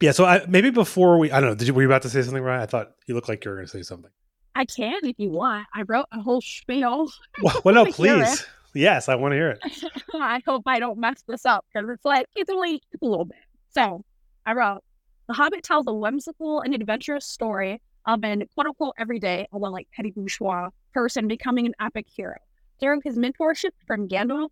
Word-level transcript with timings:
Yeah, 0.00 0.12
so 0.12 0.24
I, 0.24 0.44
maybe 0.46 0.70
before 0.70 1.18
we, 1.18 1.32
I 1.32 1.40
don't 1.40 1.50
know, 1.50 1.54
did 1.56 1.66
you 1.66 1.74
were 1.74 1.82
you 1.82 1.88
about 1.88 2.02
to 2.02 2.10
say 2.10 2.22
something, 2.22 2.42
Ryan? 2.42 2.62
I 2.62 2.66
thought 2.66 2.92
you 3.06 3.14
looked 3.14 3.28
like 3.28 3.44
you 3.44 3.50
were 3.50 3.56
going 3.56 3.66
to 3.66 3.72
say 3.72 3.82
something. 3.82 4.10
I 4.54 4.64
can 4.64 5.00
if 5.02 5.16
you 5.18 5.30
want. 5.30 5.66
I 5.74 5.82
wrote 5.82 6.06
a 6.12 6.20
whole 6.20 6.40
spiel. 6.40 7.10
Well, 7.42 7.60
well 7.64 7.74
no, 7.74 7.86
please. 7.86 8.46
Yes, 8.74 9.08
I 9.08 9.14
want 9.14 9.32
to 9.32 9.36
hear 9.36 9.50
it. 9.50 9.60
I 10.14 10.42
hope 10.46 10.62
I 10.66 10.78
don't 10.78 10.98
mess 10.98 11.22
this 11.26 11.46
up 11.46 11.64
because 11.72 11.88
it's 11.88 12.04
like 12.04 12.26
it's 12.36 12.50
only 12.50 12.82
a 13.00 13.06
little 13.06 13.24
bit. 13.24 13.38
So 13.70 14.04
I 14.44 14.52
wrote 14.52 14.82
The 15.26 15.34
Hobbit 15.34 15.62
tells 15.62 15.86
a 15.86 15.92
whimsical 15.92 16.60
and 16.60 16.74
adventurous 16.74 17.26
story 17.26 17.80
of 18.06 18.24
an 18.24 18.44
quote 18.54 18.66
unquote 18.66 18.94
everyday, 18.98 19.48
although 19.52 19.70
like 19.70 19.88
petty 19.92 20.10
bourgeois 20.10 20.70
person 20.92 21.28
becoming 21.28 21.66
an 21.66 21.74
epic 21.80 22.06
hero. 22.08 22.36
During 22.80 23.00
his 23.02 23.16
mentorship 23.16 23.70
from 23.86 24.08
Gandalf, 24.08 24.50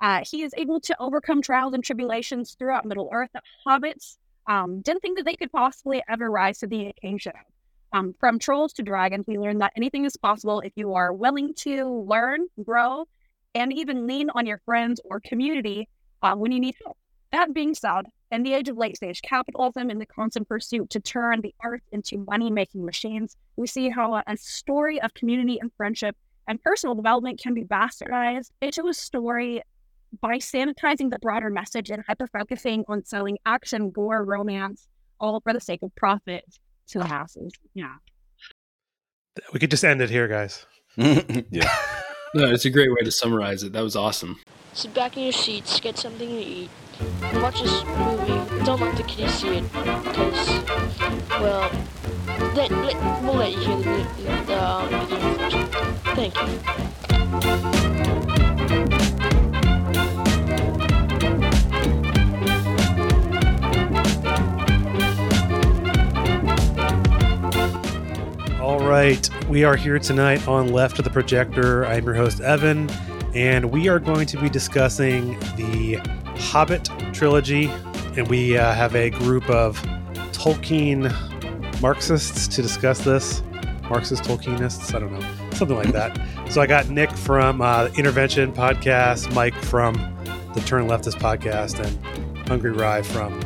uh, 0.00 0.22
he 0.30 0.42
is 0.42 0.52
able 0.56 0.80
to 0.80 0.96
overcome 1.00 1.42
trials 1.42 1.74
and 1.74 1.82
tribulations 1.82 2.56
throughout 2.58 2.84
Middle 2.84 3.08
Earth 3.12 3.30
that 3.32 3.44
hobbits 3.66 4.16
um, 4.48 4.80
didn't 4.80 5.00
think 5.00 5.18
that 5.18 5.24
they 5.24 5.34
could 5.34 5.52
possibly 5.52 6.02
ever 6.08 6.30
rise 6.30 6.58
to 6.58 6.66
the 6.66 6.86
occasion. 6.86 7.32
Um, 7.92 8.14
from 8.18 8.38
trolls 8.38 8.72
to 8.74 8.82
dragons, 8.82 9.26
we 9.26 9.38
learned 9.38 9.60
that 9.60 9.72
anything 9.76 10.04
is 10.04 10.16
possible 10.16 10.60
if 10.60 10.72
you 10.76 10.94
are 10.94 11.12
willing 11.12 11.54
to 11.54 12.04
learn, 12.08 12.46
grow, 12.62 13.06
and 13.54 13.72
even 13.72 14.06
lean 14.06 14.28
on 14.30 14.46
your 14.46 14.60
friends 14.64 15.00
or 15.04 15.20
community 15.20 15.88
uh, 16.22 16.34
when 16.34 16.52
you 16.52 16.60
need 16.60 16.74
help. 16.84 16.96
That 17.32 17.54
being 17.54 17.74
said, 17.74 18.02
in 18.30 18.42
the 18.42 18.54
age 18.54 18.68
of 18.68 18.76
late 18.76 18.96
stage 18.96 19.22
capitalism 19.22 19.88
and 19.88 20.00
the 20.00 20.06
constant 20.06 20.48
pursuit 20.48 20.90
to 20.90 21.00
turn 21.00 21.40
the 21.40 21.54
arts 21.60 21.86
into 21.92 22.24
money 22.28 22.50
making 22.50 22.84
machines, 22.84 23.36
we 23.56 23.66
see 23.66 23.88
how 23.88 24.14
a, 24.14 24.24
a 24.26 24.36
story 24.36 25.00
of 25.00 25.14
community 25.14 25.58
and 25.58 25.72
friendship 25.76 26.16
and 26.48 26.62
personal 26.62 26.94
development 26.94 27.40
can 27.40 27.54
be 27.54 27.64
bastardized 27.64 28.50
into 28.60 28.88
a 28.88 28.94
story 28.94 29.62
by 30.20 30.36
sanitizing 30.36 31.10
the 31.10 31.18
broader 31.20 31.50
message 31.50 31.90
and 31.90 32.04
hyper 32.06 32.26
focusing 32.26 32.84
on 32.88 33.04
selling 33.04 33.38
action, 33.44 33.90
gore, 33.90 34.24
romance, 34.24 34.88
all 35.20 35.40
for 35.40 35.52
the 35.52 35.60
sake 35.60 35.82
of 35.82 35.94
profit 35.96 36.44
to 36.88 36.98
the 36.98 37.04
masses. 37.04 37.52
Yeah. 37.74 37.96
We 39.52 39.58
could 39.58 39.70
just 39.70 39.84
end 39.84 40.00
it 40.00 40.10
here, 40.10 40.28
guys. 40.28 40.66
yeah. 40.96 41.74
No, 42.34 42.52
it's 42.52 42.66
a 42.66 42.70
great 42.70 42.90
way 42.90 43.00
to 43.02 43.10
summarize 43.10 43.62
it. 43.62 43.72
That 43.72 43.82
was 43.82 43.96
awesome. 43.96 44.38
Sit 44.74 44.92
back 44.92 45.16
in 45.16 45.22
your 45.22 45.32
seats, 45.32 45.80
get 45.80 45.96
something 45.96 46.28
to 46.28 46.36
eat, 46.36 46.68
and 47.22 47.40
watch 47.40 47.62
this 47.62 47.82
movie. 47.84 48.64
Don't 48.64 48.78
let 48.78 48.94
the 48.94 49.04
kiddies 49.04 49.32
see 49.32 49.56
it, 49.56 49.72
because, 49.72 50.62
well, 51.40 51.70
let, 52.54 52.70
let, 52.70 53.22
we'll 53.22 53.36
let 53.36 53.52
you 53.52 53.58
hear 53.58 53.76
the, 53.78 54.44
the 54.46 54.62
um, 54.62 54.88
beginning. 55.06 55.66
Thank 56.14 57.82
you. 57.82 57.85
All 68.66 68.80
right, 68.80 69.30
we 69.46 69.62
are 69.62 69.76
here 69.76 69.96
tonight 70.00 70.48
on 70.48 70.72
Left 70.72 70.98
of 70.98 71.04
the 71.04 71.10
Projector. 71.10 71.86
I'm 71.86 72.04
your 72.04 72.14
host, 72.14 72.40
Evan, 72.40 72.90
and 73.32 73.70
we 73.70 73.86
are 73.86 74.00
going 74.00 74.26
to 74.26 74.40
be 74.40 74.50
discussing 74.50 75.38
the 75.54 76.00
Hobbit 76.36 76.90
trilogy. 77.12 77.66
And 78.16 78.26
we 78.26 78.58
uh, 78.58 78.74
have 78.74 78.96
a 78.96 79.10
group 79.10 79.48
of 79.48 79.80
Tolkien 80.32 81.12
Marxists 81.80 82.48
to 82.56 82.60
discuss 82.60 83.04
this. 83.04 83.40
Marxist 83.88 84.24
Tolkienists, 84.24 84.92
I 84.96 84.98
don't 84.98 85.12
know, 85.12 85.50
something 85.52 85.76
like 85.76 85.92
that. 85.92 86.18
So 86.50 86.60
I 86.60 86.66
got 86.66 86.88
Nick 86.88 87.12
from 87.12 87.62
uh, 87.62 87.88
Intervention 87.96 88.52
Podcast, 88.52 89.32
Mike 89.32 89.54
from 89.54 89.94
the 90.54 90.60
Turn 90.62 90.88
Leftist 90.88 91.20
Podcast, 91.20 91.78
and 91.78 92.48
Hungry 92.48 92.72
Rye 92.72 93.02
from 93.02 93.40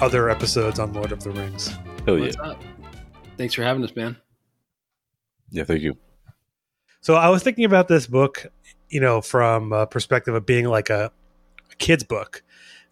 other 0.00 0.30
episodes 0.30 0.78
on 0.78 0.92
Lord 0.92 1.10
of 1.10 1.24
the 1.24 1.32
Rings. 1.32 1.72
Hell 2.06 2.18
yeah. 2.18 2.26
What's 2.26 2.36
up? 2.36 2.62
Thanks 3.36 3.54
for 3.54 3.64
having 3.64 3.82
us, 3.82 3.96
man. 3.96 4.16
Yeah, 5.50 5.64
thank 5.64 5.82
you. 5.82 5.96
So 7.00 7.14
I 7.14 7.28
was 7.28 7.42
thinking 7.42 7.64
about 7.64 7.88
this 7.88 8.06
book, 8.06 8.46
you 8.88 9.00
know, 9.00 9.20
from 9.20 9.72
a 9.72 9.86
perspective 9.86 10.34
of 10.34 10.46
being 10.46 10.66
like 10.66 10.90
a, 10.90 11.10
a 11.70 11.76
kid's 11.76 12.04
book. 12.04 12.42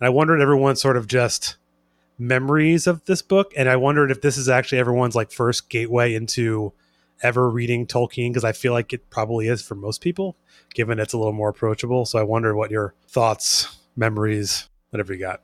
And 0.00 0.06
I 0.06 0.10
wondered 0.10 0.40
everyone's 0.40 0.80
sort 0.80 0.96
of 0.96 1.06
just 1.06 1.56
memories 2.18 2.86
of 2.86 3.04
this 3.04 3.22
book. 3.22 3.52
And 3.56 3.68
I 3.68 3.76
wondered 3.76 4.10
if 4.10 4.22
this 4.22 4.36
is 4.36 4.48
actually 4.48 4.78
everyone's 4.78 5.14
like 5.14 5.30
first 5.30 5.68
gateway 5.68 6.14
into 6.14 6.72
ever 7.22 7.50
reading 7.50 7.86
Tolkien, 7.86 8.30
because 8.30 8.44
I 8.44 8.52
feel 8.52 8.72
like 8.72 8.92
it 8.92 9.10
probably 9.10 9.48
is 9.48 9.60
for 9.60 9.74
most 9.74 10.00
people, 10.00 10.36
given 10.72 10.98
it's 10.98 11.12
a 11.12 11.18
little 11.18 11.32
more 11.32 11.48
approachable. 11.48 12.06
So 12.06 12.18
I 12.18 12.22
wonder 12.22 12.54
what 12.54 12.70
your 12.70 12.94
thoughts, 13.08 13.76
memories, 13.96 14.68
whatever 14.90 15.12
you 15.12 15.20
got. 15.20 15.42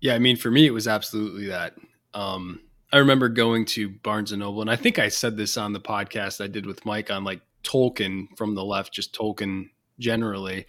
Yeah, 0.00 0.14
I 0.14 0.18
mean, 0.18 0.36
for 0.36 0.50
me, 0.50 0.66
it 0.66 0.72
was 0.72 0.88
absolutely 0.88 1.46
that. 1.46 1.74
Um, 2.14 2.60
I 2.94 2.98
remember 2.98 3.28
going 3.28 3.64
to 3.64 3.88
Barnes 3.88 4.30
and 4.30 4.38
Noble, 4.38 4.60
and 4.60 4.70
I 4.70 4.76
think 4.76 5.00
I 5.00 5.08
said 5.08 5.36
this 5.36 5.56
on 5.56 5.72
the 5.72 5.80
podcast 5.80 6.40
I 6.40 6.46
did 6.46 6.64
with 6.64 6.86
Mike 6.86 7.10
on 7.10 7.24
like 7.24 7.40
Tolkien 7.64 8.28
from 8.38 8.54
the 8.54 8.64
left, 8.64 8.94
just 8.94 9.12
Tolkien 9.12 9.70
generally. 9.98 10.66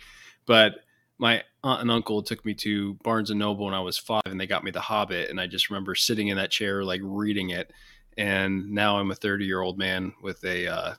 But 0.47 0.77
my 1.19 1.43
aunt 1.63 1.81
and 1.81 1.91
uncle 1.91 2.23
took 2.23 2.43
me 2.43 2.55
to 2.55 2.95
Barnes 3.03 3.29
and 3.29 3.37
Noble 3.37 3.65
when 3.65 3.75
I 3.75 3.79
was 3.79 3.99
five, 3.99 4.23
and 4.25 4.41
they 4.41 4.47
got 4.47 4.63
me 4.63 4.71
The 4.71 4.81
Hobbit, 4.81 5.29
and 5.29 5.39
I 5.39 5.45
just 5.45 5.69
remember 5.69 5.93
sitting 5.93 6.29
in 6.29 6.37
that 6.37 6.49
chair, 6.49 6.83
like 6.83 7.01
reading 7.03 7.51
it. 7.51 7.71
And 8.17 8.71
now 8.71 8.97
I'm 8.97 9.11
a 9.11 9.15
30 9.15 9.45
year 9.45 9.61
old 9.61 9.77
man 9.77 10.11
with 10.23 10.43
a 10.45 10.65
uh, 10.65 10.93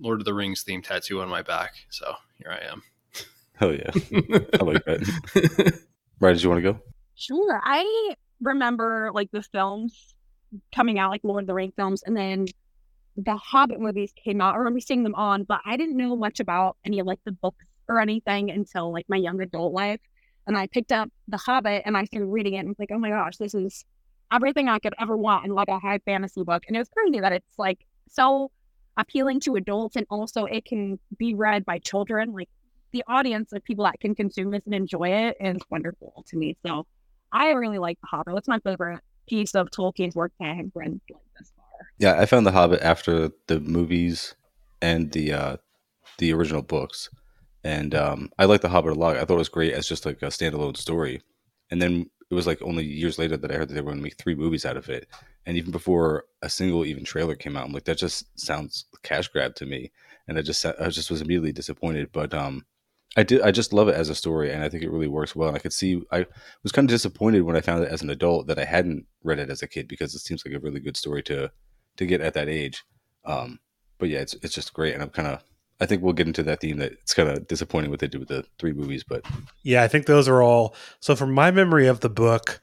Lord 0.00 0.20
of 0.20 0.26
the 0.26 0.34
Rings 0.34 0.62
theme 0.62 0.80
tattoo 0.80 1.20
on 1.20 1.28
my 1.28 1.42
back. 1.42 1.72
So 1.90 2.14
here 2.36 2.52
I 2.52 2.64
am. 2.70 2.84
Hell 3.54 3.74
yeah. 3.74 3.90
I 4.60 4.62
like 4.62 4.84
that. 4.84 5.80
Right, 6.20 6.32
did 6.32 6.42
you 6.42 6.50
want 6.50 6.64
to 6.64 6.72
go? 6.72 6.80
Sure. 7.14 7.60
I 7.62 8.14
remember 8.40 9.10
like 9.14 9.30
the 9.30 9.42
films 9.42 10.14
coming 10.74 10.98
out, 10.98 11.10
like 11.10 11.22
Lord 11.24 11.44
of 11.44 11.46
the 11.46 11.54
Rings 11.54 11.74
films, 11.76 12.02
and 12.04 12.16
then 12.16 12.46
the 13.16 13.36
Hobbit 13.36 13.80
movies 13.80 14.12
came 14.22 14.40
out. 14.40 14.54
I 14.54 14.58
remember 14.58 14.80
seeing 14.80 15.02
them 15.02 15.14
on, 15.14 15.42
but 15.42 15.60
I 15.64 15.76
didn't 15.76 15.96
know 15.96 16.14
much 16.16 16.40
about 16.40 16.76
any 16.84 17.00
of 17.00 17.06
like 17.06 17.18
the 17.24 17.32
books 17.32 17.64
or 17.88 18.00
anything 18.00 18.50
until 18.50 18.92
like 18.92 19.06
my 19.08 19.16
young 19.16 19.40
adult 19.40 19.72
life. 19.72 20.00
And 20.46 20.56
I 20.56 20.66
picked 20.68 20.92
up 20.92 21.10
The 21.26 21.36
Hobbit 21.36 21.82
and 21.84 21.96
I 21.96 22.04
started 22.04 22.26
reading 22.26 22.54
it 22.54 22.58
and 22.58 22.68
was 22.68 22.78
like, 22.78 22.90
oh 22.92 22.98
my 22.98 23.10
gosh, 23.10 23.36
this 23.36 23.54
is 23.54 23.84
everything 24.32 24.68
I 24.68 24.78
could 24.78 24.94
ever 25.00 25.16
want 25.16 25.46
in 25.46 25.52
like 25.52 25.68
a 25.68 25.78
high 25.78 25.98
fantasy 26.04 26.42
book. 26.42 26.62
And 26.68 26.76
it 26.76 26.78
was 26.78 26.88
crazy 26.88 27.20
that 27.20 27.32
it's 27.32 27.58
like 27.58 27.80
so 28.08 28.50
appealing 28.96 29.40
to 29.40 29.56
adults 29.56 29.96
and 29.96 30.06
also 30.10 30.44
it 30.44 30.64
can 30.64 30.98
be 31.18 31.34
read 31.34 31.64
by 31.64 31.78
children. 31.78 32.32
Like 32.32 32.48
the 32.92 33.04
audience 33.08 33.52
of 33.52 33.64
people 33.64 33.84
that 33.84 34.00
can 34.00 34.14
consume 34.14 34.50
this 34.50 34.62
and 34.64 34.74
enjoy 34.74 35.08
it 35.08 35.36
is 35.40 35.60
wonderful 35.70 36.24
to 36.28 36.36
me. 36.36 36.56
So 36.64 36.86
I 37.32 37.50
really 37.50 37.78
like 37.78 37.98
The 38.00 38.06
Hobbit. 38.06 38.34
It's 38.36 38.48
my 38.48 38.60
favorite 38.60 39.00
piece 39.28 39.54
of 39.54 39.70
Tolkien's 39.70 40.16
work 40.16 40.32
that 40.40 40.48
I 40.48 40.54
have 40.54 40.70
read 40.74 41.00
like 41.10 41.22
this 41.38 41.52
far. 41.56 41.64
Yeah, 41.98 42.20
I 42.20 42.26
found 42.26 42.46
The 42.46 42.52
Hobbit 42.52 42.80
after 42.82 43.30
the 43.46 43.60
movies 43.60 44.34
and 44.82 45.12
the 45.12 45.32
uh, 45.32 45.56
the 46.18 46.32
original 46.32 46.62
books, 46.62 47.10
and 47.64 47.94
um, 47.94 48.30
I 48.38 48.44
like 48.46 48.60
The 48.60 48.68
Hobbit 48.68 48.96
a 48.96 48.98
lot. 48.98 49.16
I 49.16 49.20
thought 49.20 49.34
it 49.34 49.38
was 49.38 49.48
great 49.48 49.74
as 49.74 49.88
just 49.88 50.06
like 50.06 50.22
a 50.22 50.26
standalone 50.26 50.76
story, 50.76 51.22
and 51.70 51.80
then 51.80 52.10
it 52.30 52.34
was 52.34 52.46
like 52.46 52.60
only 52.62 52.84
years 52.84 53.18
later 53.18 53.36
that 53.36 53.50
I 53.50 53.54
heard 53.54 53.68
that 53.68 53.74
they 53.74 53.80
were 53.80 53.90
going 53.90 53.98
to 53.98 54.02
make 54.02 54.18
three 54.18 54.34
movies 54.34 54.66
out 54.66 54.76
of 54.76 54.88
it, 54.88 55.08
and 55.46 55.56
even 55.56 55.70
before 55.70 56.24
a 56.42 56.48
single 56.48 56.84
even 56.84 57.04
trailer 57.04 57.34
came 57.34 57.56
out, 57.56 57.66
I'm 57.66 57.72
like, 57.72 57.84
that 57.84 57.98
just 57.98 58.38
sounds 58.38 58.86
cash 59.02 59.28
grab 59.28 59.54
to 59.56 59.66
me, 59.66 59.90
and 60.26 60.38
I 60.38 60.42
just 60.42 60.64
I 60.64 60.88
just 60.88 61.10
was 61.10 61.22
immediately 61.22 61.52
disappointed. 61.52 62.10
But 62.12 62.34
um, 62.34 62.64
I 63.16 63.22
did 63.22 63.40
I 63.40 63.50
just 63.50 63.72
love 63.72 63.88
it 63.88 63.94
as 63.94 64.10
a 64.10 64.14
story, 64.14 64.52
and 64.52 64.62
I 64.62 64.68
think 64.68 64.82
it 64.82 64.90
really 64.90 65.08
works 65.08 65.34
well. 65.34 65.48
And 65.48 65.56
I 65.56 65.60
could 65.60 65.72
see 65.72 66.02
I 66.12 66.26
was 66.62 66.72
kind 66.72 66.88
of 66.88 66.94
disappointed 66.94 67.42
when 67.42 67.56
I 67.56 67.60
found 67.60 67.82
it 67.82 67.90
as 67.90 68.02
an 68.02 68.10
adult 68.10 68.46
that 68.46 68.58
I 68.58 68.64
hadn't 68.64 69.06
read 69.24 69.38
it 69.38 69.50
as 69.50 69.62
a 69.62 69.68
kid 69.68 69.88
because 69.88 70.14
it 70.14 70.20
seems 70.20 70.44
like 70.44 70.54
a 70.54 70.60
really 70.60 70.80
good 70.80 70.96
story 70.96 71.22
to 71.24 71.50
to 71.96 72.06
get 72.06 72.20
at 72.20 72.34
that 72.34 72.48
age. 72.48 72.84
Um, 73.24 73.60
but 73.98 74.08
yeah, 74.08 74.20
it's 74.20 74.34
it's 74.34 74.54
just 74.54 74.72
great, 74.72 74.94
and 74.94 75.02
I'm 75.02 75.10
kind 75.10 75.28
of 75.28 75.42
I 75.80 75.86
think 75.86 76.02
we'll 76.02 76.12
get 76.12 76.26
into 76.26 76.42
that 76.44 76.60
theme 76.60 76.78
that 76.78 76.92
it's 76.92 77.14
kind 77.14 77.28
of 77.28 77.46
disappointing 77.46 77.90
what 77.90 78.00
they 78.00 78.08
do 78.08 78.18
with 78.18 78.28
the 78.28 78.44
three 78.58 78.72
movies, 78.72 79.04
but 79.08 79.24
Yeah, 79.62 79.82
I 79.82 79.88
think 79.88 80.06
those 80.06 80.28
are 80.28 80.42
all. 80.42 80.74
So, 81.00 81.14
from 81.14 81.32
my 81.32 81.50
memory 81.50 81.86
of 81.86 82.00
the 82.00 82.10
book, 82.10 82.60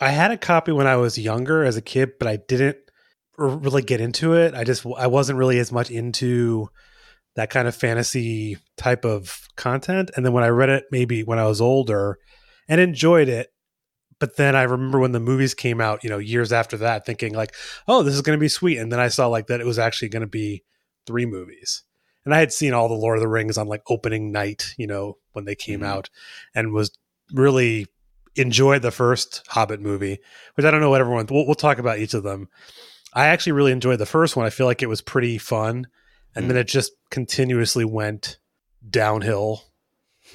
I 0.00 0.10
had 0.10 0.30
a 0.30 0.38
copy 0.38 0.72
when 0.72 0.86
I 0.86 0.96
was 0.96 1.18
younger 1.18 1.64
as 1.64 1.76
a 1.76 1.82
kid, 1.82 2.12
but 2.18 2.28
I 2.28 2.36
didn't 2.36 2.78
really 3.36 3.82
get 3.82 4.00
into 4.00 4.34
it. 4.34 4.54
I 4.54 4.64
just 4.64 4.86
I 4.96 5.06
wasn't 5.06 5.38
really 5.38 5.58
as 5.58 5.70
much 5.70 5.90
into 5.90 6.70
that 7.36 7.50
kind 7.50 7.68
of 7.68 7.74
fantasy 7.76 8.58
type 8.76 9.04
of 9.04 9.48
content. 9.56 10.10
And 10.16 10.24
then 10.24 10.32
when 10.32 10.44
I 10.44 10.48
read 10.48 10.68
it, 10.68 10.84
maybe 10.90 11.22
when 11.22 11.38
I 11.38 11.46
was 11.46 11.60
older, 11.60 12.18
and 12.68 12.80
enjoyed 12.80 13.28
it, 13.28 13.52
but 14.18 14.36
then 14.36 14.54
I 14.54 14.62
remember 14.62 14.98
when 14.98 15.12
the 15.12 15.20
movies 15.20 15.54
came 15.54 15.80
out, 15.80 16.04
you 16.04 16.10
know, 16.10 16.18
years 16.18 16.52
after 16.52 16.76
that, 16.78 17.06
thinking 17.06 17.34
like, 17.34 17.54
"Oh, 17.88 18.02
this 18.02 18.14
is 18.14 18.22
going 18.22 18.38
to 18.38 18.40
be 18.40 18.48
sweet," 18.48 18.78
and 18.78 18.92
then 18.92 19.00
I 19.00 19.08
saw 19.08 19.26
like 19.28 19.46
that 19.48 19.60
it 19.60 19.66
was 19.66 19.78
actually 19.78 20.08
going 20.10 20.20
to 20.22 20.26
be 20.28 20.62
three 21.06 21.26
movies 21.26 21.82
and 22.24 22.34
I 22.34 22.38
had 22.38 22.52
seen 22.52 22.74
all 22.74 22.86
the 22.88 22.94
Lord 22.94 23.16
of 23.16 23.22
the 23.22 23.28
Rings 23.28 23.56
on 23.56 23.66
like 23.66 23.82
opening 23.88 24.30
night, 24.30 24.74
you 24.76 24.86
know, 24.86 25.16
when 25.32 25.46
they 25.46 25.54
came 25.54 25.80
Mhm. 25.80 25.86
out, 25.86 26.10
and 26.54 26.72
was 26.72 26.90
really 27.32 27.86
enjoyed 28.36 28.82
the 28.82 28.90
first 28.90 29.42
Hobbit 29.48 29.80
movie, 29.80 30.18
which 30.54 30.66
I 30.66 30.70
don't 30.70 30.80
know 30.82 30.90
what 30.90 31.00
everyone. 31.00 31.26
We'll, 31.30 31.46
we'll 31.46 31.54
talk 31.54 31.78
about 31.78 31.98
each 31.98 32.14
of 32.14 32.22
them. 32.22 32.48
I 33.14 33.26
actually 33.26 33.52
really 33.52 33.72
enjoyed 33.72 33.98
the 33.98 34.06
first 34.06 34.36
one. 34.36 34.46
I 34.46 34.50
feel 34.50 34.66
like 34.66 34.82
it 34.82 34.88
was 34.88 35.00
pretty 35.00 35.38
fun, 35.38 35.86
and 36.34 36.48
then 36.48 36.56
it 36.56 36.68
just 36.68 36.92
continuously 37.10 37.84
went 37.84 38.38
downhill 38.88 39.64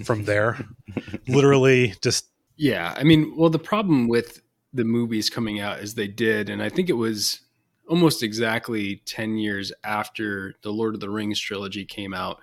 from 0.04 0.26
there. 0.26 0.66
Literally, 1.28 1.96
just 2.02 2.28
Yeah, 2.58 2.94
I 2.98 3.04
mean, 3.04 3.36
well, 3.36 3.50
the 3.50 3.60
problem 3.60 4.08
with 4.08 4.42
the 4.74 4.86
movies 4.86 5.30
coming 5.30 5.60
out 5.60 5.80
as 5.80 5.96
they 5.96 6.08
did, 6.08 6.50
and 6.50 6.62
I 6.62 6.70
think 6.70 6.90
it 6.90 6.94
was 6.94 7.42
almost 7.88 8.24
exactly 8.24 9.02
10 9.06 9.38
years 9.38 9.72
after 9.84 10.56
the 10.64 10.72
Lord 10.72 10.96
of 10.96 11.02
the 11.02 11.10
Rings 11.10 11.40
trilogy 11.40 11.86
came 11.86 12.14
out, 12.14 12.40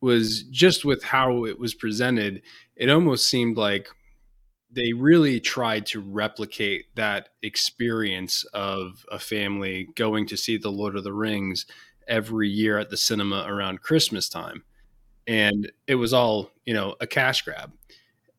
was 0.00 0.44
just 0.44 0.84
with 0.84 1.02
how 1.02 1.44
it 1.44 1.58
was 1.58 1.74
presented, 1.74 2.42
it 2.76 2.88
almost 2.88 3.28
seemed 3.28 3.56
like 3.56 3.88
they 4.70 4.92
really 4.94 5.38
tried 5.38 5.84
to 5.84 6.00
replicate 6.00 6.86
that 6.94 7.28
experience 7.42 8.44
of 8.54 9.04
a 9.10 9.18
family 9.18 9.88
going 9.94 10.26
to 10.26 10.36
see 10.36 10.56
the 10.56 10.72
Lord 10.72 10.96
of 10.96 11.04
the 11.04 11.12
Rings 11.12 11.66
every 12.08 12.48
year 12.48 12.78
at 12.78 12.90
the 12.90 12.96
cinema 12.96 13.44
around 13.46 13.82
Christmas 13.82 14.28
time. 14.28 14.64
And 15.26 15.70
it 15.86 15.94
was 15.94 16.12
all, 16.12 16.50
you 16.64 16.74
know, 16.74 16.96
a 17.00 17.06
cash 17.06 17.42
grab. 17.42 17.72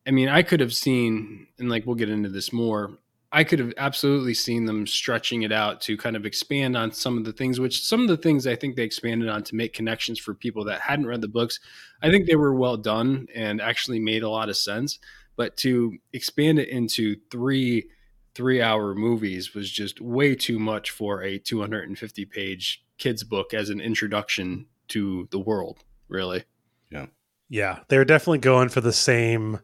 I 0.06 0.10
mean, 0.10 0.28
I 0.28 0.42
could 0.42 0.60
have 0.60 0.74
seen, 0.74 1.46
and 1.58 1.70
like 1.70 1.86
we'll 1.86 1.94
get 1.94 2.10
into 2.10 2.28
this 2.28 2.52
more, 2.52 2.98
I 3.32 3.42
could 3.42 3.58
have 3.58 3.72
absolutely 3.78 4.34
seen 4.34 4.64
them 4.64 4.86
stretching 4.86 5.42
it 5.42 5.50
out 5.50 5.80
to 5.82 5.96
kind 5.96 6.14
of 6.14 6.24
expand 6.24 6.76
on 6.76 6.92
some 6.92 7.18
of 7.18 7.24
the 7.24 7.32
things, 7.32 7.58
which 7.58 7.82
some 7.82 8.02
of 8.02 8.08
the 8.08 8.16
things 8.16 8.46
I 8.46 8.54
think 8.54 8.76
they 8.76 8.84
expanded 8.84 9.28
on 9.28 9.42
to 9.44 9.56
make 9.56 9.72
connections 9.72 10.20
for 10.20 10.34
people 10.34 10.64
that 10.66 10.80
hadn't 10.80 11.06
read 11.06 11.20
the 11.20 11.26
books. 11.26 11.58
I 12.00 12.10
think 12.10 12.26
they 12.26 12.36
were 12.36 12.54
well 12.54 12.76
done 12.76 13.26
and 13.34 13.60
actually 13.60 13.98
made 13.98 14.22
a 14.22 14.30
lot 14.30 14.50
of 14.50 14.56
sense. 14.56 15.00
But 15.36 15.56
to 15.58 15.98
expand 16.12 16.60
it 16.60 16.68
into 16.68 17.16
three 17.30 17.88
three 18.36 18.60
hour 18.60 18.94
movies 18.94 19.54
was 19.54 19.70
just 19.70 20.00
way 20.00 20.34
too 20.34 20.58
much 20.58 20.90
for 20.90 21.22
a 21.22 21.38
250 21.38 22.24
page 22.26 22.83
kids 22.98 23.24
book 23.24 23.54
as 23.54 23.70
an 23.70 23.80
introduction 23.80 24.66
to 24.88 25.28
the 25.30 25.38
world, 25.38 25.84
really. 26.08 26.44
Yeah. 26.90 27.06
Yeah. 27.48 27.80
They're 27.88 28.04
definitely 28.04 28.38
going 28.38 28.68
for 28.68 28.80
the 28.80 28.92
same 28.92 29.60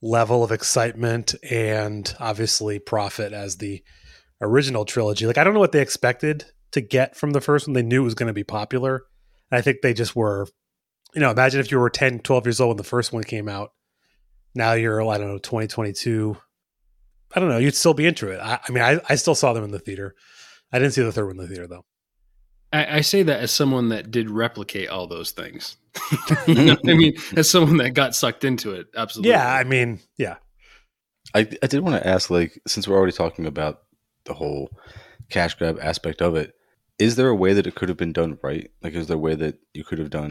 level 0.00 0.42
of 0.42 0.52
excitement 0.52 1.34
and 1.48 2.14
obviously 2.18 2.78
profit 2.78 3.32
as 3.32 3.56
the 3.56 3.82
original 4.40 4.84
trilogy. 4.84 5.26
Like 5.26 5.38
I 5.38 5.44
don't 5.44 5.54
know 5.54 5.60
what 5.60 5.72
they 5.72 5.80
expected 5.80 6.44
to 6.72 6.80
get 6.80 7.16
from 7.16 7.30
the 7.30 7.40
first 7.40 7.66
one. 7.66 7.74
They 7.74 7.82
knew 7.82 8.02
it 8.02 8.04
was 8.04 8.14
going 8.14 8.26
to 8.28 8.32
be 8.32 8.44
popular. 8.44 9.04
I 9.50 9.60
think 9.60 9.82
they 9.82 9.94
just 9.94 10.16
were 10.16 10.48
you 11.14 11.20
know, 11.20 11.30
imagine 11.30 11.60
if 11.60 11.70
you 11.70 11.78
were 11.78 11.90
10, 11.90 12.20
12 12.20 12.46
years 12.46 12.60
old 12.60 12.70
when 12.70 12.76
the 12.78 12.84
first 12.84 13.12
one 13.12 13.22
came 13.22 13.48
out. 13.48 13.72
Now 14.54 14.72
you're 14.72 15.02
I 15.08 15.18
don't 15.18 15.28
know, 15.28 15.38
2022. 15.38 16.36
I 17.34 17.40
don't 17.40 17.48
know, 17.48 17.58
you'd 17.58 17.74
still 17.74 17.94
be 17.94 18.06
into 18.06 18.28
it. 18.28 18.40
I, 18.40 18.60
I 18.66 18.72
mean, 18.72 18.82
I, 18.82 19.00
I 19.08 19.14
still 19.14 19.34
saw 19.34 19.52
them 19.52 19.64
in 19.64 19.70
the 19.70 19.78
theater. 19.78 20.14
I 20.72 20.78
didn't 20.78 20.92
see 20.92 21.02
the 21.02 21.12
third 21.12 21.26
one 21.26 21.36
in 21.36 21.42
the 21.42 21.48
theater 21.48 21.66
though. 21.66 21.84
I, 22.72 22.98
I 22.98 23.00
say 23.02 23.22
that 23.22 23.40
as 23.40 23.50
someone 23.50 23.90
that 23.90 24.10
did 24.10 24.30
replicate 24.30 24.88
all 24.88 25.06
those 25.06 25.30
things. 25.30 25.76
you 26.46 26.54
know 26.54 26.76
I 26.86 26.94
mean, 26.94 27.14
as 27.36 27.50
someone 27.50 27.76
that 27.78 27.90
got 27.90 28.14
sucked 28.14 28.44
into 28.44 28.72
it, 28.72 28.86
absolutely. 28.96 29.30
Yeah, 29.30 29.52
I 29.52 29.64
mean, 29.64 30.00
yeah. 30.16 30.36
I, 31.34 31.40
I 31.62 31.66
did 31.66 31.80
want 31.80 32.02
to 32.02 32.06
ask, 32.06 32.30
like, 32.30 32.60
since 32.66 32.86
we're 32.86 32.96
already 32.96 33.12
talking 33.12 33.46
about 33.46 33.82
the 34.24 34.34
whole 34.34 34.70
cash 35.30 35.54
grab 35.54 35.78
aspect 35.80 36.22
of 36.22 36.36
it, 36.36 36.54
is 36.98 37.16
there 37.16 37.28
a 37.28 37.34
way 37.34 37.52
that 37.52 37.66
it 37.66 37.74
could 37.74 37.88
have 37.88 37.98
been 37.98 38.12
done 38.12 38.38
right? 38.42 38.70
Like, 38.82 38.94
is 38.94 39.06
there 39.06 39.16
a 39.16 39.20
way 39.20 39.34
that 39.34 39.58
you 39.74 39.84
could 39.84 39.98
have 39.98 40.10
done? 40.10 40.30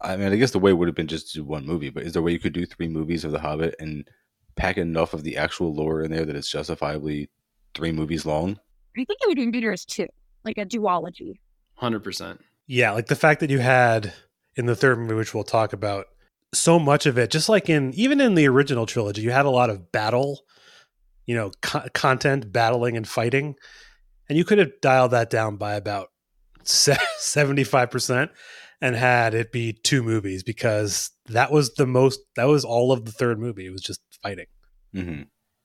I 0.00 0.16
mean, 0.16 0.32
I 0.32 0.36
guess 0.36 0.50
the 0.50 0.58
way 0.58 0.72
would 0.72 0.88
have 0.88 0.96
been 0.96 1.06
just 1.06 1.32
to 1.32 1.38
do 1.38 1.44
one 1.44 1.64
movie, 1.64 1.90
but 1.90 2.02
is 2.02 2.12
there 2.12 2.20
a 2.20 2.24
way 2.24 2.32
you 2.32 2.40
could 2.40 2.52
do 2.52 2.66
three 2.66 2.88
movies 2.88 3.24
of 3.24 3.32
The 3.32 3.38
Hobbit 3.38 3.76
and 3.78 4.08
pack 4.56 4.76
enough 4.76 5.14
of 5.14 5.22
the 5.22 5.36
actual 5.36 5.74
lore 5.74 6.02
in 6.02 6.10
there 6.10 6.24
that 6.24 6.36
it's 6.36 6.50
justifiably 6.50 7.30
three 7.74 7.92
movies 7.92 8.26
long? 8.26 8.58
I 8.96 9.04
think 9.04 9.20
it 9.22 9.28
would 9.28 9.36
be 9.36 9.50
better 9.50 9.72
as 9.72 9.84
two, 9.84 10.08
like 10.44 10.58
a 10.58 10.66
duology. 10.66 11.38
Hundred 11.74 12.04
percent. 12.04 12.40
Yeah, 12.66 12.92
like 12.92 13.06
the 13.06 13.16
fact 13.16 13.40
that 13.40 13.50
you 13.50 13.58
had 13.58 14.12
in 14.56 14.66
the 14.66 14.76
third 14.76 14.98
movie, 14.98 15.14
which 15.14 15.34
we'll 15.34 15.44
talk 15.44 15.72
about, 15.72 16.06
so 16.54 16.78
much 16.78 17.06
of 17.06 17.18
it, 17.18 17.30
just 17.30 17.48
like 17.48 17.68
in 17.68 17.92
even 17.94 18.20
in 18.20 18.34
the 18.34 18.48
original 18.48 18.86
trilogy, 18.86 19.22
you 19.22 19.30
had 19.30 19.46
a 19.46 19.50
lot 19.50 19.70
of 19.70 19.90
battle, 19.90 20.40
you 21.26 21.34
know, 21.34 21.50
co- 21.62 21.88
content, 21.94 22.52
battling 22.52 22.96
and 22.96 23.08
fighting, 23.08 23.54
and 24.28 24.38
you 24.38 24.44
could 24.44 24.58
have 24.58 24.72
dialed 24.80 25.12
that 25.12 25.30
down 25.30 25.56
by 25.56 25.74
about 25.74 26.08
seventy 26.64 27.64
five 27.64 27.90
percent 27.90 28.30
and 28.80 28.96
had 28.96 29.32
it 29.32 29.52
be 29.52 29.72
two 29.72 30.02
movies 30.02 30.42
because 30.42 31.10
that 31.26 31.52
was 31.52 31.72
the 31.74 31.86
most 31.86 32.20
that 32.36 32.44
was 32.44 32.64
all 32.64 32.92
of 32.92 33.04
the 33.04 33.12
third 33.12 33.38
movie. 33.38 33.64
It 33.64 33.70
was 33.70 33.80
just 33.80 34.00
fighting. 34.22 34.46
Mm-hmm. 34.94 35.22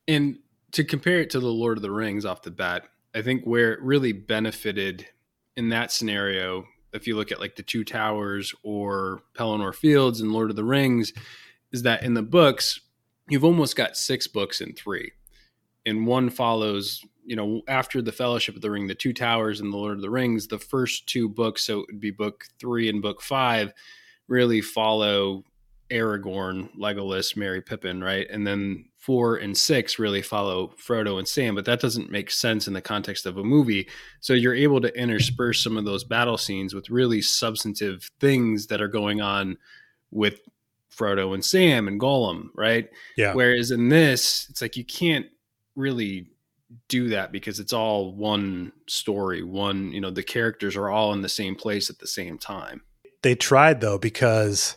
And 0.08 0.38
to 0.72 0.84
compare 0.84 1.20
it 1.20 1.32
to 1.32 1.40
the 1.40 1.48
Lord 1.48 1.78
of 1.78 1.82
the 1.82 1.92
Rings 1.92 2.26
off 2.26 2.44
the 2.44 2.52
bat, 2.52 2.84
I 3.18 3.24
think 3.24 3.46
where 3.46 3.74
it 3.74 3.82
really 3.82 4.12
benefited 4.12 5.08
in 5.56 5.70
that 5.70 5.92
scenario 5.92 6.66
if 6.94 7.08
you 7.08 7.16
look 7.16 7.32
at 7.32 7.40
like 7.40 7.56
the 7.56 7.64
Two 7.64 7.84
Towers 7.84 8.54
or 8.64 9.24
Pelennor 9.34 9.74
Fields 9.74 10.22
and 10.22 10.32
Lord 10.32 10.50
of 10.50 10.56
the 10.56 10.64
Rings, 10.64 11.14
is 11.72 11.84
that 11.84 12.04
in 12.04 12.14
the 12.14 12.22
books, 12.22 12.80
you've 13.28 13.44
almost 13.44 13.76
got 13.76 13.98
six 13.98 14.28
books 14.28 14.62
in 14.62 14.74
three. 14.74 15.12
And 15.86 16.06
one 16.06 16.30
follows, 16.30 17.04
you 17.26 17.36
know, 17.36 17.62
after 17.68 18.02
the 18.02 18.12
Fellowship 18.12 18.56
of 18.56 18.62
the 18.62 18.72
Ring, 18.72 18.88
the 18.88 18.96
Two 18.96 19.14
Towers 19.14 19.62
and 19.62 19.74
the 19.74 19.78
Lord 19.78 19.96
of 19.96 20.02
the 20.02 20.10
Rings, 20.10 20.48
the 20.48 20.60
first 20.60 21.08
two 21.08 21.28
books, 21.28 21.64
so 21.64 21.80
it 21.80 21.88
would 21.88 22.00
be 22.00 22.12
book 22.12 22.46
three 22.60 22.88
and 22.88 23.02
book 23.02 23.22
five, 23.22 23.74
really 24.28 24.62
follow 24.62 25.44
Aragorn, 25.90 26.70
Legolas, 26.78 27.36
Merry 27.36 27.62
Pippin, 27.62 28.04
right? 28.04 28.28
And 28.30 28.46
then 28.46 28.86
four 29.08 29.38
and 29.38 29.58
six 29.58 29.98
really 29.98 30.22
follow 30.22 30.74
Frodo 30.86 31.18
and 31.18 31.26
Sam, 31.26 31.56
but 31.56 31.64
that 31.64 31.80
doesn't 31.80 32.12
make 32.12 32.30
sense 32.30 32.68
in 32.68 32.74
the 32.74 32.82
context 32.82 33.26
of 33.26 33.38
a 33.38 33.44
movie. 33.44 33.88
So 34.20 34.34
you're 34.34 34.54
able 34.54 34.82
to 34.82 34.94
intersperse 35.00 35.64
some 35.64 35.78
of 35.78 35.86
those 35.86 36.04
battle 36.04 36.38
scenes 36.38 36.76
with 36.76 36.90
really 36.90 37.22
substantive 37.22 38.10
things 38.20 38.68
that 38.68 38.82
are 38.82 38.90
going 38.90 39.22
on 39.22 39.60
with 40.12 40.42
Frodo 40.94 41.34
and 41.34 41.46
Sam 41.46 41.88
and 41.88 42.02
Gollum, 42.02 42.50
right? 42.54 42.90
Yeah. 43.16 43.34
Whereas 43.34 43.72
in 43.72 43.88
this, 43.88 44.46
it's 44.50 44.62
like 44.62 44.76
you 44.76 44.84
can't 44.84 45.28
really 45.78 46.28
do 46.90 47.08
that 47.08 47.32
because 47.32 47.62
it's 47.62 47.72
all 47.72 48.14
one 48.14 48.74
story, 48.90 49.42
one, 49.42 49.94
you 49.94 50.02
know, 50.02 50.12
the 50.12 50.22
characters 50.22 50.76
are 50.76 50.90
all 50.90 51.14
in 51.14 51.22
the 51.22 51.30
same 51.30 51.56
place 51.56 51.90
at 51.90 52.00
the 52.00 52.08
same 52.08 52.38
time. 52.38 52.82
They 53.22 53.36
tried 53.36 53.80
though 53.80 54.00
because 54.00 54.76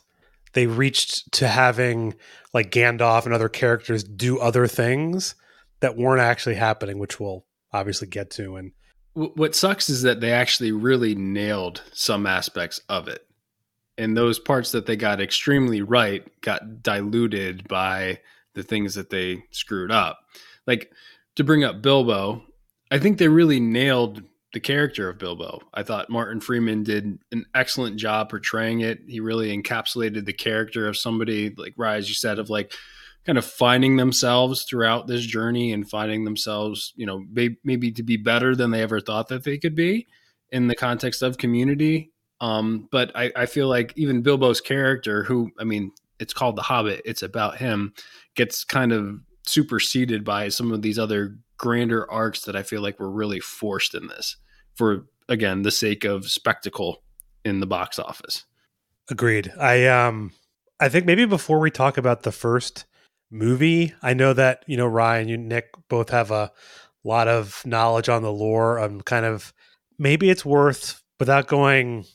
they 0.53 0.67
reached 0.67 1.33
to 1.33 1.49
having 1.49 2.15
like 2.53 2.71
Gandalf 2.71 3.25
and 3.25 3.35
other 3.35 3.49
characters 3.49 4.03
do 4.05 4.39
other 4.39 4.67
things 4.67 5.35
that 5.81 5.97
weren't 5.97 6.21
actually 6.21 6.57
happening, 6.57 6.99
which 6.99 7.21
we'll 7.21 7.45
obviously 7.73 8.09
get 8.09 8.31
to. 8.33 8.57
And 8.57 8.73
what 9.15 9.55
sucks 9.55 9.89
is 9.89 10.03
that 10.03 10.21
they 10.21 10.33
actually 10.33 10.73
really 10.73 11.15
nailed 11.15 11.83
some 11.93 12.27
aspects 12.27 12.81
of 12.89 13.09
it. 13.09 13.27
And 13.99 14.17
those 14.17 14.39
parts 14.39 14.73
that 14.73 14.87
they 14.87 14.97
got 14.97 15.21
extremely 15.21 15.83
right 15.83 16.27
got 16.41 16.83
diluted 16.83 17.69
by 17.69 18.21
the 18.55 18.63
things 18.63 18.95
that 18.95 19.11
they 19.11 19.45
screwed 19.51 19.91
up. 19.91 20.21
Like 20.67 20.91
to 21.37 21.45
bring 21.45 21.65
up 21.65 21.83
Bilbo, 21.83 22.43
I 22.91 22.99
think 22.99 23.19
they 23.19 23.29
really 23.29 23.61
nailed 23.61 24.23
the 24.53 24.61
character 24.61 25.09
of 25.09 25.19
Bilbo. 25.19 25.61
I 25.73 25.83
thought 25.83 26.11
Martin 26.11 26.41
Freeman 26.41 26.83
did 26.83 27.19
an 27.31 27.47
excellent 27.55 27.97
job 27.97 28.31
portraying 28.31 28.81
it. 28.81 29.01
He 29.07 29.21
really 29.21 29.57
encapsulated 29.57 30.25
the 30.25 30.33
character 30.33 30.89
of 30.89 30.97
somebody 30.97 31.55
like 31.57 31.75
Rise, 31.77 32.09
you 32.09 32.15
said, 32.15 32.39
of 32.39 32.51
like 32.51 32.73
kind 33.25 33.39
of 33.39 33.45
finding 33.45 33.97
themselves 33.97 34.65
throughout 34.65 35.07
this 35.07 35.25
journey 35.25 35.73
and 35.73 35.89
finding 35.89 36.25
themselves, 36.25 36.93
you 36.97 37.07
know, 37.07 37.25
maybe 37.63 37.93
to 37.93 38.03
be 38.03 38.17
better 38.17 38.57
than 38.57 38.71
they 38.71 38.83
ever 38.83 39.01
thought 39.01 39.29
that 39.29 39.45
they 39.45 39.59
could 39.59 39.75
be 39.75 40.07
in 40.51 40.67
the 40.67 40.75
context 40.75 41.23
of 41.23 41.39
community. 41.39 42.11
Um, 42.41 42.89
but 42.91 43.13
I, 43.15 43.31
I 43.37 43.47
feel 43.47 43.69
like 43.69 43.93
even 43.97 44.23
Bilbo's 44.23 44.61
character, 44.61 45.23
who 45.25 45.51
I 45.59 45.65
mean, 45.65 45.93
it's 46.19 46.33
called 46.33 46.57
The 46.57 46.63
Hobbit, 46.63 47.03
it's 47.05 47.23
about 47.23 47.59
him, 47.59 47.93
gets 48.35 48.65
kind 48.65 48.93
of 48.93 49.21
superseded 49.47 50.25
by 50.25 50.49
some 50.49 50.73
of 50.73 50.83
these 50.83 50.99
other 50.99 51.37
grander 51.61 52.11
arcs 52.11 52.41
that 52.47 52.57
I 52.57 52.63
feel 52.63 52.81
like 52.81 52.99
were 52.99 53.11
really 53.11 53.39
forced 53.39 53.95
in 53.95 54.07
this 54.07 54.37
for 54.75 55.05
again 55.29 55.61
the 55.61 55.71
sake 55.71 56.05
of 56.05 56.31
spectacle 56.31 57.03
in 57.45 57.61
the 57.61 57.67
box 57.67 57.99
office. 57.99 58.47
Agreed. 59.11 59.53
I 59.61 59.87
um 59.87 60.33
I 60.81 60.89
think 60.89 61.05
maybe 61.05 61.27
before 61.27 61.61
we 61.61 61.71
talk 61.71 61.99
about 61.99 62.23
the 62.23 62.33
first 62.33 62.87
movie, 63.31 63.93
I 64.01 64.15
know 64.15 64.33
that, 64.33 64.65
you 64.67 64.79
know, 64.79 64.87
Ryan, 64.87 65.29
you 65.29 65.37
Nick 65.37 65.69
both 65.91 66.09
have 66.09 66.31
a 66.31 66.51
lot 67.05 67.29
of 67.29 67.61
knowledge 67.67 68.09
on 68.09 68.23
the 68.23 68.33
lore. 68.33 68.79
I'm 68.79 69.03
kind 69.03 69.27
of 69.27 69.53
maybe 69.99 70.31
it's 70.31 70.47
worth 70.47 71.03
without 71.19 71.47
going, 71.47 72.07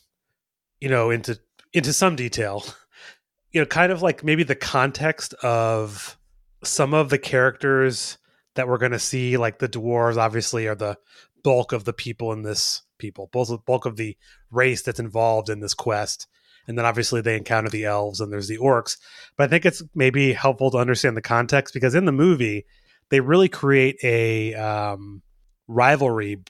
you 0.82 0.90
know, 0.90 1.12
into 1.12 1.40
into 1.72 1.94
some 1.94 2.16
detail, 2.16 2.66
you 3.52 3.62
know, 3.62 3.68
kind 3.68 3.92
of 3.92 4.02
like 4.02 4.24
maybe 4.24 4.42
the 4.42 4.56
context 4.56 5.36
of 5.36 6.18
some 6.64 6.96
of 6.96 7.12
the 7.12 7.20
characters 7.20 8.18
that 8.56 8.68
we're 8.68 8.78
going 8.78 8.92
to 8.92 9.00
see, 9.00 9.38
like 9.38 9.60
the 9.60 9.70
dwarves, 9.70 10.18
obviously, 10.18 10.68
are 10.68 10.76
the 10.76 10.98
bulk 11.44 11.72
of 11.72 11.84
the 11.84 11.94
people 11.94 12.34
in 12.34 12.42
this 12.42 12.82
people, 12.98 13.30
both 13.32 13.50
the 13.50 13.58
bulk 13.58 13.86
of 13.86 13.98
the 13.98 14.18
race 14.52 14.82
that's 14.82 15.00
involved 15.00 15.50
in 15.50 15.60
this 15.60 15.74
quest. 15.74 16.28
And 16.68 16.78
then 16.78 16.86
obviously 16.86 17.22
they 17.22 17.38
encounter 17.38 17.70
the 17.70 17.86
elves 17.86 18.20
and 18.20 18.34
there's 18.34 18.48
the 18.48 18.58
orcs. 18.58 18.98
But 19.38 19.44
I 19.44 19.48
think 19.48 19.66
it's 19.66 19.84
maybe 19.94 20.34
helpful 20.34 20.72
to 20.72 20.80
understand 20.80 21.16
the 21.16 21.22
context 21.22 21.74
because 21.74 21.94
in 21.94 22.06
the 22.06 22.12
movie, 22.12 22.66
they 23.10 23.20
really 23.20 23.50
create 23.50 23.98
a 24.04 24.56
um, 24.56 25.22
rivalry, 25.68 26.42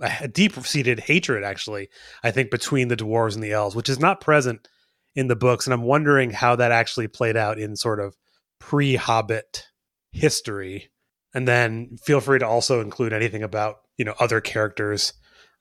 a 0.00 0.28
deep 0.28 0.52
seated 0.66 1.00
hatred, 1.00 1.44
actually, 1.44 1.88
I 2.22 2.30
think, 2.30 2.50
between 2.50 2.88
the 2.88 2.96
dwarves 2.96 3.34
and 3.34 3.42
the 3.42 3.52
elves, 3.52 3.74
which 3.74 3.88
is 3.88 3.98
not 3.98 4.20
present 4.20 4.68
in 5.14 5.28
the 5.28 5.36
books. 5.36 5.66
And 5.66 5.72
I'm 5.72 5.82
wondering 5.82 6.30
how 6.30 6.56
that 6.56 6.72
actually 6.72 7.08
played 7.08 7.36
out 7.36 7.58
in 7.58 7.76
sort 7.76 8.00
of 8.00 8.14
pre 8.58 8.96
Hobbit 8.96 9.64
history 10.12 10.90
and 11.34 11.46
then 11.46 11.96
feel 12.02 12.20
free 12.20 12.38
to 12.38 12.46
also 12.46 12.80
include 12.80 13.12
anything 13.12 13.42
about 13.42 13.80
you 13.96 14.04
know 14.04 14.14
other 14.18 14.40
characters, 14.40 15.12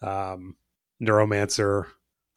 um, 0.01 0.55
Neuromancer. 1.01 1.85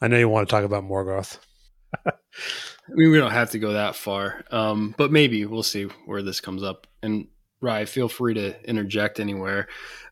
I 0.00 0.08
know 0.08 0.18
you 0.18 0.28
want 0.28 0.48
to 0.48 0.54
talk 0.54 0.64
about 0.64 0.84
Morgoth. 0.84 1.38
I 2.06 2.92
mean, 2.92 3.10
we 3.10 3.18
don't 3.18 3.30
have 3.30 3.50
to 3.52 3.58
go 3.58 3.72
that 3.72 3.94
far, 3.94 4.44
um, 4.50 4.94
but 4.98 5.12
maybe 5.12 5.44
we'll 5.46 5.62
see 5.62 5.84
where 6.06 6.22
this 6.22 6.40
comes 6.40 6.62
up. 6.62 6.86
And 7.02 7.28
Rye, 7.60 7.86
feel 7.86 8.08
free 8.08 8.34
to 8.34 8.68
interject 8.68 9.20
anywhere. 9.20 9.68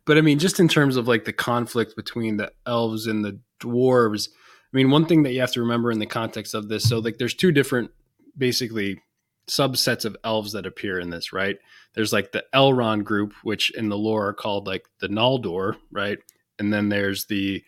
But 0.07 0.19
I 0.19 0.23
mean, 0.23 0.39
just 0.39 0.59
in 0.59 0.69
terms 0.69 0.97
of 0.97 1.07
like 1.07 1.25
the 1.25 1.33
conflict 1.33 1.97
between 1.97 2.37
the 2.37 2.53
elves 2.67 3.07
and 3.07 3.25
the 3.25 3.39
dwarves, 3.61 4.29
I 4.31 4.77
mean, 4.77 4.91
one 4.91 5.07
thing 5.07 5.25
that 5.25 5.33
you 5.33 5.41
have 5.41 5.53
to 5.53 5.61
remember 5.61 5.91
in 5.91 5.99
the 5.99 6.07
context 6.07 6.55
of 6.55 6.69
this, 6.69 6.89
so 6.89 6.99
like 6.99 7.19
there's 7.19 7.35
two 7.35 7.53
different 7.53 7.91
basically 8.37 9.03
subsets 9.49 10.05
of 10.05 10.17
elves 10.25 10.53
that 10.53 10.67
appear 10.67 10.99
in 10.99 11.11
this, 11.11 11.33
right? 11.33 11.59
There's 11.95 12.13
like 12.13 12.33
the 12.33 12.45
Elrond 12.55 13.05
group, 13.05 13.35
which 13.43 13.71
in 13.75 13.89
the 13.89 13.99
lore 13.99 14.29
are 14.29 14.33
called 14.33 14.67
like 14.67 14.87
the 15.01 15.09
Noldor, 15.09 15.77
right? 15.91 16.19
And 16.59 16.73
then 16.73 16.89
there's 16.89 17.27
the 17.27 17.63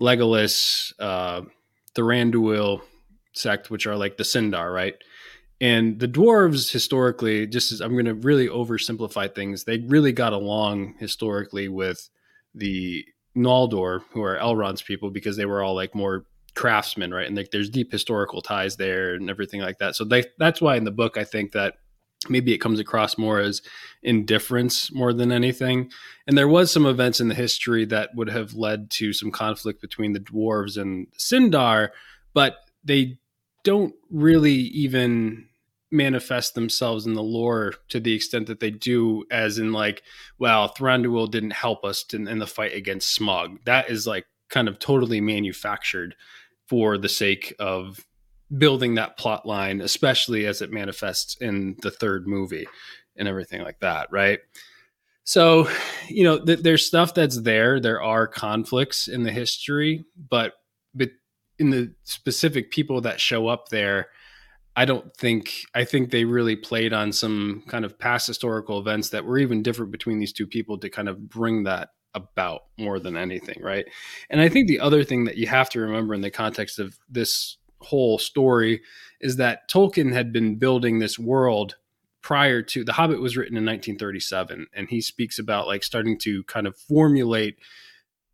Legolas, 0.00 0.92
uh, 0.98 1.42
the 1.94 2.02
Thranduil 2.02 2.82
sect, 3.32 3.70
which 3.70 3.86
are 3.86 3.96
like 3.96 4.16
the 4.16 4.24
Sindar, 4.24 4.72
right? 4.72 4.94
And 5.60 6.00
the 6.00 6.08
dwarves 6.08 6.72
historically, 6.72 7.46
just 7.46 7.70
as 7.70 7.80
I'm 7.80 7.92
going 7.92 8.06
to 8.06 8.14
really 8.14 8.48
oversimplify 8.48 9.34
things, 9.34 9.64
they 9.64 9.78
really 9.78 10.12
got 10.12 10.32
along 10.32 10.94
historically 10.98 11.68
with 11.68 12.08
the 12.54 13.04
Noldor, 13.36 14.02
who 14.12 14.22
are 14.22 14.38
Elrond's 14.38 14.82
people, 14.82 15.10
because 15.10 15.36
they 15.36 15.44
were 15.44 15.62
all 15.62 15.74
like 15.74 15.94
more 15.94 16.24
craftsmen, 16.60 17.10
right? 17.10 17.26
And 17.26 17.34
like 17.34 17.52
there's 17.52 17.70
deep 17.70 17.90
historical 17.90 18.42
ties 18.42 18.76
there 18.76 19.14
and 19.14 19.30
everything 19.30 19.62
like 19.62 19.78
that. 19.78 19.96
So 19.96 20.04
they, 20.04 20.24
that's 20.38 20.60
why 20.60 20.76
in 20.76 20.84
the 20.84 20.90
book 20.90 21.16
I 21.16 21.24
think 21.24 21.52
that 21.52 21.76
maybe 22.28 22.52
it 22.52 22.58
comes 22.58 22.78
across 22.78 23.16
more 23.16 23.40
as 23.40 23.62
indifference 24.02 24.92
more 24.92 25.14
than 25.14 25.32
anything. 25.32 25.90
And 26.26 26.36
there 26.36 26.48
was 26.48 26.70
some 26.70 26.84
events 26.84 27.18
in 27.18 27.28
the 27.28 27.34
history 27.34 27.86
that 27.86 28.10
would 28.14 28.28
have 28.28 28.52
led 28.52 28.90
to 28.90 29.14
some 29.14 29.30
conflict 29.30 29.80
between 29.80 30.12
the 30.12 30.20
dwarves 30.20 30.76
and 30.76 31.06
Sindar, 31.18 31.88
but 32.34 32.56
they 32.84 33.16
don't 33.64 33.94
really 34.10 34.52
even 34.52 35.46
manifest 35.90 36.54
themselves 36.54 37.06
in 37.06 37.14
the 37.14 37.22
lore 37.22 37.72
to 37.88 38.00
the 38.00 38.12
extent 38.12 38.48
that 38.48 38.60
they 38.60 38.70
do 38.70 39.24
as 39.30 39.58
in 39.58 39.72
like 39.72 40.02
well 40.38 40.68
Thranduil 40.68 41.28
didn't 41.28 41.50
help 41.50 41.84
us 41.84 42.04
in, 42.12 42.28
in 42.28 42.38
the 42.38 42.46
fight 42.46 42.72
against 42.76 43.18
Smaug 43.18 43.64
that 43.64 43.90
is 43.90 44.06
like 44.06 44.26
kind 44.50 44.68
of 44.68 44.78
totally 44.78 45.20
manufactured 45.20 46.14
for 46.70 46.96
the 46.96 47.08
sake 47.08 47.52
of 47.58 48.06
building 48.56 48.94
that 48.94 49.18
plot 49.18 49.44
line 49.44 49.80
especially 49.80 50.46
as 50.46 50.62
it 50.62 50.70
manifests 50.72 51.36
in 51.40 51.76
the 51.82 51.90
third 51.90 52.28
movie 52.28 52.68
and 53.16 53.26
everything 53.26 53.60
like 53.62 53.80
that 53.80 54.06
right? 54.12 54.38
So 55.24 55.68
you 56.08 56.22
know 56.22 56.38
th- 56.44 56.60
there's 56.60 56.86
stuff 56.86 57.12
that's 57.12 57.40
there. 57.40 57.80
There 57.80 58.00
are 58.00 58.28
conflicts 58.28 59.08
in 59.08 59.24
the 59.24 59.32
history 59.32 60.04
but 60.16 60.52
but 60.94 61.10
in 61.58 61.70
the 61.70 61.92
specific 62.04 62.70
people 62.70 63.00
that 63.00 63.20
show 63.20 63.48
up 63.48 63.68
there 63.70 64.06
I 64.76 64.84
don't 64.84 65.12
think 65.16 65.64
I 65.74 65.84
think 65.84 66.10
they 66.10 66.24
really 66.24 66.54
played 66.54 66.92
on 66.92 67.10
some 67.12 67.64
kind 67.66 67.84
of 67.84 67.98
past 67.98 68.28
historical 68.28 68.78
events 68.78 69.08
that 69.08 69.24
were 69.24 69.38
even 69.38 69.64
different 69.64 69.90
between 69.90 70.20
these 70.20 70.32
two 70.32 70.46
people 70.46 70.78
to 70.78 70.88
kind 70.88 71.08
of 71.08 71.28
bring 71.28 71.64
that 71.64 71.88
about 72.14 72.64
more 72.78 72.98
than 72.98 73.16
anything, 73.16 73.60
right? 73.62 73.86
And 74.28 74.40
I 74.40 74.48
think 74.48 74.68
the 74.68 74.80
other 74.80 75.04
thing 75.04 75.24
that 75.24 75.36
you 75.36 75.46
have 75.46 75.70
to 75.70 75.80
remember 75.80 76.14
in 76.14 76.20
the 76.20 76.30
context 76.30 76.78
of 76.78 76.98
this 77.08 77.56
whole 77.80 78.18
story 78.18 78.82
is 79.20 79.36
that 79.36 79.68
Tolkien 79.68 80.12
had 80.12 80.32
been 80.32 80.56
building 80.56 80.98
this 80.98 81.18
world 81.18 81.76
prior 82.22 82.62
to 82.62 82.84
The 82.84 82.92
Hobbit 82.92 83.20
was 83.20 83.36
written 83.36 83.56
in 83.56 83.64
1937 83.64 84.66
and 84.74 84.88
he 84.88 85.00
speaks 85.00 85.38
about 85.38 85.66
like 85.66 85.82
starting 85.82 86.18
to 86.18 86.42
kind 86.44 86.66
of 86.66 86.76
formulate 86.76 87.56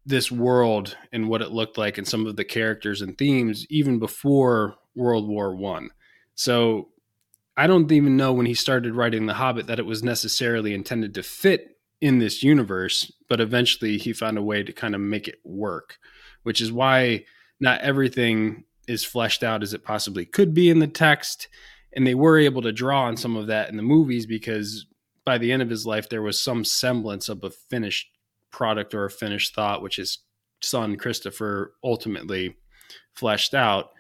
this 0.04 0.30
world 0.30 0.97
and 1.12 1.28
what 1.28 1.42
it 1.42 1.52
looked 1.52 1.78
like 1.78 1.99
and 1.99 2.06
some 2.06 2.26
of 2.26 2.37
the 2.37 2.45
characters 2.45 3.00
and 3.00 3.16
themes 3.16 3.66
even 3.71 3.99
before 3.99 4.76
World 4.97 5.28
War 5.28 5.54
1 5.54 5.90
so 6.35 6.88
I 7.56 7.66
don't 7.66 7.90
even 7.90 8.16
know 8.16 8.33
when 8.33 8.47
he 8.47 8.54
started 8.54 8.95
writing 8.95 9.26
The 9.26 9.35
Hobbit 9.35 9.68
that 9.68 9.78
it 9.78 9.87
was 9.87 10.02
necessarily 10.02 10.75
intended 10.75 11.14
to 11.14 11.23
fit 11.23 11.75
in 12.00 12.19
this 12.19 12.43
universe, 12.43 13.11
but 13.29 13.41
eventually 13.41 13.99
he 13.99 14.12
found 14.12 14.38
a 14.38 14.43
way 14.43 14.62
to 14.62 14.73
kind 14.73 14.95
of 14.95 15.00
make 15.00 15.29
it 15.29 15.38
work, 15.45 15.99
which 16.43 16.61
is 16.61 16.71
why 16.71 17.25
not 17.61 17.81
everything 17.81 18.65
is 18.87 19.05
fleshed 19.05 19.43
out 19.43 19.62
as 19.62 19.75
it 19.75 19.85
possibly 19.85 20.25
could 20.25 20.55
be 20.55 20.71
in 20.71 20.79
the 20.79 20.87
text. 20.87 21.49
And 21.95 22.07
they 22.07 22.15
were 22.15 22.38
able 22.38 22.62
to 22.62 22.73
draw 22.73 23.05
on 23.05 23.17
some 23.17 23.37
of 23.37 23.47
that 23.47 23.71
in 23.71 23.76
the 23.76 23.83
movies 23.83 24.26
because 24.26 24.87
by 25.25 25.38
the 25.38 25.50
end 25.50 25.62
of 25.62 25.71
his 25.71 25.87
life, 25.87 26.09
there 26.09 26.23
was 26.23 26.41
some 26.41 26.65
semblance 26.65 27.29
of 27.29 27.43
a 27.43 27.50
finished 27.50 28.09
product 28.50 28.95
or 28.95 29.07
a 29.07 29.11
finished 29.11 29.55
thought, 29.55 29.83
which 29.83 29.97
his 29.97 30.19
son 30.62 30.97
Christopher 30.97 31.75
ultimately 31.83 32.57
fleshed 33.15 33.55
out. 33.55 33.91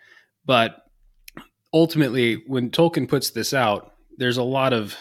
But 0.44 0.76
ultimately, 1.72 2.42
when 2.46 2.70
Tolkien 2.70 3.08
puts 3.08 3.30
this 3.30 3.52
out, 3.52 3.92
there's 4.18 4.36
a 4.36 4.42
lot 4.42 4.72
of 4.72 4.96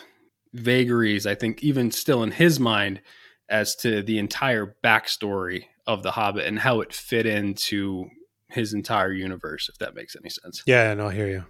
vagaries, 0.56 1.26
I 1.26 1.36
think, 1.36 1.64
even 1.64 1.92
still 1.92 2.24
in 2.24 2.32
his 2.32 2.60
mind, 2.60 3.02
as 3.50 3.76
to 3.78 4.02
the 4.02 4.18
entire 4.18 4.76
backstory 4.84 5.66
of 5.86 6.04
The 6.04 6.12
Hobbit 6.12 6.46
and 6.46 6.60
how 6.60 6.82
it 6.82 6.94
fit 6.94 7.26
into 7.26 8.10
his 8.50 8.74
entire 8.74 9.12
universe, 9.12 9.70
if 9.70 9.78
that 9.80 9.96
makes 9.96 10.16
any 10.16 10.30
sense. 10.30 10.64
Yeah, 10.66 10.94
no, 10.94 11.06
I'll 11.06 11.10
hear 11.10 11.28
you. 11.28 11.46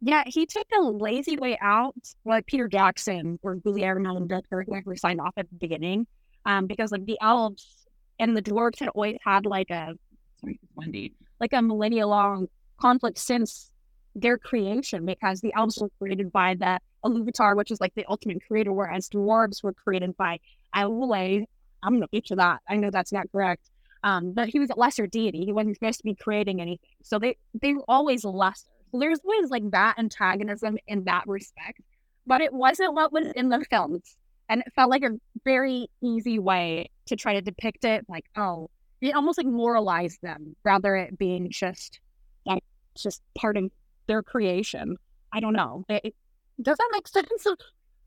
Yeah, 0.00 0.22
he 0.26 0.46
took 0.46 0.66
the 0.70 0.80
lazy 0.80 1.36
way 1.36 1.58
out, 1.60 1.94
like 2.24 2.46
Peter 2.46 2.68
Jackson 2.68 3.38
or 3.42 3.56
Guillermo 3.56 4.20
del 4.26 4.42
Toro, 4.42 4.64
whoever 4.64 4.96
signed 4.96 5.20
off 5.20 5.34
at 5.36 5.48
the 5.48 5.56
beginning, 5.56 6.06
um, 6.46 6.66
because 6.66 6.92
like 6.92 7.04
the 7.04 7.18
elves 7.20 7.86
and 8.18 8.36
the 8.36 8.42
dwarves 8.42 8.78
had 8.78 8.88
always 8.90 9.18
had 9.24 9.44
like 9.44 9.70
a 9.70 9.94
sorry, 10.40 10.60
Wendy, 10.74 11.14
like 11.40 11.52
a 11.52 11.60
millennia 11.60 12.06
long 12.06 12.46
conflict 12.80 13.18
since 13.18 13.72
their 14.14 14.38
creation 14.38 15.04
because 15.04 15.40
the 15.40 15.52
elves 15.54 15.78
were 15.78 15.90
created 15.98 16.32
by 16.32 16.54
the 16.54 16.78
Iluvatar, 17.04 17.56
which 17.56 17.70
is 17.70 17.80
like 17.80 17.94
the 17.94 18.04
ultimate 18.08 18.46
creator, 18.46 18.72
whereas 18.72 19.08
dwarves 19.08 19.62
were 19.62 19.72
created 19.72 20.16
by 20.16 20.40
Aule. 20.74 21.44
I'm 21.82 22.04
get 22.12 22.26
to 22.26 22.36
that. 22.36 22.60
I 22.68 22.76
know 22.76 22.90
that's 22.90 23.12
not 23.12 23.30
correct. 23.30 23.70
Um, 24.04 24.32
but 24.32 24.48
he 24.48 24.58
was 24.58 24.70
a 24.70 24.78
lesser 24.78 25.06
deity. 25.06 25.44
He 25.44 25.52
wasn't 25.52 25.76
supposed 25.76 25.98
to 25.98 26.04
be 26.04 26.14
creating 26.14 26.60
anything. 26.60 26.86
So 27.02 27.18
they, 27.18 27.36
they 27.60 27.74
were 27.74 27.84
always 27.88 28.24
lesser. 28.24 28.68
So 28.92 28.98
there's 28.98 29.20
always 29.24 29.50
like 29.50 29.70
that 29.70 29.98
antagonism 29.98 30.78
in 30.86 31.04
that 31.04 31.24
respect. 31.26 31.80
But 32.26 32.40
it 32.40 32.52
wasn't 32.52 32.94
what 32.94 33.12
was 33.12 33.26
in 33.34 33.48
the 33.48 33.64
films. 33.70 34.16
And 34.48 34.62
it 34.62 34.72
felt 34.74 34.90
like 34.90 35.02
a 35.02 35.18
very 35.44 35.88
easy 36.02 36.38
way 36.38 36.90
to 37.06 37.16
try 37.16 37.34
to 37.34 37.40
depict 37.40 37.84
it 37.84 38.04
like, 38.08 38.24
oh, 38.36 38.70
it 39.00 39.14
almost 39.14 39.38
like 39.38 39.46
moralized 39.46 40.20
them 40.22 40.56
rather 40.64 40.96
it 40.96 41.18
being 41.18 41.50
just 41.50 42.00
like 42.44 42.64
just 42.96 43.22
part 43.36 43.56
of 43.56 43.70
their 44.06 44.22
creation. 44.22 44.96
I 45.32 45.40
don't 45.40 45.52
know. 45.52 45.84
It, 45.88 46.14
does 46.60 46.76
that 46.76 46.88
make 46.92 47.08
sense? 47.08 47.46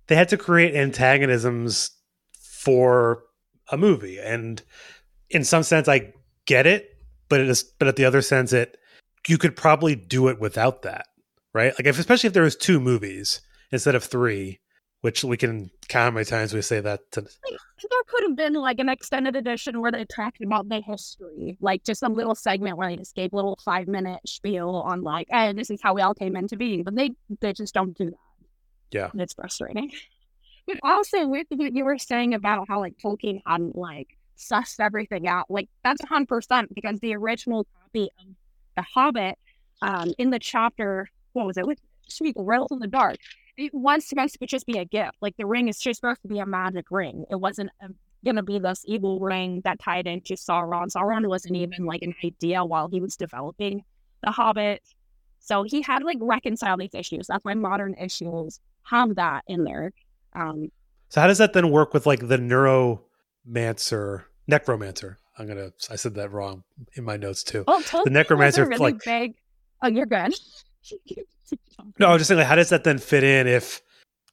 They 0.08 0.16
had 0.16 0.30
to 0.30 0.38
create 0.38 0.76
antagonisms 0.76 1.92
for 2.34 3.24
a 3.72 3.78
movie, 3.78 4.20
and 4.20 4.62
in 5.30 5.44
some 5.44 5.64
sense, 5.64 5.88
I 5.88 6.14
get 6.46 6.68
it, 6.68 6.90
but 7.30 7.40
it 7.40 7.50
is, 7.50 7.64
but 7.64 7.88
at 7.88 7.96
the 7.96 8.06
other 8.06 8.22
sense, 8.22 8.54
it 8.54 8.78
you 9.28 9.38
could 9.38 9.56
probably 9.56 9.96
do 9.96 10.28
it 10.28 10.40
without 10.40 10.82
that, 10.82 11.08
right? 11.54 11.74
Like, 11.78 11.86
if, 11.86 12.00
especially 12.00 12.28
if 12.28 12.34
there 12.34 12.44
was 12.44 12.56
two 12.56 12.80
movies 12.80 13.42
instead 13.72 13.96
of 13.96 14.04
three, 14.04 14.60
which 15.02 15.24
we 15.24 15.38
can 15.38 15.72
count 15.88 16.06
how 16.06 16.12
many 16.12 16.26
times 16.26 16.54
we 16.54 16.62
say 16.62 16.80
that. 16.80 17.00
To... 17.14 17.22
There 17.22 18.04
could 18.08 18.24
have 18.24 18.36
been 18.36 18.54
like 18.54 18.80
an 18.80 18.90
extended 18.90 19.36
edition 19.36 19.82
where 19.82 19.92
they 19.92 20.06
talked 20.06 20.42
about 20.44 20.70
the 20.70 20.82
history, 20.82 21.58
like 21.60 21.84
just 21.84 22.04
a 22.04 22.10
little 22.10 22.36
segment 22.36 22.78
where 22.78 22.90
they 22.90 22.98
just 22.98 23.16
gave 23.16 23.34
a 23.34 23.36
little 23.36 23.58
five 23.64 23.88
minute 23.88 24.22
spiel 24.26 24.84
on 24.86 25.02
like, 25.02 25.28
hey, 25.30 25.54
this 25.54 25.70
is 25.70 25.82
how 25.82 25.94
we 25.94 26.02
all 26.02 26.14
came 26.14 26.36
into 26.36 26.56
being. 26.56 26.84
But 26.84 26.96
they 26.96 27.12
they 27.40 27.54
just 27.54 27.74
don't 27.74 27.98
do 27.98 28.12
that. 28.12 28.18
Yeah, 28.92 29.10
and 29.12 29.22
it's 29.22 29.34
frustrating. 29.34 29.92
But 30.68 30.78
also 30.84 31.28
with 31.28 31.48
what 31.50 31.74
you 31.74 31.84
were 31.86 31.98
saying 31.98 32.34
about 32.34 32.68
how 32.68 32.80
like 32.80 32.98
Tolkien 32.98 33.42
hadn't 33.46 33.76
like 33.76 34.18
sussed 34.38 34.80
everything 34.80 35.28
out, 35.28 35.50
like 35.50 35.70
that's 35.84 36.04
hundred 36.06 36.28
percent 36.28 36.74
because 36.76 37.00
the 37.00 37.16
original 37.16 37.66
copy 37.82 38.10
of 38.20 38.28
The 38.76 38.84
Hobbit, 38.84 39.38
um, 39.82 40.14
in 40.18 40.30
the 40.30 40.40
chapter, 40.40 41.10
what 41.34 41.48
was 41.48 41.58
it? 41.58 41.66
With 41.66 41.80
Speak 42.08 42.36
Rails 42.38 42.72
in 42.72 42.80
the 42.80 42.88
Dark 42.88 43.18
it 43.58 43.74
was 43.74 44.06
supposed 44.06 44.40
to 44.40 44.46
just 44.46 44.66
be 44.66 44.78
a 44.78 44.86
gift. 44.86 45.18
Like 45.22 45.36
the 45.38 45.46
ring 45.46 45.68
is 45.68 45.80
just 45.80 46.02
supposed 46.02 46.22
to 46.24 46.28
be 46.28 46.40
a 46.40 46.46
magic 46.46 46.86
ring. 46.90 47.26
It 47.30 47.36
wasn't 47.36 47.70
going 48.24 48.36
to 48.36 48.44
be 48.44 48.60
this 48.60 48.84
evil 48.86 49.20
ring 49.20 49.62
that 49.66 49.80
tied 49.80 50.08
into 50.08 50.34
Sauron. 50.34 50.92
Sauron 50.92 51.28
wasn't 51.28 51.56
even 51.56 51.86
like 51.86 52.02
an 52.02 52.16
idea 52.24 52.64
while 52.64 52.88
he 52.88 53.02
was 53.02 53.16
developing 53.16 53.84
The 54.24 54.32
Hobbit. 54.32 54.82
So 55.40 55.64
he 55.64 55.82
had 55.82 56.04
like 56.04 56.18
reconcile 56.22 56.78
these 56.78 56.94
issues. 56.94 57.28
That's 57.28 57.44
why 57.44 57.54
modern 57.56 57.96
issues 57.96 58.60
have 58.84 59.16
that 59.16 59.44
in 59.48 59.64
there. 59.64 59.92
Um, 60.34 60.72
so 61.10 61.22
how 61.22 61.28
does 61.28 61.38
that 61.40 61.54
then 61.54 61.70
work 61.72 61.94
with 61.94 62.06
like 62.06 62.28
the 62.28 62.38
neuromancer, 62.38 64.24
necromancer? 64.48 65.18
I'm 65.38 65.48
gonna. 65.48 65.72
I 65.90 65.96
said 65.96 66.16
that 66.16 66.32
wrong 66.32 66.64
in 66.96 67.04
my 67.04 67.18
notes 67.18 67.44
too. 67.44 67.64
Oh, 67.68 67.82
totally. 67.82 68.04
the 68.06 68.10
necromancer, 68.12 68.66
really 68.66 68.78
like 68.94 69.04
big. 69.04 69.34
Oh, 69.82 69.88
you're 69.88 70.06
good. 70.06 70.34
No, 72.00 72.08
I 72.08 72.14
was 72.14 72.22
just 72.22 72.30
saying, 72.30 72.38
like, 72.40 72.48
how 72.48 72.56
does 72.56 72.70
that 72.70 72.86
then 72.86 72.98
fit 72.98 73.24
in 73.26 73.46
if 73.46 73.82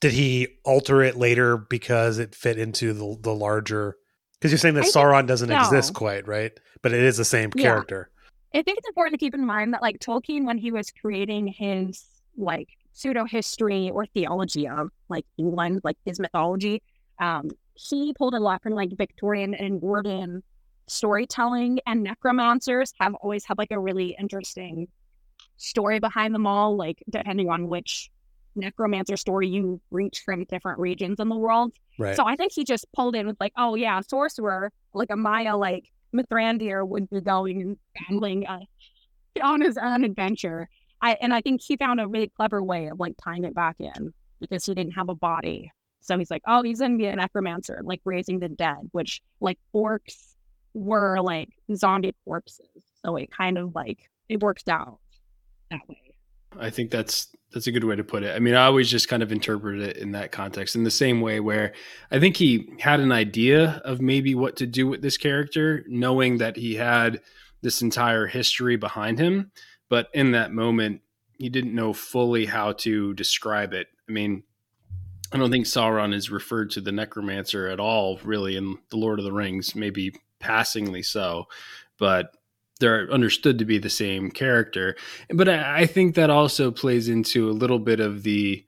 did 0.01 0.13
he 0.13 0.47
alter 0.65 1.03
it 1.03 1.17
later 1.17 1.57
because 1.57 2.19
it 2.19 2.33
fit 2.35 2.59
into 2.59 2.93
the 2.93 3.17
the 3.21 3.35
larger? 3.35 3.97
Because 4.35 4.53
you're 4.53 4.59
saying 4.59 4.75
that 4.77 4.85
I 4.85 4.89
Sauron 4.89 5.27
doesn't 5.27 5.49
so. 5.49 5.57
exist 5.57 5.95
quite, 5.95 6.29
right? 6.29 6.53
But 6.83 6.93
it 6.93 7.03
is 7.03 7.17
the 7.17 7.25
same 7.25 7.51
Yeah. 7.57 7.63
character. 7.63 8.11
I 8.55 8.63
think 8.63 8.79
it's 8.79 8.87
important 8.87 9.15
to 9.15 9.25
keep 9.25 9.35
in 9.35 9.45
mind 9.45 9.75
that 9.75 9.83
like 9.83 9.99
Tolkien, 9.99 10.45
when 10.45 10.59
he 10.59 10.71
was 10.71 10.93
creating 10.93 11.49
his 11.49 12.05
like 12.37 12.69
pseudo 12.99 13.25
history 13.25 13.91
or 13.91 14.07
theology 14.07 14.67
of 14.67 14.91
like 15.09 15.25
England, 15.39 15.81
like 15.85 15.97
his 16.05 16.19
mythology, 16.19 16.83
um, 17.21 17.49
he 17.75 18.13
pulled 18.13 18.35
a 18.35 18.41
lot 18.41 18.61
from 18.61 18.73
like 18.73 18.91
Victorian 18.97 19.55
and 19.55 19.81
Gordon 19.81 20.43
storytelling, 20.89 21.79
and 21.87 22.03
necromancers 22.03 22.93
have 22.99 23.15
always 23.15 23.45
had 23.45 23.57
like 23.57 23.71
a 23.71 23.79
really 23.79 24.17
interesting 24.19 24.89
story 25.59 26.01
behind 26.01 26.35
them 26.35 26.47
all, 26.47 26.77
like 26.77 27.03
depending 27.09 27.51
on 27.51 27.69
which 27.69 28.11
necromancer 28.57 29.17
story 29.17 29.47
you 29.47 29.81
reach 29.93 30.23
from 30.25 30.45
different 30.45 30.81
regions 30.81 31.21
in 31.21 31.29
the 31.29 31.37
world. 31.37 31.73
Right. 31.99 32.17
So 32.17 32.27
I 32.27 32.35
think 32.35 32.53
he 32.53 32.65
just 32.65 32.87
pulled 32.97 33.15
in 33.15 33.29
with 33.29 33.37
like, 33.39 33.53
oh 33.57 33.77
yeah, 33.77 34.01
sorcerer, 34.01 34.73
like 34.93 35.11
a 35.11 35.17
Maia 35.17 35.57
like 35.57 35.85
Mithrandir 36.13 36.87
would 36.87 37.09
be 37.11 37.21
going 37.21 37.63
and 37.63 37.77
battling 37.95 38.47
uh, 38.47 38.59
on 39.41 39.61
his 39.61 39.79
own 39.79 40.03
adventure. 40.03 40.69
I 41.01 41.17
and 41.21 41.33
I 41.33 41.41
think 41.41 41.61
he 41.63 41.77
found 41.77 42.01
a 42.01 42.09
really 42.09 42.29
clever 42.29 42.63
way 42.63 42.87
of 42.89 42.99
like 42.99 43.15
tying 43.23 43.45
it 43.45 43.55
back 43.55 43.77
in 43.79 44.13
because 44.41 44.67
he 44.67 44.75
didn't 44.75 44.93
have 44.93 45.09
a 45.09 45.15
body. 45.15 45.73
So 46.01 46.19
he's 46.19 46.31
like, 46.31 46.43
oh, 46.47 46.63
he's 46.63 46.81
gonna 46.81 46.97
be 46.97 47.07
a 47.07 47.17
necromancer, 47.17 47.81
like 47.85 48.01
raising 48.05 48.41
the 48.41 48.49
dead, 48.49 48.89
which 48.93 49.21
like 49.41 49.59
orcs 49.75 50.35
were 50.75 51.21
like 51.21 51.51
zombie 51.75 52.15
corpses. 52.25 52.67
So 53.05 53.17
it 53.17 53.31
kind 53.31 53.59
of 53.59 53.75
like 53.75 54.11
it 54.29 54.41
works 54.41 54.67
out 54.69 54.99
that 55.71 55.81
way. 55.89 56.15
I 56.59 56.71
think 56.71 56.91
that's 56.91 57.29
that's 57.53 57.67
a 57.67 57.73
good 57.73 57.85
way 57.85 57.97
to 57.97 58.05
put 58.05 58.23
it. 58.23 58.35
I 58.35 58.39
mean, 58.41 58.55
I 58.55 58.67
always 58.67 58.91
just 58.91 59.09
kind 59.09 59.23
of 59.23 59.33
interpreted 59.33 59.83
it 59.83 59.97
in 59.97 60.13
that 60.13 60.33
context, 60.33 60.77
in 60.77 60.85
the 60.85 60.91
same 60.91 61.21
way 61.21 61.41
where 61.41 61.73
I 62.11 62.21
think 62.21 62.37
he 62.37 62.73
had 62.79 63.01
an 63.01 63.13
idea 63.13 63.81
of 63.85 64.01
maybe 64.01 64.35
what 64.35 64.57
to 64.57 64.67
do 64.67 64.87
with 64.87 65.01
this 65.01 65.17
character, 65.17 65.85
knowing 65.89 66.39
that 66.39 66.57
he 66.57 66.75
had 66.75 67.21
this 67.63 67.81
entire 67.81 68.27
history 68.27 68.77
behind 68.77 69.19
him, 69.19 69.51
but 69.89 70.09
in 70.15 70.33
that 70.33 70.53
moment, 70.53 71.01
he 71.39 71.49
didn't 71.49 71.75
know 71.75 71.93
fully 71.93 72.47
how 72.47 72.73
to 72.73 73.15
describe 73.15 73.73
it. 73.73 73.87
I 74.09 74.13
mean, 74.13 74.43
I 75.33 75.39
don't 75.39 75.51
think 75.51 75.67
Sauron 75.67 76.15
is 76.15 76.31
referred 76.31 76.71
to 76.71 76.81
the 76.81 76.93
necromancer 76.93 77.69
at 77.69 77.81
all, 77.81 78.19
really, 78.25 78.57
in 78.57 78.79
the 78.91 78.97
Lord 78.97 79.19
of 79.19 79.25
the 79.25 79.33
Rings, 79.33 79.75
maybe 79.75 80.15
passingly 80.41 81.03
so, 81.03 81.45
but 81.99 82.33
they're 82.81 83.11
understood 83.11 83.59
to 83.59 83.65
be 83.65 83.79
the 83.79 83.91
same 83.91 84.31
character. 84.31 84.97
But 85.31 85.49
I, 85.49 85.81
I 85.81 85.87
think 85.87 86.15
that 86.15 86.31
also 86.31 86.71
plays 86.71 87.09
into 87.09 87.51
a 87.51 87.53
little 87.53 87.79
bit 87.79 88.01
of 88.01 88.23
the 88.23 88.65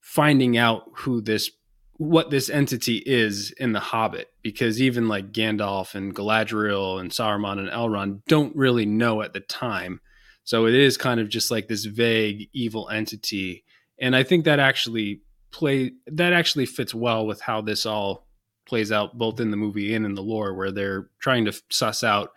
finding 0.00 0.56
out 0.56 0.84
who 0.96 1.20
this 1.20 1.50
what 1.96 2.30
this 2.30 2.48
entity 2.48 3.02
is 3.04 3.50
in 3.52 3.72
the 3.72 3.80
Hobbit, 3.80 4.29
because 4.42 4.80
even 4.80 5.08
like 5.08 5.32
Gandalf 5.32 5.94
and 5.94 6.14
Galadriel 6.14 7.00
and 7.00 7.10
Saruman 7.10 7.58
and 7.58 7.68
Elrond 7.68 8.22
don't 8.26 8.54
really 8.56 8.86
know 8.86 9.22
at 9.22 9.32
the 9.32 9.40
time. 9.40 10.00
So 10.44 10.66
it 10.66 10.74
is 10.74 10.96
kind 10.96 11.20
of 11.20 11.28
just 11.28 11.50
like 11.50 11.68
this 11.68 11.84
vague 11.84 12.48
evil 12.52 12.88
entity. 12.88 13.64
And 14.00 14.16
I 14.16 14.22
think 14.22 14.44
that 14.44 14.58
actually 14.58 15.22
play 15.52 15.92
that 16.06 16.32
actually 16.32 16.66
fits 16.66 16.94
well 16.94 17.26
with 17.26 17.40
how 17.40 17.60
this 17.60 17.84
all 17.84 18.26
plays 18.66 18.92
out 18.92 19.18
both 19.18 19.40
in 19.40 19.50
the 19.50 19.56
movie 19.56 19.94
and 19.94 20.06
in 20.06 20.14
the 20.14 20.22
lore 20.22 20.54
where 20.54 20.70
they're 20.70 21.10
trying 21.18 21.44
to 21.44 21.60
suss 21.70 22.04
out 22.04 22.30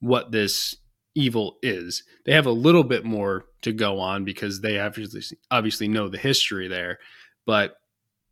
what 0.00 0.32
this 0.32 0.76
evil 1.14 1.58
is. 1.62 2.04
They 2.24 2.32
have 2.32 2.46
a 2.46 2.52
little 2.52 2.84
bit 2.84 3.04
more 3.04 3.46
to 3.62 3.72
go 3.72 3.98
on 3.98 4.24
because 4.24 4.60
they 4.60 4.78
obviously 4.78 5.22
obviously 5.50 5.88
know 5.88 6.08
the 6.08 6.18
history 6.18 6.68
there, 6.68 6.98
but 7.46 7.76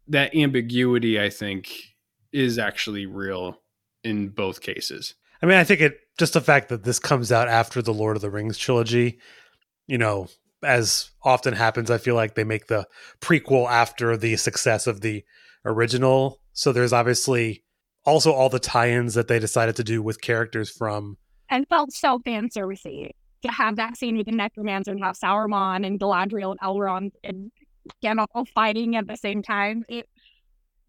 that 0.08 0.36
ambiguity 0.36 1.20
I 1.20 1.30
think 1.30 1.72
is 2.36 2.58
actually 2.58 3.06
real 3.06 3.62
in 4.04 4.28
both 4.28 4.60
cases. 4.60 5.14
I 5.42 5.46
mean, 5.46 5.56
I 5.56 5.64
think 5.64 5.80
it 5.80 5.98
just 6.18 6.34
the 6.34 6.40
fact 6.40 6.68
that 6.68 6.84
this 6.84 6.98
comes 6.98 7.32
out 7.32 7.48
after 7.48 7.80
the 7.80 7.94
Lord 7.94 8.16
of 8.16 8.22
the 8.22 8.30
Rings 8.30 8.58
trilogy, 8.58 9.18
you 9.86 9.96
know, 9.96 10.28
as 10.62 11.10
often 11.22 11.54
happens, 11.54 11.90
I 11.90 11.98
feel 11.98 12.14
like 12.14 12.34
they 12.34 12.44
make 12.44 12.66
the 12.66 12.86
prequel 13.20 13.68
after 13.70 14.16
the 14.16 14.36
success 14.36 14.86
of 14.86 15.00
the 15.00 15.24
original. 15.64 16.40
So 16.52 16.72
there's 16.72 16.92
obviously 16.92 17.64
also 18.04 18.32
all 18.32 18.50
the 18.50 18.58
tie-ins 18.58 19.14
that 19.14 19.28
they 19.28 19.38
decided 19.38 19.76
to 19.76 19.84
do 19.84 20.02
with 20.02 20.20
characters 20.20 20.70
from 20.70 21.16
and 21.48 21.66
felt 21.68 21.92
so 21.92 22.18
fan 22.24 22.48
servicey 22.48 23.10
to 23.42 23.48
have 23.50 23.76
that 23.76 23.96
scene 23.96 24.16
with 24.16 24.26
the 24.26 24.32
necromancer 24.32 24.90
and 24.90 25.02
have 25.02 25.16
Sauron 25.16 25.86
and 25.86 25.98
Galadriel 25.98 26.50
and 26.52 26.60
Elrond 26.60 27.12
and 27.24 27.50
Gandalf 28.02 28.26
all 28.34 28.44
fighting 28.44 28.96
at 28.96 29.06
the 29.06 29.16
same 29.16 29.42
time. 29.42 29.84
It 29.88 30.06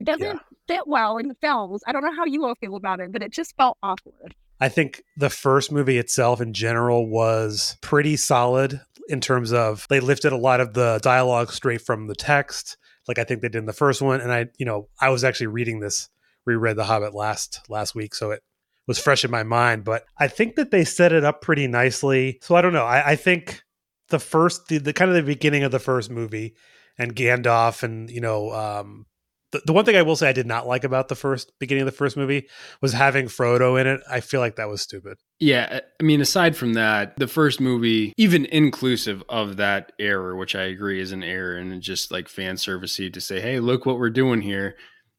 doesn't 0.04 0.22
Yeah. 0.22 0.40
Fit 0.68 0.88
well 0.88 1.18
in 1.18 1.28
the 1.28 1.36
films. 1.36 1.82
I 1.88 1.92
don't 1.92 2.04
know 2.04 2.16
how 2.16 2.26
you 2.26 2.46
all 2.46 2.56
feel 2.56 2.76
about 2.76 3.00
it, 3.00 3.12
but 3.12 3.24
it 3.24 3.32
just 3.32 3.56
felt 3.56 3.78
awkward. 3.82 4.36
I 4.60 4.70
think 4.70 5.04
the 5.16 5.30
first 5.30 5.72
movie 5.72 5.98
itself 5.98 6.42
in 6.42 6.54
general 6.54 7.08
was 7.08 7.78
pretty 7.82 8.18
solid 8.18 8.82
in 9.08 9.22
terms 9.22 9.54
of 9.54 9.86
they 9.90 10.00
lifted 10.00 10.34
a 10.34 10.38
lot 10.38 10.60
of 10.60 10.74
the 10.74 11.00
dialogue 11.02 11.52
straight 11.52 11.82
from 11.82 12.08
the 12.08 12.16
text, 12.16 12.78
like 13.08 13.20
I 13.20 13.24
think 13.24 13.42
they 13.42 13.50
did 13.50 13.60
in 13.60 13.66
the 13.66 13.74
first 13.74 14.02
one. 14.02 14.20
And 14.20 14.32
I, 14.32 14.48
you 14.58 14.66
know, 14.66 14.90
I 15.00 15.10
was 15.10 15.24
actually 15.24 15.48
reading 15.48 15.80
this, 15.80 16.10
reread 16.46 16.76
The 16.76 16.86
Hobbit 16.86 17.14
last 17.14 17.62
last 17.70 17.96
week, 17.96 18.16
so 18.16 18.32
it 18.32 18.42
was 18.88 19.00
fresh 19.00 19.24
in 19.24 19.32
my 19.32 19.44
mind. 19.44 19.84
But 19.84 20.06
I 20.18 20.28
think 20.28 20.56
that 20.56 20.72
they 20.72 20.84
set 20.84 21.14
it 21.14 21.24
up 21.24 21.42
pretty 21.42 21.68
nicely. 21.68 22.40
So 22.42 22.56
I 22.56 22.62
don't 22.62 22.74
know. 22.74 22.86
I, 22.86 23.12
I 23.12 23.16
think 23.16 23.64
the 24.10 24.20
first, 24.20 24.68
the, 24.68 24.80
the 24.80 24.94
kind 24.94 25.10
of 25.10 25.16
the 25.16 25.24
beginning 25.24 25.64
of 25.64 25.72
the 25.72 25.80
first 25.80 26.10
movie, 26.10 26.56
and 26.98 27.16
Gandalf, 27.16 27.84
and 27.84 28.10
you 28.10 28.22
know, 28.22 28.52
um, 28.52 29.06
the, 29.52 29.62
the 29.66 29.74
one 29.74 29.86
thing 29.86 29.96
I 29.96 30.02
will 30.02 30.16
say 30.16 30.30
I 30.30 30.34
did 30.34 30.46
not 30.46 30.68
like 30.68 30.84
about 30.84 31.08
the 31.08 31.16
first 31.16 31.52
beginning 31.60 31.84
of 31.84 31.86
the 31.86 31.92
first 31.92 32.18
movie 32.18 32.48
was 32.82 32.94
having 32.94 33.28
Frodo 33.28 33.80
in 33.80 33.88
it. 33.88 34.02
I 34.10 34.20
feel 34.20 34.40
like 34.40 34.58
that 34.58 34.68
was 34.68 34.82
stupid. 34.82 35.18
Yeah, 35.40 35.80
I 36.00 36.04
mean, 36.04 36.20
aside 36.20 36.58
from 36.58 36.74
that, 36.74 37.16
the 37.18 37.28
first 37.28 37.62
movie, 37.62 38.14
even 38.18 38.46
inclusive 38.46 39.24
of 39.30 39.58
that 39.58 39.94
error, 40.00 40.36
which 40.36 40.56
I 40.56 40.64
agree 40.64 41.00
is 41.00 41.12
an 41.12 41.24
error 41.24 41.56
and 41.56 41.82
just 41.82 42.12
like 42.12 42.28
fan 42.28 42.56
servicey 42.56 43.12
to 43.14 43.22
say, 43.22 43.40
hey, 43.40 43.60
look 43.60 43.86
what 43.86 44.00
we're 44.00 44.10
doing 44.10 44.42
here. 44.42 44.76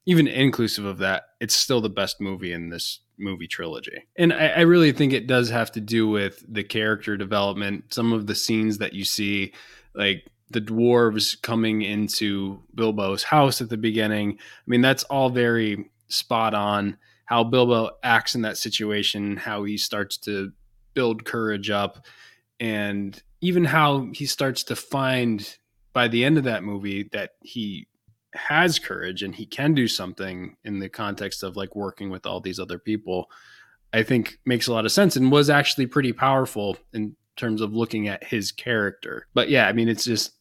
Even 0.07 0.27
inclusive 0.27 0.85
of 0.85 0.99
that, 0.99 1.25
it's 1.41 1.55
still 1.55 1.81
the 1.81 1.91
best 1.91 2.21
movie 2.21 2.53
in 2.53 2.71
this 2.71 3.01
movie 3.19 3.47
trilogy. 3.47 4.05
And 4.17 4.33
I, 4.33 4.49
I 4.49 4.61
really 4.61 4.93
think 4.93 5.13
it 5.13 5.27
does 5.27 5.51
have 5.51 5.73
to 5.73 5.81
do 5.81 6.09
with 6.09 6.45
the 6.49 6.65
character 6.65 7.17
development, 7.17 7.93
some 7.93 8.13
of 8.13 8.27
the 8.27 8.35
scenes 8.35 8.79
that 8.79 8.95
you 8.95 9.05
see, 9.05 9.53
like 9.95 10.27
the 10.51 10.61
dwarves 10.61 11.41
coming 11.41 11.83
into 11.83 12.63
Bilbo's 12.75 13.23
house 13.23 13.61
at 13.61 13.69
the 13.69 13.77
beginning. 13.77 14.39
I 14.41 14.65
mean, 14.67 14.81
that's 14.81 15.05
all 15.05 15.31
very 15.31 15.91
spot 16.09 16.55
on 16.55 16.97
how 17.27 17.45
Bilbo 17.45 17.91
acts 18.03 18.35
in 18.35 18.43
that 18.43 18.57
situation, 18.57 19.37
how 19.37 19.65
he 19.65 19.77
starts 19.77 20.17
to 20.19 20.53
build 20.95 21.25
courage 21.25 21.69
up, 21.69 22.07
and 22.59 23.23
even 23.41 23.65
how 23.67 24.09
he 24.13 24.25
starts 24.27 24.65
to 24.65 24.77
find 24.77 25.59
by 25.93 26.09
the 26.09 26.25
end 26.25 26.39
of 26.39 26.45
that 26.45 26.65
movie 26.65 27.09
that 27.13 27.33
he 27.43 27.87
has 28.35 28.79
courage 28.79 29.23
and 29.23 29.35
he 29.35 29.47
can 29.47 29.75
do 29.75 29.89
something 29.89 30.57
in 30.65 30.79
the 30.79 30.89
context 30.89 31.43
of 31.43 31.57
like 31.57 31.75
working 31.77 32.11
with 32.11 32.25
all 32.25 32.41
these 32.41 32.59
other 32.59 32.79
people. 32.79 33.31
I 33.93 34.03
think 34.03 34.39
makes 34.45 34.67
a 34.67 34.73
lot 34.73 34.85
of 34.85 34.93
sense 34.93 35.17
and 35.17 35.33
was 35.33 35.51
actually 35.51 35.87
pretty 35.87 36.13
powerful 36.13 36.77
in 36.93 37.17
terms 37.37 37.61
of 37.61 37.73
looking 37.73 38.09
at 38.09 38.25
his 38.25 38.53
character. 38.53 39.27
But 39.35 39.49
yeah, 39.49 39.67
I 39.67 39.73
mean, 39.73 39.89
it's 39.89 40.05
just 40.05 40.33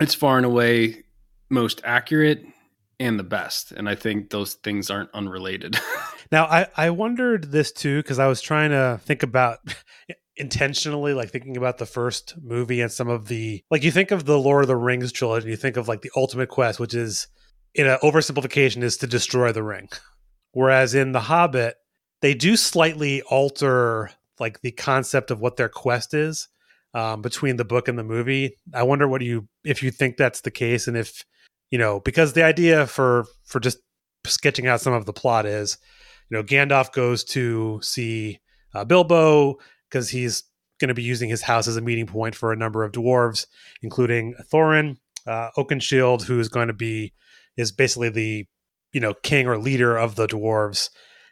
it's 0.00 0.14
far 0.14 0.36
and 0.36 0.46
away 0.46 1.04
most 1.50 1.80
accurate 1.84 2.44
and 2.98 3.18
the 3.18 3.24
best. 3.24 3.72
And 3.72 3.88
I 3.88 3.94
think 3.94 4.30
those 4.30 4.54
things 4.54 4.90
aren't 4.90 5.10
unrelated. 5.12 5.78
Now, 6.32 6.46
I, 6.46 6.66
I 6.74 6.90
wondered 6.90 7.52
this 7.52 7.70
too 7.72 7.98
because 7.98 8.18
I 8.18 8.26
was 8.26 8.40
trying 8.40 8.70
to 8.70 8.98
think 9.04 9.22
about 9.22 9.58
intentionally, 10.36 11.12
like 11.12 11.28
thinking 11.28 11.58
about 11.58 11.76
the 11.76 11.84
first 11.84 12.34
movie 12.42 12.80
and 12.80 12.90
some 12.90 13.08
of 13.08 13.28
the 13.28 13.62
like 13.70 13.84
you 13.84 13.90
think 13.90 14.10
of 14.10 14.24
the 14.24 14.38
Lord 14.38 14.64
of 14.64 14.68
the 14.68 14.76
Rings 14.76 15.12
trilogy, 15.12 15.50
you 15.50 15.56
think 15.56 15.76
of 15.76 15.88
like 15.88 16.00
the 16.00 16.10
ultimate 16.16 16.48
quest, 16.48 16.80
which 16.80 16.94
is 16.94 17.28
in 17.74 17.86
an 17.86 17.98
oversimplification 18.02 18.82
is 18.82 18.96
to 18.96 19.06
destroy 19.06 19.52
the 19.52 19.62
ring. 19.62 19.90
Whereas 20.52 20.94
in 20.94 21.12
The 21.12 21.20
Hobbit, 21.20 21.76
they 22.22 22.32
do 22.32 22.56
slightly 22.56 23.20
alter 23.22 24.10
like 24.40 24.62
the 24.62 24.72
concept 24.72 25.30
of 25.30 25.40
what 25.40 25.58
their 25.58 25.68
quest 25.68 26.14
is 26.14 26.48
um, 26.94 27.22
between 27.22 27.56
the 27.56 27.64
book 27.64 27.88
and 27.88 27.98
the 27.98 28.04
movie. 28.04 28.56
I 28.74 28.82
wonder 28.82 29.08
what 29.08 29.22
you 29.22 29.48
if 29.64 29.82
you 29.82 29.90
think 29.90 30.16
that's 30.16 30.42
the 30.42 30.50
case 30.50 30.88
and 30.88 30.96
if 30.96 31.24
you 31.70 31.78
know 31.78 32.00
because 32.00 32.32
the 32.32 32.44
idea 32.44 32.86
for 32.86 33.24
for 33.44 33.60
just 33.60 33.78
sketching 34.26 34.66
out 34.66 34.80
some 34.80 34.92
of 34.92 35.06
the 35.06 35.12
plot 35.12 35.46
is 35.46 35.78
you 36.30 36.36
know 36.36 36.42
Gandalf 36.42 36.92
goes 36.92 37.24
to 37.24 37.80
see 37.82 38.40
uh, 38.74 38.84
Bilbo 38.84 39.56
because 39.88 40.10
he's 40.10 40.44
going 40.80 40.88
to 40.88 40.94
be 40.94 41.02
using 41.02 41.28
his 41.28 41.42
house 41.42 41.68
as 41.68 41.76
a 41.76 41.80
meeting 41.80 42.06
point 42.06 42.34
for 42.34 42.52
a 42.52 42.56
number 42.56 42.82
of 42.82 42.92
dwarves, 42.92 43.46
including 43.82 44.34
Thorin, 44.52 44.96
uh, 45.26 45.48
Oakenshield, 45.56 46.24
who 46.24 46.40
is 46.40 46.48
going 46.48 46.68
to 46.68 46.74
be 46.74 47.12
is 47.56 47.72
basically 47.72 48.08
the 48.08 48.46
you 48.92 49.00
know 49.00 49.14
king 49.22 49.46
or 49.46 49.58
leader 49.58 49.96
of 49.96 50.16
the 50.16 50.26
dwarves, 50.26 50.90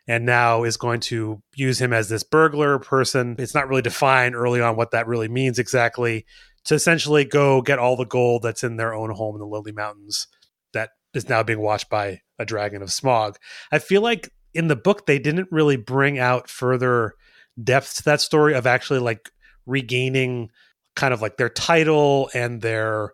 and 0.09 0.27
now 0.27 0.65
is 0.65 0.77
going 0.77 1.01
to 1.01 1.43
use 1.55 1.81
him 1.81 1.93
as 1.93 2.09
this 2.09 2.23
burglar 2.23 2.79
person. 2.79 3.37
It's 3.39 3.55
not 3.55 3.69
really 3.69 3.83
defined 3.83 4.35
early 4.35 4.61
on 4.61 4.77
what 4.77 4.91
that 4.91 5.07
really 5.07 5.29
means 5.29 5.59
exactly. 5.59 6.27
To 6.67 6.75
essentially 6.75 7.25
go 7.25 7.63
get 7.63 7.79
all 7.79 7.97
the 7.97 8.05
gold 8.05 8.43
that's 8.43 8.63
in 8.63 8.77
their 8.77 8.93
own 8.93 9.11
home 9.11 9.35
in 9.35 9.41
the 9.41 9.47
Lonely 9.47 9.73
Mountains, 9.73 10.27
that 10.73 10.91
is 11.15 11.29
now 11.29 11.43
being 11.43 11.61
watched 11.61 11.89
by 11.89 12.21
a 12.39 12.45
dragon 12.45 12.83
of 12.83 12.89
Smaug. 12.89 13.37
I 13.73 13.79
feel 13.79 14.03
like 14.03 14.31
in 14.53 14.69
the 14.69 14.77
book 14.77 15.07
they 15.07 15.19
didn't 15.19 15.49
really 15.51 15.77
bring 15.77 16.19
out 16.19 16.51
further 16.51 17.15
depth 17.63 17.97
to 17.97 18.05
that 18.05 18.21
story 18.21 18.55
of 18.55 18.67
actually 18.67 19.01
like 19.01 19.31
regaining 19.67 20.51
kind 20.97 21.15
of 21.15 21.23
like 21.23 21.37
their 21.37 21.49
title 21.49 22.31
and 22.35 22.61
their 22.61 23.13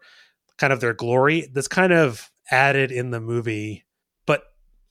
kind 0.58 0.72
of 0.72 0.80
their 0.80 0.94
glory. 0.94 1.48
That's 1.52 1.68
kind 1.68 1.92
of 1.92 2.30
added 2.50 2.90
in 2.90 3.10
the 3.10 3.20
movie, 3.20 3.84
but 4.26 4.42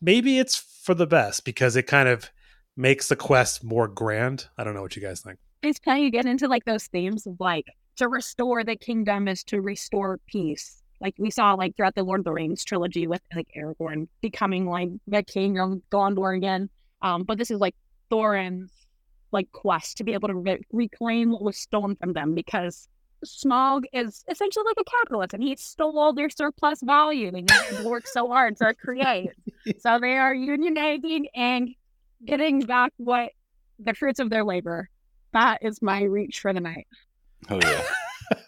maybe 0.01 0.39
it's 0.39 0.57
for 0.85 0.93
the 0.93 1.07
best 1.07 1.45
because 1.45 1.75
it 1.75 1.87
kind 1.87 2.07
of 2.07 2.29
makes 2.77 3.07
the 3.07 3.15
quest 3.15 3.63
more 3.63 3.87
grand. 3.87 4.47
I 4.57 4.63
don't 4.63 4.75
know 4.75 4.83
what 4.83 4.95
you 4.95 5.01
guys 5.01 5.21
think. 5.21 5.39
It's 5.63 5.79
kind 5.79 5.97
of 5.97 6.03
you 6.03 6.11
get 6.11 6.27
into 6.27 6.47
like 6.47 6.63
those 6.65 6.85
themes 6.87 7.25
of 7.25 7.39
like 7.39 7.65
to 7.95 8.07
restore 8.07 8.63
the 8.63 8.75
kingdom 8.75 9.27
is 9.27 9.43
to 9.45 9.61
restore 9.61 10.19
peace. 10.27 10.83
Like 11.01 11.15
we 11.17 11.31
saw 11.31 11.53
like 11.53 11.75
throughout 11.75 11.95
the 11.95 12.03
Lord 12.03 12.19
of 12.19 12.25
the 12.25 12.31
Rings 12.31 12.63
trilogy 12.63 13.07
with 13.07 13.21
like 13.35 13.47
Aragorn 13.57 14.07
becoming 14.21 14.67
like 14.67 14.89
the 15.07 15.23
king 15.23 15.59
of 15.59 15.81
Gondor 15.91 16.37
again. 16.37 16.69
Um, 17.01 17.23
but 17.23 17.39
this 17.39 17.49
is 17.49 17.59
like 17.59 17.75
Thorin's 18.11 18.71
like 19.31 19.51
quest 19.51 19.97
to 19.97 20.03
be 20.03 20.13
able 20.13 20.27
to 20.27 20.35
re- 20.35 20.63
reclaim 20.71 21.31
what 21.31 21.41
was 21.41 21.57
stolen 21.57 21.95
from 21.95 22.13
them 22.13 22.35
because 22.35 22.87
Smaug 23.23 23.83
is 23.93 24.23
essentially 24.29 24.65
like 24.65 24.77
a 24.79 24.89
capitalist 24.89 25.33
and 25.33 25.43
he 25.43 25.55
stole 25.55 25.97
all 25.97 26.13
their 26.13 26.29
surplus 26.29 26.81
value 26.81 27.31
and 27.33 27.49
he 27.49 27.83
worked 27.83 28.07
so 28.07 28.27
hard 28.27 28.57
to 28.57 28.73
create. 28.73 29.29
so 29.79 29.99
they 29.99 30.17
are 30.17 30.33
unionizing 30.35 31.25
and 31.35 31.69
getting 32.25 32.61
back 32.61 32.93
what 32.97 33.31
the 33.79 33.93
fruits 33.93 34.19
of 34.19 34.29
their 34.29 34.43
labor. 34.43 34.89
That 35.33 35.59
is 35.61 35.81
my 35.81 36.03
reach 36.03 36.39
for 36.39 36.53
the 36.53 36.61
night. 36.61 36.87
Oh 37.49 37.59
yeah. 37.61 37.83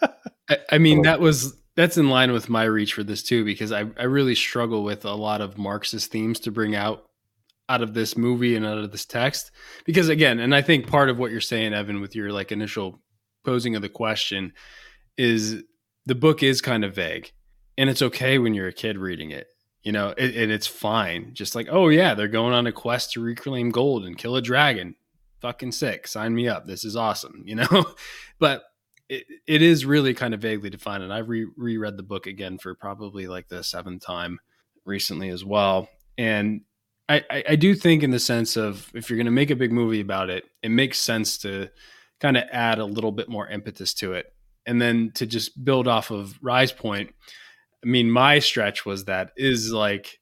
I, 0.50 0.58
I 0.74 0.78
mean, 0.78 1.00
oh. 1.00 1.04
that 1.04 1.20
was 1.20 1.56
that's 1.76 1.98
in 1.98 2.10
line 2.10 2.32
with 2.32 2.50
my 2.50 2.64
reach 2.64 2.94
for 2.94 3.04
this 3.04 3.22
too, 3.22 3.46
because 3.46 3.72
I, 3.72 3.86
I 3.98 4.04
really 4.04 4.36
struggle 4.36 4.84
with 4.84 5.06
a 5.06 5.14
lot 5.14 5.42
of 5.42 5.58
Marxist 5.58 6.12
themes 6.12 6.40
to 6.42 6.52
bring 6.52 6.76
out 6.76 7.06
out 7.70 7.82
of 7.82 7.94
this 7.94 8.16
movie 8.16 8.56
and 8.56 8.66
out 8.66 8.78
of 8.78 8.92
this 8.92 9.06
text. 9.06 9.52
Because 9.86 10.10
again, 10.10 10.40
and 10.40 10.56
I 10.56 10.62
think 10.62 10.88
part 10.88 11.10
of 11.10 11.20
what 11.20 11.32
you're 11.32 11.42
saying, 11.42 11.74
Evan, 11.74 12.02
with 12.02 12.16
your 12.16 12.32
like 12.32 12.52
initial 12.52 13.00
posing 13.48 13.78
of 13.78 13.82
the 13.82 13.88
question 13.88 14.52
is 15.18 15.64
the 16.06 16.16
book 16.16 16.44
is 16.44 16.62
kind 16.62 16.84
of 16.84 16.94
vague. 16.94 17.32
And 17.78 17.90
it's 17.90 18.02
okay 18.02 18.40
when 18.40 18.54
you're 18.54 18.68
a 18.68 18.74
kid 18.74 18.98
reading 18.98 19.32
it. 19.32 19.48
You 19.84 19.94
know, 19.94 20.10
it, 20.18 20.36
it, 20.36 20.52
it's 20.52 20.68
fine. 20.68 21.34
Just 21.34 21.56
like, 21.56 21.68
oh 21.72 21.88
yeah, 21.88 22.14
they're 22.14 22.28
going 22.28 22.54
on 22.54 22.68
a 22.68 22.74
quest 22.74 23.14
to 23.14 23.22
reclaim 23.22 23.70
gold 23.70 24.04
and 24.04 24.18
kill 24.18 24.36
a 24.36 24.42
dragon. 24.42 24.96
Fucking 25.40 25.72
sick. 25.72 26.08
Sign 26.08 26.36
me 26.36 26.50
up. 26.50 26.66
This 26.66 26.84
is 26.84 26.98
awesome. 26.98 27.44
You 27.46 27.56
know, 27.56 27.86
but 28.38 28.64
it, 29.08 29.24
it 29.48 29.62
is 29.62 29.86
really 29.86 30.14
kind 30.14 30.34
of 30.34 30.42
vaguely 30.42 30.70
defined. 30.70 31.04
And 31.04 31.14
I 31.14 31.20
re- 31.20 31.48
reread 31.56 31.96
the 31.96 32.04
book 32.04 32.28
again 32.28 32.58
for 32.58 32.76
probably 32.76 33.28
like 33.28 33.48
the 33.48 33.64
seventh 33.64 34.06
time 34.06 34.40
recently 34.84 35.30
as 35.30 35.46
well. 35.46 35.88
And 36.18 36.62
I, 37.08 37.24
I 37.48 37.56
do 37.56 37.74
think, 37.74 38.04
in 38.04 38.12
the 38.12 38.20
sense 38.20 38.58
of 38.58 38.92
if 38.94 39.10
you're 39.10 39.16
going 39.16 39.26
to 39.26 39.32
make 39.32 39.52
a 39.52 39.56
big 39.56 39.72
movie 39.72 40.02
about 40.02 40.30
it, 40.30 40.44
it 40.62 40.72
makes 40.72 41.00
sense 41.00 41.38
to 41.38 41.70
kind 42.20 42.38
of 42.38 42.44
add 42.52 42.80
a 42.80 42.86
little 42.86 43.12
bit 43.12 43.30
more 43.30 43.48
impetus 43.48 43.94
to 43.96 44.14
it. 44.14 44.34
And 44.66 44.82
then 44.82 45.12
to 45.16 45.26
just 45.26 45.64
build 45.64 45.88
off 45.88 46.12
of 46.12 46.38
Rye's 46.42 46.72
Point, 46.72 47.14
I 47.84 47.88
mean, 47.88 48.12
my 48.12 48.40
stretch 48.40 48.86
was 48.86 49.06
that 49.06 49.32
is 49.38 49.72
like 49.72 50.20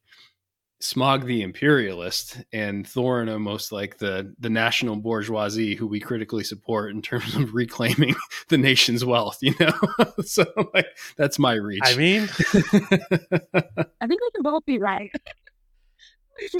Smaug 0.82 1.24
the 1.24 1.42
imperialist 1.42 2.44
and 2.52 2.84
Thorin 2.84 3.32
almost 3.32 3.72
like 3.72 3.96
the 3.96 4.34
the 4.38 4.50
national 4.50 4.96
bourgeoisie 4.96 5.74
who 5.74 5.86
we 5.86 6.00
critically 6.00 6.44
support 6.44 6.90
in 6.90 7.00
terms 7.00 7.34
of 7.34 7.54
reclaiming 7.54 8.14
the 8.48 8.58
nation's 8.58 9.04
wealth, 9.04 9.38
you 9.40 9.54
know. 9.58 9.72
so 10.24 10.44
like 10.74 10.86
that's 11.16 11.38
my 11.38 11.54
reach. 11.54 11.80
I 11.82 11.96
mean, 11.96 12.22
I 12.24 14.06
think 14.06 14.20
we 14.20 14.30
can 14.34 14.42
both 14.42 14.66
be 14.66 14.78
right. 14.78 15.10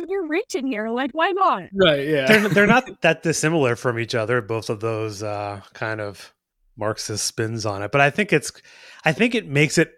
You're 0.08 0.26
reaching 0.26 0.66
here, 0.66 0.88
like 0.88 1.10
why 1.12 1.30
not? 1.30 1.64
Right? 1.74 2.06
Yeah, 2.06 2.26
they're 2.26 2.48
they're 2.48 2.66
not 2.66 2.84
that 3.02 3.22
dissimilar 3.22 3.76
from 3.76 3.98
each 3.98 4.14
other. 4.14 4.40
Both 4.40 4.70
of 4.70 4.80
those 4.80 5.22
uh, 5.22 5.60
kind 5.74 6.00
of 6.00 6.32
Marxist 6.76 7.24
spins 7.24 7.66
on 7.66 7.82
it, 7.82 7.92
but 7.92 8.00
I 8.00 8.10
think 8.10 8.32
it's, 8.32 8.52
I 9.04 9.12
think 9.12 9.34
it 9.34 9.46
makes 9.48 9.78
it 9.78 9.92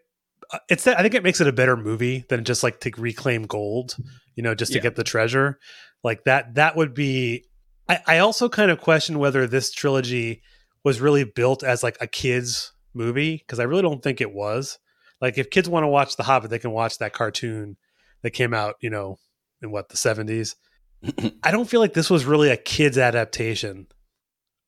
uh, 0.53 0.59
it's 0.69 0.87
I 0.87 1.03
think 1.03 1.15
it 1.15 1.23
makes 1.23 1.41
it 1.41 1.47
a 1.49 1.53
better 1.53 1.77
movie 1.77 2.25
than 2.29 2.45
just 2.45 2.63
like 2.63 2.81
to 2.81 2.91
reclaim 2.97 3.43
gold, 3.45 3.97
you 4.35 4.43
know, 4.43 4.55
just 4.55 4.73
to 4.73 4.79
Yeah. 4.79 4.83
get 4.83 4.97
the 4.97 5.05
treasure. 5.05 5.59
Like 6.05 6.25
that 6.25 6.55
that 6.55 6.77
would 6.77 6.95
be 6.95 7.45
I, 7.89 8.01
I 8.07 8.19
also 8.19 8.49
kind 8.49 8.71
of 8.71 8.81
question 8.81 9.19
whether 9.19 9.47
this 9.47 9.73
trilogy 9.73 10.43
was 10.85 11.01
really 11.01 11.25
built 11.25 11.63
as 11.63 11.83
like 11.83 11.97
a 12.01 12.07
kids 12.07 12.73
movie 12.95 13.37
because 13.39 13.59
I 13.59 13.65
really 13.65 13.83
don't 13.83 14.03
think 14.03 14.21
it 14.21 14.33
was. 14.33 14.79
Like 15.21 15.37
if 15.39 15.51
kids 15.51 15.69
want 15.69 15.83
to 15.85 15.89
watch 15.89 16.17
The 16.17 16.23
Hobbit, 16.23 16.51
they 16.51 16.59
can 16.61 16.71
watch 16.71 16.99
that 16.99 17.13
cartoon 17.13 17.77
that 18.23 18.31
came 18.31 18.55
out, 18.55 18.77
you 18.81 18.89
know, 18.91 19.19
in 19.63 19.71
what 19.71 19.89
the 19.89 19.97
70s. 19.97 20.55
I 21.43 21.51
don't 21.51 21.69
feel 21.69 21.81
like 21.81 21.95
this 21.95 22.11
was 22.11 22.25
really 22.25 22.51
a 22.51 22.57
kids 22.57 22.99
adaptation 22.99 23.87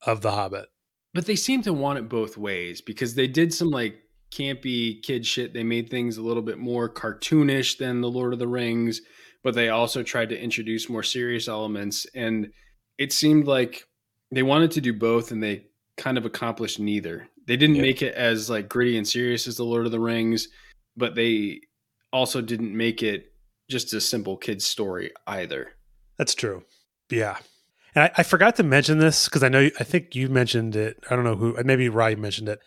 of 0.06 0.20
The 0.22 0.30
Hobbit. 0.32 0.66
but 1.14 1.26
they 1.26 1.36
seem 1.36 1.62
to 1.62 1.72
want 1.72 1.98
it 1.98 2.08
both 2.08 2.36
ways 2.36 2.80
because 2.80 3.14
they 3.14 3.26
did 3.26 3.52
some 3.52 3.68
like 3.68 3.96
campy 4.32 5.02
kid 5.02 5.26
shit. 5.26 5.52
They 5.52 5.64
made 5.64 5.90
things 5.90 6.16
a 6.16 6.22
little 6.22 6.42
bit 6.42 6.58
more 6.58 6.88
cartoonish 6.92 7.78
than 7.78 8.00
the 8.00 8.08
Lord 8.10 8.32
of 8.32 8.38
the 8.38 8.46
Rings, 8.48 9.00
but 9.42 9.54
they 9.54 9.68
also 9.70 10.02
tried 10.02 10.28
to 10.30 10.40
introduce 10.40 10.88
more 10.88 11.02
serious 11.02 11.48
elements. 11.48 12.06
And 12.14 12.52
it 12.96 13.12
seemed 13.12 13.46
like 13.46 13.84
they 14.30 14.42
wanted 14.44 14.70
to 14.72 14.80
do 14.80 14.92
both, 14.92 15.32
and 15.32 15.42
they 15.42 15.66
kind 15.96 16.16
of 16.16 16.24
accomplished 16.24 16.78
neither. 16.78 17.28
They 17.48 17.56
didn't 17.56 17.76
Yeah. 17.76 17.82
make 17.82 18.02
it 18.02 18.14
as 18.14 18.48
like 18.48 18.68
gritty 18.68 18.96
and 18.96 19.06
serious 19.08 19.48
as 19.48 19.56
the 19.56 19.64
Lord 19.64 19.86
of 19.86 19.92
the 19.92 19.98
Rings, 20.00 20.46
but 20.96 21.14
they 21.16 21.60
also 22.12 22.40
didn't 22.40 22.76
make 22.76 23.02
it 23.02 23.29
just 23.70 23.94
a 23.94 24.00
simple 24.00 24.36
kid's 24.36 24.66
story 24.66 25.12
either. 25.26 25.72
That's 26.18 26.34
true. 26.34 26.64
Yeah. 27.10 27.38
And 27.94 28.04
I, 28.04 28.10
I 28.18 28.22
forgot 28.22 28.56
to 28.56 28.62
mention 28.62 28.98
this 28.98 29.26
because 29.26 29.42
I 29.42 29.48
know 29.48 29.70
I 29.78 29.84
think 29.84 30.14
you 30.14 30.28
mentioned 30.28 30.76
it. 30.76 31.02
I 31.08 31.16
don't 31.16 31.24
know 31.24 31.36
who, 31.36 31.56
maybe 31.64 31.88
Rye 31.88 32.14
mentioned 32.14 32.48
it. 32.48 32.60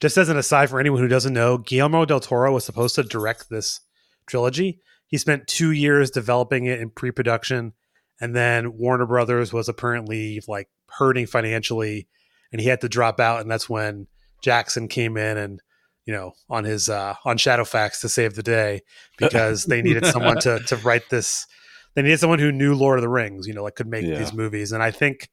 Just 0.00 0.16
as 0.16 0.28
an 0.28 0.36
aside 0.36 0.70
for 0.70 0.80
anyone 0.80 1.00
who 1.00 1.08
doesn't 1.08 1.34
know, 1.34 1.58
Guillermo 1.58 2.04
del 2.04 2.20
Toro 2.20 2.52
was 2.52 2.64
supposed 2.64 2.94
to 2.94 3.02
direct 3.02 3.50
this 3.50 3.80
trilogy. 4.26 4.80
He 5.06 5.18
spent 5.18 5.46
two 5.46 5.70
years 5.72 6.10
developing 6.10 6.66
it 6.66 6.80
in 6.80 6.90
pre 6.90 7.10
production, 7.10 7.74
and 8.20 8.34
then 8.34 8.78
Warner 8.78 9.06
Brothers 9.06 9.52
was 9.52 9.68
apparently 9.68 10.40
like 10.48 10.68
hurting 10.88 11.26
financially, 11.26 12.08
and 12.50 12.60
he 12.60 12.68
had 12.68 12.80
to 12.80 12.88
drop 12.88 13.20
out. 13.20 13.40
And 13.40 13.50
that's 13.50 13.68
when 13.68 14.06
Jackson 14.42 14.88
came 14.88 15.16
in 15.16 15.36
and, 15.36 15.60
you 16.06 16.12
know, 16.12 16.32
on 16.48 16.64
his 16.64 16.88
uh, 16.88 17.14
on 17.24 17.38
Shadowfax 17.38 18.00
to 18.00 18.08
save 18.08 18.34
the 18.34 18.42
day 18.42 18.80
because 19.18 19.64
they 19.64 19.82
needed 19.82 20.06
someone 20.06 20.38
to 20.40 20.60
to 20.60 20.76
write 20.76 21.10
this 21.10 21.46
they 21.94 22.02
needed 22.02 22.20
someone 22.20 22.38
who 22.38 22.52
knew 22.52 22.74
Lord 22.74 22.98
of 22.98 23.02
the 23.02 23.08
Rings, 23.08 23.46
you 23.46 23.54
know, 23.54 23.62
like 23.62 23.74
could 23.76 23.86
make 23.86 24.04
Yeah. 24.04 24.18
these 24.18 24.32
movies. 24.32 24.72
And 24.72 24.82
I 24.82 24.90
think 24.90 25.28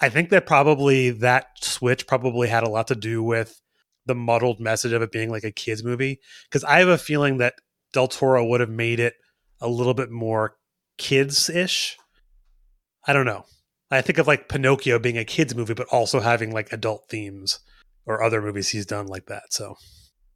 I 0.00 0.08
think 0.08 0.30
that 0.30 0.46
probably 0.46 1.10
that 1.10 1.46
switch 1.60 2.06
probably 2.06 2.48
had 2.48 2.62
a 2.64 2.68
lot 2.68 2.88
to 2.88 2.94
do 2.94 3.22
with 3.22 3.60
the 4.06 4.14
muddled 4.14 4.60
message 4.60 4.92
of 4.92 5.02
it 5.02 5.12
being 5.12 5.30
like 5.30 5.44
a 5.44 5.52
kids 5.52 5.82
movie. 5.82 6.20
Because 6.48 6.64
I 6.64 6.78
have 6.78 6.88
a 6.88 6.98
feeling 6.98 7.38
that 7.38 7.54
Del 7.92 8.08
Toro 8.08 8.44
would 8.44 8.60
have 8.60 8.70
made 8.70 9.00
it 9.00 9.14
a 9.60 9.68
little 9.68 9.94
bit 9.94 10.10
more 10.10 10.56
kids 10.98 11.48
ish. 11.48 11.96
I 13.06 13.12
don't 13.12 13.26
know. 13.26 13.44
I 13.90 14.00
think 14.00 14.18
of 14.18 14.26
like 14.26 14.48
Pinocchio 14.48 14.98
being 14.98 15.18
a 15.18 15.24
kids 15.24 15.54
movie, 15.54 15.74
but 15.74 15.86
also 15.88 16.20
having 16.20 16.50
like 16.52 16.72
adult 16.72 17.06
themes 17.08 17.60
or 18.06 18.22
other 18.22 18.42
movies 18.42 18.70
he's 18.70 18.86
done 18.86 19.06
like 19.06 19.26
that. 19.26 19.44
So 19.52 19.76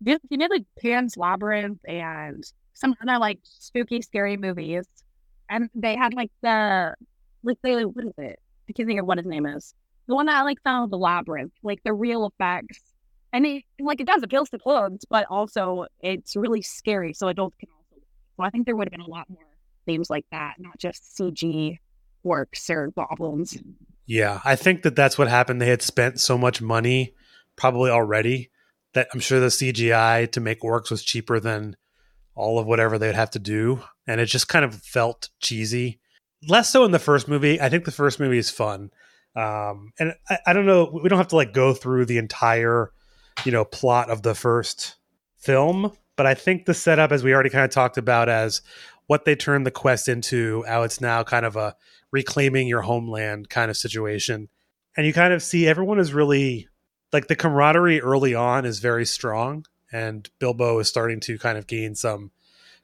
He 0.05 0.37
did 0.37 0.51
like 0.51 0.65
Pan's 0.81 1.17
Labyrinth 1.17 1.81
and 1.87 2.45
some 2.75 2.95
other 3.03 3.19
like 3.19 3.41
spooky, 3.43 4.03
scary 4.03 4.37
movies. 4.37 4.87
And 5.51 5.69
they 5.75 5.97
had 5.97 6.15
like 6.15 6.31
the 6.43 6.95
like 7.43 7.59
they 7.63 7.85
what 7.85 8.05
is 8.05 8.13
it? 8.19 8.39
I 8.69 8.73
can't 8.73 8.87
think 8.87 9.01
of 9.01 9.07
what 9.07 9.19
his 9.19 9.27
name 9.27 9.47
is. 9.47 9.75
The 10.07 10.15
one 10.15 10.27
that 10.27 10.37
I 10.37 10.43
like 10.43 10.63
found 10.63 10.93
the 10.93 10.99
labyrinth, 10.99 11.53
like 11.63 11.83
the 11.85 11.93
real 11.93 12.27
effects. 12.27 12.81
And 13.33 13.45
it 13.45 13.65
like 13.81 14.01
it 14.01 14.07
does 14.07 14.23
appeals 14.23 14.49
to 14.51 14.59
kids, 14.59 15.05
but 15.09 15.27
also 15.29 15.87
it's 16.01 16.37
really 16.37 16.63
scary, 16.63 17.13
so 17.13 17.29
adults 17.29 17.57
can 17.59 17.69
also. 17.77 18.03
So 18.37 18.43
I 18.45 18.51
think 18.51 18.67
there 18.67 18.77
would 18.77 18.87
have 18.87 18.93
been 18.93 19.01
a 19.01 19.11
lot 19.11 19.29
more 19.29 19.43
themes 19.87 20.09
like 20.09 20.25
that, 20.31 20.55
not 20.59 20.79
just 20.79 21.17
CG 21.19 21.79
works 22.23 22.71
or 22.71 22.91
goblins. 22.97 23.59
Yeah, 24.07 24.41
I 24.45 24.57
think 24.57 24.83
that 24.83 24.97
that's 24.97 25.19
what 25.19 25.29
happened. 25.29 25.61
They 25.61 25.69
had 25.69 25.83
spent 25.83 26.21
so 26.21 26.39
much 26.39 26.63
money, 26.63 27.15
probably 27.57 27.91
already, 27.91 28.51
that 28.95 29.09
I'm 29.13 29.21
sure 29.21 29.41
the 29.41 29.47
CGI 29.47 30.31
to 30.33 30.41
make 30.41 30.63
orcs 30.63 30.91
was 30.91 31.03
cheaper 31.03 31.41
than 31.41 31.77
all 32.35 32.59
of 32.59 32.67
whatever 32.67 32.99
they'd 32.99 33.15
have 33.15 33.31
to 33.33 33.39
do, 33.39 33.83
and 34.07 34.21
it 34.21 34.27
just 34.27 34.49
kind 34.49 34.65
of 34.65 34.75
felt 34.75 35.29
cheesy. 35.41 36.01
Less 36.49 36.71
so 36.71 36.85
in 36.85 36.93
the 36.93 36.99
first 36.99 37.27
movie. 37.29 37.61
I 37.61 37.69
think 37.69 37.85
the 37.85 37.91
first 37.91 38.21
movie 38.21 38.39
is 38.39 38.51
fun, 38.51 38.91
um, 39.35 39.93
and 39.99 40.15
I, 40.29 40.39
I 40.47 40.53
don't 40.53 40.67
know. 40.67 40.89
We 40.93 41.09
don't 41.09 41.19
have 41.19 41.29
to 41.29 41.37
like 41.37 41.53
go 41.53 41.75
through 41.75 42.07
the 42.07 42.19
entire, 42.19 42.93
you 43.45 43.53
know, 43.53 43.65
plot 43.65 44.11
of 44.11 44.23
the 44.23 44.35
first 44.35 44.97
film, 45.37 45.93
but 46.17 46.27
I 46.27 46.35
think 46.35 46.65
the 46.65 46.75
setup, 46.75 47.13
as 47.13 47.23
we 47.23 47.33
already 47.33 47.51
kind 47.51 47.65
of 47.65 47.71
talked 47.71 47.99
about, 47.99 48.29
as 48.29 48.63
what 49.07 49.25
they 49.25 49.35
turned 49.35 49.67
the 49.67 49.71
quest 49.71 50.09
into, 50.09 50.65
how 50.69 50.83
it's 50.83 51.01
now 51.01 51.25
kind 51.25 51.47
of 51.47 51.57
a 51.57 51.75
reclaiming 52.13 52.69
your 52.69 52.83
homeland 52.83 53.49
kind 53.49 53.71
of 53.71 53.77
situation. 53.77 54.49
And 54.97 55.07
you 55.07 55.13
kind 55.13 55.33
of 55.33 55.43
see 55.43 55.67
everyone 55.67 55.99
is 55.99 56.13
really 56.13 56.69
like 57.13 57.29
the 57.29 57.37
camaraderie 57.37 58.01
early 58.01 58.35
on 58.35 58.65
is 58.65 58.79
very 58.81 59.07
strong, 59.07 59.65
and 59.93 60.29
Bilbo 60.39 60.79
is 60.79 60.89
starting 60.89 61.21
to 61.21 61.39
kind 61.39 61.59
of 61.59 61.67
gain 61.67 61.95
some 61.95 62.31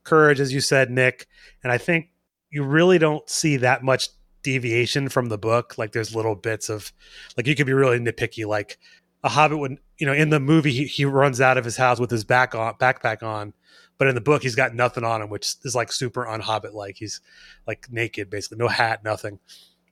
courage, 0.04 0.40
as 0.40 0.52
you 0.52 0.60
said, 0.60 0.90
Nick. 0.90 1.26
And 1.62 1.72
I 1.72 1.78
think 1.78 2.10
you 2.50 2.62
really 2.62 2.98
don't 2.98 3.28
see 3.28 3.56
that 3.58 3.82
much 3.82 4.08
deviation 4.42 5.08
from 5.08 5.26
the 5.26 5.38
book. 5.38 5.76
Like 5.76 5.92
there's 5.92 6.14
little 6.14 6.34
bits 6.34 6.68
of, 6.68 6.92
like 7.37 7.46
you 7.46 7.54
could 7.56 7.66
be 7.66 7.72
really 7.72 7.98
nitpicky. 7.98 8.46
Like 8.46 8.78
a 9.24 9.28
Hobbit 9.28 9.58
would, 9.58 9.78
you 9.98 10.06
know, 10.06 10.12
in 10.12 10.30
the 10.30 10.40
movie 10.40 10.72
he, 10.72 10.84
he 10.84 11.04
runs 11.04 11.40
out 11.40 11.58
of 11.58 11.64
his 11.64 11.76
house 11.76 11.98
with 11.98 12.10
his 12.10 12.24
back 12.24 12.54
on 12.54 12.74
backpack 12.74 13.22
on, 13.22 13.54
but 13.98 14.06
in 14.06 14.14
the 14.14 14.20
book 14.20 14.42
he's 14.42 14.54
got 14.54 14.74
nothing 14.74 15.04
on 15.04 15.22
him, 15.22 15.30
which 15.30 15.56
is 15.64 15.74
like 15.74 15.90
super 15.90 16.28
un-Hobbit 16.28 16.74
like. 16.74 16.96
He's 16.96 17.20
like 17.66 17.88
naked, 17.90 18.30
basically, 18.30 18.58
no 18.58 18.68
hat, 18.68 19.02
nothing, 19.02 19.38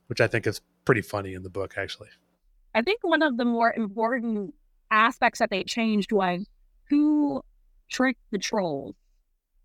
which 0.07 0.21
I 0.21 0.27
think 0.27 0.47
is 0.47 0.61
pretty 0.85 1.03
funny 1.03 1.35
in 1.35 1.43
the 1.43 1.51
book 1.51 1.75
actually. 1.77 2.09
I 2.75 2.83
think 2.83 3.01
one 3.03 3.23
of 3.23 3.37
the 3.37 3.45
more 3.45 3.73
important 3.73 4.55
aspects 4.91 5.39
that 5.41 5.51
they 5.51 5.65
changed 5.65 6.13
was 6.13 6.47
who 6.89 7.43
tricked 7.91 8.21
the 8.31 8.39
trolls, 8.39 8.95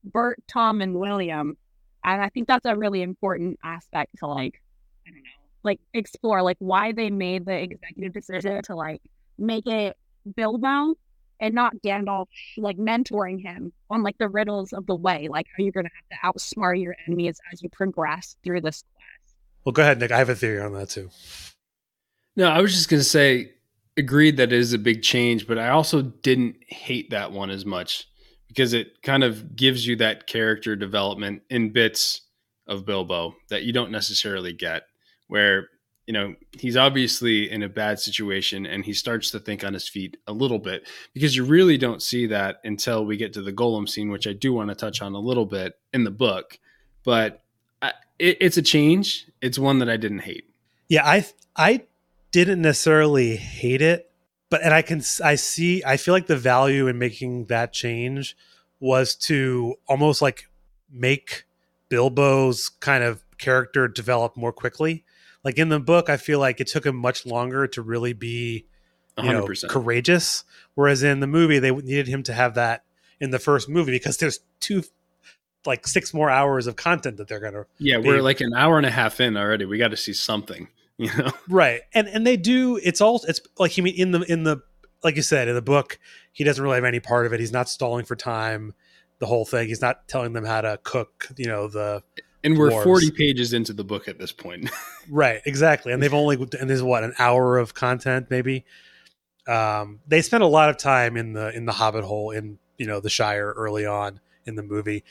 Bert, 0.03 0.39
Tom, 0.47 0.81
and 0.81 0.95
William. 0.95 1.57
And 2.03 2.21
I 2.21 2.29
think 2.29 2.47
that's 2.47 2.65
a 2.65 2.75
really 2.75 3.01
important 3.01 3.59
aspect 3.63 4.17
to 4.19 4.27
like, 4.27 4.61
I 5.05 5.11
don't 5.11 5.17
know, 5.17 5.29
like 5.63 5.79
explore 5.93 6.41
like 6.41 6.57
why 6.59 6.91
they 6.91 7.09
made 7.09 7.45
the 7.45 7.61
executive 7.61 8.13
decision 8.13 8.61
to 8.63 8.75
like 8.75 9.01
make 9.37 9.67
it 9.67 9.97
Bilbo 10.35 10.95
and 11.39 11.53
not 11.53 11.75
Gandalf 11.85 12.27
like 12.57 12.77
mentoring 12.77 13.41
him 13.41 13.71
on 13.89 14.03
like 14.03 14.17
the 14.17 14.29
riddles 14.29 14.73
of 14.73 14.85
the 14.85 14.95
way, 14.95 15.27
like 15.29 15.47
how 15.55 15.63
you're 15.63 15.71
gonna 15.71 15.89
have 15.93 16.35
to 16.35 16.39
outsmart 16.39 16.81
your 16.81 16.95
enemies 17.05 17.39
as 17.51 17.61
you 17.61 17.69
progress 17.69 18.37
through 18.43 18.61
this 18.61 18.83
quest. 18.95 19.35
Well, 19.65 19.73
go 19.73 19.81
ahead, 19.81 19.99
Nick. 19.99 20.11
I 20.11 20.17
have 20.17 20.29
a 20.29 20.35
theory 20.35 20.61
on 20.61 20.73
that 20.73 20.89
too. 20.89 21.09
No, 22.37 22.47
I 22.47 22.61
was 22.61 22.73
just 22.73 22.87
gonna 22.87 23.03
say, 23.03 23.53
agreed 23.97 24.37
that 24.37 24.53
it 24.53 24.59
is 24.59 24.71
a 24.71 24.77
big 24.77 25.01
change, 25.01 25.47
but 25.47 25.57
I 25.57 25.69
also 25.69 26.03
didn't 26.03 26.57
hate 26.67 27.09
that 27.09 27.31
one 27.31 27.49
as 27.49 27.65
much 27.65 28.07
because 28.47 28.73
it 28.73 29.01
kind 29.01 29.23
of 29.23 29.55
gives 29.55 29.85
you 29.85 29.95
that 29.97 30.27
character 30.27 30.75
development 30.75 31.41
in 31.49 31.73
bits 31.73 32.21
of 32.67 32.85
Bilbo 32.85 33.35
that 33.49 33.63
you 33.63 33.73
don't 33.73 33.91
necessarily 33.91 34.53
get. 34.53 34.83
Where 35.27 35.69
you 36.05 36.13
know 36.13 36.35
he's 36.51 36.77
obviously 36.77 37.49
in 37.49 37.63
a 37.63 37.69
bad 37.69 37.99
situation 37.99 38.67
and 38.67 38.85
he 38.85 38.93
starts 38.93 39.31
to 39.31 39.39
think 39.39 39.63
on 39.63 39.73
his 39.73 39.89
feet 39.89 40.15
a 40.27 40.31
little 40.31 40.59
bit 40.59 40.87
because 41.13 41.35
you 41.35 41.43
really 41.43 41.77
don't 41.77 42.03
see 42.03 42.27
that 42.27 42.57
until 42.63 43.03
we 43.03 43.17
get 43.17 43.33
to 43.33 43.41
the 43.41 43.51
Gollum 43.51 43.89
scene, 43.89 44.11
which 44.11 44.27
I 44.27 44.33
do 44.33 44.53
want 44.53 44.69
to 44.69 44.75
touch 44.75 45.01
on 45.01 45.13
a 45.13 45.19
little 45.19 45.47
bit 45.47 45.73
in 45.91 46.03
the 46.03 46.11
book. 46.11 46.59
But 47.03 47.41
I, 47.81 47.93
it, 48.19 48.37
it's 48.39 48.57
a 48.57 48.61
change. 48.61 49.27
It's 49.41 49.57
one 49.57 49.79
that 49.79 49.89
I 49.89 49.97
didn't 49.97 50.19
hate. 50.19 50.45
Yeah, 50.87 51.03
I 51.03 51.25
I 51.55 51.81
didn't 52.31 52.61
necessarily 52.61 53.35
hate 53.37 53.81
it, 53.81 54.11
but 54.49 54.61
and 54.63 54.73
I 54.73 54.81
can 54.81 55.01
I 55.23 55.35
see 55.35 55.83
I 55.85 55.97
feel 55.97 56.13
like 56.13 56.27
the 56.27 56.37
value 56.37 56.87
in 56.87 56.97
making 56.97 57.45
that 57.45 57.73
change 57.73 58.35
was 58.79 59.15
to 59.15 59.75
almost 59.87 60.21
like 60.21 60.47
make 60.91 61.45
Bilbo's 61.89 62.69
kind 62.69 63.03
of 63.03 63.23
character 63.37 63.87
develop 63.87 64.35
more 64.37 64.51
quickly. 64.53 65.03
Like 65.43 65.57
in 65.57 65.69
the 65.69 65.79
book, 65.79 66.09
I 66.09 66.17
feel 66.17 66.39
like 66.39 66.59
it 66.59 66.67
took 66.67 66.85
him 66.85 66.95
much 66.95 67.25
longer 67.25 67.67
to 67.67 67.81
really 67.81 68.13
be 68.13 68.65
you 69.21 69.31
know, 69.33 69.45
100%. 69.47 69.69
courageous, 69.69 70.43
whereas 70.75 71.01
in 71.01 71.21
the 71.21 71.27
movie 71.27 71.57
they 71.59 71.71
needed 71.71 72.07
him 72.07 72.21
to 72.23 72.33
have 72.33 72.53
that 72.55 72.83
in 73.19 73.31
the 73.31 73.39
first 73.39 73.67
movie 73.67 73.91
because 73.93 74.17
there's 74.17 74.41
two 74.59 74.83
like 75.65 75.87
six 75.87 76.13
more 76.13 76.29
hours 76.29 76.67
of 76.67 76.75
content 76.75 77.17
that 77.17 77.27
they're 77.27 77.39
gonna 77.39 77.65
Yeah, 77.79 77.97
be- 77.97 78.07
we're 78.09 78.21
like 78.21 78.41
an 78.41 78.53
hour 78.53 78.77
and 78.77 78.85
a 78.85 78.91
half 78.91 79.19
in 79.19 79.35
already. 79.35 79.65
We 79.65 79.77
got 79.79 79.89
to 79.91 79.97
see 79.97 80.13
something, 80.13 80.67
you 80.99 81.15
know. 81.15 81.31
right 81.47 81.81
and 81.93 82.07
and 82.07 82.25
they 82.25 82.35
do 82.35 82.79
it's 82.83 83.01
all 83.01 83.21
it's 83.27 83.39
like 83.59 83.71
he 83.71 83.81
mean 83.81 83.93
in 83.95 84.11
the 84.11 84.21
in 84.21 84.43
the 84.43 84.57
like 85.03 85.15
you 85.15 85.21
said 85.21 85.47
in 85.47 85.53
the 85.53 85.61
book 85.61 85.99
he 86.33 86.43
doesn't 86.43 86.63
really 86.63 86.75
have 86.75 86.83
any 86.83 86.99
part 86.99 87.27
of 87.27 87.33
it 87.33 87.39
he's 87.39 87.51
not 87.51 87.69
stalling 87.69 88.03
for 88.03 88.15
time 88.15 88.73
the 89.19 89.27
whole 89.27 89.45
thing 89.45 89.67
he's 89.67 89.81
not 89.81 90.07
telling 90.07 90.33
them 90.33 90.43
how 90.43 90.59
to 90.61 90.79
cook 90.83 91.27
you 91.37 91.45
know 91.45 91.67
the 91.67 92.01
And 92.43 92.57
we're 92.57 92.71
Dwarves. 92.71 92.83
40 92.83 93.11
pages 93.11 93.53
into 93.53 93.73
the 93.73 93.83
book 93.83 94.07
at 94.07 94.17
this 94.17 94.31
point. 94.31 94.71
right 95.09 95.41
exactly 95.45 95.93
and 95.93 96.01
they've 96.01 96.13
only 96.13 96.35
and 96.59 96.69
there's 96.69 96.81
what 96.83 97.03
an 97.03 97.13
hour 97.19 97.59
of 97.59 97.75
content 97.75 98.27
maybe 98.31 98.65
um 99.47 99.99
they 100.07 100.23
spent 100.23 100.41
a 100.41 100.47
lot 100.47 100.69
of 100.69 100.77
time 100.77 101.15
in 101.15 101.33
the 101.33 101.55
in 101.55 101.65
the 101.65 101.73
hobbit 101.73 102.03
hole 102.03 102.31
in 102.31 102.57
you 102.79 102.87
know 102.87 102.99
the 102.99 103.09
shire 103.09 103.53
early 103.55 103.85
on 103.85 104.19
in 104.47 104.55
the 104.55 104.63
movie 104.63 105.03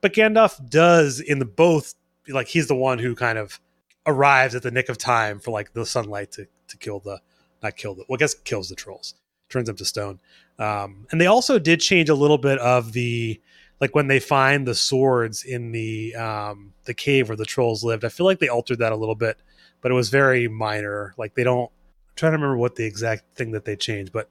but 0.00 0.14
gandalf 0.14 0.58
does 0.70 1.20
in 1.20 1.38
the 1.38 1.44
both 1.44 1.94
like 2.28 2.48
he's 2.48 2.66
the 2.66 2.74
one 2.74 2.98
who 2.98 3.14
kind 3.14 3.36
of 3.38 3.60
arrives 4.06 4.54
at 4.54 4.62
the 4.62 4.70
nick 4.70 4.88
of 4.88 4.98
time 4.98 5.38
for 5.38 5.50
like 5.50 5.72
the 5.72 5.86
sunlight 5.86 6.32
to 6.32 6.46
to 6.68 6.76
kill 6.76 7.00
the 7.00 7.20
not 7.62 7.76
kill 7.76 7.94
the 7.94 8.04
well 8.08 8.16
i 8.16 8.18
guess 8.18 8.34
kills 8.34 8.68
the 8.68 8.74
trolls 8.74 9.14
turns 9.48 9.66
them 9.66 9.76
to 9.76 9.84
stone. 9.84 10.18
Um 10.58 11.06
and 11.10 11.20
they 11.20 11.26
also 11.26 11.58
did 11.58 11.80
change 11.80 12.08
a 12.08 12.14
little 12.14 12.38
bit 12.38 12.58
of 12.58 12.92
the 12.92 13.40
like 13.80 13.94
when 13.94 14.08
they 14.08 14.20
find 14.20 14.66
the 14.66 14.74
swords 14.74 15.44
in 15.44 15.72
the 15.72 16.14
um 16.16 16.72
the 16.84 16.94
cave 16.94 17.28
where 17.28 17.36
the 17.36 17.44
trolls 17.44 17.84
lived 17.84 18.04
i 18.04 18.08
feel 18.08 18.26
like 18.26 18.38
they 18.38 18.48
altered 18.48 18.78
that 18.78 18.92
a 18.92 18.96
little 18.96 19.14
bit 19.14 19.38
but 19.80 19.90
it 19.90 19.94
was 19.94 20.08
very 20.08 20.48
minor. 20.48 21.12
Like 21.18 21.34
they 21.34 21.44
don't 21.44 21.70
I'm 21.70 22.14
trying 22.16 22.32
to 22.32 22.38
remember 22.38 22.56
what 22.56 22.76
the 22.76 22.86
exact 22.86 23.36
thing 23.36 23.52
that 23.52 23.64
they 23.64 23.76
changed 23.76 24.12
but 24.12 24.28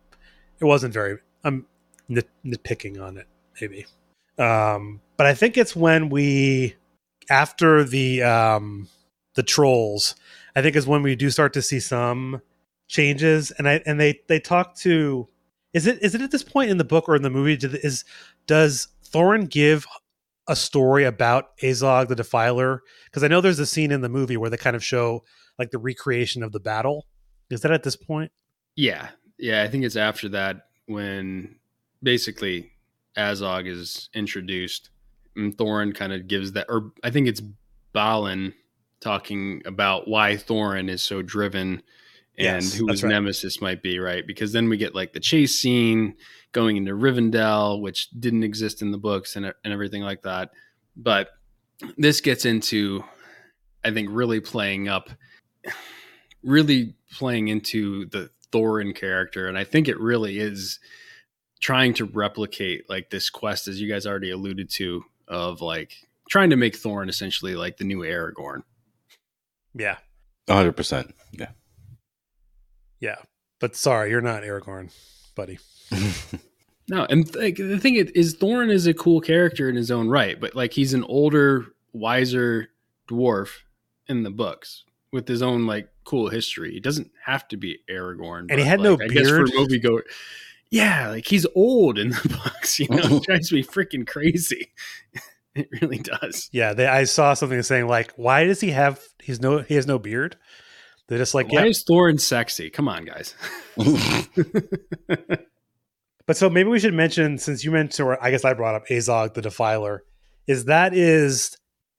it 0.59 0.65
wasn't 0.65 0.93
very 0.93 1.19
i'm 1.43 1.65
nit, 2.07 2.27
nitpicking 2.45 3.01
on 3.01 3.17
it 3.17 3.27
maybe. 3.62 3.86
Um 4.38 5.01
but 5.17 5.27
i 5.27 5.33
think 5.33 5.57
it's 5.57 5.75
when 5.75 6.09
we 6.09 6.75
after 7.29 7.83
the 7.83 8.23
um 8.23 8.89
the 9.35 9.43
trolls 9.43 10.15
i 10.55 10.61
think 10.61 10.75
is 10.75 10.87
when 10.87 11.01
we 11.01 11.15
do 11.15 11.29
start 11.29 11.53
to 11.53 11.61
see 11.61 11.79
some 11.79 12.41
changes 12.87 13.51
and 13.51 13.67
i 13.67 13.81
and 13.85 13.99
they 13.99 14.19
they 14.27 14.39
talk 14.39 14.75
to 14.75 15.27
is 15.73 15.87
it 15.87 16.01
is 16.01 16.13
it 16.13 16.21
at 16.21 16.31
this 16.31 16.43
point 16.43 16.69
in 16.69 16.77
the 16.77 16.83
book 16.83 17.07
or 17.07 17.15
in 17.15 17.21
the 17.21 17.29
movie 17.29 17.57
is 17.83 18.05
does 18.47 18.87
thorin 19.09 19.49
give 19.49 19.85
a 20.47 20.55
story 20.55 21.05
about 21.05 21.57
azog 21.59 22.07
the 22.07 22.15
defiler 22.15 22.81
because 23.05 23.23
i 23.23 23.27
know 23.27 23.41
there's 23.41 23.59
a 23.59 23.65
scene 23.65 23.91
in 23.91 24.01
the 24.01 24.09
movie 24.09 24.37
where 24.37 24.49
they 24.49 24.57
kind 24.57 24.75
of 24.75 24.83
show 24.83 25.23
like 25.57 25.71
the 25.71 25.77
recreation 25.77 26.43
of 26.43 26.51
the 26.51 26.59
battle 26.59 27.05
is 27.49 27.61
that 27.61 27.71
at 27.71 27.83
this 27.83 27.95
point 27.95 28.31
yeah. 28.75 29.09
Yeah. 29.37 29.63
I 29.63 29.67
think 29.67 29.83
it's 29.83 29.95
after 29.95 30.29
that 30.29 30.67
when 30.87 31.55
basically 32.01 32.71
Azog 33.17 33.67
is 33.67 34.09
introduced 34.13 34.89
and 35.35 35.55
Thorin 35.57 35.95
kind 35.95 36.13
of 36.13 36.27
gives 36.27 36.51
that, 36.53 36.67
or 36.69 36.91
I 37.03 37.09
think 37.09 37.27
it's 37.27 37.41
Balin 37.93 38.53
talking 39.03 39.61
about 39.65 40.07
why 40.07 40.33
Thorin 40.33 40.89
is 40.89 41.01
so 41.01 41.21
driven 41.21 41.83
and 42.37 42.63
Yes, 42.63 42.73
who 42.73 42.87
his 42.87 43.03
right. 43.03 43.09
nemesis 43.09 43.61
might 43.61 43.83
be, 43.83 43.99
right? 43.99 44.25
Because 44.25 44.53
then 44.53 44.69
we 44.69 44.77
get 44.77 44.95
like 44.95 45.13
the 45.13 45.19
chase 45.19 45.55
scene 45.55 46.15
going 46.51 46.77
into 46.77 46.93
Rivendell, 46.93 47.81
which 47.81 48.09
didn't 48.11 48.43
exist 48.43 48.81
in 48.81 48.91
the 48.91 48.97
books 48.97 49.35
and, 49.35 49.45
and 49.45 49.73
everything 49.73 50.01
like 50.01 50.23
that. 50.23 50.51
But 50.95 51.29
this 51.97 52.21
gets 52.21 52.45
into, 52.45 53.03
I 53.83 53.91
think, 53.91 54.09
really 54.11 54.39
playing 54.39 54.87
up, 54.87 55.09
really 56.43 56.95
playing 57.11 57.49
into 57.49 58.05
the 58.07 58.31
Thorin 58.51 58.95
character. 58.95 59.47
And 59.47 59.57
I 59.57 59.63
think 59.63 59.87
it 59.87 59.99
really 59.99 60.39
is 60.39 60.79
trying 61.59 61.93
to 61.95 62.05
replicate 62.05 62.89
like 62.89 63.09
this 63.09 63.29
quest, 63.29 63.67
as 63.67 63.79
you 63.79 63.89
guys 63.89 64.05
already 64.05 64.31
alluded 64.31 64.69
to, 64.69 65.03
of 65.27 65.61
like 65.61 65.93
trying 66.29 66.49
to 66.49 66.55
make 66.55 66.77
Thorin 66.77 67.09
essentially 67.09 67.55
like 67.55 67.77
the 67.77 67.83
new 67.83 67.99
Aragorn. 67.99 68.63
Yeah 69.73 69.97
100%. 70.47 71.12
Yeah. 71.31 71.49
yeah 72.99 73.15
but 73.59 73.75
sorry 73.75 74.09
you're 74.09 74.21
not 74.21 74.43
aragorn 74.43 74.91
buddy 75.36 75.59
No, 76.89 77.05
and 77.09 77.33
like 77.36 77.55
the 77.55 77.79
thing 77.79 77.95
is, 77.95 78.09
is 78.12 78.36
Thorin 78.36 78.69
is 78.69 78.88
a 78.88 78.93
cool 78.93 79.21
character 79.21 79.69
in 79.69 79.77
his 79.77 79.89
own 79.89 80.09
right, 80.09 80.38
but 80.38 80.53
like 80.53 80.73
he's 80.73 80.93
an 80.93 81.05
older, 81.05 81.67
wiser 81.93 82.67
dwarf 83.09 83.59
in 84.07 84.23
the 84.23 84.29
books 84.29 84.83
with 85.13 85.25
his 85.25 85.41
own 85.41 85.65
like 85.65 85.88
cool 86.03 86.27
history. 86.27 86.73
He 86.73 86.81
doesn't 86.81 87.09
have 87.25 87.47
to 87.47 87.57
be 87.57 87.79
Aragorn, 87.89 88.47
And 88.49 88.59
he 88.59 88.65
but, 88.65 88.65
had 88.65 88.81
no 88.81 88.95
like, 88.95 89.12
I 89.12 89.13
guess 89.13 89.29
for 89.29 89.45
beard. 89.45 89.51
moviegoer, 89.51 90.01
yeah, 90.71 91.09
like 91.12 91.25
he's 91.25 91.45
old 91.55 91.97
in 91.97 92.09
the 92.09 92.39
books. 92.43 92.77
You 92.81 92.89
know, 92.89 92.97
it 93.01 93.23
drives 93.23 93.53
me 93.53 93.63
freaking 93.63 94.05
crazy. 94.05 94.73
It 95.55 95.69
really 95.81 95.99
does. 95.99 96.49
yeah 96.51 96.73
they, 96.73 96.87
i 96.87 97.03
saw 97.03 97.35
something 97.35 97.61
saying 97.61 97.87
like 97.87 98.11
why 98.15 98.43
does 98.43 98.59
he 98.59 98.71
have 98.71 98.99
he's 99.21 99.39
no 99.39 99.59
he 99.59 99.75
has 99.75 99.85
no 99.85 99.99
beard 99.99 100.35
they're 101.07 101.19
just 101.19 101.35
like 101.35 101.51
Why 101.51 101.61
yeah 101.63 101.67
is 101.67 101.83
Thorin 101.83 102.19
sexy? 102.19 102.69
Come 102.69 102.87
on, 102.87 103.03
guys. 103.03 103.35
But 106.25 106.37
so 106.37 106.49
maybe 106.49 106.69
we 106.69 106.79
should 106.79 106.93
mention, 106.93 107.37
since 107.37 107.63
you 107.63 107.71
mentioned, 107.71 108.07
or 108.07 108.23
I 108.23 108.31
guess 108.31 108.45
I 108.45 108.53
brought 108.53 108.75
up 108.75 108.87
Azog 108.87 109.33
the 109.33 109.41
Defiler, 109.41 110.03
is 110.47 110.65
that 110.65 110.93
is 110.93 111.57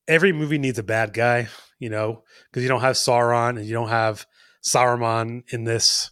every 0.08 0.32
movie 0.32 0.58
needs 0.58 0.78
a 0.78 0.82
bad 0.82 1.12
guy, 1.12 1.48
you 1.78 1.90
know, 1.90 2.22
because 2.50 2.62
you 2.62 2.68
don't 2.68 2.80
have 2.80 2.96
Sauron 2.96 3.58
and 3.58 3.66
you 3.66 3.74
don't 3.74 3.88
have 3.90 4.26
Saruman 4.64 5.42
in 5.52 5.64
this 5.64 6.10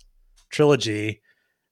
trilogy, 0.50 1.22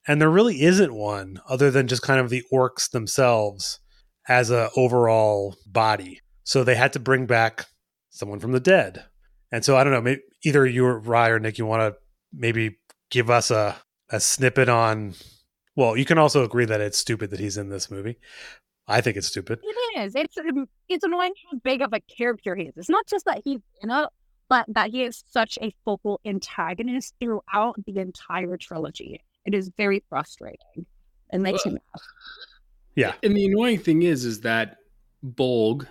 and 0.08 0.20
there 0.20 0.30
really 0.30 0.62
isn't 0.62 0.94
one 0.94 1.40
other 1.46 1.70
than 1.70 1.88
just 1.88 2.02
kind 2.02 2.20
of 2.20 2.30
the 2.30 2.42
orcs 2.50 2.90
themselves 2.90 3.80
as 4.28 4.50
a 4.50 4.70
overall 4.76 5.56
body. 5.66 6.20
So 6.44 6.64
they 6.64 6.74
had 6.74 6.92
to 6.94 7.00
bring 7.00 7.26
back 7.26 7.66
someone 8.10 8.40
from 8.40 8.52
the 8.52 8.60
dead, 8.60 9.04
and 9.52 9.64
so 9.64 9.76
I 9.76 9.84
don't 9.84 9.92
know, 9.92 10.00
maybe 10.00 10.22
either 10.44 10.66
you 10.66 10.86
or 10.86 10.98
Rye 10.98 11.28
or 11.28 11.38
Nick, 11.38 11.58
you 11.58 11.66
want 11.66 11.82
to 11.82 11.98
maybe 12.32 12.78
give 13.10 13.30
us 13.30 13.50
a 13.50 13.76
a 14.10 14.20
snippet 14.20 14.68
on 14.68 15.14
well, 15.76 15.96
you 15.96 16.04
can 16.04 16.18
also 16.18 16.44
agree 16.44 16.64
that 16.64 16.80
it's 16.80 16.98
stupid 16.98 17.30
that 17.30 17.40
he's 17.40 17.56
in 17.56 17.68
this 17.68 17.90
movie. 17.90 18.18
I 18.86 19.00
think 19.00 19.16
it's 19.16 19.28
stupid. 19.28 19.60
It 19.62 20.00
is. 20.00 20.14
It's 20.14 20.36
um, 20.36 20.66
it's 20.88 21.04
annoying 21.04 21.32
how 21.50 21.58
big 21.58 21.80
of 21.80 21.92
a 21.92 22.00
character 22.00 22.56
he 22.56 22.64
is. 22.64 22.74
It's 22.76 22.90
not 22.90 23.06
just 23.06 23.24
that 23.26 23.42
he's 23.44 23.60
in 23.80 23.90
it, 23.90 24.08
but 24.48 24.66
that 24.68 24.90
he 24.90 25.04
is 25.04 25.22
such 25.30 25.58
a 25.62 25.72
focal 25.84 26.20
antagonist 26.24 27.14
throughout 27.20 27.76
the 27.86 27.98
entire 27.98 28.56
trilogy. 28.56 29.22
It 29.46 29.54
is 29.54 29.70
very 29.76 30.04
frustrating 30.08 30.86
and 31.30 31.42
makes 31.42 31.64
me 31.64 31.72
mad. 31.72 31.80
Yeah. 32.94 33.14
And 33.22 33.36
the 33.36 33.46
annoying 33.46 33.78
thing 33.78 34.02
is, 34.02 34.24
is 34.24 34.40
that 34.40 34.76
Bolg, 35.24 35.86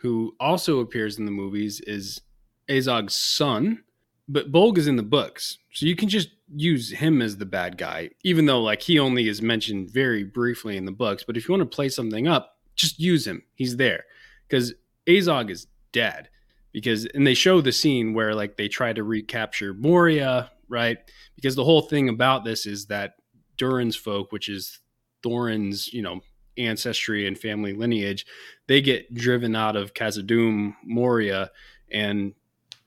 who 0.00 0.34
also 0.40 0.80
appears 0.80 1.18
in 1.18 1.24
the 1.24 1.30
movies, 1.30 1.80
is 1.80 2.20
Azog's 2.68 3.14
son, 3.14 3.82
but 4.28 4.52
Bolg 4.52 4.78
is 4.78 4.86
in 4.86 4.96
the 4.96 5.02
books, 5.02 5.58
so 5.72 5.86
you 5.86 5.96
can 5.96 6.08
just 6.08 6.30
use 6.54 6.90
him 6.90 7.20
as 7.20 7.36
the 7.36 7.46
bad 7.46 7.76
guy, 7.76 8.10
even 8.22 8.46
though 8.46 8.60
like 8.60 8.82
he 8.82 8.98
only 8.98 9.28
is 9.28 9.42
mentioned 9.42 9.90
very 9.90 10.24
briefly 10.24 10.76
in 10.76 10.84
the 10.84 10.92
books. 10.92 11.24
But 11.26 11.36
if 11.36 11.48
you 11.48 11.52
want 11.52 11.70
to 11.70 11.76
play 11.76 11.88
something 11.88 12.28
up, 12.28 12.56
just 12.74 12.98
use 12.98 13.26
him. 13.26 13.42
He's 13.54 13.76
there 13.76 14.04
because 14.48 14.74
Azog 15.06 15.50
is 15.50 15.66
dead. 15.92 16.28
Because 16.72 17.06
and 17.06 17.24
they 17.24 17.34
show 17.34 17.60
the 17.60 17.70
scene 17.70 18.14
where 18.14 18.34
like 18.34 18.56
they 18.56 18.66
try 18.66 18.92
to 18.92 19.04
recapture 19.04 19.74
Moria, 19.74 20.50
right? 20.68 20.98
Because 21.36 21.54
the 21.54 21.62
whole 21.62 21.82
thing 21.82 22.08
about 22.08 22.44
this 22.44 22.66
is 22.66 22.86
that 22.86 23.14
Durin's 23.56 23.94
folk, 23.94 24.32
which 24.32 24.48
is 24.48 24.80
Thorin's, 25.22 25.92
you 25.92 26.02
know, 26.02 26.20
ancestry 26.56 27.26
and 27.26 27.38
family 27.38 27.72
lineage, 27.72 28.26
they 28.66 28.80
get 28.80 29.12
driven 29.14 29.56
out 29.56 29.76
of 29.76 29.94
Khazad-dûm, 29.94 30.74
Moria, 30.84 31.50
and 31.90 32.34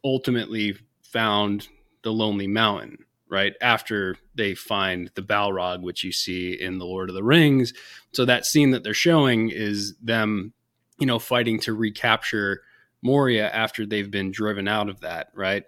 ultimately 0.03 0.75
found 1.01 1.67
the 2.03 2.11
Lonely 2.11 2.47
Mountain, 2.47 3.05
right? 3.29 3.53
After 3.61 4.17
they 4.35 4.55
find 4.55 5.11
the 5.15 5.21
Balrog, 5.21 5.81
which 5.81 6.03
you 6.03 6.11
see 6.11 6.53
in 6.53 6.77
The 6.77 6.85
Lord 6.85 7.09
of 7.09 7.15
the 7.15 7.23
Rings. 7.23 7.73
So 8.13 8.25
that 8.25 8.45
scene 8.45 8.71
that 8.71 8.83
they're 8.83 8.93
showing 8.93 9.49
is 9.49 9.95
them, 10.01 10.53
you 10.99 11.05
know, 11.05 11.19
fighting 11.19 11.59
to 11.61 11.73
recapture 11.73 12.61
Moria 13.01 13.49
after 13.49 13.85
they've 13.85 14.09
been 14.09 14.31
driven 14.31 14.67
out 14.67 14.89
of 14.89 15.01
that, 15.01 15.29
right? 15.33 15.63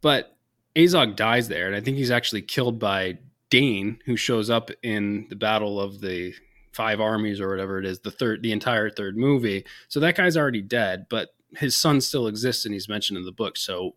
But 0.00 0.36
Azog 0.76 1.16
dies 1.16 1.48
there, 1.48 1.66
and 1.66 1.74
I 1.74 1.80
think 1.80 1.96
he's 1.96 2.10
actually 2.10 2.42
killed 2.42 2.78
by 2.78 3.18
Dain, 3.50 3.98
who 4.06 4.16
shows 4.16 4.48
up 4.48 4.70
in 4.82 5.26
the 5.28 5.36
Battle 5.36 5.80
of 5.80 6.00
the 6.00 6.32
Five 6.72 7.00
Armies 7.00 7.40
or 7.40 7.48
whatever 7.48 7.78
it 7.78 7.86
is, 7.86 8.00
the 8.00 8.10
third, 8.10 8.42
the 8.42 8.52
entire 8.52 8.90
third 8.90 9.16
movie. 9.16 9.64
So 9.88 10.00
that 10.00 10.16
guy's 10.16 10.36
already 10.36 10.62
dead, 10.62 11.06
but 11.08 11.30
his 11.56 11.76
son 11.76 12.00
still 12.00 12.26
exists, 12.26 12.64
and 12.64 12.72
he's 12.72 12.88
mentioned 12.88 13.18
in 13.18 13.24
the 13.24 13.32
book. 13.32 13.56
So 13.56 13.94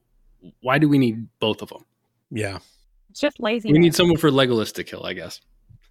why 0.62 0.78
do 0.80 0.90
we 0.90 0.98
need 0.98 1.28
both 1.40 1.62
of 1.62 1.70
them? 1.70 1.86
Yeah. 2.32 2.60
It's 3.10 3.20
just 3.20 3.40
lazy. 3.40 3.72
We 3.72 3.80
need 3.80 3.96
someone 3.96 4.18
for 4.18 4.32
Legolas 4.32 4.74
to 4.74 4.84
kill, 4.84 5.06
I 5.06 5.14
guess. 5.14 5.40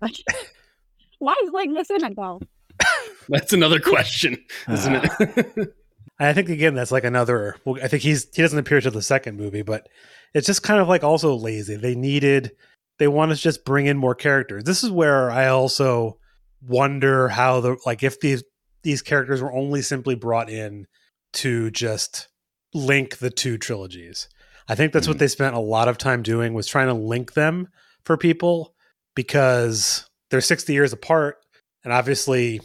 Why 1.21 1.37
is 1.45 1.51
Legolas 1.51 1.89
in 1.91 2.05
it 2.05 2.17
though? 2.17 2.41
That's 3.29 3.53
another 3.53 3.79
question, 3.79 4.37
isn't 4.69 4.97
it? 4.97 5.75
Ah. 6.21 6.27
I 6.29 6.33
think 6.33 6.49
again 6.49 6.75
that's 6.75 6.93
like 6.93 7.05
another. 7.05 7.57
Well, 7.65 7.83
I 7.83 7.89
think 7.89 8.03
he's 8.03 8.29
he 8.35 8.43
doesn't 8.43 8.59
appear 8.59 8.81
to 8.81 8.91
the 8.91 9.03
second 9.03 9.37
movie, 9.37 9.63
but 9.63 9.89
it's 10.35 10.47
just 10.47 10.63
kind 10.63 10.81
of 10.81 10.89
like 10.89 11.03
also 11.03 11.35
lazy. 11.35 11.75
They 11.77 11.95
needed 11.95 12.53
they 12.99 13.09
want 13.09 13.33
to 13.33 13.37
just 13.37 13.65
bring 13.65 13.87
in 13.87 13.97
more 13.97 14.15
characters. 14.15 14.65
This 14.65 14.85
is 14.85 14.91
where 14.91 15.31
I 15.31 15.49
also 15.49 16.19
wonder 16.67 17.29
how 17.29 17.61
the 17.61 17.77
like 17.87 18.03
if 18.03 18.21
these 18.21 18.43
these 18.83 19.03
characters 19.03 19.41
were 19.43 19.53
only 19.53 19.83
simply 19.83 20.15
brought 20.15 20.51
in 20.51 20.87
to 21.35 21.71
just 21.71 22.29
link 22.75 23.19
the 23.19 23.31
two 23.31 23.59
trilogies. 23.59 24.29
I 24.69 24.75
think 24.75 24.93
that's 24.93 25.07
what 25.09 25.17
Mhm. 25.17 25.21
they 25.21 25.29
spent 25.29 25.55
a 25.57 25.61
lot 25.61 25.89
of 25.89 25.99
time 25.99 26.23
doing 26.23 26.55
was 26.55 26.67
trying 26.67 26.89
to 26.89 26.95
link 26.95 27.35
them 27.35 27.69
for 28.05 28.17
people 28.17 28.75
because 29.15 30.07
they're 30.31 30.41
60 30.41 30.73
years 30.73 30.93
apart 30.93 31.37
and 31.85 31.93
obviously 31.93 32.61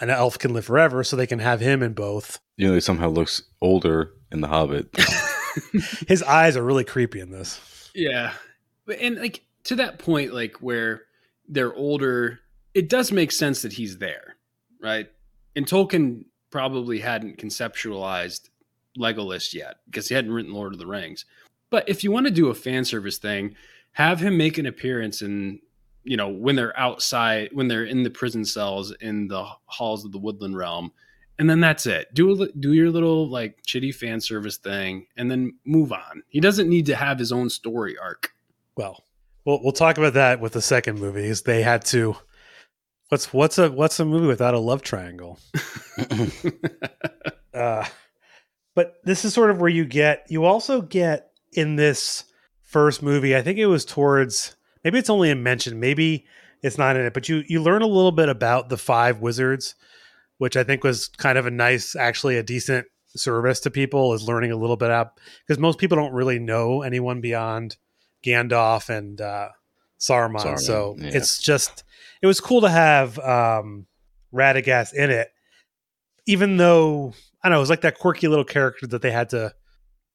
an 0.00 0.10
elf 0.10 0.38
can 0.38 0.52
live 0.54 0.64
forever 0.66 1.02
so 1.02 1.16
they 1.16 1.26
can 1.26 1.38
have 1.40 1.60
him 1.60 1.82
in 1.82 1.92
both. 1.92 2.38
You 2.56 2.68
know, 2.68 2.74
he 2.74 2.80
somehow 2.80 3.08
looks 3.08 3.42
older 3.60 4.10
in 4.30 4.40
The 4.40 4.48
Hobbit. 4.48 4.88
His 6.08 6.22
eyes 6.22 6.56
are 6.56 6.62
really 6.62 6.84
creepy 6.84 7.20
in 7.20 7.30
this. 7.30 7.90
Yeah. 7.94 8.32
And 9.00 9.16
like 9.16 9.42
to 9.64 9.76
that 9.76 9.98
point, 9.98 10.32
like 10.32 10.56
where 10.62 11.02
they're 11.48 11.74
older, 11.74 12.38
it 12.74 12.88
does 12.88 13.12
make 13.12 13.32
sense 13.32 13.62
that 13.62 13.72
he's 13.72 13.98
there, 13.98 14.36
right? 14.80 15.08
And 15.56 15.66
Tolkien 15.66 16.24
probably 16.50 16.98
hadn't 16.98 17.38
conceptualized 17.38 18.48
Legolas 18.98 19.52
yet 19.54 19.76
because 19.86 20.08
he 20.08 20.14
hadn't 20.14 20.32
written 20.32 20.52
Lord 20.52 20.72
of 20.72 20.78
the 20.78 20.86
Rings. 20.86 21.24
But 21.70 21.88
if 21.88 22.02
you 22.02 22.10
want 22.10 22.26
to 22.26 22.32
do 22.32 22.48
a 22.48 22.54
fan 22.54 22.84
service 22.84 23.18
thing, 23.18 23.54
have 23.92 24.20
him 24.20 24.36
make 24.36 24.58
an 24.58 24.66
appearance 24.66 25.22
in, 25.22 25.60
you 26.04 26.16
know, 26.16 26.28
when 26.28 26.56
they're 26.56 26.78
outside, 26.78 27.50
when 27.52 27.68
they're 27.68 27.84
in 27.84 28.02
the 28.02 28.10
prison 28.10 28.44
cells 28.44 28.92
in 29.00 29.28
the 29.28 29.44
halls 29.66 30.04
of 30.04 30.12
the 30.12 30.18
Woodland 30.18 30.56
Realm. 30.56 30.92
And 31.38 31.48
then 31.48 31.60
that's 31.60 31.86
it. 31.86 32.12
Do 32.14 32.42
a, 32.42 32.48
do 32.52 32.72
your 32.72 32.90
little 32.90 33.28
like 33.28 33.58
chitty 33.64 33.92
fan 33.92 34.20
service 34.20 34.56
thing, 34.56 35.06
and 35.16 35.30
then 35.30 35.54
move 35.64 35.92
on. 35.92 36.22
He 36.28 36.40
doesn't 36.40 36.68
need 36.68 36.86
to 36.86 36.96
have 36.96 37.18
his 37.18 37.30
own 37.30 37.48
story 37.48 37.96
arc. 37.96 38.32
Well, 38.74 39.04
we'll 39.44 39.62
we'll 39.62 39.72
talk 39.72 39.98
about 39.98 40.14
that 40.14 40.40
with 40.40 40.54
the 40.54 40.62
second 40.62 40.98
movie. 40.98 41.26
Is 41.26 41.42
they 41.42 41.62
had 41.62 41.84
to 41.86 42.16
what's 43.08 43.32
what's 43.32 43.58
a 43.58 43.70
what's 43.70 44.00
a 44.00 44.04
movie 44.04 44.26
without 44.26 44.54
a 44.54 44.58
love 44.58 44.82
triangle? 44.82 45.38
Uh, 47.54 47.84
but 48.76 49.00
this 49.02 49.24
is 49.24 49.34
sort 49.34 49.50
of 49.50 49.60
where 49.60 49.70
you 49.70 49.84
get 49.84 50.24
you 50.28 50.44
also 50.44 50.80
get 50.80 51.32
in 51.54 51.74
this 51.74 52.22
first 52.62 53.02
movie. 53.02 53.34
I 53.34 53.42
think 53.42 53.58
it 53.58 53.66
was 53.66 53.84
towards 53.84 54.54
maybe 54.84 54.98
it's 54.98 55.10
only 55.10 55.30
a 55.32 55.34
mention, 55.34 55.80
maybe 55.80 56.24
it's 56.62 56.78
not 56.78 56.94
in 56.94 57.04
it, 57.04 57.14
but 57.14 57.28
you 57.28 57.42
you 57.48 57.60
learn 57.60 57.82
a 57.82 57.86
little 57.86 58.12
bit 58.12 58.28
about 58.28 58.68
the 58.68 58.76
five 58.76 59.20
wizards, 59.20 59.74
which 60.36 60.56
I 60.56 60.62
think 60.62 60.84
was 60.84 61.08
kind 61.08 61.36
of 61.36 61.46
a 61.46 61.50
nice, 61.50 61.96
actually 61.96 62.36
a 62.36 62.44
decent 62.44 62.86
service 63.16 63.60
to 63.60 63.70
people 63.70 64.12
is 64.14 64.28
learning 64.28 64.52
a 64.52 64.56
little 64.56 64.76
bit 64.76 64.90
up 64.90 65.18
because 65.40 65.58
most 65.58 65.78
people 65.78 65.96
don't 65.96 66.12
really 66.12 66.38
know 66.38 66.82
anyone 66.82 67.20
beyond 67.20 67.76
Gandalf 68.24 68.88
and 68.88 69.20
uh, 69.20 69.48
Saruman. 69.98 70.40
Saruman, 70.40 70.58
so 70.58 70.96
yeah. 70.98 71.10
it's 71.12 71.42
just 71.42 71.84
it 72.22 72.26
was 72.26 72.40
cool 72.40 72.62
to 72.62 72.70
have 72.70 73.18
um, 73.18 73.86
Radagast 74.32 74.94
in 74.94 75.10
it, 75.10 75.28
even 76.26 76.56
though 76.56 77.12
I 77.42 77.48
don't 77.48 77.52
know 77.54 77.58
it 77.58 77.60
was 77.60 77.70
like 77.70 77.82
that 77.82 77.98
quirky 77.98 78.28
little 78.28 78.44
character 78.44 78.86
that 78.88 79.02
they 79.02 79.10
had 79.10 79.30
to 79.30 79.54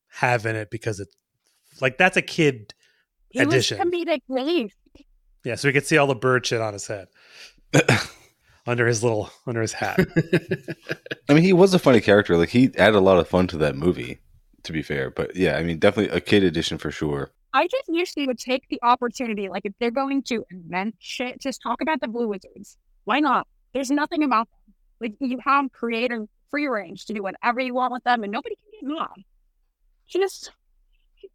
have 0.09 0.45
in 0.45 0.55
it 0.55 0.69
because 0.69 0.99
it 0.99 1.07
like 1.81 1.97
that's 1.97 2.17
a 2.17 2.21
kid. 2.21 2.73
He 3.29 3.43
was 3.43 3.53
Addition. 3.53 3.79
comedic 3.79 4.21
relief. 4.27 4.73
Yeah, 5.43 5.55
so 5.55 5.67
we 5.67 5.73
could 5.73 5.85
see 5.85 5.97
all 5.97 6.07
the 6.07 6.15
bird 6.15 6.45
shit 6.45 6.61
on 6.61 6.73
his 6.73 6.87
head 6.87 7.07
under 8.67 8.87
his 8.87 9.03
little 9.03 9.29
under 9.47 9.61
his 9.61 9.73
hat. 9.73 9.99
I 11.29 11.33
mean, 11.33 11.43
he 11.43 11.53
was 11.53 11.73
a 11.73 11.79
funny 11.79 12.01
character. 12.01 12.37
Like 12.37 12.49
he 12.49 12.71
added 12.77 12.95
a 12.95 13.01
lot 13.01 13.19
of 13.19 13.27
fun 13.27 13.47
to 13.47 13.57
that 13.57 13.75
movie. 13.75 14.19
To 14.63 14.71
be 14.71 14.81
fair, 14.81 15.09
but 15.09 15.35
yeah, 15.35 15.57
I 15.57 15.63
mean, 15.63 15.77
definitely 15.77 16.15
a 16.15 16.21
kid 16.21 16.41
edition 16.41 16.77
for 16.77 16.89
sure. 16.89 17.31
I 17.53 17.67
just 17.67 17.87
usually 17.87 18.25
would 18.25 18.39
take 18.39 18.67
the 18.69 18.79
opportunity, 18.81 19.47
like 19.47 19.65
if 19.65 19.73
they're 19.79 19.91
going 19.91 20.23
to 20.23 20.43
invent 20.49 20.95
shit, 20.99 21.39
just 21.39 21.61
talk 21.61 21.81
about 21.81 22.01
the 22.01 22.07
Blue 22.07 22.27
Wizards. 22.27 22.77
Why 23.03 23.19
not? 23.19 23.47
There's 23.73 23.91
nothing 23.91 24.23
about 24.23 24.47
them. 24.49 24.73
Like 24.99 25.13
you 25.19 25.37
have 25.43 25.71
creative 25.71 26.27
free 26.49 26.67
range 26.67 27.05
to 27.05 27.13
do 27.13 27.21
whatever 27.21 27.59
you 27.59 27.73
want 27.73 27.93
with 27.93 28.03
them, 28.03 28.23
and 28.23 28.31
nobody 28.31 28.55
can 28.55 28.89
get 28.89 28.99
mad. 28.99 29.23
Just 30.07 30.51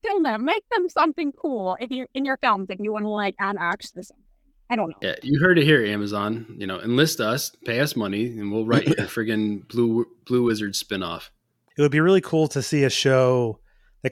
film 0.05 0.23
them, 0.23 0.45
make 0.45 0.65
them 0.71 0.89
something 0.89 1.33
cool 1.33 1.77
if 1.81 1.91
you're 1.91 2.09
in 2.15 2.25
your 2.25 2.37
films 2.39 2.69
if 2.71 2.79
you 2.81 2.93
want 2.93 3.05
to 3.05 3.09
like 3.09 3.35
add 3.39 3.57
acts 3.59 3.91
to 3.93 4.03
something. 4.03 4.25
I 4.71 4.77
don't 4.77 4.91
know. 4.91 4.97
Yeah, 5.01 5.17
you 5.23 5.41
heard 5.41 5.59
it 5.59 5.65
here, 5.65 5.85
Amazon. 5.85 6.57
You 6.59 6.67
know, 6.67 6.81
enlist 6.81 7.21
us, 7.21 7.51
pay 7.65 7.81
us 7.81 7.97
money, 7.97 8.27
and 8.27 8.53
we'll 8.53 8.67
write 8.67 8.89
a 8.99 9.05
friggin' 9.05 9.67
Blue 9.69 10.07
Blue 10.27 10.43
Wizard 10.43 10.75
spinoff. 10.75 11.31
it 11.77 11.83
would 11.83 11.93
be 11.93 12.01
really 12.01 12.21
cool 12.21 12.49
to 12.49 12.61
see 12.63 12.85
a 12.85 12.91
show 12.91 13.61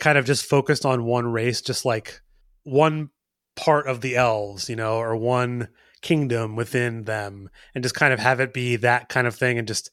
kind 0.01 0.19
of 0.19 0.25
just 0.25 0.45
focused 0.45 0.85
on 0.85 1.05
one 1.05 1.27
race, 1.27 1.61
just 1.61 1.85
like 1.85 2.21
one 2.65 3.11
part 3.55 3.87
of 3.87 4.01
the 4.01 4.17
elves, 4.17 4.69
you 4.69 4.77
know, 4.77 4.97
or 4.97 5.17
one 5.17 5.69
kingdom 6.03 6.57
within 6.57 7.05
them, 7.05 7.49
and 7.75 7.83
just 7.83 7.95
kind 7.95 8.13
of 8.13 8.21
have 8.21 8.41
it 8.41 8.53
be 8.53 8.77
that 8.77 9.09
kind 9.09 9.27
of 9.27 9.35
thing. 9.35 9.59
And 9.59 9.69
just, 9.69 9.91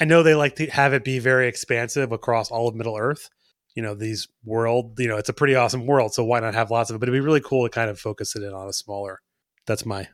I 0.00 0.04
know 0.04 0.22
they 0.22 0.34
like 0.34 0.56
to 0.56 0.66
have 0.66 0.92
it 0.92 1.04
be 1.04 1.18
very 1.18 1.48
expansive 1.48 2.12
across 2.12 2.50
all 2.50 2.68
of 2.68 2.74
Middle 2.74 2.96
Earth. 2.96 3.28
You 3.74 3.82
know, 3.82 3.94
these 3.94 4.28
world, 4.44 4.98
you 4.98 5.08
know, 5.08 5.18
it's 5.18 5.28
a 5.28 5.34
pretty 5.34 5.54
awesome 5.54 5.86
world. 5.86 6.14
So 6.14 6.24
why 6.24 6.40
not 6.40 6.54
have 6.54 6.70
lots 6.70 6.88
of 6.88 6.96
it? 6.96 6.98
But 6.98 7.08
it'd 7.08 7.20
be 7.20 7.24
really 7.24 7.42
cool 7.42 7.64
to 7.66 7.70
kind 7.70 7.90
of 7.90 8.00
focus 8.00 8.34
it 8.34 8.42
in 8.42 8.54
on 8.54 8.68
a 8.68 8.72
smaller. 8.72 9.20
That's 9.66 9.84
my 9.84 10.08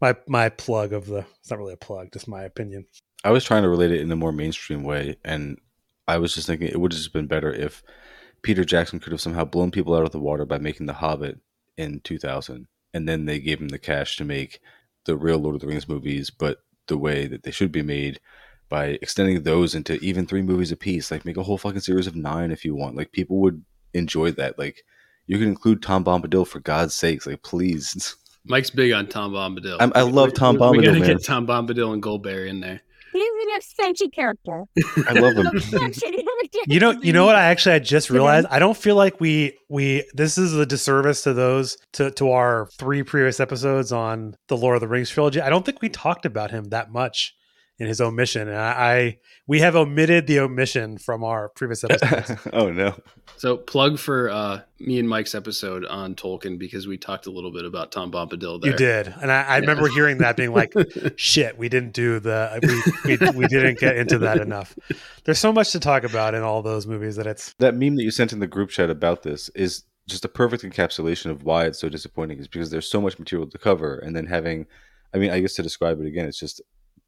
my 0.00 0.14
my 0.28 0.48
plug 0.50 0.92
of 0.92 1.06
the. 1.06 1.24
It's 1.40 1.50
not 1.50 1.58
really 1.58 1.72
a 1.72 1.78
plug, 1.78 2.12
just 2.12 2.28
my 2.28 2.42
opinion. 2.42 2.86
I 3.24 3.30
was 3.30 3.44
trying 3.44 3.62
to 3.62 3.68
relate 3.68 3.90
it 3.90 4.00
in 4.00 4.12
a 4.12 4.16
more 4.16 4.30
mainstream 4.30 4.84
way, 4.84 5.16
and 5.24 5.58
I 6.06 6.18
was 6.18 6.34
just 6.34 6.46
thinking 6.46 6.68
it 6.68 6.80
would 6.80 6.92
have 6.92 6.98
just 6.98 7.12
been 7.12 7.26
better 7.26 7.52
if 7.52 7.82
Peter 8.42 8.64
Jackson 8.64 9.00
could 9.00 9.12
have 9.12 9.20
somehow 9.20 9.44
blown 9.44 9.70
people 9.70 9.94
out 9.94 10.04
of 10.04 10.12
the 10.12 10.20
water 10.20 10.44
by 10.44 10.58
making 10.58 10.86
The 10.86 10.94
Hobbit 10.94 11.38
in 11.76 12.00
2000, 12.00 12.66
and 12.94 13.08
then 13.08 13.24
they 13.26 13.38
gave 13.38 13.60
him 13.60 13.68
the 13.68 13.78
cash 13.78 14.16
to 14.16 14.24
make 14.24 14.60
the 15.04 15.16
real 15.16 15.38
Lord 15.38 15.54
of 15.56 15.60
the 15.60 15.66
Rings 15.66 15.88
movies, 15.88 16.30
but 16.30 16.58
the 16.86 16.98
way 16.98 17.26
that 17.26 17.42
they 17.42 17.50
should 17.50 17.72
be 17.72 17.82
made 17.82 18.20
by 18.68 18.98
extending 19.02 19.42
those 19.42 19.74
into 19.74 19.94
even 20.00 20.26
three 20.26 20.42
movies 20.42 20.70
a 20.72 20.76
piece. 20.76 21.10
Like 21.10 21.24
make 21.24 21.36
a 21.36 21.42
whole 21.42 21.58
fucking 21.58 21.80
series 21.80 22.06
of 22.06 22.16
nine 22.16 22.50
if 22.50 22.64
you 22.64 22.74
want. 22.74 22.96
Like 22.96 23.12
people 23.12 23.38
would 23.38 23.64
enjoy 23.94 24.30
that. 24.32 24.58
Like 24.58 24.82
you 25.26 25.38
can 25.38 25.48
include 25.48 25.82
Tom 25.82 26.04
Bombadil 26.04 26.46
for 26.46 26.60
God's 26.60 26.94
sakes. 26.94 27.26
Like 27.26 27.42
please. 27.42 28.14
Mike's 28.44 28.70
big 28.70 28.92
on 28.92 29.06
Tom 29.06 29.32
Bombadil. 29.32 29.78
I'm- 29.80 29.92
I 29.94 30.02
love 30.02 30.32
Tom 30.34 30.54
We- 30.54 30.60
We 30.60 30.66
Bombadil, 30.78 30.84
gotta 30.84 31.00
man. 31.00 31.08
get 31.16 31.24
Tom 31.24 31.46
Bombadil 31.46 31.92
and 31.92 32.02
Goldberry 32.02 32.48
in 32.48 32.60
there. 32.60 32.80
He's 33.18 33.46
an 33.46 33.58
essential 33.58 34.08
character. 34.10 34.64
I 35.06 35.12
love 35.12 35.34
them. 35.34 35.92
You 36.66 36.80
know, 36.80 36.90
you 36.90 37.12
know 37.12 37.26
what? 37.26 37.36
I 37.36 37.44
actually 37.44 37.76
I 37.76 37.78
just 37.78 38.10
realized 38.10 38.46
I 38.50 38.58
don't 38.58 38.76
feel 38.76 38.96
like 38.96 39.20
we 39.20 39.56
we 39.68 40.08
this 40.14 40.38
is 40.38 40.54
a 40.54 40.66
disservice 40.66 41.22
to 41.22 41.32
those 41.32 41.76
to 41.94 42.10
to 42.12 42.30
our 42.30 42.68
three 42.78 43.02
previous 43.02 43.40
episodes 43.40 43.92
on 43.92 44.34
the 44.48 44.56
Lord 44.56 44.76
of 44.76 44.80
the 44.80 44.88
Rings 44.88 45.10
trilogy. 45.10 45.40
I 45.40 45.50
don't 45.50 45.64
think 45.64 45.82
we 45.82 45.88
talked 45.88 46.26
about 46.26 46.50
him 46.50 46.64
that 46.70 46.90
much 46.90 47.34
in 47.78 47.86
his 47.86 48.00
omission, 48.00 48.48
and 48.48 48.56
I, 48.56 48.70
I 48.70 49.18
we 49.46 49.60
have 49.60 49.76
omitted 49.76 50.26
the 50.26 50.40
omission 50.40 50.98
from 50.98 51.22
our 51.22 51.48
previous 51.48 51.84
episodes. 51.88 52.40
oh 52.52 52.70
no. 52.70 52.94
So 53.36 53.56
plug 53.56 54.00
for 54.00 54.30
uh, 54.30 54.62
me 54.80 54.98
and 54.98 55.08
Mike's 55.08 55.34
episode 55.34 55.84
on 55.86 56.16
Tolkien 56.16 56.58
because 56.58 56.88
we 56.88 56.98
talked 56.98 57.26
a 57.26 57.30
little 57.30 57.52
bit 57.52 57.64
about 57.64 57.92
Tom 57.92 58.10
Bombadil 58.10 58.60
there. 58.60 58.72
you 58.72 58.76
did, 58.76 59.14
and 59.22 59.30
I, 59.30 59.42
I 59.42 59.58
remember 59.58 59.86
hearing 59.88 60.18
that 60.18 60.36
being 60.36 60.52
like, 60.52 60.74
"Shit, 61.16 61.56
we 61.56 61.68
didn't 61.68 61.92
do 61.92 62.18
the 62.18 62.58
we, 63.04 63.16
we 63.16 63.30
we 63.30 63.46
didn't 63.46 63.78
get 63.78 63.96
into 63.96 64.18
that 64.18 64.38
enough." 64.38 64.76
There's 65.24 65.38
so 65.38 65.52
much 65.52 65.70
to 65.72 65.80
talk 65.80 66.02
about 66.02 66.34
in 66.34 66.42
all 66.42 66.62
those 66.62 66.86
movies 66.86 67.16
that 67.16 67.26
it's 67.26 67.54
That 67.58 67.76
meme 67.76 67.96
that 67.96 68.02
you 68.02 68.10
sent 68.10 68.32
in 68.32 68.40
the 68.40 68.46
group 68.48 68.70
chat 68.70 68.90
about 68.90 69.22
this 69.22 69.50
is 69.50 69.84
just 70.08 70.24
a 70.24 70.28
perfect 70.28 70.64
encapsulation 70.64 71.30
of 71.30 71.44
why 71.44 71.66
it's 71.66 71.78
so 71.78 71.88
disappointing. 71.88 72.38
Is 72.38 72.48
because 72.48 72.70
there's 72.70 72.90
so 72.90 73.00
much 73.00 73.20
material 73.20 73.48
to 73.48 73.58
cover, 73.58 73.98
and 73.98 74.16
then 74.16 74.26
having, 74.26 74.66
I 75.14 75.18
mean, 75.18 75.30
I 75.30 75.38
guess 75.38 75.54
to 75.54 75.62
describe 75.62 76.00
it 76.00 76.06
again, 76.06 76.26
it's 76.26 76.40
just 76.40 76.60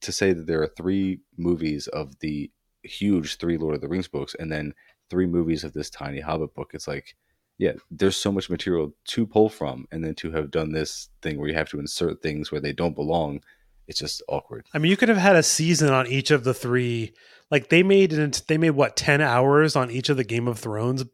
to 0.03 0.12
say 0.12 0.32
that 0.32 0.46
there 0.46 0.62
are 0.62 0.72
three 0.76 1.20
movies 1.36 1.86
of 1.88 2.18
the 2.20 2.51
huge 2.82 3.36
three 3.36 3.59
Lord 3.59 3.74
of 3.74 3.80
the 3.80 3.88
Rings 3.88 4.09
books, 4.09 4.34
and 4.38 4.51
then 4.51 4.74
three 5.11 5.26
movies 5.26 5.64
of 5.64 5.72
this 5.72 5.90
tiny 5.90 6.20
Hobbit 6.20 6.55
book. 6.55 6.70
It's 6.72 6.88
like, 6.88 7.14
yeah, 7.59 7.72
there's 7.90 8.16
so 8.16 8.32
much 8.32 8.48
material 8.48 8.94
to 9.09 9.26
pull 9.26 9.48
from, 9.48 9.86
and 9.92 10.03
then 10.05 10.14
to 10.16 10.30
have 10.32 10.51
done 10.51 10.72
this 10.72 11.09
thing 11.20 11.38
where 11.38 11.48
you 11.48 11.55
have 11.55 11.68
to 11.70 11.80
insert 11.80 12.22
things 12.22 12.51
where 12.51 12.61
they 12.61 12.72
don't 12.72 12.94
belong, 12.94 13.42
it's 13.86 13.98
just 13.98 14.22
awkward. 14.28 14.66
I 14.72 14.78
mean, 14.78 14.90
you 14.90 14.96
could 14.96 15.09
have 15.11 15.18
had 15.18 15.36
a 15.36 15.42
season 15.42 15.90
on 15.92 16.07
each 16.07 16.30
of 16.30 16.44
the 16.44 16.55
three. 16.55 17.12
Like 17.51 17.68
they 17.68 17.82
made 17.82 18.12
it. 18.12 18.42
They 18.46 18.57
made 18.57 18.70
what 18.70 18.96
ten 18.96 19.20
hours 19.20 19.74
on 19.76 19.90
each 19.90 20.09
of 20.09 20.16
the 20.16 20.24
Game 20.24 20.46
of 20.48 20.59
Thrones 20.59 21.05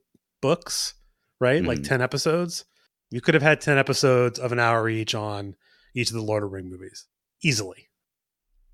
books, 0.42 0.94
right? 1.40 1.64
Like 1.64 1.78
Mhm. 1.78 1.84
ten 1.88 2.02
episodes. 2.02 2.64
You 3.10 3.20
could 3.20 3.34
have 3.34 3.42
had 3.42 3.60
ten 3.60 3.78
episodes 3.78 4.38
of 4.38 4.52
an 4.52 4.58
hour 4.60 4.88
each 4.88 5.14
on 5.14 5.56
each 5.94 6.10
of 6.10 6.14
the 6.14 6.22
Lord 6.22 6.42
of 6.42 6.50
the 6.50 6.54
Ring 6.54 6.68
movies 6.68 7.06
easily. 7.42 7.85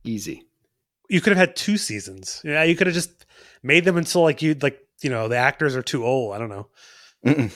Easy. 0.04 0.44
You 1.08 1.20
could 1.20 1.30
have 1.36 1.48
had 1.48 1.56
two 1.56 1.76
seasons. 1.76 2.40
Yeah, 2.44 2.62
you 2.62 2.74
could 2.76 2.86
have 2.86 2.94
just 2.94 3.26
made 3.62 3.84
them 3.84 3.96
until 3.96 4.22
like 4.22 4.42
you'd 4.42 4.62
like 4.62 4.78
you 5.02 5.10
know 5.10 5.28
the 5.28 5.36
actors 5.36 5.76
are 5.76 5.82
too 5.82 6.04
old. 6.04 6.34
I 6.34 6.38
don't 6.38 6.48
know, 6.48 6.68
Mm-mm. 7.26 7.52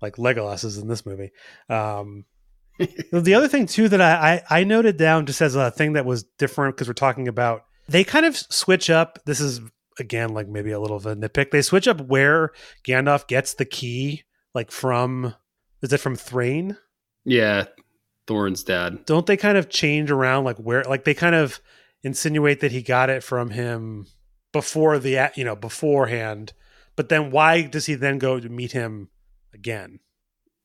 like 0.00 0.16
Legolas 0.16 0.64
is 0.64 0.78
in 0.78 0.88
this 0.88 1.06
movie. 1.06 1.30
Um, 1.68 2.24
the 3.12 3.34
other 3.34 3.48
thing 3.48 3.66
too 3.66 3.88
that 3.88 4.00
I, 4.00 4.42
I 4.50 4.60
I 4.60 4.64
noted 4.64 4.96
down 4.96 5.26
just 5.26 5.40
as 5.40 5.54
a 5.54 5.70
thing 5.70 5.94
that 5.94 6.04
was 6.04 6.24
different 6.38 6.76
because 6.76 6.88
we're 6.88 6.94
talking 6.94 7.28
about 7.28 7.64
they 7.88 8.04
kind 8.04 8.26
of 8.26 8.36
switch 8.36 8.90
up. 8.90 9.18
This 9.24 9.40
is 9.40 9.60
again 9.98 10.34
like 10.34 10.48
maybe 10.48 10.72
a 10.72 10.80
little 10.80 10.96
of 10.96 11.06
a 11.06 11.16
nitpick. 11.16 11.50
They 11.50 11.62
switch 11.62 11.88
up 11.88 12.00
where 12.00 12.50
Gandalf 12.86 13.26
gets 13.26 13.54
the 13.54 13.64
key, 13.64 14.24
like 14.54 14.70
from 14.70 15.34
is 15.82 15.92
it 15.92 15.98
from 15.98 16.16
Thrain? 16.16 16.76
Yeah, 17.24 17.64
Thorin's 18.26 18.62
dad. 18.62 19.04
Don't 19.06 19.26
they 19.26 19.36
kind 19.36 19.58
of 19.58 19.68
change 19.68 20.10
around 20.10 20.44
like 20.44 20.58
where 20.58 20.84
like 20.84 21.04
they 21.04 21.14
kind 21.14 21.34
of 21.34 21.60
insinuate 22.02 22.60
that 22.60 22.72
he 22.72 22.82
got 22.82 23.10
it 23.10 23.22
from 23.22 23.50
him 23.50 24.06
before 24.52 24.98
the 24.98 25.30
you 25.34 25.44
know 25.44 25.56
beforehand, 25.56 26.52
but 26.96 27.08
then 27.08 27.30
why 27.30 27.62
does 27.62 27.86
he 27.86 27.94
then 27.94 28.18
go 28.18 28.38
to 28.38 28.48
meet 28.48 28.72
him 28.72 29.08
again? 29.52 30.00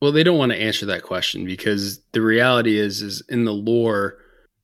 Well, 0.02 0.12
they 0.12 0.24
don't 0.24 0.38
want 0.38 0.52
to 0.52 0.62
answer 0.62 0.86
that 0.88 1.04
question 1.04 1.46
because 1.46 2.02
the 2.12 2.22
reality 2.22 2.78
is, 2.78 3.02
is 3.02 3.24
in 3.30 3.46
the 3.46 3.54
lore, 3.54 4.18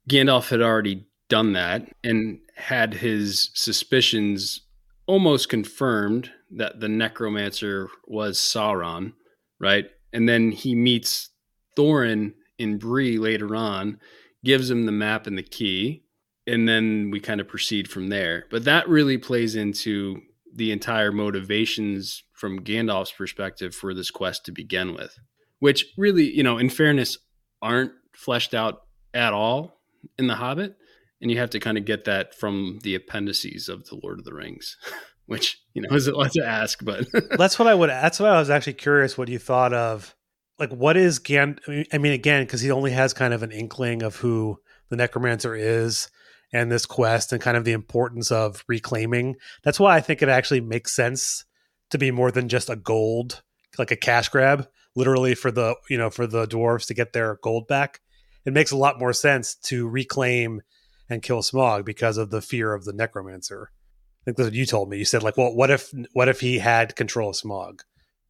Gandalf 0.10 0.50
had 0.50 0.62
already 0.62 1.08
done 1.28 1.54
that 1.54 1.88
and 2.04 2.40
had 2.56 2.94
his 2.94 3.50
suspicions 3.56 4.62
almost 5.08 5.50
confirmed 5.50 6.30
that 6.52 6.80
the 6.80 6.88
necromancer 6.88 7.90
was 8.06 8.38
Sauron, 8.38 9.14
right? 9.60 9.86
And 10.12 10.30
then 10.30 10.52
he 10.52 10.76
meets 10.76 11.30
Thorin 11.76 12.34
in 12.58 12.78
Bree 12.78 13.18
later 13.18 13.56
on, 13.56 14.00
gives 14.44 14.70
him 14.70 14.86
the 14.86 14.92
map 14.92 15.28
and 15.28 15.38
the 15.38 15.44
key, 15.44 16.04
and 16.46 16.68
then 16.68 17.10
we 17.12 17.20
kind 17.20 17.40
of 17.40 17.48
proceed 17.48 17.90
from 17.90 18.08
there. 18.08 18.46
But 18.52 18.66
that 18.66 18.90
really 18.90 19.18
plays 19.18 19.56
into 19.56 20.22
the 20.56 20.72
entire 20.72 21.12
motivations 21.12 22.24
from 22.34 22.60
Gandalf's 22.60 23.12
perspective 23.12 23.74
for 23.74 23.94
this 23.94 24.12
quest 24.12 24.46
to 24.46 24.52
begin 24.52 24.94
with, 24.94 25.18
which 25.60 25.86
really, 25.98 26.30
you 26.30 26.44
know, 26.44 26.58
in 26.58 26.70
fairness, 26.70 27.18
aren't 27.62 27.94
fleshed 28.14 28.54
out 28.54 28.82
at 29.14 29.34
all 29.34 29.80
in 30.18 30.28
The 30.28 30.36
Hobbit. 30.36 30.76
And 31.22 31.32
you 31.32 31.38
have 31.38 31.52
to 31.52 31.60
kind 31.60 31.78
of 31.78 31.86
get 31.86 32.04
that 32.04 32.36
from 32.36 32.80
the 32.84 32.96
appendices 32.96 33.70
of 33.70 33.86
The 33.86 33.98
Lord 34.04 34.20
of 34.20 34.26
the 34.26 34.34
Rings, 34.34 34.78
which, 35.26 35.58
you 35.74 35.82
know, 35.82 35.96
is 35.96 36.08
a 36.08 36.12
lot 36.12 36.34
to 36.34 36.46
ask, 36.46 36.84
but 36.84 37.06
that's 37.38 37.58
what 37.58 37.70
I 37.70 37.74
would. 37.74 37.90
That's 37.90 38.20
what 38.20 38.30
I 38.30 38.38
was 38.38 38.50
actually 38.50 38.74
curious. 38.74 39.18
What 39.18 39.30
you 39.30 39.40
thought 39.40 39.74
of, 39.74 40.14
like, 40.60 40.72
what 40.72 40.98
is 40.98 41.20
Gan? 41.20 41.60
I 41.92 41.98
mean, 41.98 42.14
again, 42.14 42.44
because 42.44 42.62
he 42.62 42.72
only 42.72 42.92
has 42.92 43.14
kind 43.14 43.34
of 43.34 43.44
an 43.44 43.52
inkling 43.52 44.04
of 44.04 44.18
who 44.18 44.60
the 44.90 44.96
necromancer 44.96 45.56
is 45.56 46.10
and 46.52 46.72
this 46.72 46.86
quest, 46.86 47.34
and 47.34 47.42
kind 47.42 47.58
of 47.58 47.66
the 47.66 47.72
importance 47.72 48.32
of 48.32 48.64
reclaiming. 48.68 49.36
That's 49.64 49.80
why 49.80 49.96
I 49.96 50.02
think 50.02 50.22
it 50.22 50.30
actually 50.30 50.62
makes 50.62 50.96
sense 50.96 51.46
to 51.90 51.98
be 51.98 52.12
more 52.12 52.32
than 52.32 52.48
just 52.48 52.70
a 52.70 52.76
gold, 52.76 53.42
like 53.80 53.90
a 53.90 53.96
cash 53.96 54.30
grab, 54.30 54.68
literally 54.96 55.34
for 55.34 55.52
the 55.52 55.76
you 55.90 55.98
know 55.98 56.10
for 56.10 56.28
the 56.28 56.46
dwarves 56.46 56.86
to 56.88 56.94
get 56.94 57.14
their 57.14 57.40
gold 57.42 57.68
back. 57.68 58.02
It 58.46 58.54
makes 58.54 58.72
a 58.72 58.78
lot 58.78 59.00
more 59.00 59.14
sense 59.14 59.56
to 59.56 59.88
reclaim 59.88 60.62
and 61.10 61.24
kill 61.24 61.42
Smaug 61.42 61.86
because 61.86 62.18
of 62.18 62.30
the 62.30 62.42
fear 62.42 62.74
of 62.74 62.86
the 62.86 62.94
necromancer. 62.94 63.72
I 63.72 64.26
think 64.26 64.38
that's 64.38 64.48
what 64.48 64.54
you 64.54 64.66
told 64.66 64.90
me. 64.90 64.98
You 64.98 65.06
said 65.06 65.24
like, 65.24 65.38
well, 65.38 65.54
what 65.54 65.72
if 65.72 65.92
what 66.14 66.30
if 66.30 66.40
he 66.40 66.60
had 66.60 66.96
control 66.96 67.32
of 67.32 67.36
Smaug? 67.36 67.80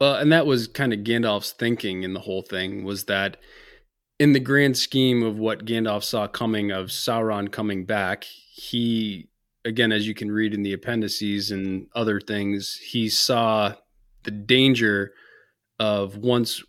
Well, 0.04 0.16
and 0.16 0.34
that 0.34 0.46
was 0.46 0.68
kind 0.68 0.92
of 0.92 1.00
Gandalf's 1.00 1.54
thinking 1.54 2.04
in 2.04 2.14
the 2.14 2.20
whole 2.20 2.42
thing 2.42 2.84
was 2.84 3.06
that 3.06 3.38
in 4.20 4.34
the 4.34 4.40
grand 4.42 4.76
scheme 4.76 5.24
of 5.24 5.40
what 5.40 5.64
Gandalf 5.64 6.04
saw 6.04 6.28
coming 6.28 6.72
of 6.72 6.88
Sauron 6.88 7.50
coming 7.50 7.86
back, 7.86 8.26
he 8.26 9.30
again 9.64 9.94
as 9.94 10.06
you 10.06 10.14
can 10.14 10.30
read 10.30 10.54
in 10.54 10.62
the 10.62 10.74
appendices 10.74 11.52
and 11.52 11.88
other 11.96 12.20
things, 12.20 12.76
he 12.76 13.08
saw 13.08 13.76
the 14.24 14.32
danger 14.32 15.14
of 15.80 16.18
once 16.18 16.62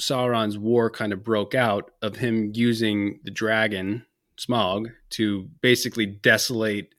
Sauron's 0.00 0.56
war 0.56 0.88
kind 0.88 1.12
of 1.12 1.22
broke 1.22 1.54
out 1.54 1.90
of 2.00 2.16
him 2.16 2.52
using 2.54 3.20
the 3.22 3.30
dragon 3.30 4.06
Smaug 4.38 4.86
to 5.10 5.50
basically 5.60 6.06
desolate 6.06 6.94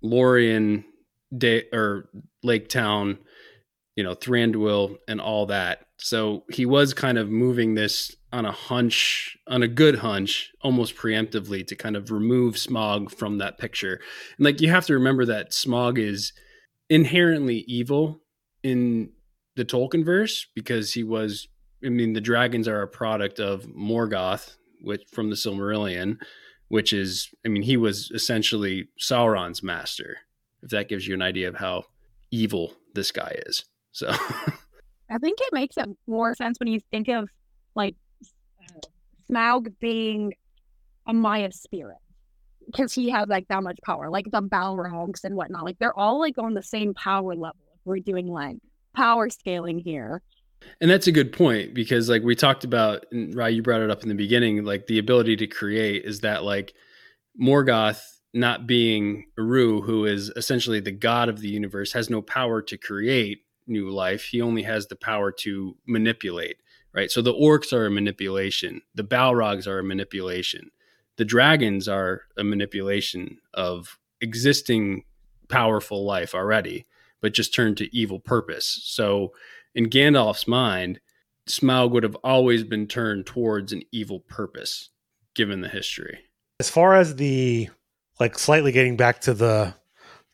Lorien 0.00 0.84
de- 1.36 1.66
or 1.72 2.08
Lake 2.44 2.68
Town 2.68 3.18
you 3.98 4.04
know, 4.04 4.14
Thranduil 4.14 4.96
and 5.08 5.20
all 5.20 5.46
that. 5.46 5.88
So 5.96 6.44
he 6.52 6.64
was 6.64 6.94
kind 6.94 7.18
of 7.18 7.28
moving 7.30 7.74
this 7.74 8.14
on 8.32 8.46
a 8.46 8.52
hunch, 8.52 9.36
on 9.48 9.64
a 9.64 9.66
good 9.66 9.96
hunch, 9.96 10.52
almost 10.62 10.94
preemptively 10.94 11.66
to 11.66 11.74
kind 11.74 11.96
of 11.96 12.12
remove 12.12 12.54
Smaug 12.54 13.10
from 13.10 13.38
that 13.38 13.58
picture. 13.58 13.98
And 14.36 14.44
like 14.44 14.60
you 14.60 14.70
have 14.70 14.86
to 14.86 14.94
remember 14.94 15.26
that 15.26 15.50
Smaug 15.50 15.98
is 15.98 16.32
inherently 16.88 17.64
evil 17.66 18.20
in 18.62 19.10
the 19.56 19.64
Tolkien 19.64 20.04
verse 20.04 20.46
because 20.54 20.92
he 20.92 21.02
was 21.02 21.48
I 21.84 21.88
mean 21.88 22.12
the 22.12 22.20
dragons 22.20 22.68
are 22.68 22.82
a 22.82 22.86
product 22.86 23.40
of 23.40 23.64
Morgoth, 23.64 24.58
which 24.80 25.02
from 25.10 25.28
the 25.28 25.34
Silmarillion, 25.34 26.18
which 26.68 26.92
is 26.92 27.30
I 27.44 27.48
mean 27.48 27.62
he 27.62 27.76
was 27.76 28.12
essentially 28.14 28.90
Sauron's 29.00 29.60
master. 29.60 30.18
If 30.62 30.70
that 30.70 30.88
gives 30.88 31.08
you 31.08 31.14
an 31.14 31.22
idea 31.22 31.48
of 31.48 31.56
how 31.56 31.86
evil 32.30 32.74
this 32.94 33.10
guy 33.10 33.36
is. 33.46 33.64
So 33.98 34.08
I 35.10 35.18
think 35.18 35.40
it 35.40 35.52
makes 35.52 35.76
it 35.76 35.88
more 36.06 36.34
sense 36.36 36.58
when 36.60 36.68
you 36.68 36.80
think 36.92 37.08
of 37.08 37.28
like 37.74 37.96
Smaug 39.30 39.74
being 39.80 40.34
a 41.06 41.12
Maia 41.12 41.50
spirit 41.50 41.96
because 42.66 42.92
he 42.92 43.10
has 43.10 43.28
like 43.28 43.48
that 43.48 43.62
much 43.62 43.78
power, 43.84 44.08
like 44.08 44.26
the 44.30 44.42
Balrogs 44.42 45.24
and 45.24 45.34
whatnot. 45.34 45.64
Like 45.64 45.78
they're 45.78 45.98
all 45.98 46.20
like 46.20 46.38
on 46.38 46.54
the 46.54 46.62
same 46.62 46.94
power 46.94 47.34
level. 47.34 47.56
If 47.74 47.80
we're 47.84 47.98
doing 47.98 48.28
like 48.28 48.58
power 48.94 49.28
scaling 49.30 49.80
here. 49.80 50.22
And 50.80 50.90
that's 50.90 51.06
a 51.06 51.12
good 51.12 51.32
point 51.32 51.74
because 51.74 52.08
like 52.08 52.22
we 52.22 52.36
talked 52.36 52.62
about 52.62 53.06
and 53.10 53.34
Rye, 53.34 53.48
you 53.48 53.62
brought 53.62 53.80
it 53.80 53.90
up 53.90 54.02
in 54.02 54.08
the 54.08 54.14
beginning, 54.14 54.64
like 54.64 54.86
the 54.86 54.98
ability 54.98 55.36
to 55.36 55.46
create 55.48 56.04
is 56.04 56.20
that 56.20 56.44
like 56.44 56.74
Morgoth 57.40 58.00
not 58.34 58.66
being 58.66 59.24
Eru, 59.38 59.80
who 59.80 60.04
is 60.04 60.30
essentially 60.36 60.80
the 60.80 60.92
god 60.92 61.28
of 61.28 61.40
the 61.40 61.48
universe, 61.48 61.92
has 61.92 62.10
no 62.10 62.22
power 62.22 62.60
to 62.62 62.76
create 62.76 63.40
new 63.68 63.90
life. 63.90 64.24
He 64.24 64.40
only 64.40 64.62
has 64.62 64.86
the 64.86 64.96
power 64.96 65.30
to 65.40 65.76
manipulate, 65.86 66.56
right? 66.92 67.10
So 67.10 67.22
the 67.22 67.34
orcs 67.34 67.72
are 67.72 67.86
a 67.86 67.90
manipulation, 67.90 68.82
the 68.94 69.04
Balrogs 69.04 69.66
are 69.66 69.78
a 69.78 69.84
manipulation, 69.84 70.70
the 71.16 71.24
dragons 71.24 71.88
are 71.88 72.22
a 72.36 72.44
manipulation 72.44 73.38
of 73.54 73.98
existing 74.20 75.04
powerful 75.48 76.04
life 76.04 76.34
already, 76.34 76.86
but 77.20 77.34
just 77.34 77.54
turned 77.54 77.76
to 77.78 77.96
evil 77.96 78.20
purpose. 78.20 78.80
So 78.84 79.32
in 79.74 79.90
Gandalf's 79.90 80.46
mind, 80.46 81.00
Smaug 81.48 81.90
would 81.90 82.02
have 82.02 82.16
always 82.16 82.62
been 82.62 82.86
turned 82.86 83.26
towards 83.26 83.72
an 83.72 83.82
evil 83.90 84.20
purpose, 84.20 84.90
given 85.34 85.60
the 85.60 85.68
history. 85.68 86.20
As 86.60 86.70
far 86.70 86.94
as 86.94 87.16
the 87.16 87.68
like 88.20 88.38
slightly 88.38 88.72
getting 88.72 88.96
back 88.96 89.20
to 89.22 89.34
the 89.34 89.74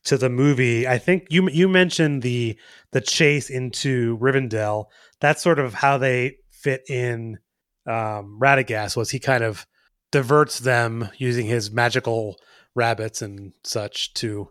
to 0.05 0.19
the 0.19 0.29
movie. 0.29 0.87
I 0.87 0.99
think 0.99 1.27
you 1.31 1.49
you 1.49 1.69
mentioned 1.69 2.23
the 2.23 2.59
the 2.93 3.01
chase 3.01 3.51
into 3.51 4.19
Rivendell. 4.19 4.87
That's 5.21 5.43
sort 5.43 5.59
of 5.59 5.75
how 5.75 5.99
they 5.99 6.37
fit 6.51 6.83
in 6.89 7.39
um, 7.87 8.39
Radagast. 8.41 8.97
Was 8.97 9.11
he 9.11 9.19
kind 9.19 9.45
of 9.45 9.67
diverts 10.13 10.61
them 10.61 11.09
using 11.19 11.47
his 11.47 11.71
magical 11.71 12.37
rabbits 12.75 13.23
and 13.23 13.53
such 13.65 14.15
to 14.15 14.49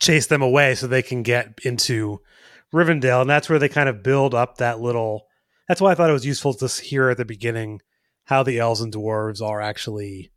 chase 0.00 0.26
them 0.26 0.42
away 0.42 0.74
so 0.74 0.86
they 0.86 1.02
can 1.02 1.22
get 1.22 1.58
into 1.64 2.20
Rivendell, 2.72 3.20
and 3.20 3.30
that's 3.30 3.48
where 3.48 3.58
they 3.58 3.68
kind 3.68 3.88
of 3.88 4.02
build 4.02 4.34
up 4.34 4.58
that 4.58 4.80
little. 4.80 5.26
That's 5.68 5.80
why 5.80 5.92
I 5.92 5.94
thought 5.94 6.10
it 6.10 6.14
was 6.14 6.26
useful 6.26 6.54
to 6.54 6.66
hear 6.66 7.10
at 7.10 7.16
the 7.16 7.24
beginning 7.24 7.80
how 8.24 8.42
the 8.42 8.58
elves 8.58 8.80
and 8.80 8.92
dwarves 8.92 9.40
are 9.40 9.60
actually 9.60 10.32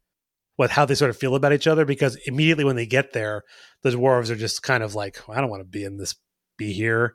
what 0.57 0.69
how 0.69 0.85
they 0.85 0.95
sort 0.95 1.09
of 1.09 1.17
feel 1.17 1.35
about 1.35 1.53
each 1.53 1.67
other 1.67 1.85
because 1.85 2.17
immediately 2.27 2.63
when 2.63 2.75
they 2.75 2.85
get 2.85 3.13
there 3.13 3.43
the 3.81 3.89
dwarves 3.89 4.29
are 4.29 4.35
just 4.35 4.61
kind 4.61 4.83
of 4.83 4.93
like 4.93 5.17
i 5.29 5.39
don't 5.39 5.49
want 5.49 5.61
to 5.61 5.65
be 5.65 5.83
in 5.83 5.97
this 5.97 6.15
be 6.57 6.73
here. 6.73 7.13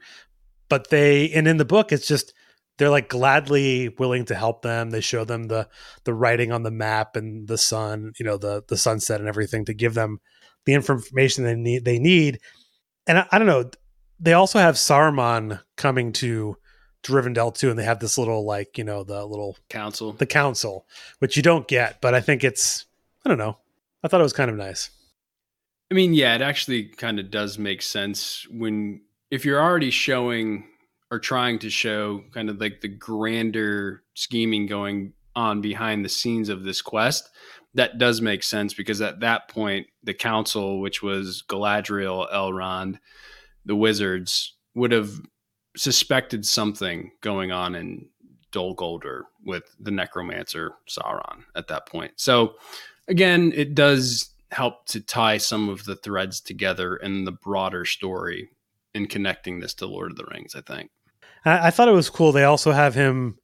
But 0.68 0.88
they 0.88 1.30
and 1.32 1.47
in 1.47 1.59
the 1.59 1.64
book 1.64 1.93
it's 1.93 2.07
just 2.07 2.32
they're 2.78 2.88
like 2.88 3.09
gladly 3.11 3.90
willing 3.99 4.24
to 4.26 4.34
help 4.34 4.62
them. 4.62 4.90
They 4.90 5.03
show 5.03 5.24
them 5.24 5.45
the 5.45 5.68
the 6.05 6.14
writing 6.14 6.53
on 6.53 6.62
the 6.62 6.70
map 6.70 7.16
and 7.16 7.47
the 7.47 7.59
sun 7.59 8.12
you 8.18 8.24
know 8.24 8.38
the 8.38 8.62
the 8.68 8.78
sunset 8.78 9.20
and 9.20 9.28
everything 9.28 9.66
to 9.66 9.74
give 9.74 9.95
them 9.95 10.20
the 10.64 10.74
information 10.74 11.45
they 11.45 11.55
need 11.55 11.84
they 11.84 11.99
need. 11.99 12.38
And 13.07 13.18
i, 13.18 13.26
I 13.30 13.38
don't 13.38 13.49
know 13.49 13.70
they 14.18 14.32
also 14.32 14.61
have 14.61 14.76
saruman 14.76 15.61
coming 15.76 16.12
to 16.12 16.57
Rivendell 17.05 17.53
too, 17.53 17.68
and 17.68 17.76
they 17.76 17.84
have 17.84 17.99
this 17.99 18.16
little 18.16 18.47
like 18.47 18.78
you 18.78 18.84
know 18.84 19.03
the 19.03 19.26
little 19.26 19.59
Council. 19.68 20.12
the 20.12 20.26
council, 20.26 20.86
which 21.18 21.36
you 21.36 21.43
don't 21.43 21.66
get, 21.66 22.01
but 22.01 22.14
I 22.14 22.20
think 22.20 22.45
it's 22.45 22.86
I 23.24 23.28
don't 23.28 23.38
know. 23.38 23.58
I 24.02 24.08
thought 24.08 24.20
it 24.20 24.24
was 24.24 24.32
kind 24.32 24.50
of 24.50 24.56
nice. 24.56 24.90
I 25.90 25.94
mean, 25.94 26.14
yeah, 26.14 26.34
it 26.34 26.42
actually 26.42 26.84
kind 26.84 27.20
of 27.20 27.30
does 27.30 27.58
make 27.58 27.82
sense 27.82 28.46
when 28.50 29.02
if 29.30 29.44
you're 29.44 29.62
already 29.62 29.90
showing 29.90 30.68
or 31.10 31.18
trying 31.18 31.58
to 31.60 31.70
show 31.70 32.22
kind 32.32 32.48
of 32.48 32.60
like 32.60 32.80
the 32.80 32.88
grander 32.88 34.02
scheming 34.14 34.66
going 34.66 35.12
on 35.36 35.60
behind 35.60 36.04
the 36.04 36.08
scenes 36.08 36.48
of 36.48 36.64
this 36.64 36.80
quest, 36.80 37.28
that 37.74 37.98
does 37.98 38.20
make 38.20 38.42
sense 38.42 38.74
because 38.74 39.00
at 39.00 39.20
that 39.20 39.48
point, 39.48 39.86
the 40.02 40.14
council, 40.14 40.80
which 40.80 41.02
was 41.02 41.42
Galadriel, 41.48 42.30
Elrond, 42.32 42.98
the 43.64 43.76
wizards, 43.76 44.54
would 44.74 44.92
have 44.92 45.10
suspected 45.76 46.44
something 46.44 47.12
going 47.20 47.52
on 47.52 47.74
in 47.74 48.08
Dol 48.50 48.76
Guldur 48.76 49.22
with 49.44 49.64
the 49.80 49.90
necromancer 49.90 50.72
Sauron 50.88 51.44
at 51.54 51.68
that 51.68 51.86
point. 51.86 52.12
So 52.16 52.54
again, 53.09 53.53
it 53.55 53.74
does 53.74 54.30
help 54.50 54.86
to 54.86 55.00
tie 55.00 55.38
some 55.38 55.68
of 55.68 55.84
the 55.84 55.96
threads 55.96 56.40
together 56.40 56.96
in 56.96 57.24
the 57.24 57.32
broader 57.32 57.84
story 57.84 58.50
in 58.94 59.07
connecting 59.07 59.61
this 59.61 59.74
to 59.74 59.86
Lord 59.86 60.11
of 60.11 60.16
the 60.16 60.26
Rings, 60.30 60.55
I 60.55 60.61
think. 60.61 60.90
I, 61.44 61.68
I 61.68 61.70
thought 61.70 61.88
it 61.88 61.92
was 61.92 62.11
cool. 62.11 62.32
They 62.32 62.44
also 62.44 62.72
have 62.72 62.94
him 62.94 63.36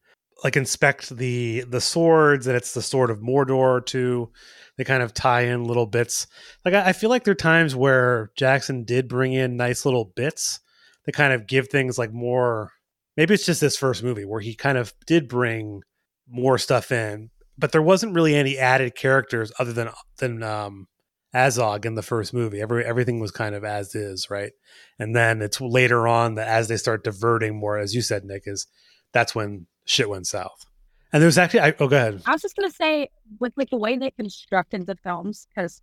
like 0.44 0.56
inspect 0.56 1.16
the 1.16 1.64
the 1.68 1.80
swords, 1.80 2.46
and 2.46 2.56
it's 2.56 2.74
the 2.74 2.82
sword 2.82 3.10
of 3.10 3.20
Mordor 3.20 3.84
too. 3.84 4.30
They 4.76 4.84
kind 4.84 5.02
of 5.02 5.12
tie 5.12 5.42
in 5.42 5.64
little 5.64 5.86
bits. 5.86 6.26
Like 6.64 6.74
I, 6.74 6.88
I 6.88 6.92
feel 6.92 7.10
like 7.10 7.24
there 7.24 7.32
are 7.32 7.34
times 7.34 7.74
where 7.74 8.30
Jackson 8.36 8.84
did 8.84 9.08
bring 9.08 9.32
in 9.32 9.56
nice 9.56 9.84
little 9.84 10.12
bits 10.16 10.60
that 11.06 11.14
kind 11.14 11.32
of 11.32 11.46
give 11.46 11.68
things 11.68 11.98
like 11.98 12.12
more. 12.12 12.72
Maybe 13.16 13.34
it's 13.34 13.46
just 13.46 13.60
this 13.60 13.76
first 13.76 14.04
movie 14.04 14.24
where 14.24 14.40
he 14.40 14.54
kind 14.54 14.78
of 14.78 14.92
did 15.06 15.28
bring 15.28 15.82
more 16.28 16.58
stuff 16.58 16.92
in, 16.92 17.30
but 17.58 17.72
there 17.72 17.82
wasn't 17.82 18.14
really 18.14 18.34
any 18.34 18.56
added 18.56 18.94
characters 18.94 19.52
other 19.58 19.72
than 19.72 19.90
than 20.18 20.42
um, 20.42 20.86
Azog 21.34 21.84
in 21.84 21.94
the 21.94 22.02
first 22.02 22.32
movie. 22.32 22.60
Every 22.60 22.84
everything 22.84 23.20
was 23.20 23.30
kind 23.30 23.54
of 23.54 23.64
as 23.64 23.94
is, 23.94 24.30
right? 24.30 24.52
And 24.98 25.14
then 25.14 25.42
it's 25.42 25.60
later 25.60 26.06
on 26.06 26.36
that 26.36 26.48
as 26.48 26.68
they 26.68 26.76
start 26.76 27.04
diverting 27.04 27.58
more, 27.58 27.78
as 27.78 27.94
you 27.94 28.02
said, 28.02 28.24
Nick, 28.24 28.44
is 28.46 28.66
that's 29.12 29.34
when 29.34 29.66
shit 29.84 30.08
went 30.08 30.26
south. 30.26 30.64
And 31.12 31.22
there's 31.22 31.38
actually, 31.38 31.60
I, 31.60 31.74
oh, 31.80 31.88
go 31.88 31.96
ahead. 31.96 32.22
I 32.26 32.32
was 32.32 32.42
just 32.42 32.56
gonna 32.56 32.70
say 32.70 33.08
with 33.40 33.52
like 33.56 33.70
the 33.70 33.78
way 33.78 33.98
they 33.98 34.10
constructed 34.12 34.86
the 34.86 34.96
films, 34.96 35.46
because 35.48 35.82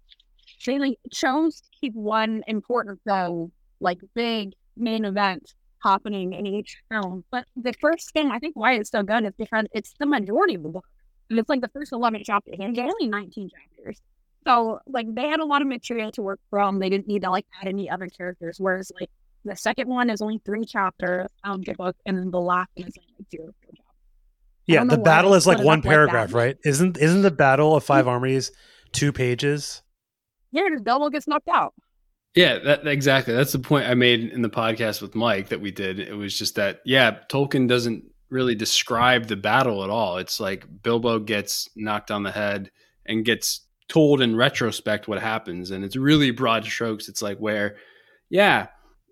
they 0.66 0.80
like 0.80 0.98
chose 1.12 1.62
to 1.62 1.70
keep 1.80 1.94
one 1.94 2.44
important 2.48 3.00
film, 3.06 3.52
like 3.80 4.00
big 4.14 4.54
main 4.78 5.04
event 5.04 5.54
happening 5.84 6.34
in 6.34 6.46
each 6.48 6.78
film. 6.90 7.24
But 7.32 7.46
the 7.56 7.74
first 7.74 8.12
thing 8.12 8.32
I 8.32 8.40
think 8.40 8.56
why 8.56 8.74
it's 8.74 8.92
so 8.92 9.04
good 9.04 9.26
is 9.26 9.34
because 9.38 9.66
it's 9.74 9.94
the 10.00 10.06
majority 10.06 10.56
of 10.56 10.64
the 10.64 10.70
book. 10.70 10.86
And 11.30 11.40
it's 11.40 11.50
like 11.50 11.62
the 11.62 11.70
first 11.70 11.92
11 11.92 12.24
chapters, 12.24 12.56
and 12.60 12.78
it's 12.78 12.80
only 12.80 13.08
19 13.08 13.50
chapters. 13.50 14.02
So, 14.46 14.80
like, 14.86 15.08
they 15.14 15.28
had 15.28 15.40
a 15.40 15.46
lot 15.46 15.64
of 15.64 15.68
material 15.68 16.12
to 16.12 16.22
work 16.22 16.40
from. 16.52 16.78
They 16.78 16.90
didn't 16.90 17.08
need 17.08 17.24
to, 17.24 17.32
like, 17.32 17.48
add 17.60 17.68
any 17.68 17.90
other 17.90 18.08
characters. 18.08 18.58
Whereas, 18.60 18.92
like, 19.00 19.10
the 19.44 19.56
second 19.56 19.88
one 19.88 20.10
is 20.10 20.22
only 20.22 20.40
three 20.46 20.66
chapters 20.66 21.28
of 21.44 21.66
the 21.66 21.74
book, 21.74 21.96
and 22.06 22.18
then 22.18 22.32
the 22.32 22.42
last 22.42 22.70
one 22.76 22.88
is 22.88 22.98
like 22.98 23.28
zero 23.32 23.54
chapters. 23.62 23.80
Yeah, 24.68 24.84
the 24.84 24.98
battle 24.98 25.36
is 25.36 25.46
like 25.46 25.60
one 25.60 25.80
up 25.80 25.86
like 25.86 25.92
paragraph, 25.92 26.34
right? 26.34 26.58
Isn't 26.66 26.98
isn't 26.98 27.22
the 27.22 27.30
battle 27.30 27.76
of 27.76 27.84
five 27.84 28.08
armies 28.08 28.52
two 28.92 29.14
pages? 29.14 29.84
Yeah, 30.52 30.64
just 30.72 30.84
Bilbo 30.84 31.10
gets 31.10 31.28
knocked 31.28 31.48
out. 31.48 31.76
Yeah, 32.34 32.60
that, 32.60 32.88
exactly. 32.88 33.34
That's 33.34 33.52
the 33.52 33.60
point 33.60 33.88
I 33.88 33.94
made 33.94 34.32
in 34.32 34.42
the 34.42 34.50
podcast 34.50 35.02
with 35.02 35.16
Mike 35.16 35.50
that 35.50 35.62
we 35.62 35.72
did. 35.72 36.00
It 36.00 36.16
was 36.16 36.38
just 36.38 36.56
that, 36.56 36.82
yeah, 36.84 37.20
Tolkien 37.30 37.68
doesn't 37.70 38.04
really 38.30 38.56
describe 38.56 39.28
the 39.28 39.36
battle 39.36 39.84
at 39.84 39.90
all. 39.90 40.18
It's 40.18 40.40
like 40.40 40.66
Bilbo 40.84 41.20
gets 41.20 41.70
knocked 41.76 42.12
on 42.12 42.24
the 42.24 42.32
head 42.32 42.72
and 43.06 43.26
gets 43.26 43.62
told 43.88 44.22
in 44.22 44.36
retrospect 44.36 45.08
what 45.08 45.22
happens. 45.22 45.72
And 45.72 45.84
it's 45.84 45.96
really 45.96 46.32
broad 46.32 46.66
strokes. 46.66 47.08
It's 47.08 47.22
like 47.22 47.38
where, 47.38 47.76
yeah, 48.30 48.68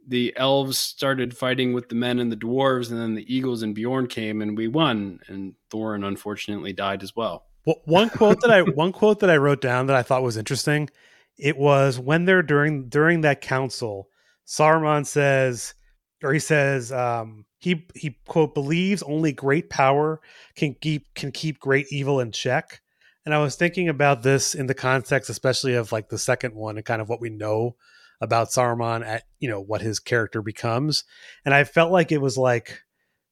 the 0.07 0.33
elves 0.35 0.77
started 0.77 1.37
fighting 1.37 1.73
with 1.73 1.89
the 1.89 1.95
men 1.95 2.19
and 2.19 2.31
the 2.31 2.37
dwarves, 2.37 2.91
and 2.91 2.99
then 2.99 3.15
the 3.15 3.33
eagles 3.33 3.63
and 3.63 3.75
Bjorn 3.75 4.07
came 4.07 4.41
and 4.41 4.57
we 4.57 4.67
won. 4.67 5.19
And 5.27 5.53
Thorin 5.71 6.05
unfortunately 6.05 6.73
died 6.73 7.03
as 7.03 7.15
well. 7.15 7.45
Well, 7.65 7.81
one 7.85 8.09
quote 8.09 8.41
that 8.41 8.51
I 8.51 8.61
one 8.75 8.91
quote 8.91 9.19
that 9.19 9.29
I 9.29 9.37
wrote 9.37 9.61
down 9.61 9.87
that 9.87 9.95
I 9.95 10.03
thought 10.03 10.23
was 10.23 10.37
interesting. 10.37 10.89
It 11.37 11.57
was 11.57 11.99
when 11.99 12.25
they're 12.25 12.43
during 12.43 12.89
during 12.89 13.21
that 13.21 13.41
council, 13.41 14.09
Saruman 14.45 15.05
says, 15.05 15.73
or 16.21 16.33
he 16.33 16.39
says, 16.39 16.91
um, 16.91 17.45
he 17.63 17.87
he 17.95 18.17
quote 18.27 18.53
believes 18.53 19.01
only 19.03 19.31
great 19.31 19.69
power 19.69 20.19
can 20.53 20.75
keep 20.81 21.13
can 21.15 21.31
keep 21.31 21.59
great 21.59 21.87
evil 21.91 22.19
in 22.19 22.33
check. 22.33 22.81
And 23.25 23.33
I 23.33 23.39
was 23.39 23.55
thinking 23.55 23.87
about 23.87 24.21
this 24.21 24.53
in 24.53 24.67
the 24.67 24.73
context, 24.73 25.29
especially 25.29 25.75
of 25.75 25.93
like 25.93 26.09
the 26.09 26.17
second 26.17 26.55
one 26.55 26.75
and 26.75 26.85
kind 26.85 27.01
of 27.01 27.07
what 27.07 27.21
we 27.21 27.29
know 27.29 27.77
about 28.19 28.49
Saruman 28.49 29.05
at 29.05 29.23
you 29.39 29.47
know 29.47 29.61
what 29.61 29.81
his 29.81 30.01
character 30.01 30.41
becomes. 30.41 31.05
And 31.45 31.53
I 31.53 31.63
felt 31.63 31.93
like 31.93 32.11
it 32.11 32.21
was 32.21 32.37
like, 32.37 32.81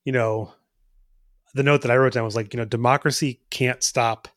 you 0.06 0.14
know, 0.14 0.54
the 1.54 1.64
note 1.64 1.82
that 1.82 1.92
I 1.92 1.98
wrote 1.98 2.14
down 2.14 2.24
was 2.24 2.36
like, 2.36 2.54
you 2.54 2.58
know, 2.58 2.66
democracy 2.66 3.42
can't 3.50 3.84
stop 3.84 4.30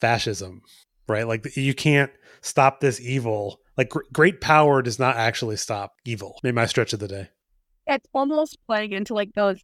fascism, 0.00 0.62
right? 1.06 1.28
Like 1.28 1.56
you 1.56 1.72
can't 1.72 2.10
stop 2.40 2.80
this 2.80 3.00
evil. 3.00 3.60
Like 3.78 3.90
gr- 3.90 4.00
great 4.12 4.40
power 4.40 4.82
does 4.82 4.98
not 4.98 5.14
actually 5.14 5.56
stop 5.56 5.94
evil. 6.04 6.40
Maybe 6.42 6.56
my 6.56 6.66
stretch 6.66 6.92
of 6.92 6.98
the 6.98 7.06
day. 7.06 7.28
It's 7.86 8.06
almost 8.14 8.58
playing 8.66 8.92
into 8.92 9.14
like 9.14 9.32
those 9.34 9.60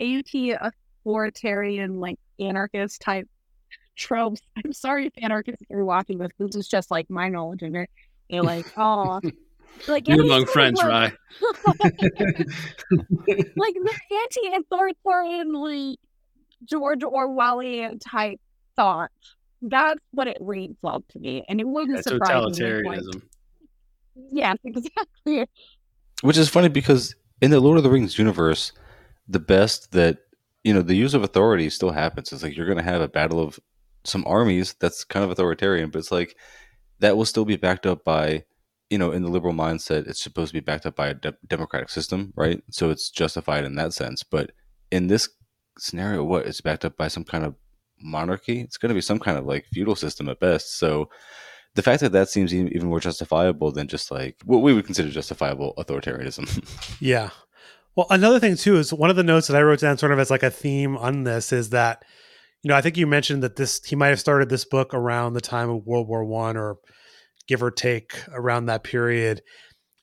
anti-authoritarian, 0.00 2.00
like 2.00 2.18
anarchist 2.38 3.00
type 3.00 3.28
tropes. 3.96 4.40
I'm 4.64 4.72
sorry 4.72 5.06
if 5.06 5.12
anarchists 5.22 5.62
are 5.72 5.84
watching 5.84 6.18
this. 6.18 6.30
This 6.38 6.56
is 6.56 6.68
just 6.68 6.90
like 6.90 7.10
my 7.10 7.28
knowledge 7.28 7.62
of 7.62 7.74
it. 7.74 7.90
They're 8.30 8.42
like, 8.42 8.66
oh, 8.76 9.20
like 9.88 10.08
You 10.08 10.16
yeah, 10.16 10.22
among 10.22 10.46
friends, 10.46 10.80
guys 10.80 10.88
Rye. 10.88 11.12
like 13.56 13.74
the 13.74 13.94
anti-authoritarian, 14.22 15.52
like 15.52 15.98
George 16.64 17.00
Orwellian 17.00 18.00
type 18.00 18.40
thought. 18.76 19.10
That's 19.62 20.00
what 20.10 20.28
it 20.28 20.36
reads 20.40 20.76
like 20.82 21.06
to 21.08 21.18
me, 21.18 21.44
and 21.48 21.60
it 21.60 21.66
wouldn't 21.66 21.96
That's 21.96 22.08
surprise 22.08 22.58
me. 22.58 22.66
totalitarianism. 22.66 23.22
yeah, 24.30 24.54
exactly. 24.64 25.46
Which 26.20 26.36
is 26.36 26.48
funny 26.48 26.68
because 26.68 27.14
in 27.40 27.50
the 27.50 27.60
Lord 27.60 27.78
of 27.78 27.84
the 27.84 27.90
Rings 27.90 28.18
universe, 28.18 28.72
the 29.28 29.40
best 29.40 29.92
that 29.92 30.18
you 30.64 30.72
know, 30.72 30.82
the 30.82 30.96
use 30.96 31.14
of 31.14 31.22
authority 31.22 31.68
still 31.70 31.92
happens. 31.92 32.32
It's 32.32 32.42
like 32.42 32.56
you're 32.56 32.66
going 32.66 32.78
to 32.78 32.84
have 32.84 33.02
a 33.02 33.08
battle 33.08 33.38
of 33.38 33.60
some 34.02 34.24
armies 34.26 34.74
that's 34.80 35.04
kind 35.04 35.24
of 35.24 35.30
authoritarian, 35.30 35.90
but 35.90 35.98
it's 35.98 36.10
like 36.10 36.36
that 37.00 37.16
will 37.16 37.26
still 37.26 37.44
be 37.44 37.56
backed 37.56 37.86
up 37.86 38.02
by, 38.02 38.44
you 38.88 38.96
know, 38.98 39.12
in 39.12 39.22
the 39.22 39.30
liberal 39.30 39.52
mindset, 39.52 40.08
it's 40.08 40.22
supposed 40.22 40.50
to 40.50 40.60
be 40.60 40.64
backed 40.64 40.86
up 40.86 40.96
by 40.96 41.08
a 41.08 41.14
de- 41.14 41.36
democratic 41.46 41.90
system, 41.90 42.32
right? 42.34 42.62
So 42.70 42.90
it's 42.90 43.10
justified 43.10 43.64
in 43.64 43.74
that 43.76 43.92
sense. 43.92 44.22
But 44.22 44.52
in 44.90 45.06
this 45.06 45.28
scenario, 45.78 46.24
what 46.24 46.46
it's 46.46 46.62
backed 46.62 46.84
up 46.86 46.96
by 46.96 47.08
some 47.08 47.24
kind 47.24 47.44
of 47.44 47.54
monarchy? 48.00 48.60
It's 48.60 48.78
going 48.78 48.88
to 48.90 48.94
be 48.94 49.00
some 49.02 49.18
kind 49.18 49.36
of 49.36 49.44
like 49.44 49.66
feudal 49.66 49.96
system 49.96 50.30
at 50.30 50.40
best. 50.40 50.78
So 50.78 51.10
the 51.74 51.82
fact 51.82 52.00
that 52.00 52.12
that 52.12 52.28
seems 52.28 52.54
even 52.54 52.88
more 52.88 53.00
justifiable 53.00 53.72
than 53.72 53.88
just 53.88 54.10
like 54.10 54.36
what 54.44 54.58
we 54.58 54.72
would 54.72 54.86
consider 54.86 55.10
justifiable 55.10 55.74
authoritarianism. 55.78 56.64
Yeah. 57.00 57.30
Well, 57.96 58.06
another 58.10 58.40
thing 58.40 58.56
too 58.56 58.76
is 58.76 58.92
one 58.92 59.10
of 59.10 59.16
the 59.16 59.22
notes 59.22 59.46
that 59.46 59.56
I 59.56 59.62
wrote 59.62 59.80
down 59.80 59.98
sort 59.98 60.10
of 60.10 60.18
as 60.18 60.30
like 60.30 60.42
a 60.42 60.50
theme 60.50 60.96
on 60.96 61.22
this 61.22 61.52
is 61.52 61.70
that, 61.70 62.04
you 62.62 62.68
know, 62.68 62.74
I 62.74 62.80
think 62.80 62.96
you 62.96 63.06
mentioned 63.06 63.42
that 63.44 63.56
this 63.56 63.84
he 63.84 63.94
might 63.94 64.08
have 64.08 64.18
started 64.18 64.48
this 64.48 64.64
book 64.64 64.94
around 64.94 65.34
the 65.34 65.40
time 65.40 65.70
of 65.70 65.86
World 65.86 66.08
War 66.08 66.24
One 66.24 66.56
or 66.56 66.78
give 67.46 67.62
or 67.62 67.70
take 67.70 68.14
around 68.32 68.66
that 68.66 68.82
period 68.82 69.42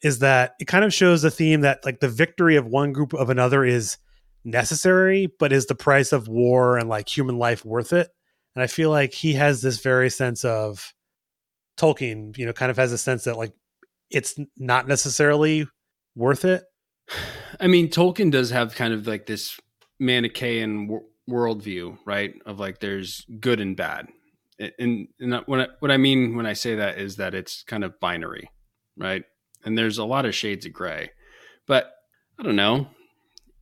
is 0.04 0.20
that 0.20 0.54
it 0.60 0.66
kind 0.66 0.84
of 0.84 0.94
shows 0.94 1.22
the 1.22 1.32
theme 1.32 1.62
that 1.62 1.86
like 1.86 2.00
the 2.00 2.10
victory 2.10 2.56
of 2.56 2.66
one 2.66 2.92
group 2.92 3.14
of 3.14 3.30
another 3.30 3.64
is 3.64 3.98
necessary, 4.44 5.28
but 5.40 5.52
is 5.52 5.68
the 5.68 5.76
price 5.76 6.12
of 6.12 6.28
war 6.28 6.78
and 6.78 6.90
like 6.90 7.08
human 7.08 7.38
life 7.38 7.64
worth 7.66 7.94
it? 7.94 8.10
And 8.56 8.64
I 8.64 8.68
feel 8.68 8.90
like 8.90 9.14
he 9.14 9.34
has 9.34 9.62
this 9.62 9.80
very 9.80 10.10
sense 10.10 10.44
of 10.44 10.94
Tolkien, 11.78 12.38
you 12.38 12.46
know, 12.46 12.54
kind 12.54 12.72
of 12.72 12.78
has 12.78 12.92
a 12.92 12.98
sense 12.98 13.24
that 13.26 13.38
like 13.38 13.54
it's 14.10 14.40
not 14.58 14.88
necessarily 14.88 15.68
worth 16.16 16.46
it. 16.46 16.64
I 17.60 17.68
mean, 17.68 17.90
Tolkien 17.90 18.32
does 18.32 18.50
have 18.52 18.76
kind 18.76 18.94
of 18.94 19.08
like 19.08 19.26
this 19.26 19.60
Manichaean 20.00 20.88
w- 20.88 21.06
worldview, 21.30 21.98
right? 22.06 22.34
Of 22.46 22.60
like 22.60 22.80
there's 22.80 23.26
good 23.40 23.60
and 23.60 23.76
bad, 23.76 24.08
and 24.80 25.08
and 25.20 25.42
what 25.46 25.60
I, 25.60 25.68
what 25.80 25.92
I 25.92 25.98
mean 25.98 26.36
when 26.36 26.46
I 26.46 26.54
say 26.54 26.76
that 26.76 26.98
is 26.98 27.18
that 27.18 27.34
it's 27.34 27.64
kind 27.64 27.84
of 27.84 28.00
binary, 28.00 28.50
right? 28.98 29.24
And 29.64 29.78
there's 29.78 29.98
a 29.98 30.06
lot 30.06 30.26
of 30.26 30.36
shades 30.36 30.66
of 30.66 30.74
gray, 30.74 31.12
but 31.68 31.94
I 32.40 32.44
don't 32.44 32.56
know. 32.56 32.88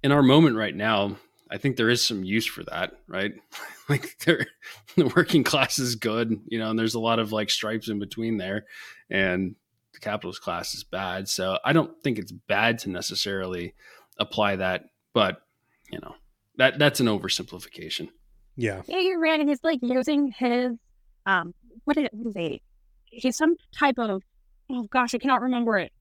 In 0.02 0.12
our 0.14 0.24
moment 0.24 0.56
right 0.56 0.76
now, 0.76 1.18
I 1.52 1.58
think 1.58 1.76
there 1.76 1.90
is 1.90 2.06
some 2.06 2.24
use 2.24 2.46
for 2.46 2.64
that, 2.64 2.94
right? 3.08 3.34
like 3.90 4.18
the 4.26 5.12
working 5.16 5.44
class 5.44 5.80
is 5.80 5.96
good, 5.96 6.40
you 6.48 6.60
know, 6.60 6.70
and 6.70 6.78
there's 6.78 6.96
a 6.96 7.00
lot 7.00 7.20
of 7.20 7.32
like 7.32 7.50
stripes 7.50 7.90
in 7.90 8.00
between 8.00 8.38
there, 8.38 8.66
and 9.10 9.56
the 9.94 10.00
capitalist 10.00 10.42
class 10.42 10.76
is 10.76 10.84
bad. 10.84 11.28
So 11.28 11.60
I 11.64 11.74
don't 11.74 12.02
think 12.04 12.20
it's 12.20 12.32
bad 12.32 12.80
to 12.80 12.90
necessarily 12.90 13.74
apply 14.18 14.58
that, 14.58 14.86
but 15.14 15.42
you 15.92 16.00
know, 16.00 16.16
that 16.58 16.78
that's 16.78 17.00
an 17.00 17.08
oversimplification. 17.08 18.10
Yeah. 18.56 18.82
Yeah, 18.88 19.00
you're 19.00 19.20
right. 19.20 19.40
And 19.40 19.50
he's 19.50 19.64
like 19.64 19.80
using 19.82 20.34
his 20.38 20.74
um 21.26 21.54
what 21.86 21.98
is 21.98 22.10
it? 22.36 22.62
He's 23.06 23.38
some 23.38 23.56
type 23.72 23.98
of 23.98 24.22
oh 24.70 24.84
gosh, 24.84 25.16
I 25.16 25.18
cannot 25.18 25.42
remember 25.42 25.78
it. 25.78 25.92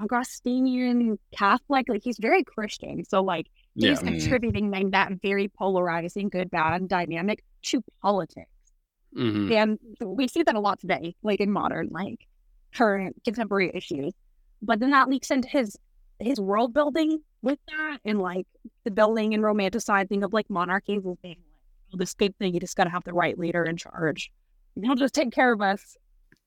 Augustinian 0.00 1.18
Catholic. 1.36 1.86
Like 1.88 2.02
he's 2.02 2.18
very 2.18 2.44
Christian. 2.44 3.04
So 3.04 3.22
like 3.22 3.46
he's 3.80 4.02
Yeah. 4.02 4.10
attributing 4.10 4.70
like 4.70 4.90
that 4.92 5.12
very 5.22 5.48
polarizing 5.48 6.28
good 6.28 6.50
bad 6.50 6.88
dynamic 6.88 7.44
to 7.64 7.82
politics. 8.02 8.50
hmm 9.14 9.50
And 9.52 9.78
we 10.00 10.28
see 10.28 10.42
that 10.42 10.54
a 10.54 10.60
lot 10.60 10.80
today, 10.80 11.14
like 11.22 11.40
in 11.40 11.50
modern, 11.50 11.88
like 11.90 12.26
current 12.74 13.16
contemporary 13.24 13.70
issues. 13.74 14.12
But 14.62 14.80
then 14.80 14.90
that 14.90 15.08
leaks 15.08 15.30
into 15.30 15.48
his 15.48 15.76
his 16.20 16.40
world 16.40 16.74
building 16.74 17.22
with 17.42 17.58
that 17.68 17.98
and 18.04 18.20
like 18.20 18.46
the 18.84 18.90
building 18.90 19.34
and 19.34 19.42
romanticizing 19.44 20.24
of 20.24 20.32
like 20.32 20.50
monarchies 20.50 21.06
as 21.06 21.16
being 21.22 21.36
like 21.38 21.94
oh, 21.94 21.96
this 21.98 22.14
big 22.14 22.36
thing, 22.36 22.54
you 22.54 22.60
just 22.60 22.76
gotta 22.76 22.90
have 22.90 23.04
the 23.04 23.12
right 23.14 23.38
leader 23.38 23.64
in 23.64 23.76
charge. 23.76 24.30
And 24.76 24.84
he'll 24.84 24.96
just 24.96 25.14
take 25.14 25.32
care 25.32 25.52
of 25.52 25.60
us. 25.62 25.96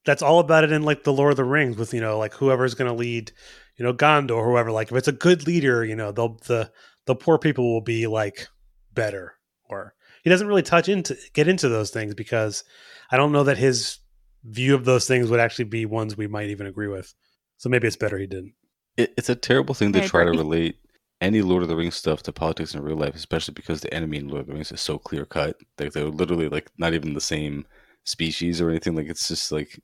That's 0.06 0.22
all 0.24 0.40
about 0.40 0.64
it 0.64 0.72
in 0.72 0.82
like 0.84 1.04
the 1.04 1.14
Lord 1.14 1.32
of 1.32 1.38
the 1.38 1.44
Rings 1.44 1.78
with, 1.78 1.94
you 1.94 2.02
know, 2.02 2.18
like 2.18 2.34
whoever's 2.34 2.74
gonna 2.74 2.94
lead, 2.94 3.32
you 3.78 3.86
know, 3.86 3.94
Gondor 3.94 4.32
or 4.38 4.46
whoever. 4.50 4.72
Like 4.72 4.92
if 4.92 4.98
it's 4.98 5.08
a 5.08 5.12
good 5.12 5.46
leader, 5.46 5.86
you 5.86 5.96
know, 5.96 6.12
they'll 6.12 6.38
the 6.48 6.72
the 7.06 7.16
poor 7.16 7.38
people 7.38 7.74
will 7.74 7.82
be 7.82 8.08
like 8.08 8.47
better. 8.93 9.36
Or 9.70 9.93
he 10.24 10.30
doesn't 10.30 10.47
really 10.47 10.64
touch 10.64 10.89
into 10.89 11.16
get 11.34 11.47
into 11.47 11.70
those 11.70 11.91
things 11.91 12.14
because 12.14 12.64
I 13.12 13.18
don't 13.18 13.32
know 13.32 13.43
that 13.43 13.58
his 13.58 13.99
view 14.43 14.76
of 14.76 14.86
those 14.86 15.08
things 15.08 15.30
would 15.30 15.39
actually 15.39 15.66
be 15.66 15.86
ones 15.86 16.18
we 16.18 16.28
might 16.28 16.49
even 16.49 16.68
agree 16.68 16.88
with. 16.88 17.14
So 17.58 17.70
maybe 17.70 17.88
it's 17.88 17.95
better 17.95 18.18
he 18.18 18.28
didn't. 18.28 18.54
It, 18.97 19.14
it's 19.18 19.30
a 19.30 19.36
terrible 19.36 19.74
thing 19.76 19.93
to 19.93 20.04
I 20.04 20.08
try 20.08 20.26
to 20.26 20.32
relate 20.32 20.78
any 21.22 21.41
Lord 21.41 21.64
of 21.64 21.70
the 21.70 21.76
Rings 21.76 21.95
stuff 21.95 22.24
to 22.24 22.34
politics 22.34 22.74
in 22.74 22.82
real 22.82 22.97
life, 22.97 23.16
especially 23.16 23.54
because 23.54 23.82
the 23.82 23.93
enemy 23.93 24.18
in 24.18 24.28
Lord 24.28 24.41
of 24.41 24.47
the 24.47 24.54
Rings 24.54 24.72
is 24.72 24.82
so 24.82 24.97
clear 24.97 25.26
cut. 25.26 25.56
Like 25.80 25.93
they're 25.93 26.06
literally 26.06 26.49
like 26.49 26.70
not 26.78 26.93
even 26.93 27.14
the 27.14 27.22
same 27.22 27.66
species 28.04 28.60
or 28.60 28.70
anything. 28.70 28.95
Like 28.95 29.08
it's 29.08 29.28
just 29.28 29.52
like 29.52 29.80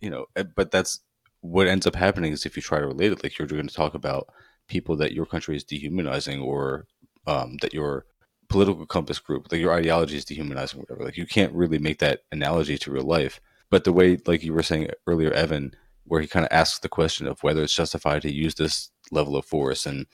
you 0.00 0.10
know. 0.10 0.26
eh, 0.36 0.44
But 0.54 0.70
that's 0.70 1.00
what 1.40 1.68
ends 1.68 1.86
up 1.86 1.94
happening 1.96 2.32
is 2.32 2.44
if 2.46 2.56
you 2.56 2.62
try 2.62 2.78
to 2.80 2.86
relate 2.86 3.12
it, 3.12 3.22
like 3.22 3.38
you're 3.38 3.48
going 3.48 3.66
to 3.68 3.74
talk 3.74 3.94
about 3.94 4.28
people 4.68 4.96
that 4.96 5.12
your 5.12 5.26
country 5.26 5.56
is 5.56 5.64
dehumanizing 5.64 6.40
or 6.40 6.86
um, 7.26 7.56
that 7.60 7.74
your 7.74 8.06
political 8.48 8.86
compass 8.86 9.18
group, 9.18 9.50
like 9.50 9.60
your 9.60 9.72
ideology 9.72 10.16
is 10.16 10.24
dehumanizing, 10.24 10.78
whatever. 10.78 11.04
Like 11.04 11.16
you 11.16 11.26
can't 11.26 11.52
really 11.52 11.78
make 11.78 11.98
that 11.98 12.20
analogy 12.32 12.78
to 12.78 12.90
real 12.90 13.04
life. 13.04 13.40
But 13.70 13.84
the 13.84 13.92
way, 13.92 14.18
like 14.26 14.42
you 14.42 14.52
were 14.52 14.62
saying 14.62 14.90
earlier, 15.06 15.32
Evan, 15.32 15.74
where 16.04 16.20
he 16.20 16.28
kind 16.28 16.46
of 16.46 16.52
asks 16.52 16.78
the 16.78 16.88
question 16.88 17.26
of 17.26 17.42
whether 17.42 17.62
it's 17.62 17.74
justified 17.74 18.22
to 18.22 18.32
use 18.32 18.54
this 18.54 18.90
level 19.10 19.36
of 19.36 19.44
force 19.44 19.86
and 19.86 20.06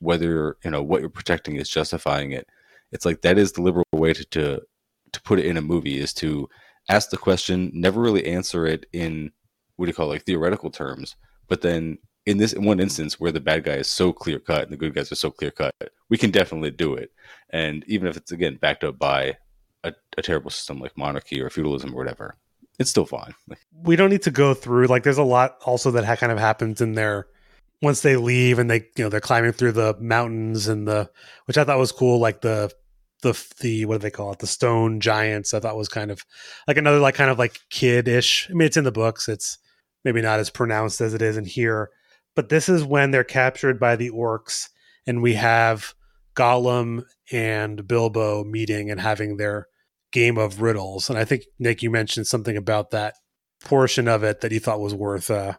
whether 0.00 0.56
you 0.64 0.70
know 0.70 0.82
what 0.82 1.00
you're 1.00 1.08
protecting 1.10 1.56
is 1.56 1.68
justifying 1.68 2.32
it. 2.32 2.48
It's 2.92 3.04
like 3.04 3.22
that 3.22 3.38
is 3.38 3.52
the 3.52 3.62
liberal 3.62 3.84
way 3.92 4.12
to 4.12 4.24
to, 4.24 4.62
to 5.12 5.22
put 5.22 5.38
it 5.38 5.46
in 5.46 5.56
a 5.56 5.62
movie 5.62 5.98
is 5.98 6.12
to 6.14 6.48
ask 6.88 7.10
the 7.10 7.16
question, 7.16 7.70
never 7.74 8.00
really 8.00 8.26
answer 8.26 8.66
it 8.66 8.86
in 8.92 9.32
what 9.76 9.86
do 9.86 9.90
you 9.90 9.94
call 9.94 10.06
it, 10.06 10.14
like 10.14 10.24
theoretical 10.24 10.70
terms, 10.70 11.16
but 11.48 11.62
then 11.62 11.98
in 12.26 12.38
this 12.38 12.54
one 12.54 12.80
instance 12.80 13.18
where 13.20 13.32
the 13.32 13.40
bad 13.40 13.64
guy 13.64 13.74
is 13.74 13.88
so 13.88 14.12
clear 14.12 14.38
cut 14.40 14.64
and 14.64 14.72
the 14.72 14.76
good 14.76 14.94
guys 14.94 15.10
are 15.10 15.16
so 15.16 15.30
clear 15.30 15.52
cut, 15.52 15.72
we 16.10 16.18
can 16.18 16.32
definitely 16.32 16.72
do 16.72 16.94
it. 16.94 17.12
And 17.50 17.84
even 17.86 18.08
if 18.08 18.16
it's 18.16 18.32
again 18.32 18.58
backed 18.60 18.84
up 18.84 18.98
by 18.98 19.36
a, 19.84 19.94
a 20.18 20.22
terrible 20.22 20.50
system 20.50 20.80
like 20.80 20.96
monarchy 20.98 21.40
or 21.40 21.48
feudalism 21.48 21.94
or 21.94 21.96
whatever, 21.96 22.36
it's 22.78 22.90
still 22.90 23.06
fine. 23.06 23.34
We 23.72 23.96
don't 23.96 24.10
need 24.10 24.22
to 24.22 24.30
go 24.30 24.52
through 24.54 24.88
like 24.88 25.04
there's 25.04 25.18
a 25.18 25.22
lot 25.22 25.58
also 25.64 25.92
that 25.92 26.04
ha- 26.04 26.16
kind 26.16 26.32
of 26.32 26.38
happens 26.38 26.80
in 26.80 26.92
there 26.92 27.28
once 27.80 28.02
they 28.02 28.16
leave 28.16 28.58
and 28.58 28.70
they 28.70 28.86
you 28.96 29.04
know 29.04 29.08
they're 29.08 29.20
climbing 29.20 29.52
through 29.52 29.72
the 29.72 29.96
mountains 30.00 30.66
and 30.66 30.88
the 30.88 31.08
which 31.44 31.56
I 31.56 31.64
thought 31.64 31.78
was 31.78 31.92
cool 31.92 32.18
like 32.18 32.40
the 32.40 32.72
the 33.22 33.40
the 33.60 33.84
what 33.86 33.94
do 33.94 33.98
they 33.98 34.10
call 34.10 34.32
it 34.32 34.40
the 34.40 34.46
stone 34.46 35.00
giants 35.00 35.54
I 35.54 35.60
thought 35.60 35.76
was 35.76 35.88
kind 35.88 36.10
of 36.10 36.24
like 36.66 36.76
another 36.76 36.98
like 36.98 37.14
kind 37.14 37.30
of 37.30 37.38
like 37.38 37.60
kid-ish 37.70 38.48
I 38.50 38.54
mean 38.54 38.66
it's 38.66 38.76
in 38.76 38.84
the 38.84 38.92
books 38.92 39.28
it's 39.28 39.58
maybe 40.04 40.22
not 40.22 40.40
as 40.40 40.50
pronounced 40.50 41.00
as 41.00 41.14
it 41.14 41.22
is 41.22 41.36
in 41.36 41.44
here 41.44 41.90
but 42.36 42.48
this 42.48 42.68
is 42.68 42.84
when 42.84 43.10
they're 43.10 43.24
captured 43.24 43.80
by 43.80 43.96
the 43.96 44.10
orcs 44.10 44.68
and 45.06 45.22
we 45.22 45.34
have 45.34 45.94
Gollum 46.36 47.02
and 47.32 47.88
Bilbo 47.88 48.44
meeting 48.44 48.90
and 48.90 49.00
having 49.00 49.36
their 49.36 49.66
game 50.12 50.38
of 50.38 50.60
riddles 50.60 51.10
and 51.10 51.18
I 51.18 51.24
think 51.24 51.42
Nick 51.58 51.82
you 51.82 51.90
mentioned 51.90 52.28
something 52.28 52.56
about 52.56 52.92
that 52.92 53.14
portion 53.64 54.06
of 54.06 54.22
it 54.22 54.42
that 54.42 54.52
you 54.52 54.60
thought 54.60 54.80
was 54.80 54.94
worth 54.94 55.30
uh 55.30 55.54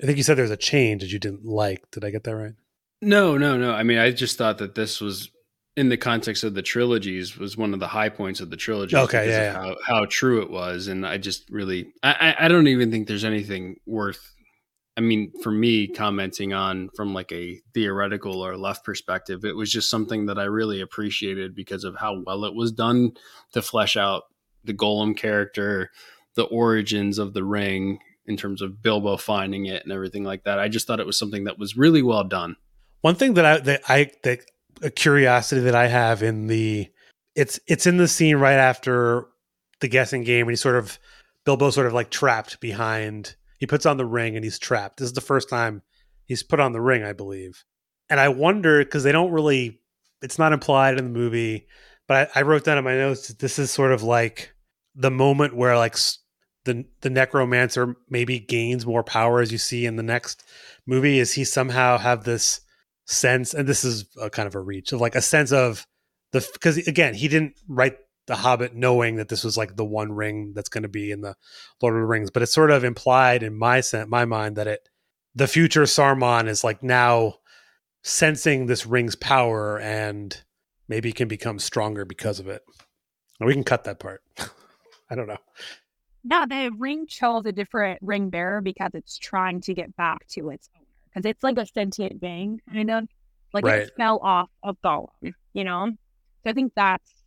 I 0.00 0.06
think 0.06 0.16
you 0.16 0.22
said 0.22 0.38
there's 0.38 0.50
a 0.50 0.56
change 0.56 1.02
that 1.02 1.12
you 1.12 1.18
didn't 1.18 1.44
like. 1.44 1.84
Did 1.90 2.04
I 2.04 2.10
get 2.10 2.24
that 2.24 2.34
right? 2.34 2.54
No, 3.00 3.36
no, 3.36 3.58
no. 3.58 3.72
I 3.72 3.82
mean, 3.82 3.98
I 3.98 4.10
just 4.10 4.38
thought 4.38 4.58
that 4.58 4.74
this 4.74 5.00
was 5.00 5.30
in 5.76 5.88
the 5.88 5.96
context 5.96 6.44
of 6.44 6.54
the 6.54 6.62
trilogies 6.62 7.36
was 7.36 7.56
one 7.56 7.74
of 7.74 7.80
the 7.80 7.88
high 7.88 8.08
points 8.08 8.40
of 8.40 8.50
the 8.50 8.56
trilogy. 8.56 8.96
Okay, 8.96 9.26
because 9.26 9.28
yeah, 9.28 9.48
of 9.50 9.54
How, 9.54 9.76
how 9.86 10.04
true 10.06 10.42
it 10.42 10.50
was, 10.50 10.88
and 10.88 11.06
I 11.06 11.18
just 11.18 11.48
really, 11.50 11.92
I 12.02 12.34
I 12.38 12.48
don't 12.48 12.68
even 12.68 12.90
think 12.90 13.08
there's 13.08 13.24
anything 13.24 13.76
worth. 13.86 14.34
I 14.96 15.00
mean, 15.00 15.32
for 15.42 15.50
me, 15.50 15.88
commenting 15.88 16.52
on 16.52 16.90
from 16.94 17.14
like 17.14 17.32
a 17.32 17.60
theoretical 17.72 18.44
or 18.44 18.56
left 18.56 18.84
perspective, 18.84 19.44
it 19.44 19.56
was 19.56 19.72
just 19.72 19.88
something 19.88 20.26
that 20.26 20.38
I 20.38 20.44
really 20.44 20.80
appreciated 20.80 21.54
because 21.54 21.84
of 21.84 21.96
how 21.96 22.22
well 22.26 22.44
it 22.44 22.54
was 22.54 22.72
done 22.72 23.12
to 23.52 23.62
flesh 23.62 23.96
out 23.96 24.24
the 24.64 24.74
Gollum 24.74 25.16
character, 25.16 25.90
the 26.34 26.44
origins 26.44 27.18
of 27.18 27.32
the 27.32 27.44
ring 27.44 28.00
in 28.26 28.36
terms 28.36 28.60
of 28.62 28.82
Bilbo 28.82 29.16
finding 29.16 29.66
it 29.66 29.82
and 29.82 29.92
everything 29.92 30.24
like 30.24 30.44
that. 30.44 30.58
I 30.58 30.68
just 30.68 30.86
thought 30.86 31.00
it 31.00 31.06
was 31.06 31.18
something 31.18 31.44
that 31.44 31.58
was 31.58 31.76
really 31.76 32.02
well 32.02 32.24
done. 32.24 32.56
One 33.00 33.14
thing 33.14 33.34
that 33.34 33.44
I 33.44 33.58
that 33.58 33.80
I 33.88 34.10
that 34.22 34.40
a 34.82 34.90
curiosity 34.90 35.62
that 35.62 35.74
I 35.74 35.88
have 35.88 36.22
in 36.22 36.46
the 36.46 36.88
it's 37.34 37.58
it's 37.66 37.86
in 37.86 37.96
the 37.96 38.08
scene 38.08 38.36
right 38.36 38.52
after 38.52 39.26
the 39.80 39.88
guessing 39.88 40.22
game 40.22 40.42
and 40.42 40.50
he 40.52 40.56
sort 40.56 40.76
of 40.76 40.98
Bilbo 41.44 41.70
sort 41.70 41.86
of 41.86 41.92
like 41.92 42.10
trapped 42.10 42.60
behind 42.60 43.34
he 43.62 43.66
puts 43.68 43.86
on 43.86 43.96
the 43.96 44.04
ring 44.04 44.34
and 44.34 44.42
he's 44.42 44.58
trapped. 44.58 44.96
This 44.96 45.06
is 45.06 45.12
the 45.12 45.20
first 45.20 45.48
time 45.48 45.82
he's 46.24 46.42
put 46.42 46.58
on 46.58 46.72
the 46.72 46.80
ring, 46.80 47.04
I 47.04 47.12
believe. 47.12 47.64
And 48.10 48.18
I 48.18 48.28
wonder 48.28 48.84
because 48.84 49.04
they 49.04 49.12
don't 49.12 49.30
really 49.30 49.78
it's 50.20 50.36
not 50.36 50.52
implied 50.52 50.98
in 50.98 51.04
the 51.04 51.16
movie, 51.16 51.68
but 52.08 52.28
I, 52.34 52.40
I 52.40 52.42
wrote 52.42 52.64
down 52.64 52.76
in 52.76 52.82
my 52.82 52.96
notes 52.96 53.28
that 53.28 53.38
this 53.38 53.60
is 53.60 53.70
sort 53.70 53.92
of 53.92 54.02
like 54.02 54.52
the 54.96 55.12
moment 55.12 55.54
where 55.54 55.78
like 55.78 55.96
the 56.64 56.84
the 57.02 57.10
necromancer 57.10 57.94
maybe 58.10 58.40
gains 58.40 58.84
more 58.84 59.04
power 59.04 59.40
as 59.40 59.52
you 59.52 59.58
see 59.58 59.86
in 59.86 59.94
the 59.94 60.02
next 60.02 60.42
movie 60.84 61.20
is 61.20 61.34
he 61.34 61.44
somehow 61.44 61.98
have 61.98 62.24
this 62.24 62.62
sense 63.06 63.54
and 63.54 63.68
this 63.68 63.84
is 63.84 64.06
a 64.20 64.28
kind 64.28 64.48
of 64.48 64.56
a 64.56 64.60
reach 64.60 64.90
of 64.90 65.00
like 65.00 65.14
a 65.14 65.22
sense 65.22 65.52
of 65.52 65.86
the 66.32 66.44
because 66.52 66.78
again 66.88 67.14
he 67.14 67.28
didn't 67.28 67.54
write 67.68 67.94
the 68.26 68.36
hobbit 68.36 68.74
knowing 68.74 69.16
that 69.16 69.28
this 69.28 69.42
was 69.44 69.56
like 69.56 69.76
the 69.76 69.84
one 69.84 70.12
ring 70.12 70.52
that's 70.54 70.68
going 70.68 70.82
to 70.82 70.88
be 70.88 71.10
in 71.10 71.20
the 71.20 71.34
lord 71.80 71.94
of 71.94 72.00
the 72.00 72.06
rings 72.06 72.30
but 72.30 72.42
it's 72.42 72.54
sort 72.54 72.70
of 72.70 72.84
implied 72.84 73.42
in 73.42 73.56
my 73.56 73.80
sen- 73.80 74.08
my 74.08 74.24
mind 74.24 74.56
that 74.56 74.66
it 74.66 74.88
the 75.34 75.48
future 75.48 75.82
saruman 75.82 76.46
is 76.48 76.62
like 76.62 76.82
now 76.82 77.34
sensing 78.02 78.66
this 78.66 78.86
ring's 78.86 79.16
power 79.16 79.78
and 79.78 80.42
maybe 80.88 81.12
can 81.12 81.28
become 81.28 81.58
stronger 81.58 82.04
because 82.04 82.38
of 82.40 82.48
it 82.48 82.62
or 83.40 83.46
we 83.46 83.54
can 83.54 83.64
cut 83.64 83.84
that 83.84 83.98
part 84.00 84.22
i 85.10 85.14
don't 85.14 85.28
know 85.28 85.38
No, 86.24 86.46
the 86.46 86.70
ring 86.78 87.06
chose 87.08 87.46
a 87.46 87.52
different 87.52 87.98
ring 88.00 88.30
bearer 88.30 88.60
because 88.60 88.90
it's 88.94 89.18
trying 89.18 89.60
to 89.62 89.74
get 89.74 89.96
back 89.96 90.24
to 90.28 90.50
its 90.50 90.68
owner. 90.76 90.86
Because 91.08 91.28
it's 91.28 91.42
like 91.42 91.58
a 91.58 91.66
sentient 91.66 92.20
being, 92.20 92.60
kind 92.72 92.90
of. 92.92 93.08
Like 93.52 93.64
Right. 93.64 93.82
it 93.82 93.92
fell 93.96 94.20
off 94.22 94.48
of 94.62 94.76
Gollum, 94.84 95.34
you 95.52 95.64
know? 95.64 95.90
So 96.44 96.50
I 96.50 96.52
think 96.52 96.72
that's 96.76 97.21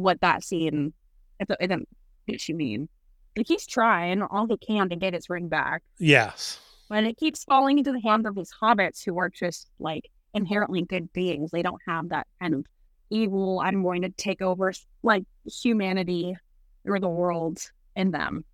what 0.00 0.20
that 0.20 0.42
scene, 0.44 0.92
if 1.38 1.50
it 1.50 1.56
isn't 1.60 1.88
what 2.26 2.48
you 2.48 2.54
mean. 2.54 2.88
Like 3.36 3.46
he's 3.46 3.66
trying 3.66 4.22
all 4.22 4.46
he 4.46 4.56
can 4.56 4.88
to 4.90 4.96
get 4.96 5.14
his 5.14 5.30
ring 5.30 5.48
back, 5.48 5.82
Yes. 5.98 6.58
but 6.88 7.04
it 7.04 7.16
keeps 7.16 7.44
falling 7.44 7.78
into 7.78 7.92
the 7.92 8.00
hands 8.00 8.26
of 8.26 8.34
these 8.34 8.52
hobbits 8.60 9.04
who 9.04 9.18
are 9.18 9.28
just 9.28 9.68
like 9.78 10.10
inherently 10.34 10.82
good 10.82 11.12
beings. 11.12 11.50
They 11.50 11.62
don't 11.62 11.80
have 11.86 12.08
that 12.08 12.26
kind 12.40 12.54
of 12.54 12.66
evil. 13.10 13.60
I'm 13.60 13.82
going 13.82 14.02
to 14.02 14.10
take 14.10 14.42
over 14.42 14.72
like 15.02 15.24
humanity 15.44 16.36
or 16.84 16.98
the 16.98 17.08
world 17.08 17.58
in 17.96 18.10
them. 18.10 18.44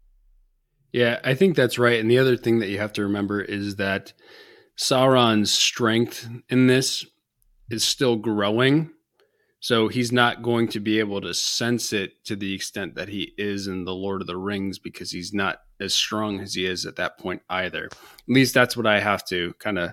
Yeah, 0.93 1.21
I 1.25 1.35
think 1.35 1.57
that's 1.57 1.79
right. 1.79 2.01
And 2.01 2.11
the 2.11 2.19
other 2.19 2.37
thing 2.37 2.59
that 2.61 2.69
you 2.69 2.79
have 2.79 2.93
to 2.95 3.03
remember 3.03 3.41
is 3.41 3.77
that 3.77 4.13
Sauron's 4.79 5.53
strength 5.53 6.29
in 6.49 6.67
this 6.67 7.05
is 7.71 7.83
still 7.85 8.17
growing. 8.17 8.91
So 9.67 9.89
he's 9.89 10.13
not 10.13 10.45
going 10.45 10.69
to 10.69 10.79
be 10.79 11.01
able 11.01 11.21
to 11.23 11.35
sense 11.35 11.93
it 11.93 12.25
to 12.27 12.37
the 12.37 12.55
extent 12.55 12.95
that 12.95 13.09
he 13.09 13.33
is 13.37 13.67
in 13.67 13.85
the 13.85 13.93
Lord 13.93 14.21
of 14.21 14.29
the 14.29 14.37
Rings 14.37 14.79
because 14.79 15.11
he's 15.11 15.35
not 15.35 15.59
as 15.81 15.93
strong 15.93 16.39
as 16.39 16.55
he 16.55 16.65
is 16.65 16.87
at 16.87 16.95
that 16.95 17.19
point 17.19 17.43
either. 17.51 17.87
At 17.87 18.29
least 18.29 18.55
that's 18.55 18.77
what 18.77 18.87
I 18.87 19.01
have 19.01 19.25
to 19.25 19.55
kind 19.59 19.81
of 19.81 19.93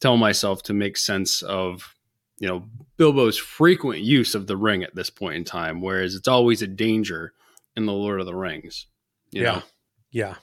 tell 0.00 0.16
myself 0.16 0.64
to 0.64 0.74
make 0.74 0.96
sense 0.96 1.40
of, 1.42 1.94
you 2.40 2.48
know, 2.48 2.64
Bilbo's 2.96 3.38
frequent 3.38 4.00
use 4.00 4.34
of 4.34 4.48
the 4.48 4.56
ring 4.56 4.82
at 4.82 4.96
this 4.96 5.08
point 5.08 5.36
in 5.36 5.44
time, 5.44 5.80
whereas 5.80 6.16
it's 6.16 6.26
always 6.26 6.60
a 6.60 6.66
danger 6.66 7.32
in 7.76 7.86
the 7.86 7.92
Lord 7.92 8.18
of 8.18 8.26
the 8.26 8.34
Rings. 8.34 8.88
you 9.30 9.42
Yeah. 9.42 9.52
know? 9.52 9.62
Yeah, 10.10 10.34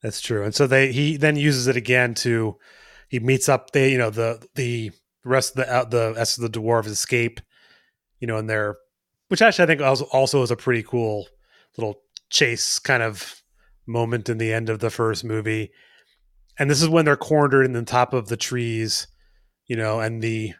that's 0.00 0.20
true. 0.20 0.44
And 0.44 0.54
so 0.54 0.68
they 0.68 0.92
he 0.92 1.16
then 1.16 1.34
uses 1.34 1.66
it 1.66 1.76
again 1.76 2.14
to 2.22 2.56
he 3.08 3.18
meets 3.18 3.48
up. 3.48 3.72
They 3.72 3.90
you 3.90 3.98
know 3.98 4.10
the 4.10 4.46
the 4.54 4.92
rest 5.24 5.58
of 5.58 5.66
the 5.66 5.74
uh, 5.74 5.84
the 5.86 6.14
rest 6.14 6.38
of 6.38 6.42
the 6.42 6.60
dwarves 6.60 6.86
escape. 6.86 7.40
You 8.22 8.28
know, 8.28 8.38
in 8.38 8.46
they're 8.46 8.76
which 9.26 9.42
actually 9.42 9.64
I 9.64 9.66
think 9.66 9.80
also 9.80 10.04
also 10.12 10.42
is 10.42 10.52
a 10.52 10.56
pretty 10.56 10.84
cool 10.84 11.26
little 11.76 12.02
chase 12.30 12.78
kind 12.78 13.02
of 13.02 13.42
moment 13.84 14.28
in 14.28 14.38
the 14.38 14.52
end 14.52 14.70
of 14.70 14.78
the 14.78 14.90
first 14.90 15.24
movie. 15.24 15.72
And 16.56 16.70
this 16.70 16.80
is 16.80 16.88
when 16.88 17.04
they're 17.04 17.16
cornered 17.16 17.66
in 17.66 17.72
the 17.72 17.82
top 17.82 18.12
of 18.12 18.28
the 18.28 18.36
trees, 18.36 19.08
you 19.66 19.74
know, 19.74 19.98
and 19.98 20.22
the 20.22 20.52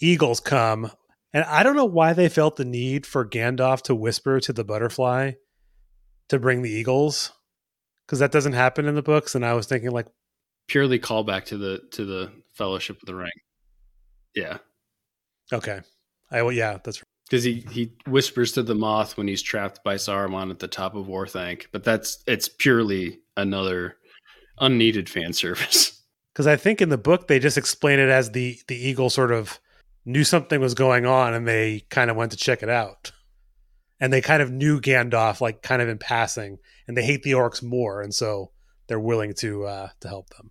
eagles 0.00 0.40
come. 0.40 0.90
And 1.32 1.44
I 1.44 1.62
don't 1.62 1.76
know 1.76 1.84
why 1.84 2.12
they 2.12 2.28
felt 2.28 2.56
the 2.56 2.64
need 2.64 3.06
for 3.06 3.24
Gandalf 3.24 3.82
to 3.82 3.94
whisper 3.94 4.40
to 4.40 4.52
the 4.52 4.64
butterfly 4.64 5.34
to 6.28 6.40
bring 6.40 6.62
the 6.62 6.70
eagles 6.70 7.30
because 8.04 8.18
that 8.18 8.32
doesn't 8.32 8.54
happen 8.54 8.86
in 8.86 8.96
the 8.96 9.02
books. 9.02 9.36
And 9.36 9.46
I 9.46 9.52
was 9.52 9.66
thinking, 9.66 9.92
like, 9.92 10.08
purely 10.66 10.98
callback 10.98 11.44
to 11.46 11.56
the 11.56 11.82
to 11.92 12.04
the 12.04 12.32
Fellowship 12.54 12.96
of 13.00 13.06
the 13.06 13.14
Ring. 13.14 13.30
Yeah, 14.34 14.58
okay, 15.52 15.82
I 16.30 16.42
well, 16.42 16.52
yeah, 16.52 16.78
that's 16.82 16.98
right. 16.98 17.04
because 17.28 17.44
he 17.44 17.64
he 17.70 17.92
whispers 18.06 18.52
to 18.52 18.62
the 18.62 18.74
moth 18.74 19.16
when 19.16 19.28
he's 19.28 19.42
trapped 19.42 19.82
by 19.84 19.96
Saruman 19.96 20.50
at 20.50 20.58
the 20.58 20.68
top 20.68 20.94
of 20.94 21.06
Orthanc, 21.06 21.66
but 21.72 21.84
that's 21.84 22.22
it's 22.26 22.48
purely 22.48 23.18
another 23.36 23.96
unneeded 24.60 25.08
fan 25.08 25.32
service. 25.44 26.02
because 26.32 26.46
I 26.46 26.56
think 26.56 26.80
in 26.80 26.88
the 26.88 26.98
book 26.98 27.26
they 27.28 27.38
just 27.38 27.58
explain 27.58 27.98
it 27.98 28.08
as 28.08 28.30
the 28.32 28.58
the 28.68 28.76
eagle 28.76 29.10
sort 29.10 29.32
of 29.32 29.58
knew 30.04 30.24
something 30.24 30.60
was 30.60 30.74
going 30.74 31.04
on 31.06 31.34
and 31.34 31.46
they 31.46 31.80
kind 31.90 32.10
of 32.10 32.16
went 32.16 32.30
to 32.32 32.36
check 32.38 32.62
it 32.62 32.68
out, 32.70 33.12
and 34.00 34.12
they 34.12 34.20
kind 34.20 34.42
of 34.42 34.50
knew 34.50 34.80
Gandalf 34.80 35.40
like 35.40 35.62
kind 35.62 35.82
of 35.82 35.88
in 35.88 35.98
passing, 35.98 36.58
and 36.86 36.96
they 36.96 37.02
hate 37.04 37.22
the 37.22 37.32
orcs 37.32 37.62
more, 37.62 38.00
and 38.02 38.14
so 38.14 38.50
they're 38.86 39.00
willing 39.00 39.34
to 39.34 39.64
uh 39.64 39.88
to 40.00 40.08
help 40.08 40.28
them. 40.30 40.50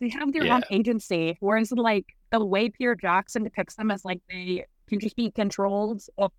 They 0.00 0.08
have 0.10 0.32
their 0.32 0.44
Yeah. 0.46 0.56
own 0.56 0.62
agency, 0.70 1.36
whereas 1.40 1.70
like 1.72 2.06
the 2.32 2.44
way 2.44 2.68
Peter 2.70 2.94
Jackson 2.96 3.44
depicts 3.44 3.76
them 3.76 3.90
as 3.90 4.04
like 4.04 4.20
they 4.28 4.64
can 4.92 5.00
just 5.00 5.16
be 5.16 5.30
controlled. 5.30 6.02
Or 6.16 6.30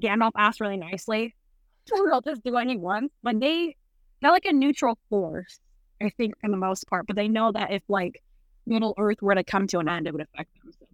Gandalf 0.00 0.32
asked 0.36 0.60
really 0.60 0.76
nicely, 0.76 1.34
"They'll 1.86 2.20
just 2.20 2.42
do 2.42 2.56
any 2.56 2.76
once," 2.76 3.12
but 3.22 3.40
they 3.40 3.76
they're 4.20 4.30
like 4.30 4.44
a 4.44 4.52
neutral 4.52 4.98
force, 5.08 5.60
I 6.02 6.10
think, 6.10 6.34
for 6.40 6.50
the 6.50 6.56
most 6.56 6.86
part. 6.88 7.06
But 7.06 7.16
they 7.16 7.28
know 7.28 7.52
that 7.52 7.70
if 7.72 7.82
like 7.88 8.22
Middle 8.66 8.94
Earth 8.98 9.22
were 9.22 9.34
to 9.34 9.44
come 9.44 9.66
to 9.68 9.78
an 9.78 9.88
end, 9.88 10.06
it 10.06 10.12
would 10.12 10.22
affect 10.22 10.50
them. 10.62 10.72
So 10.78 10.86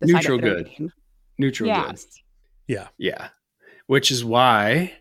they 0.00 0.12
Neutral 0.12 0.38
good. 0.38 0.66
intervene. 0.66 0.92
Neutral 1.38 1.68
Yes. 1.68 2.04
good. 2.04 2.12
Yeah. 2.68 2.88
Yeah, 2.98 3.28
which 3.86 4.10
is 4.10 4.24
why 4.24 4.92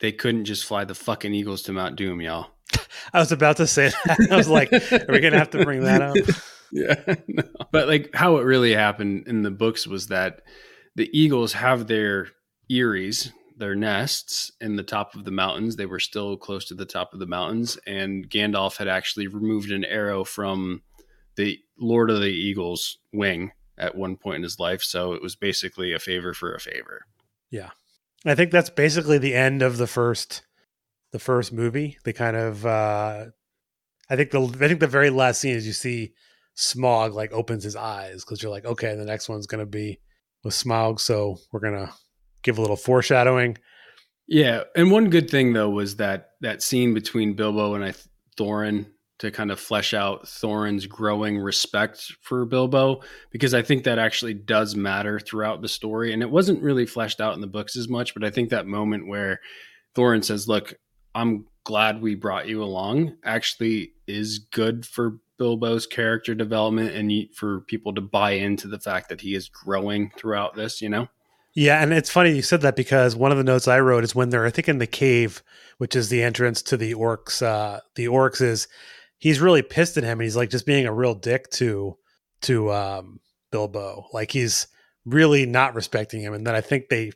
they 0.00 0.12
couldn't 0.12 0.44
just 0.44 0.64
fly 0.64 0.84
the 0.84 0.94
fucking 0.94 1.32
eagles 1.34 1.62
to 1.62 1.72
Mount 1.72 1.96
Doom, 1.96 2.20
y'all. 2.20 2.50
I 3.12 3.20
was 3.20 3.32
about 3.32 3.56
to 3.58 3.66
say 3.66 3.90
that. 4.04 4.28
I 4.30 4.36
was 4.36 4.48
like, 4.48 4.72
are 4.72 5.06
we 5.08 5.20
gonna 5.20 5.38
have 5.38 5.50
to 5.50 5.64
bring 5.64 5.82
that 5.84 6.02
up? 6.02 6.16
yeah 6.72 7.14
no. 7.28 7.44
but 7.70 7.86
like 7.86 8.10
how 8.12 8.38
it 8.38 8.42
really 8.42 8.74
happened 8.74 9.28
in 9.28 9.42
the 9.42 9.52
books 9.52 9.86
was 9.86 10.08
that 10.08 10.42
the 10.96 11.08
eagles 11.12 11.52
have 11.52 11.86
their 11.86 12.28
eyries 12.70 13.32
their 13.58 13.74
nests 13.74 14.52
in 14.60 14.76
the 14.76 14.82
top 14.82 15.14
of 15.14 15.24
the 15.24 15.30
mountains 15.30 15.76
they 15.76 15.86
were 15.86 16.00
still 16.00 16.36
close 16.36 16.64
to 16.66 16.74
the 16.74 16.84
top 16.84 17.14
of 17.14 17.20
the 17.20 17.26
mountains 17.26 17.78
and 17.86 18.28
gandalf 18.28 18.76
had 18.76 18.88
actually 18.88 19.28
removed 19.28 19.70
an 19.70 19.84
arrow 19.84 20.24
from 20.24 20.82
the 21.36 21.58
lord 21.78 22.10
of 22.10 22.20
the 22.20 22.26
eagles 22.26 22.98
wing 23.12 23.52
at 23.78 23.94
one 23.94 24.16
point 24.16 24.36
in 24.36 24.42
his 24.42 24.58
life 24.58 24.82
so 24.82 25.12
it 25.12 25.22
was 25.22 25.36
basically 25.36 25.92
a 25.92 25.98
favor 25.98 26.34
for 26.34 26.54
a 26.54 26.60
favor 26.60 27.06
Yeah. 27.50 27.70
I 28.24 28.34
think 28.34 28.50
that's 28.50 28.70
basically 28.70 29.18
the 29.18 29.34
end 29.34 29.62
of 29.62 29.76
the 29.76 29.86
first 29.86 30.42
the 31.12 31.18
first 31.20 31.52
movie. 31.52 31.96
They 32.04 32.12
kind 32.12 32.36
of 32.36 32.66
uh 32.66 33.26
I 34.10 34.16
think 34.16 34.32
the 34.32 34.40
I 34.42 34.68
think 34.68 34.80
the 34.80 34.88
very 34.88 35.10
last 35.10 35.40
scene 35.40 35.54
is 35.54 35.66
you 35.66 35.72
see 35.72 36.12
Smaug 36.56 37.12
like 37.12 37.32
opens 37.32 37.62
his 37.62 37.76
eyes 37.76 38.24
because 38.24 38.42
you're 38.42 38.50
like, 38.50 38.64
okay, 38.64 38.96
the 38.96 39.04
next 39.04 39.28
one's 39.28 39.46
gonna 39.46 39.66
be 39.66 40.00
with 40.44 40.54
Smaug, 40.54 41.00
so 41.00 41.38
we're 41.52 41.60
gonna 41.60 41.92
give 42.42 42.58
a 42.58 42.60
little 42.60 42.76
foreshadowing. 42.76 43.58
Yeah, 44.28 44.64
and 44.74 44.90
one 44.90 45.10
good 45.10 45.30
thing 45.30 45.52
though 45.52 45.70
was 45.70 45.96
that 45.96 46.30
that 46.40 46.62
scene 46.62 46.94
between 46.94 47.34
Bilbo 47.34 47.74
and 47.74 47.84
I 47.84 47.94
Thorin 48.36 48.86
to 49.18 49.30
kind 49.30 49.50
of 49.50 49.58
flesh 49.58 49.94
out 49.94 50.24
Thorin's 50.26 50.86
growing 50.86 51.38
respect 51.38 52.12
for 52.20 52.44
Bilbo 52.44 53.00
because 53.30 53.54
I 53.54 53.62
think 53.62 53.84
that 53.84 53.98
actually 53.98 54.34
does 54.34 54.76
matter 54.76 55.18
throughout 55.18 55.62
the 55.62 55.68
story 55.68 56.12
and 56.12 56.22
it 56.22 56.30
wasn't 56.30 56.62
really 56.62 56.84
fleshed 56.84 57.20
out 57.20 57.34
in 57.34 57.40
the 57.40 57.46
books 57.46 57.76
as 57.76 57.88
much, 57.88 58.12
but 58.12 58.24
I 58.24 58.30
think 58.30 58.50
that 58.50 58.66
moment 58.66 59.08
where 59.08 59.40
Thorin 59.94 60.22
says, 60.22 60.48
"Look, 60.48 60.74
I'm 61.14 61.46
glad 61.64 62.02
we 62.02 62.14
brought 62.14 62.48
you 62.48 62.62
along," 62.62 63.16
actually 63.24 63.92
is 64.06 64.38
good 64.38 64.84
for 64.84 65.18
Bilbo's 65.38 65.86
character 65.86 66.34
development 66.34 66.94
and 66.94 67.34
for 67.34 67.60
people 67.62 67.94
to 67.94 68.00
buy 68.00 68.32
into 68.32 68.68
the 68.68 68.80
fact 68.80 69.08
that 69.08 69.20
he 69.20 69.34
is 69.34 69.48
growing 69.48 70.10
throughout 70.16 70.54
this, 70.54 70.80
you 70.80 70.88
know. 70.88 71.08
Yeah, 71.54 71.82
and 71.82 71.92
it's 71.92 72.10
funny 72.10 72.34
you 72.34 72.42
said 72.42 72.60
that 72.62 72.76
because 72.76 73.16
one 73.16 73.32
of 73.32 73.38
the 73.38 73.44
notes 73.44 73.66
I 73.66 73.80
wrote 73.80 74.04
is 74.04 74.14
when 74.14 74.28
they're 74.28 74.44
I 74.44 74.50
think 74.50 74.68
in 74.68 74.78
the 74.78 74.86
cave, 74.86 75.42
which 75.78 75.96
is 75.96 76.10
the 76.10 76.22
entrance 76.22 76.60
to 76.62 76.76
the 76.76 76.94
orcs. 76.94 77.40
Uh, 77.42 77.80
the 77.94 78.06
orcs 78.06 78.42
is 78.42 78.68
he's 79.18 79.40
really 79.40 79.62
pissed 79.62 79.96
at 79.96 80.04
him, 80.04 80.18
and 80.18 80.22
he's 80.22 80.36
like 80.36 80.50
just 80.50 80.66
being 80.66 80.86
a 80.86 80.92
real 80.92 81.14
dick 81.14 81.50
to 81.52 81.96
to 82.42 82.72
um, 82.72 83.20
Bilbo. 83.50 84.06
Like 84.12 84.32
he's 84.32 84.66
really 85.06 85.46
not 85.46 85.74
respecting 85.74 86.20
him. 86.20 86.34
And 86.34 86.46
then 86.46 86.54
I 86.54 86.60
think 86.60 86.88
they 86.88 87.12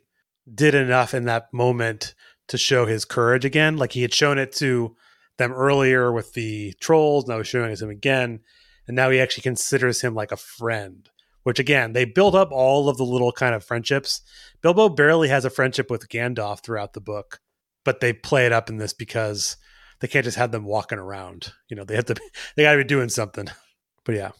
did 0.51 0.73
enough 0.73 1.13
in 1.13 1.25
that 1.25 1.53
moment 1.53 2.15
to 2.47 2.57
show 2.57 2.85
his 2.85 3.05
courage 3.05 3.45
again. 3.45 3.77
Like 3.77 3.91
he 3.91 4.01
had 4.01 4.13
shown 4.13 4.39
it 4.39 4.53
to 4.53 4.95
them 5.37 5.51
earlier 5.51 6.11
with 6.11 6.33
the 6.33 6.73
trolls. 6.79 7.27
Now 7.27 7.37
he's 7.37 7.47
showing 7.47 7.75
to 7.75 7.83
him 7.83 7.89
again, 7.89 8.41
and 8.87 8.95
now 8.95 9.09
he 9.09 9.19
actually 9.19 9.43
considers 9.43 10.01
him 10.01 10.15
like 10.15 10.31
a 10.31 10.37
friend 10.37 11.09
which 11.43 11.59
again 11.59 11.93
they 11.93 12.05
build 12.05 12.35
up 12.35 12.51
all 12.51 12.89
of 12.89 12.97
the 12.97 13.05
little 13.05 13.31
kind 13.31 13.55
of 13.55 13.63
friendships. 13.63 14.21
Bilbo 14.61 14.89
barely 14.89 15.29
has 15.29 15.45
a 15.45 15.49
friendship 15.49 15.89
with 15.89 16.09
Gandalf 16.09 16.63
throughout 16.63 16.93
the 16.93 17.01
book, 17.01 17.39
but 17.83 17.99
they 17.99 18.13
play 18.13 18.45
it 18.45 18.51
up 18.51 18.69
in 18.69 18.77
this 18.77 18.93
because 18.93 19.57
they 19.99 20.07
can't 20.07 20.25
just 20.25 20.37
have 20.37 20.51
them 20.51 20.65
walking 20.65 20.99
around. 20.99 21.53
You 21.69 21.75
know, 21.75 21.83
they 21.83 21.95
have 21.95 22.05
to 22.05 22.15
they 22.55 22.63
got 22.63 22.73
to 22.73 22.77
be 22.77 22.83
doing 22.83 23.09
something. 23.09 23.47
But 24.03 24.15
yeah. 24.15 24.31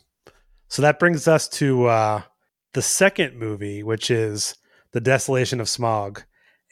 So 0.69 0.81
that 0.81 0.97
brings 0.97 1.27
us 1.27 1.47
to 1.49 1.85
uh 1.85 2.21
the 2.73 2.81
second 2.81 3.37
movie, 3.37 3.83
which 3.83 4.09
is 4.09 4.55
The 4.91 4.99
Desolation 4.99 5.61
of 5.61 5.67
Smaug. 5.67 6.23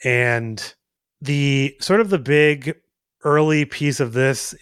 And 0.04 0.74
the 1.20 1.76
sort 1.80 2.00
of 2.00 2.10
the 2.10 2.18
big 2.18 2.74
early 3.24 3.64
piece 3.64 4.00
of 4.00 4.12
this 4.12 4.54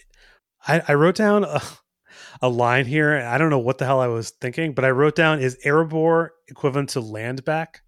I, 0.69 0.83
I 0.87 0.95
wrote 0.95 1.17
down 1.17 1.45
a, 1.45 1.61
a 2.43 2.49
line 2.49 2.87
here. 2.87 3.17
I 3.17 3.39
don't 3.39 3.51
know 3.51 3.59
what 3.59 3.79
the 3.79 3.87
hell 3.87 4.01
I 4.01 4.09
was 4.09 4.31
thinking, 4.31 4.75
but 4.75 4.85
I 4.85 4.91
wrote 4.91 5.17
down 5.17 5.41
is 5.41 5.59
Erebor 5.65 6.29
equivalent 6.49 6.91
to 6.91 7.01
land 7.01 7.45
back? 7.45 7.83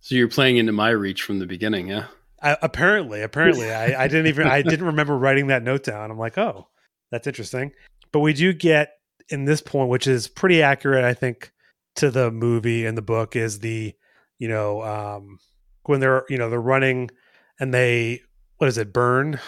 So 0.00 0.14
you're 0.14 0.28
playing 0.28 0.58
into 0.58 0.72
my 0.72 0.90
reach 0.90 1.22
from 1.22 1.38
the 1.38 1.46
beginning, 1.46 1.88
yeah? 1.88 2.06
I, 2.42 2.56
apparently, 2.62 3.22
apparently, 3.22 3.72
I, 3.72 4.04
I 4.04 4.08
didn't 4.08 4.28
even 4.28 4.46
I 4.46 4.62
didn't 4.62 4.86
remember 4.86 5.16
writing 5.16 5.48
that 5.48 5.62
note 5.62 5.82
down. 5.82 6.10
I'm 6.10 6.18
like, 6.18 6.38
oh, 6.38 6.68
that's 7.10 7.26
interesting. 7.26 7.72
But 8.12 8.20
we 8.20 8.32
do 8.34 8.52
get 8.52 8.90
in 9.30 9.46
this 9.46 9.60
point, 9.60 9.88
which 9.88 10.06
is 10.06 10.28
pretty 10.28 10.62
accurate, 10.62 11.04
I 11.04 11.14
think, 11.14 11.50
to 11.96 12.10
the 12.10 12.30
movie 12.30 12.86
and 12.86 12.96
the 12.96 13.02
book, 13.02 13.34
is 13.34 13.60
the 13.60 13.94
you 14.38 14.48
know 14.48 14.82
um, 14.82 15.38
when 15.86 15.98
they're 15.98 16.24
you 16.28 16.36
know 16.36 16.50
they're 16.50 16.60
running 16.60 17.10
and 17.58 17.72
they 17.72 18.20
what 18.58 18.68
is 18.68 18.78
it 18.78 18.92
burn? 18.92 19.40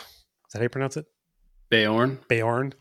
Is 0.48 0.52
that 0.52 0.58
how 0.58 0.62
you 0.64 0.68
pronounce 0.70 0.96
it? 0.96 1.06
Beorn. 1.70 2.20
Beorn. 2.28 2.74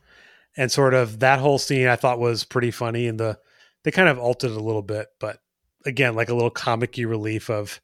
and 0.57 0.71
sort 0.71 0.93
of 0.93 1.19
that 1.19 1.39
whole 1.39 1.59
scene 1.59 1.87
I 1.87 1.95
thought 1.95 2.19
was 2.19 2.43
pretty 2.43 2.71
funny, 2.71 3.07
and 3.07 3.19
the 3.19 3.37
they 3.83 3.91
kind 3.91 4.09
of 4.09 4.17
altered 4.17 4.51
it 4.51 4.57
a 4.57 4.63
little 4.63 4.81
bit, 4.81 5.07
but 5.19 5.39
again, 5.85 6.15
like 6.15 6.29
a 6.29 6.33
little 6.33 6.49
comic 6.49 6.97
relief 6.97 7.49
of 7.49 7.79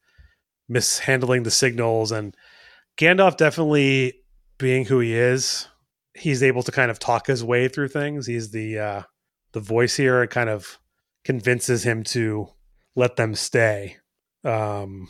mishandling 0.68 1.44
the 1.44 1.52
signals, 1.52 2.12
and 2.12 2.36
Gandalf 2.98 3.38
definitely 3.38 4.14
being 4.58 4.86
who 4.86 5.00
he 5.00 5.14
is, 5.14 5.68
he's 6.16 6.44
able 6.44 6.64
to 6.64 6.72
kind 6.72 6.90
of 6.90 7.00
talk 7.00 7.28
his 7.28 7.44
way 7.44 7.68
through 7.68 7.90
things. 7.90 8.26
He's 8.26 8.52
the 8.52 8.80
uh, 8.80 9.02
the 9.52 9.60
voice 9.60 9.96
here 9.96 10.22
and 10.22 10.32
kind 10.32 10.50
of 10.50 10.80
convinces 11.24 11.84
him 11.84 12.04
to 12.04 12.48
let 12.96 13.16
them 13.16 13.36
stay. 13.36 13.98
Um, 14.44 15.10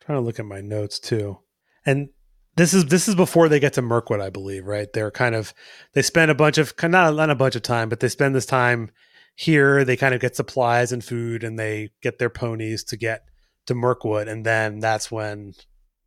trying 0.00 0.18
to 0.18 0.24
look 0.24 0.38
at 0.38 0.46
my 0.46 0.60
notes 0.60 0.98
too, 0.98 1.38
and 1.84 2.08
this 2.56 2.74
is 2.74 2.86
this 2.86 3.08
is 3.08 3.14
before 3.14 3.48
they 3.48 3.60
get 3.60 3.72
to 3.74 3.82
Mirkwood, 3.82 4.20
I 4.20 4.30
believe. 4.30 4.66
Right? 4.66 4.92
They're 4.92 5.10
kind 5.10 5.34
of 5.34 5.54
they 5.92 6.02
spend 6.02 6.30
a 6.30 6.34
bunch 6.34 6.58
of 6.58 6.72
not 6.82 7.14
not 7.14 7.30
a 7.30 7.34
bunch 7.34 7.56
of 7.56 7.62
time, 7.62 7.88
but 7.88 8.00
they 8.00 8.08
spend 8.08 8.34
this 8.34 8.46
time 8.46 8.90
here. 9.34 9.84
They 9.84 9.96
kind 9.96 10.14
of 10.14 10.20
get 10.20 10.36
supplies 10.36 10.92
and 10.92 11.04
food, 11.04 11.44
and 11.44 11.58
they 11.58 11.90
get 12.02 12.18
their 12.18 12.30
ponies 12.30 12.84
to 12.84 12.96
get 12.96 13.24
to 13.66 13.74
Mirkwood, 13.74 14.28
and 14.28 14.44
then 14.44 14.80
that's 14.80 15.10
when 15.10 15.54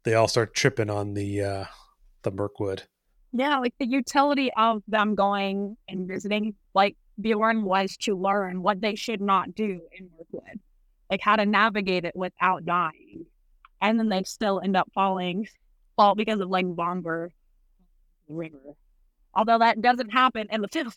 they 0.03 0.13
all 0.13 0.27
start 0.27 0.53
tripping 0.53 0.89
on 0.89 1.13
the 1.13 1.41
uh, 1.41 1.65
the 2.23 2.31
Mirkwood. 2.31 2.83
Yeah, 3.33 3.59
like 3.59 3.73
the 3.77 3.87
utility 3.87 4.51
of 4.55 4.83
them 4.87 5.15
going 5.15 5.75
and 5.87 6.07
visiting, 6.07 6.55
like 6.73 6.95
Bjorn 7.19 7.63
was 7.63 7.97
to 7.97 8.15
learn 8.15 8.63
what 8.63 8.81
they 8.81 8.95
should 8.95 9.21
not 9.21 9.53
do 9.53 9.81
in 9.91 10.09
Mirkwood, 10.17 10.59
like 11.09 11.21
how 11.21 11.35
to 11.35 11.45
navigate 11.45 12.05
it 12.05 12.15
without 12.15 12.65
dying, 12.65 13.25
and 13.81 13.99
then 13.99 14.09
they 14.09 14.23
still 14.23 14.61
end 14.63 14.77
up 14.77 14.89
falling, 14.93 15.47
fall 15.97 16.15
because 16.15 16.39
of 16.39 16.49
like 16.49 16.65
Vomber 16.65 17.29
River. 18.29 18.75
Although 19.33 19.59
that 19.59 19.81
doesn't 19.81 20.11
happen 20.11 20.47
in 20.49 20.61
the 20.61 20.69
films. 20.69 20.95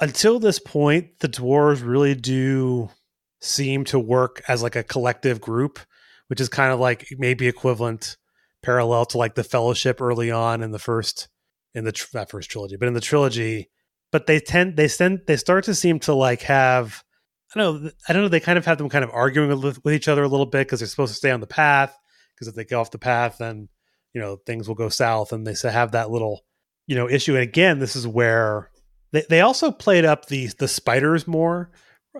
Until 0.00 0.38
this 0.38 0.58
point, 0.58 1.20
the 1.20 1.28
dwarves 1.28 1.84
really 1.84 2.14
do 2.14 2.90
seem 3.40 3.84
to 3.84 3.98
work 3.98 4.42
as 4.48 4.62
like 4.62 4.76
a 4.76 4.82
collective 4.82 5.40
group, 5.40 5.78
which 6.28 6.40
is 6.40 6.48
kind 6.48 6.72
of 6.72 6.80
like 6.80 7.06
maybe 7.18 7.48
equivalent 7.48 8.16
parallel 8.62 9.06
to 9.06 9.18
like 9.18 9.34
the 9.34 9.44
fellowship 9.44 10.00
early 10.00 10.30
on 10.30 10.62
in 10.62 10.72
the 10.72 10.78
first 10.78 11.28
in 11.74 11.84
the 11.84 11.92
tr- 11.92 12.18
first 12.28 12.50
trilogy, 12.50 12.76
but 12.76 12.88
in 12.88 12.94
the 12.94 13.00
trilogy, 13.00 13.70
but 14.10 14.26
they 14.26 14.40
tend 14.40 14.76
they 14.76 14.88
send 14.88 15.20
they 15.26 15.36
start 15.36 15.64
to 15.64 15.74
seem 15.74 15.98
to 16.00 16.14
like 16.14 16.42
have 16.42 17.02
I 17.54 17.60
don't 17.60 17.84
know 17.84 17.90
I 18.08 18.12
don't 18.12 18.22
know 18.22 18.28
they 18.28 18.40
kind 18.40 18.58
of 18.58 18.64
have 18.66 18.78
them 18.78 18.88
kind 18.88 19.04
of 19.04 19.10
arguing 19.10 19.48
with, 19.60 19.84
with 19.84 19.94
each 19.94 20.08
other 20.08 20.22
a 20.22 20.28
little 20.28 20.46
bit 20.46 20.66
because 20.66 20.80
they're 20.80 20.88
supposed 20.88 21.12
to 21.12 21.16
stay 21.16 21.30
on 21.30 21.40
the 21.40 21.46
path 21.46 21.96
because 22.34 22.48
if 22.48 22.54
they 22.54 22.64
go 22.64 22.80
off 22.80 22.90
the 22.90 22.98
path 22.98 23.38
then 23.38 23.68
you 24.14 24.20
know 24.20 24.36
things 24.46 24.66
will 24.68 24.74
go 24.74 24.88
south 24.88 25.32
and 25.32 25.46
they 25.46 25.54
have 25.68 25.92
that 25.92 26.10
little 26.10 26.44
you 26.86 26.96
know 26.96 27.08
issue 27.08 27.34
and 27.34 27.42
again 27.42 27.78
this 27.78 27.96
is 27.96 28.06
where 28.06 28.70
they, 29.12 29.24
they 29.28 29.40
also 29.42 29.70
played 29.70 30.04
up 30.04 30.26
the 30.26 30.46
the 30.58 30.68
spiders 30.68 31.28
more 31.28 31.70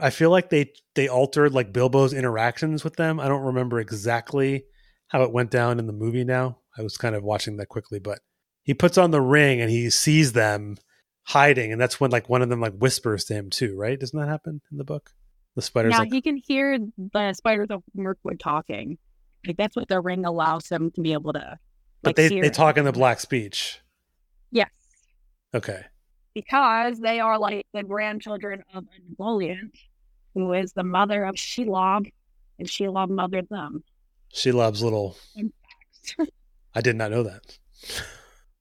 I 0.00 0.10
feel 0.10 0.30
like 0.30 0.50
they 0.50 0.72
they 0.94 1.08
altered 1.08 1.52
like 1.52 1.72
Bilbo's 1.72 2.12
interactions 2.12 2.82
with 2.82 2.96
them. 2.96 3.20
I 3.20 3.28
don't 3.28 3.42
remember 3.42 3.78
exactly 3.78 4.64
how 5.08 5.22
it 5.22 5.32
went 5.32 5.50
down 5.50 5.78
in 5.78 5.86
the 5.86 5.92
movie 5.92 6.24
now. 6.24 6.58
I 6.76 6.82
was 6.82 6.96
kind 6.96 7.14
of 7.14 7.22
watching 7.22 7.56
that 7.58 7.68
quickly, 7.68 8.00
but 8.00 8.18
he 8.64 8.74
puts 8.74 8.98
on 8.98 9.12
the 9.12 9.20
ring 9.20 9.60
and 9.60 9.70
he 9.70 9.90
sees 9.90 10.32
them 10.32 10.76
hiding, 11.24 11.72
and 11.72 11.80
that's 11.80 12.00
when 12.00 12.10
like 12.10 12.28
one 12.28 12.42
of 12.42 12.48
them 12.48 12.60
like 12.60 12.74
whispers 12.74 13.24
to 13.26 13.34
him 13.34 13.50
too, 13.50 13.76
right? 13.76 13.98
Doesn't 13.98 14.18
that 14.18 14.28
happen 14.28 14.60
in 14.72 14.78
the 14.78 14.84
book? 14.84 15.10
The 15.54 15.62
spiders. 15.62 15.92
yeah 15.92 15.98
like, 15.98 16.12
he 16.12 16.20
can 16.20 16.36
hear 16.36 16.78
the 17.12 17.32
spiders 17.32 17.68
of 17.70 17.84
Mirkwood 17.94 18.40
talking. 18.40 18.98
Like 19.46 19.56
that's 19.56 19.76
what 19.76 19.88
the 19.88 20.00
ring 20.00 20.24
allows 20.24 20.68
him 20.68 20.90
to 20.92 21.00
be 21.00 21.12
able 21.12 21.32
to. 21.34 21.58
But 22.04 22.16
like, 22.16 22.16
they 22.16 22.40
they 22.40 22.50
talk 22.50 22.76
in 22.76 22.84
the 22.84 22.92
black 22.92 23.20
speech. 23.20 23.80
Yes, 24.50 24.70
Okay. 25.54 25.82
because 26.34 26.98
they 27.00 27.20
are 27.20 27.38
like 27.38 27.66
the 27.74 27.82
grandchildren 27.82 28.62
of 28.74 28.84
Napoleon, 29.08 29.72
who 30.34 30.52
is 30.52 30.72
the 30.72 30.84
mother 30.84 31.24
of 31.24 31.34
Shelob, 31.34 32.10
and 32.58 32.68
Shelob 32.68 33.08
mothered 33.10 33.48
them. 33.48 33.82
She 34.32 34.52
loves 34.52 34.82
little. 34.82 35.16
I 36.74 36.80
did 36.80 36.96
not 36.96 37.10
know 37.10 37.22
that. 37.24 37.58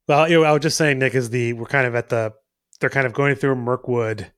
Well, 0.08 0.30
you 0.30 0.42
know, 0.42 0.44
I 0.44 0.52
was 0.52 0.62
just 0.62 0.78
saying, 0.78 1.00
Nick, 1.00 1.16
is 1.16 1.30
the 1.30 1.54
we're 1.54 1.66
kind 1.66 1.88
of 1.88 1.96
at 1.96 2.10
the 2.10 2.34
they're 2.80 2.90
kind 2.90 3.08
of 3.08 3.14
going 3.14 3.36
through 3.36 3.56
Mirkwood 3.56 4.32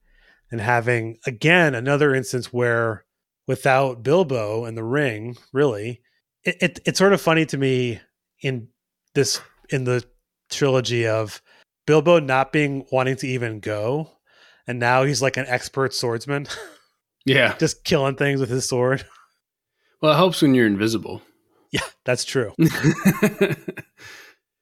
and 0.52 0.62
having 0.62 1.18
again 1.26 1.74
another 1.76 2.14
instance 2.14 2.54
where 2.54 3.04
without 3.48 4.04
Bilbo 4.04 4.66
and 4.66 4.78
the 4.78 4.84
ring, 4.84 5.36
really, 5.52 6.02
it, 6.44 6.56
it 6.62 6.80
it's 6.86 7.00
sort 7.00 7.14
of 7.14 7.22
funny 7.22 7.46
to 7.48 7.58
me 7.58 8.00
in 8.42 8.68
this 9.16 9.42
in 9.70 9.86
the 9.86 10.04
trilogy 10.52 11.08
of 11.08 11.42
Bilbo 11.88 12.20
not 12.20 12.52
being 12.52 12.86
wanting 12.92 13.16
to 13.18 13.28
even 13.28 13.60
go, 13.60 14.12
and 14.68 14.78
now 14.80 15.04
he's 15.04 15.22
like 15.22 15.38
an 15.38 15.46
expert 15.48 15.94
swordsman, 15.94 16.48
Yeah. 17.26 17.56
just 17.58 17.84
killing 17.84 18.16
things 18.16 18.40
with 18.40 18.50
his 18.50 18.68
sword. 18.70 19.06
Well, 20.02 20.12
it 20.14 20.18
helps 20.18 20.42
when 20.42 20.54
you're 20.54 20.68
invisible. 20.68 21.22
Yeah, 21.72 21.80
that's 22.04 22.26
true. 22.26 22.54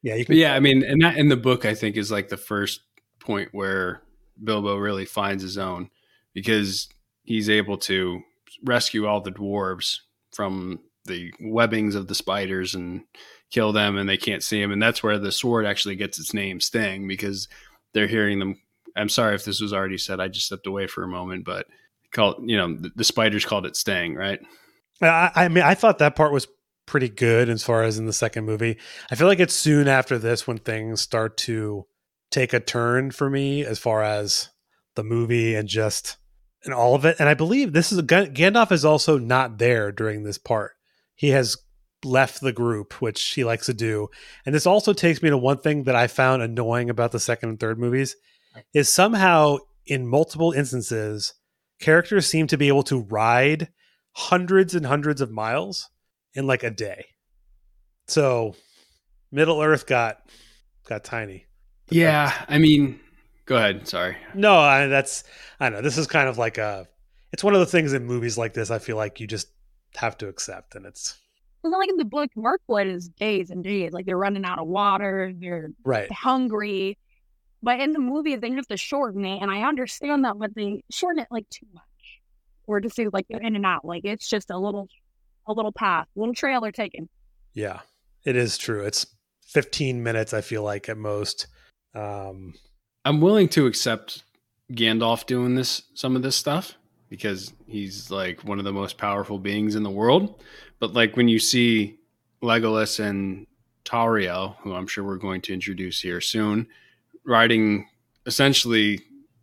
Yeah, 0.02 0.16
you 0.16 0.24
can. 0.26 0.36
yeah, 0.36 0.54
I 0.54 0.60
mean, 0.60 0.84
and 0.84 1.00
that 1.02 1.16
in 1.16 1.28
the 1.28 1.36
book, 1.36 1.64
I 1.64 1.74
think, 1.74 1.96
is 1.96 2.10
like 2.10 2.28
the 2.28 2.36
first 2.36 2.80
point 3.20 3.48
where 3.52 4.02
Bilbo 4.42 4.76
really 4.76 5.06
finds 5.06 5.42
his 5.42 5.56
own 5.56 5.88
because 6.34 6.88
he's 7.22 7.48
able 7.48 7.78
to 7.78 8.20
rescue 8.62 9.06
all 9.06 9.22
the 9.22 9.32
dwarves 9.32 10.00
from 10.34 10.80
the 11.06 11.32
webbings 11.40 11.94
of 11.94 12.08
the 12.08 12.14
spiders 12.14 12.74
and 12.74 13.02
kill 13.50 13.72
them, 13.72 13.96
and 13.96 14.08
they 14.08 14.16
can't 14.16 14.42
see 14.42 14.60
him. 14.60 14.72
And 14.72 14.82
that's 14.82 15.02
where 15.02 15.18
the 15.18 15.32
sword 15.32 15.66
actually 15.66 15.96
gets 15.96 16.18
its 16.18 16.34
name, 16.34 16.60
Sting, 16.60 17.06
because 17.06 17.48
they're 17.92 18.06
hearing 18.06 18.38
them. 18.38 18.60
I'm 18.96 19.08
sorry 19.08 19.34
if 19.34 19.44
this 19.44 19.60
was 19.60 19.72
already 19.72 19.98
said. 19.98 20.20
I 20.20 20.28
just 20.28 20.46
stepped 20.46 20.66
away 20.66 20.86
for 20.86 21.02
a 21.02 21.08
moment, 21.08 21.44
but 21.44 21.66
called 22.12 22.48
you 22.48 22.56
know 22.56 22.74
the, 22.74 22.90
the 22.94 23.04
spiders 23.04 23.44
called 23.44 23.66
it 23.66 23.76
Sting, 23.76 24.14
right? 24.14 24.40
I, 25.02 25.30
I 25.34 25.48
mean, 25.48 25.64
I 25.64 25.74
thought 25.74 25.98
that 25.98 26.16
part 26.16 26.32
was 26.32 26.46
pretty 26.86 27.08
good 27.08 27.48
as 27.48 27.62
far 27.62 27.82
as 27.82 27.98
in 27.98 28.06
the 28.06 28.12
second 28.12 28.44
movie. 28.44 28.78
I 29.10 29.14
feel 29.14 29.26
like 29.26 29.40
it's 29.40 29.54
soon 29.54 29.88
after 29.88 30.18
this 30.18 30.46
when 30.46 30.58
things 30.58 31.00
start 31.00 31.36
to 31.38 31.86
take 32.30 32.52
a 32.52 32.60
turn 32.60 33.10
for 33.10 33.30
me 33.30 33.64
as 33.64 33.78
far 33.78 34.02
as 34.02 34.50
the 34.94 35.04
movie 35.04 35.54
and 35.54 35.68
just 35.68 36.16
and 36.64 36.74
all 36.74 36.94
of 36.94 37.04
it. 37.04 37.16
And 37.18 37.28
I 37.28 37.34
believe 37.34 37.72
this 37.72 37.92
is 37.92 37.98
a 37.98 38.02
Gandalf 38.02 38.72
is 38.72 38.84
also 38.84 39.18
not 39.18 39.58
there 39.58 39.92
during 39.92 40.24
this 40.24 40.38
part. 40.38 40.72
He 41.14 41.30
has 41.30 41.56
left 42.04 42.40
the 42.40 42.52
group, 42.52 43.00
which 43.00 43.22
he 43.30 43.44
likes 43.44 43.66
to 43.66 43.74
do. 43.74 44.08
And 44.44 44.54
this 44.54 44.66
also 44.66 44.92
takes 44.92 45.22
me 45.22 45.30
to 45.30 45.38
one 45.38 45.58
thing 45.58 45.84
that 45.84 45.96
I 45.96 46.06
found 46.06 46.42
annoying 46.42 46.90
about 46.90 47.12
the 47.12 47.20
second 47.20 47.48
and 47.50 47.60
third 47.60 47.78
movies 47.78 48.16
is 48.72 48.88
somehow 48.88 49.58
in 49.86 50.06
multiple 50.06 50.52
instances 50.52 51.34
characters 51.80 52.26
seem 52.26 52.46
to 52.46 52.56
be 52.56 52.68
able 52.68 52.82
to 52.84 53.02
ride 53.02 53.68
hundreds 54.12 54.74
and 54.74 54.86
hundreds 54.86 55.20
of 55.20 55.30
miles 55.30 55.90
in 56.34 56.46
like 56.46 56.62
a 56.62 56.70
day. 56.70 57.06
So 58.06 58.54
Middle 59.32 59.60
Earth 59.60 59.86
got 59.86 60.18
got 60.88 61.04
tiny. 61.04 61.46
Yeah, 61.90 62.32
I 62.48 62.58
mean, 62.58 63.00
go 63.46 63.56
ahead. 63.56 63.88
Sorry. 63.88 64.16
No, 64.34 64.56
I, 64.56 64.86
that's 64.86 65.24
I 65.60 65.68
know 65.68 65.82
this 65.82 65.98
is 65.98 66.06
kind 66.06 66.28
of 66.28 66.38
like 66.38 66.58
a. 66.58 66.86
It's 67.32 67.42
one 67.42 67.54
of 67.54 67.60
the 67.60 67.66
things 67.66 67.92
in 67.92 68.04
movies 68.04 68.38
like 68.38 68.54
this. 68.54 68.70
I 68.70 68.78
feel 68.78 68.96
like 68.96 69.18
you 69.18 69.26
just 69.26 69.48
have 69.96 70.16
to 70.18 70.28
accept, 70.28 70.74
and 70.74 70.86
it's 70.86 71.16
Well, 71.62 71.78
like 71.78 71.88
in 71.88 71.96
the 71.96 72.04
book, 72.04 72.30
Mirkwood 72.36 72.86
is 72.86 73.08
days 73.08 73.50
and 73.50 73.62
days. 73.64 73.92
Like 73.92 74.06
they're 74.06 74.16
running 74.16 74.44
out 74.44 74.58
of 74.58 74.66
water, 74.66 75.32
they're 75.34 75.70
right. 75.84 76.10
hungry. 76.12 76.98
But 77.62 77.80
in 77.80 77.92
the 77.92 77.98
movie, 77.98 78.36
they 78.36 78.50
have 78.50 78.66
to 78.68 78.76
shorten 78.76 79.24
it, 79.24 79.40
and 79.40 79.50
I 79.50 79.62
understand 79.62 80.24
that, 80.24 80.38
but 80.38 80.54
they 80.54 80.82
shorten 80.90 81.20
it 81.20 81.28
like 81.30 81.48
too 81.48 81.66
much, 81.72 82.20
or 82.66 82.80
just 82.80 82.96
do 82.96 83.08
like 83.12 83.26
in 83.30 83.56
and 83.56 83.64
out. 83.64 83.84
Like 83.84 84.04
it's 84.04 84.28
just 84.28 84.50
a 84.50 84.58
little, 84.58 84.88
a 85.46 85.52
little 85.52 85.72
path, 85.72 86.06
little 86.14 86.34
trailer 86.34 86.72
taken. 86.72 87.08
Yeah, 87.54 87.80
it 88.24 88.36
is 88.36 88.58
true. 88.58 88.84
It's 88.84 89.06
15 89.46 90.02
minutes. 90.02 90.34
I 90.34 90.42
feel 90.42 90.62
like 90.62 90.88
at 90.88 90.98
most. 90.98 91.46
Um, 91.94 92.54
I'm 93.04 93.20
willing 93.20 93.48
to 93.50 93.66
accept 93.66 94.24
Gandalf 94.72 95.26
doing 95.26 95.54
this 95.54 95.82
some 95.94 96.16
of 96.16 96.22
this 96.22 96.36
stuff 96.36 96.74
because 97.14 97.52
he's 97.68 98.10
like 98.10 98.42
one 98.42 98.58
of 98.58 98.64
the 98.64 98.72
most 98.72 98.98
powerful 98.98 99.38
beings 99.38 99.76
in 99.76 99.84
the 99.84 99.90
world. 99.90 100.42
But 100.80 100.94
like 100.94 101.16
when 101.16 101.28
you 101.28 101.38
see 101.38 101.98
Legolas 102.42 102.98
and 102.98 103.46
Tauriel, 103.84 104.56
who 104.62 104.74
I'm 104.74 104.88
sure 104.88 105.04
we're 105.04 105.16
going 105.16 105.40
to 105.42 105.54
introduce 105.54 106.00
here 106.00 106.20
soon, 106.20 106.66
riding 107.24 107.88
essentially 108.26 109.00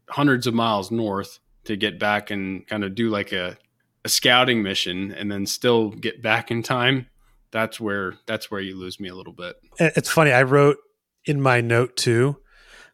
hundreds 0.09 0.47
of 0.47 0.53
miles 0.53 0.91
north 0.91 1.39
to 1.63 1.77
get 1.77 1.97
back 1.97 2.29
and 2.29 2.67
kind 2.67 2.83
of 2.83 2.93
do 2.93 3.09
like 3.09 3.31
a, 3.31 3.57
a 4.03 4.09
scouting 4.09 4.61
mission 4.61 5.13
and 5.13 5.31
then 5.31 5.45
still 5.45 5.91
get 5.91 6.21
back 6.21 6.51
in 6.51 6.61
time 6.61 7.07
that's 7.51 7.79
where 7.79 8.13
that's 8.25 8.49
where 8.49 8.61
you 8.61 8.75
lose 8.75 8.99
me 8.99 9.09
a 9.09 9.15
little 9.15 9.33
bit 9.33 9.55
it's 9.77 10.09
funny 10.09 10.31
i 10.31 10.41
wrote 10.41 10.77
in 11.25 11.39
my 11.41 11.61
note 11.61 11.95
too 11.95 12.37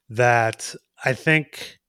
that 0.09 0.75
i 1.05 1.13
think 1.13 1.79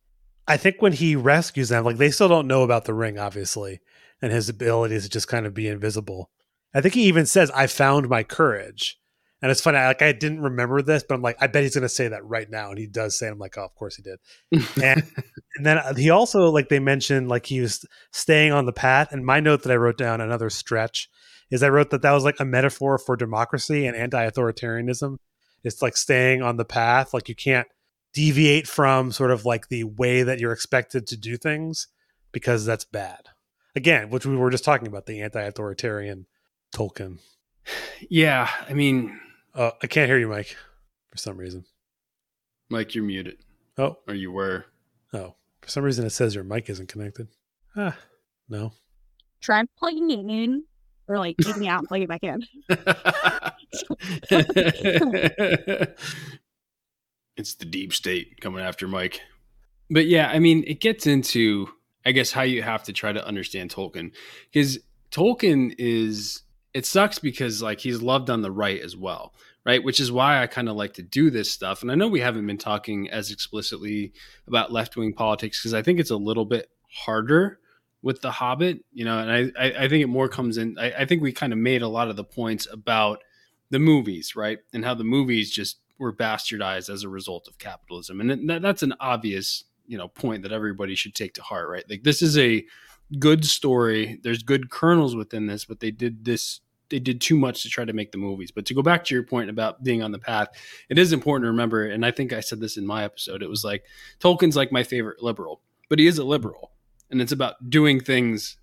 i 0.48 0.56
think 0.56 0.80
when 0.80 0.92
he 0.92 1.14
rescues 1.14 1.68
them 1.68 1.84
like 1.84 1.96
they 1.96 2.10
still 2.10 2.28
don't 2.28 2.46
know 2.46 2.62
about 2.62 2.84
the 2.84 2.94
ring 2.94 3.18
obviously 3.18 3.80
and 4.20 4.32
his 4.32 4.48
ability 4.48 4.98
to 4.98 5.08
just 5.08 5.28
kind 5.28 5.46
of 5.46 5.54
be 5.54 5.68
invisible 5.68 6.30
i 6.74 6.80
think 6.80 6.94
he 6.94 7.02
even 7.02 7.26
says 7.26 7.50
i 7.52 7.66
found 7.66 8.08
my 8.08 8.22
courage 8.22 8.98
and 9.40 9.50
it's 9.50 9.60
funny 9.60 9.78
like 9.78 10.02
i 10.02 10.12
didn't 10.12 10.40
remember 10.40 10.82
this 10.82 11.04
but 11.08 11.14
i'm 11.14 11.22
like 11.22 11.36
i 11.40 11.46
bet 11.46 11.62
he's 11.62 11.74
going 11.74 11.82
to 11.82 11.88
say 11.88 12.08
that 12.08 12.24
right 12.24 12.50
now 12.50 12.70
and 12.70 12.78
he 12.78 12.86
does 12.86 13.16
say 13.16 13.28
it. 13.28 13.30
i'm 13.30 13.38
like 13.38 13.56
oh 13.56 13.64
of 13.64 13.74
course 13.74 13.96
he 13.96 14.02
did 14.02 14.18
and, 14.82 15.02
and 15.56 15.66
then 15.66 15.78
uh, 15.78 15.94
he 15.94 16.10
also 16.10 16.50
like 16.50 16.68
they 16.68 16.80
mentioned 16.80 17.28
like 17.28 17.46
he 17.46 17.60
was 17.60 17.84
staying 18.12 18.52
on 18.52 18.66
the 18.66 18.72
path 18.72 19.12
and 19.12 19.24
my 19.24 19.38
note 19.38 19.62
that 19.62 19.72
i 19.72 19.76
wrote 19.76 19.98
down 19.98 20.20
another 20.20 20.50
stretch 20.50 21.08
is 21.50 21.62
I 21.62 21.68
wrote 21.68 21.90
that 21.90 22.02
that 22.02 22.12
was 22.12 22.24
like 22.24 22.40
a 22.40 22.44
metaphor 22.44 22.98
for 22.98 23.16
democracy 23.16 23.86
and 23.86 23.96
anti-authoritarianism 23.96 25.18
It's 25.64 25.82
like 25.82 25.96
staying 25.96 26.42
on 26.42 26.56
the 26.56 26.64
path. 26.64 27.14
Like 27.14 27.28
you 27.28 27.34
can't 27.34 27.66
deviate 28.14 28.66
from 28.66 29.12
sort 29.12 29.30
of 29.30 29.44
like 29.44 29.68
the 29.68 29.84
way 29.84 30.22
that 30.22 30.40
you're 30.40 30.52
expected 30.52 31.06
to 31.06 31.14
do 31.16 31.36
things 31.36 31.86
because 32.32 32.64
that's 32.64 32.84
bad. 32.84 33.28
Again, 33.76 34.08
which 34.10 34.26
we 34.26 34.34
were 34.36 34.50
just 34.50 34.64
talking 34.64 34.88
about 34.88 35.06
the 35.06 35.20
anti-authoritarian 35.22 36.26
Tolkien. 36.74 37.18
Yeah, 38.08 38.48
I 38.68 38.72
mean, 38.74 39.20
Oh, 39.54 39.72
I 39.82 39.86
can't 39.86 40.08
hear 40.08 40.18
you, 40.18 40.28
Mike, 40.28 40.56
for 41.10 41.18
some 41.18 41.36
reason. 41.36 41.64
Mike, 42.70 42.94
you're 42.94 43.04
muted, 43.04 43.38
Oh, 43.76 43.98
or 44.06 44.14
you 44.14 44.32
were. 44.32 44.64
oh, 45.12 45.34
for 45.60 45.68
some 45.68 45.84
reason 45.84 46.06
it 46.06 46.10
says 46.10 46.34
your 46.34 46.44
mic 46.44 46.70
isn't 46.70 46.88
connected. 46.88 47.28
Ah, 47.76 47.96
no. 48.48 48.72
Try 49.40 49.64
plugging 49.78 50.10
it 50.10 50.20
in 50.20 50.64
or 51.06 51.18
like 51.18 51.36
taking 51.38 51.64
it 51.64 51.68
out 51.68 51.80
and 51.80 51.88
plugging 51.88 52.04
it 52.04 52.08
back 52.08 52.24
in. 52.24 52.42
it's 57.38 57.54
the 57.54 57.64
deep 57.64 57.94
state 57.94 58.40
coming 58.40 58.62
after 58.62 58.88
Mike. 58.88 59.22
But 59.88 60.06
yeah, 60.06 60.28
I 60.28 60.40
mean, 60.40 60.64
it 60.66 60.80
gets 60.80 61.06
into, 61.06 61.68
I 62.04 62.12
guess, 62.12 62.32
how 62.32 62.42
you 62.42 62.62
have 62.62 62.82
to 62.84 62.92
try 62.92 63.12
to 63.12 63.26
understand 63.26 63.70
Tolkien. 63.70 64.12
Because 64.52 64.78
Tolkien 65.10 65.74
is, 65.78 66.42
it 66.74 66.84
sucks 66.84 67.18
because 67.18 67.62
like 67.62 67.80
he's 67.80 68.02
loved 68.02 68.28
on 68.28 68.42
the 68.42 68.50
right 68.50 68.80
as 68.80 68.96
well, 68.96 69.32
right? 69.64 69.82
Which 69.82 70.00
is 70.00 70.12
why 70.12 70.42
I 70.42 70.46
kind 70.48 70.68
of 70.68 70.76
like 70.76 70.94
to 70.94 71.02
do 71.02 71.30
this 71.30 71.50
stuff. 71.50 71.80
And 71.80 71.90
I 71.90 71.94
know 71.94 72.08
we 72.08 72.20
haven't 72.20 72.46
been 72.46 72.58
talking 72.58 73.08
as 73.08 73.30
explicitly 73.30 74.12
about 74.46 74.72
left 74.72 74.96
wing 74.96 75.14
politics 75.14 75.60
because 75.60 75.74
I 75.74 75.82
think 75.82 76.00
it's 76.00 76.10
a 76.10 76.16
little 76.16 76.44
bit 76.44 76.68
harder 76.90 77.60
with 78.02 78.20
the 78.20 78.30
Hobbit, 78.30 78.84
you 78.92 79.04
know, 79.04 79.18
and 79.18 79.30
I, 79.30 79.64
I, 79.64 79.84
I 79.84 79.88
think 79.88 80.02
it 80.02 80.08
more 80.08 80.28
comes 80.28 80.56
in. 80.56 80.76
I, 80.78 80.92
I 80.92 81.04
think 81.04 81.22
we 81.22 81.32
kind 81.32 81.52
of 81.52 81.58
made 81.58 81.82
a 81.82 81.88
lot 81.88 82.08
of 82.08 82.16
the 82.16 82.24
points 82.24 82.66
about 82.70 83.22
the 83.70 83.78
movies, 83.78 84.36
right, 84.36 84.58
and 84.72 84.84
how 84.84 84.94
the 84.94 85.04
movies 85.04 85.50
just 85.50 85.78
were 85.98 86.12
bastardized 86.12 86.92
as 86.92 87.02
a 87.02 87.08
result 87.08 87.48
of 87.48 87.58
capitalism, 87.58 88.20
and 88.20 88.48
that, 88.48 88.62
that's 88.62 88.82
an 88.82 88.94
obvious, 89.00 89.64
you 89.86 89.98
know, 89.98 90.08
point 90.08 90.42
that 90.42 90.52
everybody 90.52 90.94
should 90.94 91.14
take 91.14 91.34
to 91.34 91.42
heart, 91.42 91.68
right? 91.68 91.84
Like 91.88 92.02
this 92.02 92.22
is 92.22 92.38
a 92.38 92.64
good 93.18 93.44
story. 93.44 94.20
There's 94.22 94.42
good 94.42 94.70
kernels 94.70 95.16
within 95.16 95.46
this, 95.46 95.64
but 95.64 95.80
they 95.80 95.90
did 95.90 96.24
this. 96.24 96.60
They 96.90 96.98
did 96.98 97.20
too 97.20 97.36
much 97.36 97.62
to 97.62 97.68
try 97.68 97.84
to 97.84 97.92
make 97.92 98.12
the 98.12 98.18
movies. 98.18 98.50
But 98.50 98.64
to 98.66 98.74
go 98.74 98.80
back 98.80 99.04
to 99.04 99.14
your 99.14 99.22
point 99.22 99.50
about 99.50 99.84
being 99.84 100.02
on 100.02 100.10
the 100.10 100.18
path, 100.18 100.48
it 100.88 100.98
is 100.98 101.12
important 101.12 101.44
to 101.44 101.50
remember, 101.50 101.84
and 101.84 102.04
I 102.04 102.10
think 102.10 102.32
I 102.32 102.40
said 102.40 102.60
this 102.60 102.78
in 102.78 102.86
my 102.86 103.04
episode. 103.04 103.42
It 103.42 103.50
was 103.50 103.64
like 103.64 103.84
Tolkien's 104.20 104.56
like 104.56 104.72
my 104.72 104.82
favorite 104.82 105.22
liberal, 105.22 105.60
but 105.90 105.98
he 105.98 106.06
is 106.06 106.18
a 106.18 106.24
liberal 106.24 106.72
and 107.10 107.20
it's 107.20 107.32
about 107.32 107.70
doing 107.70 108.00
things 108.00 108.56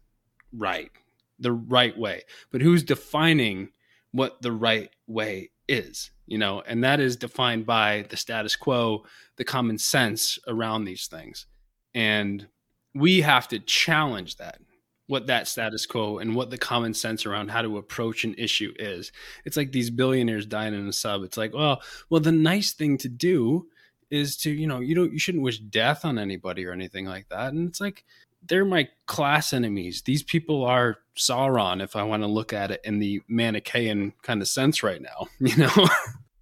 right, 0.51 0.91
the 1.39 1.51
right 1.51 1.97
way. 1.97 2.23
But 2.51 2.61
who's 2.61 2.83
defining 2.83 3.69
what 4.11 4.41
the 4.41 4.51
right 4.51 4.89
way 5.07 5.51
is? 5.67 6.11
You 6.25 6.37
know, 6.37 6.61
and 6.61 6.83
that 6.83 6.99
is 6.99 7.15
defined 7.15 7.65
by 7.65 8.05
the 8.09 8.17
status 8.17 8.55
quo, 8.55 9.05
the 9.37 9.43
common 9.43 9.77
sense 9.77 10.39
around 10.47 10.85
these 10.85 11.07
things. 11.07 11.45
And 11.93 12.47
we 12.93 13.21
have 13.21 13.47
to 13.49 13.59
challenge 13.59 14.37
that, 14.37 14.59
what 15.07 15.27
that 15.27 15.47
status 15.47 15.85
quo 15.85 16.17
and 16.17 16.35
what 16.35 16.49
the 16.49 16.57
common 16.57 16.93
sense 16.93 17.25
around 17.25 17.51
how 17.51 17.61
to 17.61 17.77
approach 17.77 18.23
an 18.23 18.33
issue 18.37 18.73
is. 18.79 19.11
It's 19.45 19.57
like 19.57 19.71
these 19.71 19.89
billionaires 19.89 20.45
dying 20.45 20.73
in 20.73 20.87
a 20.87 20.93
sub. 20.93 21.23
It's 21.23 21.37
like, 21.37 21.53
well, 21.53 21.81
well, 22.09 22.21
the 22.21 22.31
nice 22.31 22.73
thing 22.73 22.97
to 22.99 23.09
do 23.09 23.67
is 24.09 24.37
to, 24.37 24.51
you 24.51 24.67
know, 24.67 24.79
you 24.79 24.95
don't 24.95 25.11
you 25.11 25.19
shouldn't 25.19 25.43
wish 25.43 25.59
death 25.59 26.05
on 26.05 26.17
anybody 26.17 26.65
or 26.65 26.71
anything 26.71 27.05
like 27.05 27.27
that. 27.29 27.53
And 27.53 27.67
it's 27.67 27.81
like, 27.81 28.03
they're 28.47 28.65
my 28.65 28.87
class 29.07 29.53
enemies. 29.53 30.01
These 30.03 30.23
people 30.23 30.63
are 30.65 30.97
Sauron, 31.17 31.81
if 31.81 31.95
I 31.95 32.03
want 32.03 32.23
to 32.23 32.27
look 32.27 32.51
at 32.53 32.71
it 32.71 32.81
in 32.83 32.99
the 32.99 33.21
Manichaean 33.27 34.13
kind 34.21 34.41
of 34.41 34.47
sense 34.47 34.83
right 34.83 35.01
now. 35.01 35.27
You 35.39 35.55
know, 35.57 35.87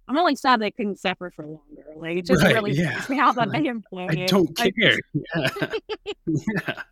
I'm 0.08 0.18
only 0.18 0.36
sad 0.36 0.60
they 0.60 0.70
couldn't 0.70 0.98
suffer 0.98 1.30
for 1.34 1.44
longer. 1.46 1.84
Like 1.96 2.18
it 2.18 2.26
just 2.26 2.42
Right, 2.42 2.54
really 2.54 2.72
yeah. 2.72 3.02
me 3.08 3.18
out 3.18 3.36
that 3.36 3.50
they 3.52 3.60
imploded. 3.62 4.22
I 4.22 4.26
don't 4.26 4.60
I- 4.60 4.70
care. 4.70 4.98
Yeah. 5.34 5.72
yeah. 6.26 6.82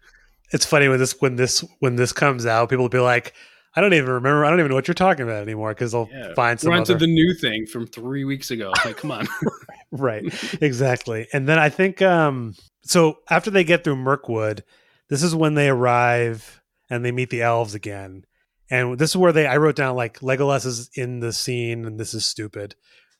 It's 0.53 0.67
funny 0.67 0.89
when 0.89 0.99
this 0.99 1.15
when 1.21 1.37
this 1.37 1.65
when 1.81 1.97
this 1.97 2.13
comes 2.13 2.45
out, 2.47 2.69
people 2.69 2.85
will 2.85 2.89
be 2.91 2.99
like, 2.99 3.33
"I 3.75 3.81
don't 3.81 3.95
even 3.95 4.11
remember. 4.11 4.45
I 4.45 4.51
don't 4.51 4.59
even 4.59 4.69
know 4.69 4.75
what 4.75 4.87
you're 4.87 4.95
talking 4.95 5.23
about 5.25 5.43
anymore." 5.43 5.71
Because 5.71 5.93
they'll 5.93 6.09
Yeah. 6.13 6.35
find 6.35 6.61
some 6.61 6.71
We're 6.73 6.77
onto 6.77 6.93
other 6.95 7.07
the 7.07 7.13
new 7.13 7.33
thing 7.35 7.65
from 7.67 7.87
three 7.87 8.25
weeks 8.25 8.51
ago. 8.51 8.73
Like, 8.85 8.99
come 8.99 9.11
on. 9.11 9.27
right 9.93 10.25
exactly 10.63 11.29
and 11.35 11.47
then 11.47 11.59
i 11.59 11.69
think 11.69 12.01
um 12.01 12.55
so 12.81 13.19
after 13.29 13.51
they 13.51 13.63
get 13.63 13.85
through 13.85 13.95
mirkwood 13.95 14.65
this 15.13 15.23
is 15.23 15.35
when 15.35 15.55
they 15.55 15.69
arrive 15.69 16.61
and 16.91 17.05
they 17.05 17.13
meet 17.13 17.31
the 17.31 17.43
elves 17.43 17.75
again 17.75 18.25
and 18.71 18.99
this 18.99 19.11
is 19.11 19.17
where 19.17 19.33
they 19.33 19.47
i 19.47 19.57
wrote 19.57 19.77
down 19.77 19.95
like 19.95 20.19
legolas 20.21 20.65
is 20.67 20.91
in 20.95 21.21
the 21.21 21.33
scene 21.33 21.85
and 21.85 22.01
this 22.01 22.15
is 22.15 22.25
stupid 22.25 22.75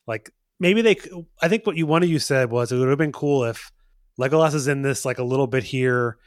like 0.07 0.31
maybe 0.59 0.81
they 0.81 0.95
I 1.41 1.47
think 1.49 1.65
what 1.65 1.75
you 1.77 1.85
one 1.85 2.03
of 2.03 2.09
you 2.09 2.19
said 2.19 2.49
was 2.51 2.71
it 2.71 2.77
would 2.77 2.89
have 2.89 2.97
been 2.97 3.11
cool 3.11 3.43
if 3.43 3.71
legolas 4.19 4.53
is 4.53 4.67
in 4.67 4.81
this 4.81 5.05
like 5.05 5.17
a 5.19 5.23
little 5.23 5.47
bit 5.47 5.63
here 5.63 6.17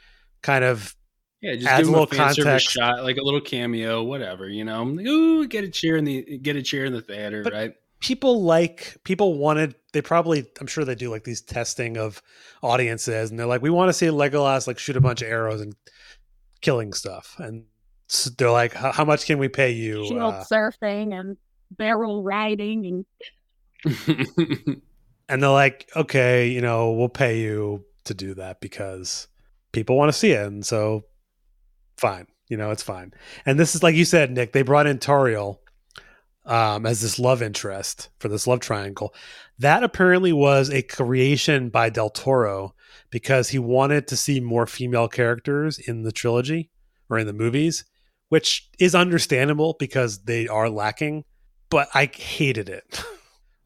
kind 0.41 0.63
of 0.63 0.95
Yeah, 1.41 1.55
just 1.55 1.67
Adds 1.67 1.79
give 1.81 1.87
a 1.87 1.91
little 1.91 2.07
context. 2.07 2.69
shot, 2.69 3.03
like 3.03 3.17
a 3.17 3.23
little 3.23 3.41
cameo, 3.41 4.03
whatever. 4.03 4.47
You 4.49 4.65
know, 4.65 4.83
like, 4.83 5.05
ooh, 5.05 5.47
get 5.47 5.63
a 5.63 5.69
chair 5.69 5.95
in 5.97 6.03
the 6.05 6.37
get 6.39 6.55
a 6.55 6.61
chair 6.61 6.85
in 6.85 6.93
the 6.93 7.01
theater, 7.01 7.43
But- 7.43 7.53
right? 7.53 7.73
People 7.99 8.43
like 8.43 8.97
people 9.03 9.37
wanted 9.37 9.73
they 9.91 10.01
probably 10.01 10.45
i'm 10.61 10.67
sure 10.67 10.85
they 10.85 10.93
do 10.93 11.09
like 11.09 11.23
these 11.23 11.41
testing 11.41 11.97
of 11.97 12.21
audiences 12.61 13.31
and 13.31 13.39
they're 13.39 13.47
like 13.47 13.63
we 13.63 13.71
want 13.71 13.89
to 13.89 13.93
see 13.93 14.05
legolas 14.05 14.67
like 14.67 14.77
shoot 14.77 14.95
a 14.95 15.01
bunch 15.01 15.23
of 15.23 15.27
arrows 15.27 15.61
and 15.61 15.75
killing 16.61 16.93
stuff. 16.93 17.35
And 17.39 17.63
s- 18.09 18.31
they're 18.37 18.51
like 18.51 18.73
how, 18.73 18.91
how 18.91 19.05
much 19.05 19.25
can 19.25 19.39
we 19.39 19.47
pay 19.47 19.71
you 19.71 20.05
shield 20.07 20.33
uh, 20.35 20.43
surfing 20.51 21.19
and 21.19 21.37
barrel 21.71 22.21
riding 22.23 23.03
and 23.85 23.97
and 25.29 25.43
they're 25.43 25.49
like 25.49 25.89
okay 25.95 26.47
you 26.47 26.61
know 26.61 26.91
we'll 26.91 27.09
pay 27.09 27.39
you 27.39 27.83
to 28.05 28.13
do 28.13 28.33
that 28.35 28.61
because 28.61 29.27
people 29.71 29.97
want 29.97 30.09
to 30.09 30.17
see 30.17 30.31
it 30.31 30.45
and 30.45 30.65
so 30.65 31.03
fine 31.97 32.27
you 32.47 32.55
know 32.57 32.71
it's 32.71 32.83
fine. 32.83 33.13
And 33.45 33.59
this 33.59 33.75
is 33.75 33.83
like 33.83 33.95
you 33.95 34.05
said 34.05 34.31
nick 34.31 34.53
they 34.53 34.61
brought 34.61 34.87
in 34.87 34.99
Tauriel 34.99 35.57
um, 36.47 36.85
as 36.85 37.01
this 37.01 37.19
love 37.19 37.41
interest 37.41 38.09
for 38.19 38.27
this 38.27 38.47
love 38.47 38.59
triangle 38.59 39.13
that 39.59 39.83
apparently 39.83 40.33
was 40.33 40.69
a 40.69 40.81
creation 40.81 41.69
by 41.69 41.89
del 41.89 42.09
toro 42.09 42.73
because 43.09 43.49
he 43.49 43.59
wanted 43.59 44.07
to 44.07 44.17
see 44.17 44.39
more 44.39 44.65
female 44.65 45.07
characters 45.07 45.77
in 45.77 46.03
the 46.03 46.11
trilogy 46.11 46.69
or 47.09 47.17
in 47.19 47.27
the 47.27 47.33
movies 47.33 47.85
which 48.29 48.69
is 48.79 48.95
understandable 48.95 49.75
because 49.79 50.23
they 50.23 50.47
are 50.47 50.69
lacking 50.69 51.23
but 51.69 51.87
i 51.93 52.09
hated 52.13 52.69
it 52.69 53.03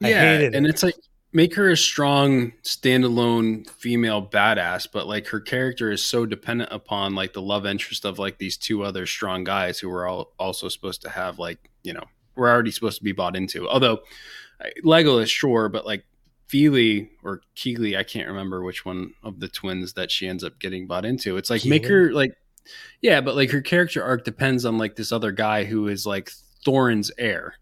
I 0.03 0.09
yeah, 0.09 0.21
hated 0.21 0.55
and 0.55 0.65
it. 0.65 0.69
it's 0.69 0.83
like 0.83 0.95
make 1.33 1.55
her 1.55 1.69
a 1.69 1.77
strong 1.77 2.51
standalone 2.63 3.69
female 3.69 4.25
badass, 4.25 4.87
but 4.91 5.07
like 5.07 5.27
her 5.27 5.39
character 5.39 5.91
is 5.91 6.03
so 6.03 6.25
dependent 6.25 6.71
upon 6.71 7.15
like 7.15 7.33
the 7.33 7.41
love 7.41 7.65
interest 7.65 8.05
of 8.05 8.19
like 8.19 8.37
these 8.37 8.57
two 8.57 8.83
other 8.83 9.05
strong 9.05 9.43
guys 9.43 9.79
who 9.79 9.89
are 9.91 10.07
all 10.07 10.33
also 10.39 10.67
supposed 10.67 11.01
to 11.03 11.09
have 11.09 11.39
like 11.39 11.69
you 11.83 11.93
know 11.93 12.03
we're 12.35 12.49
already 12.49 12.71
supposed 12.71 12.97
to 12.97 13.03
be 13.03 13.11
bought 13.11 13.35
into. 13.35 13.67
Although 13.67 13.99
Legolas, 14.83 15.29
sure, 15.29 15.69
but 15.69 15.85
like 15.85 16.05
Fili 16.47 17.09
or 17.23 17.41
Kili, 17.55 17.97
I 17.97 18.03
can't 18.03 18.27
remember 18.27 18.63
which 18.63 18.85
one 18.85 19.13
of 19.23 19.39
the 19.39 19.47
twins 19.47 19.93
that 19.93 20.11
she 20.11 20.27
ends 20.27 20.43
up 20.43 20.59
getting 20.59 20.87
bought 20.87 21.05
into. 21.05 21.37
It's 21.37 21.49
like 21.49 21.65
make 21.65 21.87
her 21.87 22.11
like 22.11 22.35
yeah, 23.01 23.21
but 23.21 23.35
like 23.35 23.51
her 23.51 23.61
character 23.61 24.03
arc 24.03 24.23
depends 24.23 24.65
on 24.65 24.77
like 24.77 24.95
this 24.95 25.11
other 25.11 25.31
guy 25.31 25.63
who 25.63 25.87
is 25.87 26.05
like 26.05 26.31
Thorin's 26.65 27.11
heir. 27.17 27.55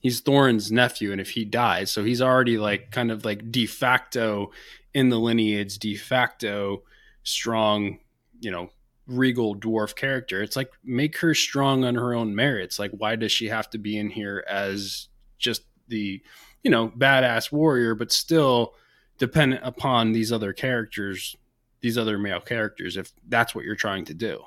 He's 0.00 0.20
Thorin's 0.20 0.70
nephew, 0.70 1.12
and 1.12 1.20
if 1.20 1.30
he 1.30 1.44
dies, 1.44 1.90
so 1.90 2.04
he's 2.04 2.20
already 2.20 2.58
like 2.58 2.90
kind 2.90 3.10
of 3.10 3.24
like 3.24 3.50
de 3.50 3.66
facto 3.66 4.50
in 4.92 5.08
the 5.08 5.18
lineage, 5.18 5.78
de 5.78 5.96
facto 5.96 6.82
strong, 7.22 7.98
you 8.40 8.50
know, 8.50 8.68
regal 9.06 9.54
dwarf 9.54 9.94
character. 9.94 10.42
It's 10.42 10.56
like 10.56 10.70
make 10.82 11.18
her 11.18 11.34
strong 11.34 11.84
on 11.84 11.94
her 11.96 12.14
own 12.14 12.34
merits. 12.34 12.78
Like, 12.78 12.90
why 12.92 13.16
does 13.16 13.32
she 13.32 13.48
have 13.48 13.68
to 13.70 13.78
be 13.78 13.98
in 13.98 14.10
here 14.10 14.44
as 14.48 15.08
just 15.38 15.62
the, 15.88 16.22
you 16.62 16.70
know, 16.70 16.88
badass 16.88 17.52
warrior, 17.52 17.94
but 17.94 18.10
still 18.12 18.74
dependent 19.18 19.62
upon 19.64 20.12
these 20.12 20.32
other 20.32 20.52
characters, 20.52 21.36
these 21.80 21.98
other 21.98 22.18
male 22.18 22.40
characters, 22.40 22.96
if 22.96 23.12
that's 23.28 23.54
what 23.54 23.64
you're 23.64 23.74
trying 23.76 24.04
to 24.06 24.14
do? 24.14 24.40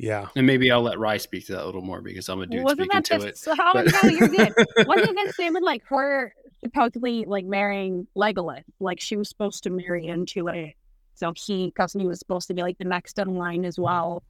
yeah 0.00 0.28
And 0.36 0.46
maybe 0.46 0.70
I'll 0.70 0.80
let 0.82 0.98
Rye 0.98 1.16
speak 1.16 1.46
to 1.46 1.52
that 1.52 1.64
a 1.64 1.66
little 1.66 1.82
more 1.82 2.00
because 2.00 2.28
I'm 2.28 2.40
a 2.40 2.46
dude 2.46 2.62
wasn't 2.62 2.90
speaking 2.92 2.96
that 2.98 3.04
to 3.06 3.18
the, 3.18 3.26
it. 3.28 3.36
so 3.36 3.54
how 3.56 3.72
but- 3.72 3.92
no, 4.02 4.08
you're 4.08 4.28
good. 4.28 4.52
Wasn't 4.86 5.16
that 5.16 5.26
the 5.26 5.32
same 5.32 5.54
with 5.54 5.64
like 5.64 5.82
her 5.86 6.32
supposedly 6.64 7.24
like 7.26 7.44
marrying 7.44 8.06
Legolas? 8.16 8.62
Like 8.78 9.00
she 9.00 9.16
was 9.16 9.28
supposed 9.28 9.64
to 9.64 9.70
marry 9.70 10.06
into 10.06 10.46
it. 10.48 10.74
So 11.18 11.32
he 11.36 11.72
he 11.76 12.06
was 12.06 12.18
supposed 12.18 12.48
to 12.48 12.54
be 12.54 12.62
like 12.62 12.78
the 12.78 12.84
next 12.84 13.18
in 13.18 13.34
line 13.34 13.64
as 13.64 13.74
mm-hmm. 13.74 13.84
well. 13.84 14.22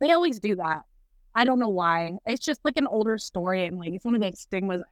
They 0.00 0.12
always 0.12 0.38
do 0.38 0.56
that. 0.56 0.82
I 1.34 1.44
don't 1.44 1.58
know 1.58 1.68
why. 1.68 2.18
It's 2.26 2.44
just 2.44 2.60
like 2.64 2.76
an 2.76 2.86
older 2.86 3.18
story 3.18 3.64
and 3.66 3.78
like 3.78 3.92
it's 3.92 4.04
one 4.04 4.14
of 4.14 4.20
the 4.20 4.32
stigmas. 4.36 4.82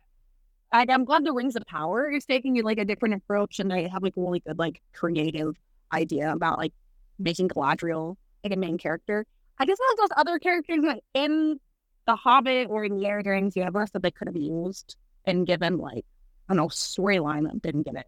I, 0.72 0.84
I'm 0.88 1.04
glad 1.04 1.24
the 1.24 1.32
Rings 1.32 1.54
of 1.54 1.64
Power 1.66 2.10
is 2.10 2.24
taking 2.24 2.60
like 2.62 2.78
a 2.78 2.84
different 2.84 3.14
approach 3.14 3.60
and 3.60 3.70
they 3.70 3.88
have 3.88 4.02
like 4.02 4.16
a 4.16 4.20
really 4.20 4.40
good 4.40 4.58
like 4.58 4.80
creative 4.92 5.56
idea 5.92 6.32
about 6.32 6.58
like 6.58 6.72
making 7.18 7.48
Galadriel 7.48 8.16
like 8.42 8.52
a 8.52 8.56
main 8.56 8.78
character. 8.78 9.24
I 9.58 9.64
guess 9.64 9.78
like 9.90 9.98
those 9.98 10.16
other 10.16 10.38
characters 10.38 10.80
like, 10.82 11.02
in 11.14 11.60
the 12.06 12.16
Hobbit 12.16 12.68
or 12.68 12.84
in 12.84 12.96
the 12.96 13.22
the 13.22 13.30
Rings 13.30 13.56
universe 13.56 13.90
that 13.90 14.02
they 14.02 14.10
could 14.10 14.26
have 14.26 14.36
used 14.36 14.96
and 15.24 15.46
given 15.46 15.78
like 15.78 16.04
I 16.48 16.54
don't 16.54 16.58
know, 16.58 16.68
storyline 16.68 17.44
that 17.44 17.62
didn't 17.62 17.82
get 17.82 17.94
it. 17.94 18.06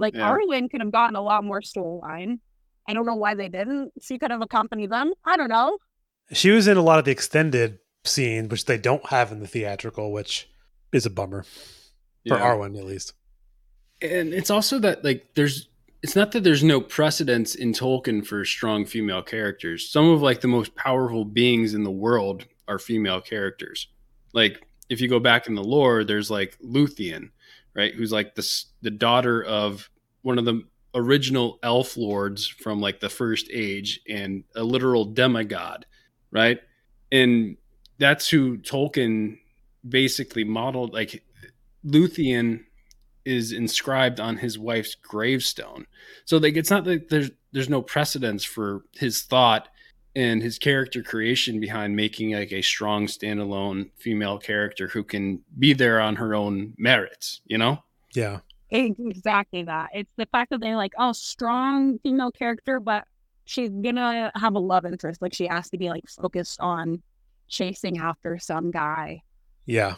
Like 0.00 0.14
Yeah. 0.14 0.30
Arwen 0.30 0.70
could 0.70 0.80
have 0.80 0.90
gotten 0.92 1.14
a 1.16 1.22
lot 1.22 1.44
more 1.44 1.60
storyline. 1.60 2.38
I 2.88 2.94
don't 2.94 3.06
know 3.06 3.14
why 3.14 3.34
they 3.34 3.48
didn't. 3.48 3.92
She 4.02 4.18
could 4.18 4.30
have 4.32 4.42
accompanied 4.42 4.90
them. 4.90 5.12
I 5.24 5.36
don't 5.36 5.48
know. 5.50 5.78
She 6.32 6.50
was 6.50 6.66
in 6.66 6.76
a 6.76 6.82
lot 6.82 6.98
of 6.98 7.04
the 7.04 7.10
extended 7.12 7.78
scene, 8.04 8.48
which 8.48 8.64
they 8.64 8.78
don't 8.78 9.04
have 9.10 9.30
in 9.30 9.40
the 9.40 9.46
theatrical, 9.46 10.10
which 10.12 10.48
is 10.92 11.06
a 11.06 11.10
bummer 11.10 11.42
for 11.44 11.50
Yeah. 12.24 12.38
Arwen 12.40 12.76
at 12.78 12.84
least. 12.84 13.12
and 14.02 14.32
it's 14.32 14.50
also 14.50 14.78
that 14.78 15.04
like 15.04 15.28
there's 15.34 15.68
it's 16.02 16.16
not 16.16 16.32
that 16.32 16.42
there's 16.42 16.64
no 16.64 16.80
precedence 16.80 17.54
in 17.54 17.72
Tolkien 17.74 18.26
for 18.26 18.42
strong 18.46 18.86
female 18.86 19.22
characters. 19.22 19.86
Some 19.90 20.08
of 20.08 20.22
like 20.22 20.40
the 20.40 20.48
most 20.48 20.74
powerful 20.74 21.26
beings 21.26 21.74
in 21.74 21.82
the 21.84 21.90
world 21.90 22.46
are 22.68 22.78
female 22.78 23.20
characters. 23.20 23.86
Like 24.32 24.66
if 24.88 25.02
you 25.02 25.08
go 25.08 25.20
back 25.20 25.46
in 25.46 25.54
the 25.54 25.62
lore, 25.62 26.02
there's 26.02 26.30
like 26.30 26.56
Luthien, 26.64 27.28
right, 27.74 27.92
who's 27.94 28.12
like 28.12 28.34
the 28.34 28.64
the 28.80 28.90
daughter 28.90 29.44
of 29.44 29.89
one 30.22 30.38
of 30.38 30.44
the 30.44 30.62
original 30.94 31.58
elf 31.62 31.96
lords 31.96 32.46
from 32.46 32.80
like 32.80 33.00
the 33.00 33.08
first 33.08 33.48
age 33.52 34.00
and 34.08 34.44
a 34.56 34.64
literal 34.64 35.04
demigod, 35.04 35.86
right? 36.30 36.60
And 37.12 37.56
that's 37.98 38.28
who 38.28 38.58
Tolkien 38.58 39.38
basically 39.88 40.44
modeled 40.44 40.92
like 40.92 41.22
Luthien 41.84 42.64
is 43.24 43.52
inscribed 43.52 44.20
on 44.20 44.36
his 44.36 44.58
wife's 44.58 44.94
gravestone. 44.94 45.86
So 46.24 46.38
like 46.38 46.56
it's 46.56 46.70
not 46.70 46.84
that 46.84 47.08
there's 47.08 47.30
there's 47.52 47.68
no 47.68 47.82
precedence 47.82 48.44
for 48.44 48.84
his 48.94 49.22
thought 49.22 49.68
and 50.16 50.42
his 50.42 50.58
character 50.58 51.02
creation 51.02 51.60
behind 51.60 51.94
making 51.94 52.32
like 52.32 52.52
a 52.52 52.62
strong 52.62 53.06
standalone 53.06 53.90
female 53.96 54.38
character 54.38 54.88
who 54.88 55.04
can 55.04 55.40
be 55.58 55.72
there 55.72 56.00
on 56.00 56.16
her 56.16 56.34
own 56.34 56.74
merits, 56.78 57.40
you 57.46 57.58
know? 57.58 57.82
Yeah. 58.14 58.40
Exactly 58.70 59.64
that. 59.64 59.90
It's 59.94 60.12
the 60.16 60.26
fact 60.26 60.50
that 60.50 60.60
they're 60.60 60.76
like, 60.76 60.92
oh, 60.98 61.12
strong 61.12 61.98
female 61.98 62.30
character, 62.30 62.80
but 62.80 63.04
she's 63.44 63.70
gonna 63.70 64.30
have 64.34 64.54
a 64.54 64.58
love 64.58 64.84
interest. 64.84 65.20
Like 65.20 65.34
she 65.34 65.46
has 65.46 65.70
to 65.70 65.78
be 65.78 65.88
like 65.88 66.04
focused 66.08 66.60
on 66.60 67.02
chasing 67.48 67.98
after 67.98 68.38
some 68.38 68.70
guy. 68.70 69.22
Yeah. 69.66 69.96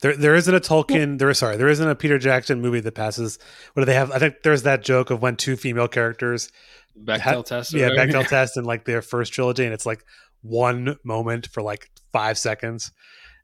There 0.00 0.16
there 0.16 0.34
isn't 0.34 0.54
a 0.54 0.60
Tolkien 0.60 1.18
there 1.18 1.32
sorry, 1.34 1.56
there 1.56 1.68
isn't 1.68 1.88
a 1.88 1.94
Peter 1.94 2.18
Jackson 2.18 2.60
movie 2.60 2.80
that 2.80 2.94
passes 2.94 3.38
what 3.74 3.82
do 3.82 3.86
they 3.86 3.94
have? 3.94 4.10
I 4.10 4.18
think 4.18 4.36
there's 4.42 4.62
that 4.62 4.82
joke 4.82 5.10
of 5.10 5.22
when 5.22 5.36
two 5.36 5.56
female 5.56 5.88
characters 5.88 6.50
Bechdel 6.98 7.20
Ha- 7.20 7.42
test. 7.42 7.72
yeah, 7.72 7.88
whatever. 7.88 8.12
Bechdel 8.12 8.28
test 8.28 8.56
in 8.56 8.64
like 8.64 8.84
their 8.84 9.02
first 9.02 9.32
trilogy, 9.32 9.64
and 9.64 9.74
it's 9.74 9.86
like 9.86 10.04
one 10.42 10.96
moment 11.04 11.48
for 11.48 11.62
like 11.62 11.90
five 12.12 12.38
seconds. 12.38 12.92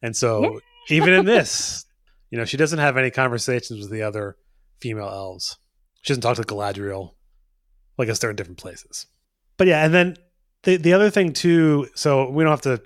And 0.02 0.16
so 0.16 0.60
even 0.88 1.12
in 1.12 1.24
this, 1.26 1.84
you 2.30 2.38
know, 2.38 2.44
she 2.44 2.56
doesn't 2.56 2.78
have 2.78 2.96
any 2.96 3.10
conversations 3.10 3.80
with 3.80 3.90
the 3.90 4.02
other 4.02 4.36
female 4.80 5.08
elves. 5.08 5.58
She 6.02 6.10
doesn't 6.10 6.22
talk 6.22 6.36
to 6.36 6.42
Galadriel. 6.42 7.14
Well, 7.96 8.04
I 8.04 8.04
guess 8.06 8.18
they're 8.18 8.30
in 8.30 8.36
different 8.36 8.58
places. 8.58 9.06
But 9.56 9.66
yeah, 9.66 9.84
and 9.84 9.92
then 9.92 10.16
the 10.62 10.76
the 10.76 10.92
other 10.92 11.10
thing 11.10 11.32
too, 11.32 11.88
so 11.94 12.30
we 12.30 12.44
don't 12.44 12.52
have 12.52 12.62
to, 12.62 12.82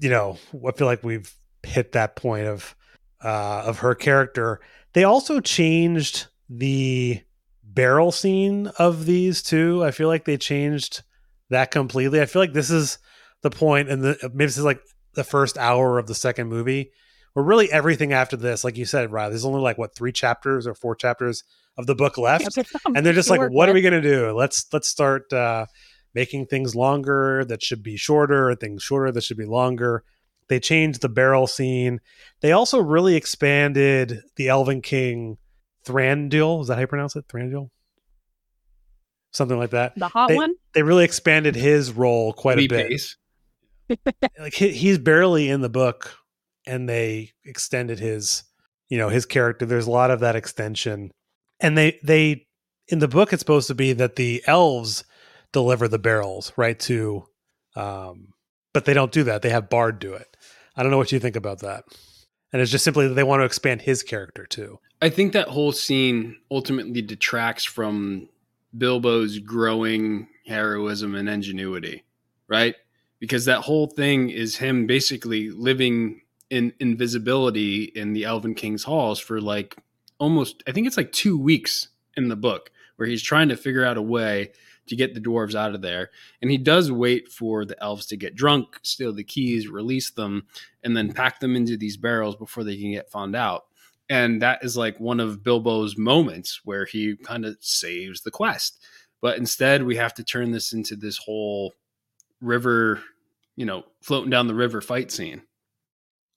you 0.00 0.10
know, 0.10 0.38
I 0.66 0.72
feel 0.72 0.86
like 0.86 1.04
we've 1.04 1.32
hit 1.62 1.92
that 1.92 2.16
point 2.16 2.46
of 2.46 2.74
uh 3.22 3.64
of 3.66 3.78
her 3.78 3.94
character. 3.94 4.60
They 4.92 5.04
also 5.04 5.40
changed 5.40 6.26
the 6.48 7.20
barrel 7.62 8.12
scene 8.12 8.68
of 8.78 9.06
these 9.06 9.42
two. 9.42 9.84
I 9.84 9.90
feel 9.90 10.08
like 10.08 10.24
they 10.24 10.36
changed 10.36 11.02
that 11.50 11.70
completely. 11.70 12.20
I 12.20 12.26
feel 12.26 12.40
like 12.40 12.52
this 12.52 12.70
is 12.70 12.98
the 13.42 13.50
point, 13.50 13.90
and 13.90 14.02
the 14.02 14.30
maybe 14.32 14.46
this 14.46 14.58
is 14.58 14.64
like 14.64 14.80
the 15.14 15.24
first 15.24 15.58
hour 15.58 15.98
of 15.98 16.06
the 16.06 16.14
second 16.14 16.48
movie, 16.48 16.92
where 17.34 17.44
really 17.44 17.70
everything 17.70 18.12
after 18.12 18.36
this, 18.36 18.64
like 18.64 18.76
you 18.76 18.84
said, 18.84 19.12
Riley, 19.12 19.30
there's 19.30 19.44
only 19.44 19.60
like 19.60 19.76
what 19.78 19.94
three 19.94 20.12
chapters 20.12 20.66
or 20.66 20.74
four 20.74 20.94
chapters 20.96 21.44
of 21.76 21.86
the 21.86 21.94
book 21.94 22.16
left, 22.16 22.56
and 22.86 23.04
they're 23.04 23.12
just 23.12 23.30
like, 23.30 23.50
what 23.50 23.68
are 23.68 23.72
we 23.74 23.82
gonna 23.82 24.00
do? 24.00 24.30
Let's 24.32 24.66
let's 24.72 24.88
start 24.88 25.32
uh, 25.32 25.66
making 26.14 26.46
things 26.46 26.74
longer 26.74 27.44
that 27.44 27.62
should 27.62 27.82
be 27.82 27.96
shorter, 27.96 28.54
things 28.54 28.82
shorter 28.82 29.12
that 29.12 29.24
should 29.24 29.36
be 29.36 29.44
longer. 29.46 30.04
They 30.48 30.60
changed 30.60 31.00
the 31.00 31.08
barrel 31.08 31.46
scene. 31.46 32.00
They 32.40 32.52
also 32.52 32.78
really 32.78 33.16
expanded 33.16 34.20
the 34.36 34.48
Elven 34.48 34.82
King 34.82 35.38
Thranduil. 35.86 36.62
Is 36.62 36.68
that 36.68 36.74
how 36.74 36.82
you 36.82 36.86
pronounce 36.86 37.16
it? 37.16 37.26
Thranduil? 37.28 37.70
Something 39.32 39.58
like 39.58 39.70
that. 39.70 39.94
the 39.96 40.08
hot 40.08 40.28
they- 40.28 40.36
one? 40.36 40.54
They 40.74 40.82
really 40.82 41.04
expanded 41.04 41.56
his 41.56 41.92
role 41.92 42.32
quite 42.32 42.58
Lee 42.58 42.66
a 42.66 42.68
bit. 42.68 43.02
Like 44.38 44.54
he, 44.54 44.70
he's 44.70 44.96
barely 44.98 45.50
in 45.50 45.60
the 45.60 45.68
book, 45.68 46.16
and 46.66 46.88
they 46.88 47.32
extended 47.44 47.98
his, 47.98 48.44
you 48.88 48.98
know, 48.98 49.08
his 49.08 49.26
character. 49.26 49.66
There's 49.66 49.86
a 49.86 49.90
lot 49.90 50.10
of 50.10 50.20
that 50.20 50.36
extension, 50.36 51.10
and 51.60 51.76
they 51.76 51.98
they 52.02 52.46
in 52.88 52.98
the 52.98 53.08
book 53.08 53.32
it's 53.32 53.40
supposed 53.40 53.68
to 53.68 53.74
be 53.74 53.92
that 53.92 54.16
the 54.16 54.42
elves 54.46 55.04
deliver 55.52 55.88
the 55.88 55.98
barrels 55.98 56.52
right 56.56 56.78
to, 56.80 57.24
um, 57.76 58.28
but 58.72 58.84
they 58.84 58.94
don't 58.94 59.12
do 59.12 59.24
that. 59.24 59.42
They 59.42 59.50
have 59.50 59.70
Bard 59.70 59.98
do 59.98 60.14
it. 60.14 60.36
I 60.76 60.82
don't 60.82 60.90
know 60.90 60.98
what 60.98 61.12
you 61.12 61.20
think 61.20 61.36
about 61.36 61.60
that. 61.60 61.84
And 62.52 62.60
it's 62.60 62.70
just 62.70 62.84
simply 62.84 63.08
that 63.08 63.14
they 63.14 63.24
want 63.24 63.40
to 63.40 63.46
expand 63.46 63.82
his 63.82 64.02
character 64.02 64.46
too. 64.46 64.78
I 65.02 65.10
think 65.10 65.32
that 65.32 65.48
whole 65.48 65.72
scene 65.72 66.36
ultimately 66.50 67.02
detracts 67.02 67.64
from 67.64 68.28
Bilbo's 68.76 69.38
growing 69.38 70.28
heroism 70.46 71.14
and 71.14 71.28
ingenuity, 71.28 72.04
right? 72.48 72.74
Because 73.18 73.44
that 73.46 73.62
whole 73.62 73.86
thing 73.86 74.30
is 74.30 74.56
him 74.56 74.86
basically 74.86 75.50
living 75.50 76.20
in 76.50 76.72
invisibility 76.80 77.84
in 77.84 78.12
the 78.12 78.24
Elven 78.24 78.54
King's 78.54 78.84
halls 78.84 79.18
for 79.18 79.40
like 79.40 79.76
almost, 80.18 80.62
I 80.66 80.72
think 80.72 80.86
it's 80.86 80.96
like 80.96 81.12
two 81.12 81.38
weeks 81.38 81.88
in 82.16 82.28
the 82.28 82.36
book, 82.36 82.70
where 82.96 83.08
he's 83.08 83.22
trying 83.22 83.48
to 83.48 83.56
figure 83.56 83.84
out 83.84 83.96
a 83.96 84.02
way 84.02 84.52
to 84.86 84.96
get 84.96 85.14
the 85.14 85.20
dwarves 85.20 85.54
out 85.54 85.74
of 85.74 85.82
there. 85.82 86.10
And 86.42 86.50
he 86.50 86.58
does 86.58 86.92
wait 86.92 87.28
for 87.28 87.64
the 87.64 87.82
elves 87.82 88.06
to 88.06 88.16
get 88.16 88.36
drunk, 88.36 88.78
steal 88.82 89.12
the 89.12 89.24
keys, 89.24 89.68
release 89.68 90.10
them, 90.10 90.46
and 90.82 90.96
then 90.96 91.12
pack 91.12 91.40
them 91.40 91.56
into 91.56 91.76
these 91.76 91.96
barrels 91.96 92.36
before 92.36 92.64
they 92.64 92.76
can 92.76 92.92
get 92.92 93.10
found 93.10 93.34
out 93.34 93.64
and 94.08 94.42
that 94.42 94.62
is 94.62 94.76
like 94.76 95.00
one 95.00 95.20
of 95.20 95.42
Bilbo's 95.42 95.96
moments 95.96 96.60
where 96.64 96.84
he 96.84 97.16
kind 97.16 97.44
of 97.44 97.56
saves 97.60 98.20
the 98.20 98.30
quest. 98.30 98.78
But 99.20 99.38
instead, 99.38 99.82
we 99.82 99.96
have 99.96 100.14
to 100.14 100.24
turn 100.24 100.50
this 100.50 100.72
into 100.72 100.96
this 100.96 101.16
whole 101.16 101.72
river, 102.40 103.00
you 103.56 103.64
know, 103.64 103.84
floating 104.02 104.30
down 104.30 104.46
the 104.46 104.54
river 104.54 104.80
fight 104.80 105.10
scene. 105.10 105.42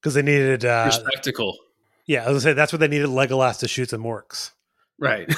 Because 0.02 0.14
they 0.14 0.22
needed, 0.22 0.64
uh, 0.66 0.92
spectacle, 0.92 1.58
yeah, 2.06 2.24
I 2.24 2.32
was 2.32 2.44
gonna 2.44 2.54
say 2.54 2.54
that's 2.54 2.72
what 2.72 2.80
they 2.80 2.88
needed 2.88 3.10
Legolas 3.10 3.60
to 3.60 3.68
shoot 3.68 3.90
some 3.90 4.04
orcs. 4.04 4.52
right? 5.00 5.32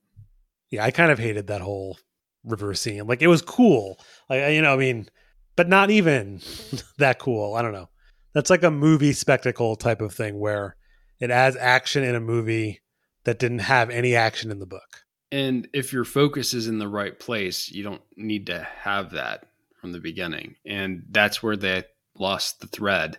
yeah, 0.70 0.84
I 0.84 0.90
kind 0.90 1.10
of 1.10 1.18
hated 1.18 1.48
that 1.48 1.60
whole 1.60 1.98
river 2.44 2.74
scene. 2.74 3.06
Like 3.06 3.22
it 3.22 3.26
was 3.28 3.42
cool, 3.42 3.98
like 4.30 4.52
you 4.52 4.62
know, 4.62 4.72
I 4.72 4.76
mean, 4.76 5.08
but 5.56 5.68
not 5.68 5.90
even 5.90 6.40
that 6.98 7.18
cool. 7.18 7.54
I 7.54 7.62
don't 7.62 7.72
know. 7.72 7.88
That's 8.34 8.50
like 8.50 8.62
a 8.62 8.70
movie 8.70 9.12
spectacle 9.12 9.74
type 9.76 10.00
of 10.00 10.14
thing 10.14 10.38
where 10.38 10.76
it 11.18 11.30
adds 11.30 11.56
action 11.56 12.04
in 12.04 12.14
a 12.14 12.20
movie 12.20 12.80
that 13.24 13.38
didn't 13.38 13.58
have 13.60 13.90
any 13.90 14.14
action 14.14 14.50
in 14.50 14.60
the 14.60 14.66
book. 14.66 15.04
and 15.32 15.68
if 15.74 15.92
your 15.92 16.04
focus 16.04 16.54
is 16.54 16.68
in 16.68 16.78
the 16.78 16.88
right 16.88 17.18
place, 17.18 17.70
you 17.70 17.82
don't 17.82 18.02
need 18.16 18.46
to 18.46 18.66
have 18.80 19.10
that 19.10 19.46
from 19.80 19.92
the 19.92 20.00
beginning. 20.00 20.54
And 20.64 21.02
that's 21.10 21.42
where 21.42 21.56
they 21.56 21.84
lost 22.14 22.60
the 22.60 22.66
thread 22.68 23.18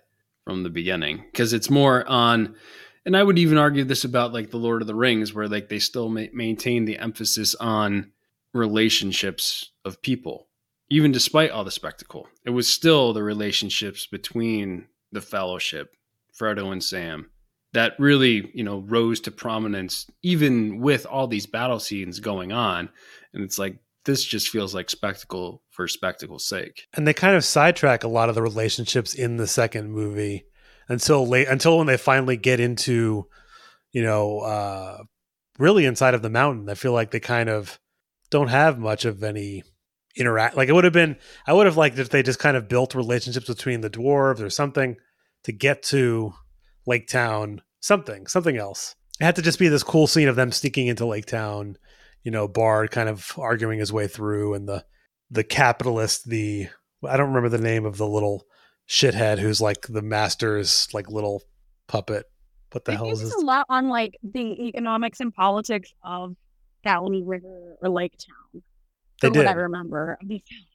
from 0.49 0.63
the 0.63 0.69
beginning 0.69 1.23
because 1.31 1.53
it's 1.53 1.69
more 1.69 2.07
on. 2.07 2.55
And 3.05 3.15
I 3.15 3.21
would 3.23 3.37
even 3.37 3.59
argue 3.59 3.83
this 3.83 4.03
about 4.03 4.33
like 4.33 4.49
the 4.49 4.57
Lord 4.57 4.81
of 4.81 4.87
the 4.87 4.95
Rings, 4.95 5.31
where 5.31 5.47
like 5.47 5.69
they 5.69 5.77
still 5.77 6.09
ma- 6.09 6.25
maintain 6.33 6.85
the 6.85 6.97
emphasis 6.97 7.53
on 7.55 8.11
relationships 8.53 9.71
of 9.85 10.01
people, 10.01 10.47
even 10.89 11.11
despite 11.11 11.51
all 11.51 11.63
the 11.63 11.69
spectacle. 11.69 12.27
It 12.45 12.49
was 12.49 12.67
still 12.67 13.13
the 13.13 13.21
relationships 13.21 14.07
between 14.07 14.87
the 15.11 15.21
Fellowship, 15.21 15.95
Frodo 16.39 16.71
and 16.71 16.83
Sam, 16.83 17.29
that 17.73 17.93
really, 17.99 18.49
you 18.55 18.63
know, 18.63 18.79
rose 18.79 19.19
to 19.21 19.31
prominence, 19.31 20.07
even 20.23 20.79
with 20.79 21.05
all 21.05 21.27
these 21.27 21.45
battle 21.45 21.79
scenes 21.79 22.19
going 22.19 22.51
on. 22.51 22.89
And 23.33 23.43
it's 23.43 23.59
like 23.59 23.77
this 24.05 24.23
just 24.23 24.49
feels 24.49 24.73
like 24.73 24.89
spectacle 24.89 25.61
for 25.71 25.87
spectacle's 25.87 26.47
sake. 26.47 26.87
And 26.93 27.07
they 27.07 27.13
kind 27.13 27.35
of 27.35 27.45
sidetrack 27.45 28.03
a 28.03 28.07
lot 28.07 28.29
of 28.29 28.35
the 28.35 28.41
relationships 28.41 29.13
in 29.13 29.37
the 29.37 29.47
second 29.47 29.91
movie 29.91 30.45
until 30.87 31.27
late 31.27 31.47
until 31.47 31.77
when 31.77 31.87
they 31.87 31.97
finally 31.97 32.37
get 32.37 32.59
into, 32.59 33.27
you 33.91 34.01
know, 34.01 34.39
uh 34.39 35.03
really 35.57 35.85
inside 35.85 36.13
of 36.13 36.21
the 36.21 36.29
mountain. 36.29 36.69
I 36.69 36.75
feel 36.75 36.93
like 36.93 37.11
they 37.11 37.19
kind 37.19 37.49
of 37.49 37.79
don't 38.31 38.47
have 38.47 38.79
much 38.79 39.05
of 39.05 39.23
any 39.23 39.63
interact 40.15 40.57
like 40.57 40.69
it 40.69 40.73
would 40.73 40.83
have 40.83 40.93
been 40.93 41.15
I 41.45 41.53
would 41.53 41.65
have 41.65 41.77
liked 41.77 41.99
if 41.99 42.09
they 42.09 42.23
just 42.23 42.39
kind 42.39 42.57
of 42.57 42.67
built 42.67 42.95
relationships 42.95 43.47
between 43.47 43.81
the 43.81 43.89
dwarves 43.89 44.41
or 44.41 44.49
something 44.49 44.97
to 45.43 45.51
get 45.51 45.83
to 45.83 46.33
Lake 46.85 47.07
Town, 47.07 47.61
something, 47.79 48.27
something 48.27 48.57
else. 48.57 48.95
It 49.19 49.25
had 49.25 49.35
to 49.35 49.41
just 49.41 49.59
be 49.59 49.67
this 49.67 49.83
cool 49.83 50.07
scene 50.07 50.27
of 50.27 50.35
them 50.35 50.51
sneaking 50.51 50.87
into 50.87 51.05
Lake 51.05 51.25
Town, 51.25 51.77
you 52.23 52.31
know, 52.31 52.47
Bard 52.47 52.91
kind 52.91 53.09
of 53.09 53.33
arguing 53.37 53.79
his 53.79 53.93
way 53.93 54.07
through 54.07 54.53
and 54.53 54.67
the 54.67 54.85
the 55.31 55.43
capitalist, 55.43 56.29
the 56.29 56.67
I 57.07 57.17
don't 57.17 57.29
remember 57.29 57.49
the 57.49 57.63
name 57.63 57.85
of 57.85 57.97
the 57.97 58.07
little 58.07 58.45
shithead 58.87 59.39
who's 59.39 59.61
like 59.61 59.87
the 59.87 60.01
master's 60.01 60.87
like 60.93 61.09
little 61.09 61.43
puppet. 61.87 62.25
what 62.71 62.85
the 62.85 62.95
hell 62.95 63.11
is 63.11 63.21
this? 63.21 63.33
a 63.35 63.45
lot 63.45 63.65
on 63.69 63.89
like 63.89 64.17
the 64.23 64.67
economics 64.67 65.19
and 65.19 65.33
politics 65.33 65.93
of 66.03 66.35
Valley 66.83 67.23
River 67.23 67.75
or 67.81 67.89
Lake 67.89 68.13
Town. 68.17 68.63
They 69.21 69.27
from 69.27 69.37
what 69.37 69.47
I 69.47 69.53
remember. 69.53 70.17
of 70.21 70.27
these 70.27 70.41
films. 70.49 70.65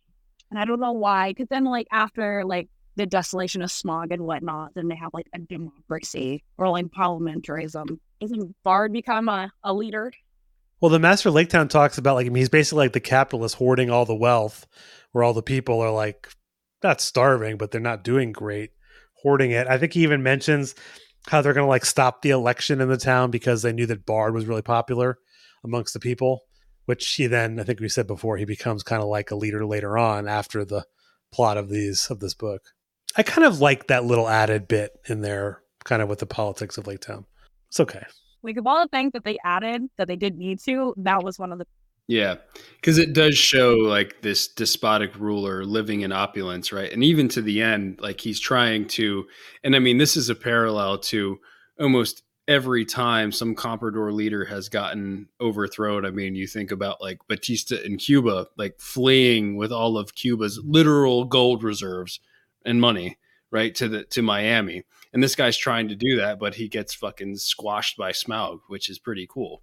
And 0.51 0.61
I 0.61 0.65
don't 0.65 0.81
know 0.81 0.93
why, 0.93 1.31
because 1.31 1.49
then 1.49 1.65
like 1.65 1.89
after 1.91 2.45
like 2.45 2.69
the 2.97 3.07
desolation 3.07 3.63
of 3.63 3.71
Smaug 3.71 4.13
and 4.13 4.23
whatnot, 4.23 4.75
then 4.75 4.89
they 4.89 4.95
have 4.95 5.11
like 5.13 5.27
a 5.35 5.39
democracy 5.39 6.45
or 6.59 6.69
like 6.69 6.87
parliamentarism. 6.87 7.99
Doesn't 8.21 8.55
Bard 8.63 8.93
become 8.93 9.29
a, 9.29 9.51
a 9.65 9.75
leader? 9.75 10.13
Well, 10.85 10.91
the 10.91 10.99
Master 10.99 11.31
Lake 11.31 11.49
Town 11.49 11.69
talks 11.69 11.97
about 11.97 12.15
like 12.15 12.27
I 12.27 12.29
mean, 12.29 12.43
he's 12.43 12.51
basically 12.51 12.85
like 12.85 12.93
the 12.93 13.01
capitalist 13.01 13.55
hoarding 13.55 13.89
all 13.89 14.05
the 14.05 14.15
wealth, 14.15 14.67
where 15.13 15.25
all 15.25 15.33
the 15.33 15.43
people 15.43 15.81
are 15.81 15.91
like 15.91 16.29
not 16.83 17.01
starving, 17.01 17.57
but 17.57 17.71
they're 17.71 17.81
not 17.81 18.05
doing 18.05 18.33
great, 18.33 18.73
hoarding 19.23 19.53
it. 19.53 19.67
I 19.67 19.79
think 19.79 19.95
he 19.95 20.03
even 20.03 20.23
mentions 20.23 20.75
how 21.27 21.41
they're 21.41 21.55
going 21.55 21.65
to 21.65 21.71
like 21.71 21.87
stop 21.87 22.21
the 22.21 22.29
election 22.29 22.83
in 22.83 22.91
the 22.91 22.99
town 22.99 23.31
because 23.31 23.63
they 23.63 23.73
knew 23.73 23.87
that 23.87 24.05
Bard 24.05 24.35
was 24.35 24.45
really 24.45 24.61
popular 24.61 25.17
amongst 25.65 25.95
the 25.95 26.01
people. 26.01 26.43
Which 26.85 27.15
he 27.15 27.29
then, 27.29 27.59
I 27.59 27.63
think 27.63 27.81
we 27.81 27.89
said 27.89 28.07
before, 28.07 28.37
he 28.37 28.45
becomes 28.45 28.83
kind 28.83 29.01
of 29.01 29.09
like 29.09 29.31
a 29.31 29.37
leader 29.37 29.65
later 29.65 29.97
on 29.97 30.29
after 30.29 30.67
the 30.67 30.85
plot 31.33 31.57
of 31.57 31.71
these 31.71 32.09
of 32.11 32.21
this 32.21 32.35
book. 32.35 32.61
I 33.17 33.23
kind 33.23 33.47
of 33.47 33.59
like 33.59 33.87
that 33.87 34.05
little 34.05 34.29
added 34.29 34.69
bit 34.69 34.91
in 35.09 35.23
there, 35.23 35.63
kind 35.85 36.03
of 36.03 36.11
with 36.11 36.19
the 36.19 36.27
politics 36.27 36.77
of 36.77 36.87
Lake 36.87 37.01
Town. 37.01 37.25
It's 37.71 37.81
okay. 37.81 38.05
Like 38.45 38.59
of 38.59 38.67
all 38.67 38.83
the 38.83 38.89
things 38.89 39.13
that 39.13 39.25
they 39.25 39.39
added 39.45 39.83
that 39.97 40.07
they 40.07 40.17
didn't 40.17 40.39
need 40.39 40.61
to, 40.61 40.95
that 40.99 41.25
was 41.25 41.39
one 41.39 41.51
of 41.51 41.59
the 41.59 41.67
Yeah, 42.07 42.37
because 42.77 42.99
it 42.99 43.15
does 43.15 43.37
show 43.37 43.77
like 43.77 44.21
this 44.21 44.47
despotic 44.47 45.19
ruler 45.19 45.65
living 45.65 46.03
in 46.03 46.13
opulence, 46.13 46.73
right? 46.73 46.93
And 46.93 47.03
even 47.03 47.29
to 47.31 47.43
the 47.43 47.63
end, 47.63 47.99
like 48.01 48.21
he's 48.21 48.39
trying 48.39 48.87
to, 48.89 49.25
and 49.63 49.75
I 49.75 49.79
mean, 49.79 49.99
this 49.99 50.17
is 50.17 50.29
a 50.29 50.35
parallel 50.35 50.99
to 50.99 51.39
almost 51.81 52.23
every 52.47 52.85
time 52.85 53.33
some 53.33 53.55
comprador 53.55 54.13
leader 54.13 54.45
has 54.45 54.69
gotten 54.69 55.29
overthrown. 55.41 56.05
I 56.05 56.11
mean, 56.11 56.35
you 56.35 56.47
think 56.47 56.71
about 56.71 57.01
like 57.01 57.19
Batista 57.27 57.77
in 57.77 57.97
Cuba, 57.97 58.49
like 58.59 58.79
fleeing 58.79 59.57
with 59.57 59.73
all 59.73 59.97
of 59.97 60.15
Cuba's 60.15 60.61
literal 60.63 61.25
gold 61.25 61.63
reserves 61.63 62.21
and 62.67 62.81
money, 62.81 63.17
right, 63.55 63.75
to 63.77 63.89
the 63.89 64.05
to 64.05 64.21
Miami. 64.21 64.83
And 65.13 65.23
this 65.23 65.37
guy's 65.37 65.57
trying 65.57 65.89
to 65.89 65.95
do 65.95 66.17
that, 66.17 66.41
but 66.41 66.57
he 66.57 66.69
gets 66.69 66.93
fucking 66.93 67.37
squashed 67.37 67.97
by 67.97 68.11
Smaug, 68.11 68.59
which 68.67 68.91
is 68.91 68.99
pretty 68.99 69.29
cool. 69.31 69.63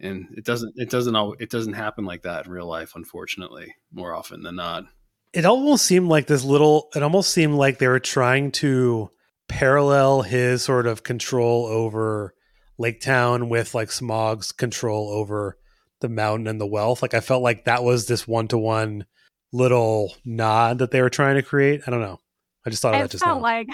And 0.00 0.28
it 0.36 0.44
doesn't 0.44 0.74
it 0.76 0.88
doesn't 0.88 1.16
all 1.16 1.34
it 1.40 1.50
doesn't 1.50 1.72
happen 1.72 2.04
like 2.04 2.22
that 2.22 2.46
in 2.46 2.52
real 2.52 2.68
life 2.68 2.92
unfortunately 2.94 3.74
more 3.92 4.14
often 4.14 4.42
than 4.42 4.56
not. 4.56 4.84
It 5.32 5.44
almost 5.44 5.84
seemed 5.84 6.08
like 6.08 6.28
this 6.28 6.44
little 6.44 6.88
it 6.94 7.02
almost 7.02 7.30
seemed 7.30 7.54
like 7.54 7.78
they 7.78 7.88
were 7.88 7.98
trying 7.98 8.52
to 8.52 9.10
parallel 9.48 10.22
his 10.22 10.62
sort 10.62 10.86
of 10.86 11.02
control 11.02 11.66
over 11.66 12.32
lake 12.78 13.00
town 13.00 13.48
with 13.48 13.74
like 13.74 13.88
Smaug's 13.88 14.52
control 14.52 15.08
over 15.08 15.58
the 16.00 16.08
mountain 16.08 16.46
and 16.46 16.60
the 16.60 16.66
wealth. 16.66 17.02
Like 17.02 17.14
i 17.14 17.20
felt 17.20 17.42
like 17.42 17.64
that 17.64 17.82
was 17.82 18.06
this 18.06 18.28
one-to-one 18.28 19.06
little 19.52 20.14
nod 20.24 20.78
that 20.78 20.90
they 20.90 21.00
were 21.00 21.10
trying 21.10 21.36
to 21.36 21.42
create. 21.42 21.80
I 21.86 21.90
don't 21.90 22.02
know 22.02 22.20
i 22.66 22.70
just 22.70 22.82
thought 22.82 22.94
of 22.94 23.00
it 23.00 23.04
that 23.04 23.10
just 23.10 23.24
felt 23.24 23.38
now. 23.38 23.42
like 23.42 23.68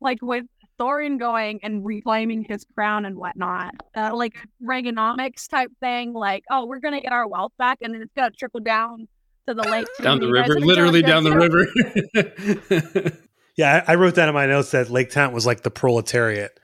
like 0.00 0.18
with 0.22 0.44
Thorin 0.78 1.18
going 1.18 1.58
and 1.64 1.84
reclaiming 1.84 2.44
his 2.44 2.64
crown 2.72 3.04
and 3.04 3.16
whatnot, 3.16 3.74
uh, 3.96 4.14
like 4.14 4.36
Reaganomics 4.62 5.48
type 5.48 5.72
thing. 5.80 6.12
Like, 6.12 6.44
oh, 6.52 6.66
we're 6.66 6.78
gonna 6.78 7.00
get 7.00 7.10
our 7.10 7.26
wealth 7.26 7.50
back, 7.58 7.78
and 7.80 7.92
then 7.92 8.02
it's 8.02 8.12
gonna 8.14 8.30
trickle 8.30 8.60
down 8.60 9.08
to 9.48 9.54
the 9.54 9.62
lake, 9.64 9.88
down 10.00 10.20
the 10.20 10.30
river 10.30 10.60
literally 10.60 11.02
down 11.02 11.24
the 11.24 11.36
river. 11.36 13.10
Yeah 13.58 13.82
I, 13.86 13.92
I 13.92 13.94
wrote 13.96 14.14
down 14.14 14.28
in 14.28 14.34
my 14.34 14.46
notes 14.46 14.70
that 14.70 14.88
lake 14.88 15.10
town 15.10 15.32
was 15.32 15.44
like 15.44 15.62
the 15.62 15.70
proletariat. 15.70 16.58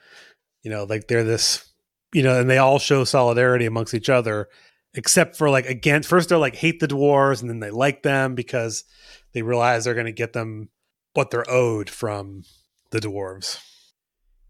You 0.63 0.71
know 0.71 0.85
like 0.85 1.09
they're 1.09 1.25
this 1.25 1.69
you 2.15 2.23
know 2.23 2.41
and 2.41 2.49
they 2.49 2.57
all 2.57 2.79
show 2.79 3.05
solidarity 3.05 3.67
amongst 3.67 3.93
each 3.93 4.09
other 4.09 4.49
except 4.95 5.37
for 5.37 5.51
like 5.51 5.67
again 5.67 6.05
first 6.05 6.29
they're 6.29 6.39
like 6.39 6.55
hate 6.55 6.79
the 6.79 6.87
dwarves 6.87 7.41
and 7.41 7.51
then 7.51 7.59
they 7.59 7.71
like 7.71 8.03
them 8.03 8.37
because 8.37 8.85
they 9.33 9.43
realize 9.43 9.85
they're 9.85 9.95
going 9.95 10.07
to 10.07 10.13
get 10.13 10.33
them 10.33 10.69
what 11.15 11.31
they're 11.31 11.51
owed 11.51 11.89
from 11.89 12.45
the 12.91 13.01
dwarves. 13.01 13.61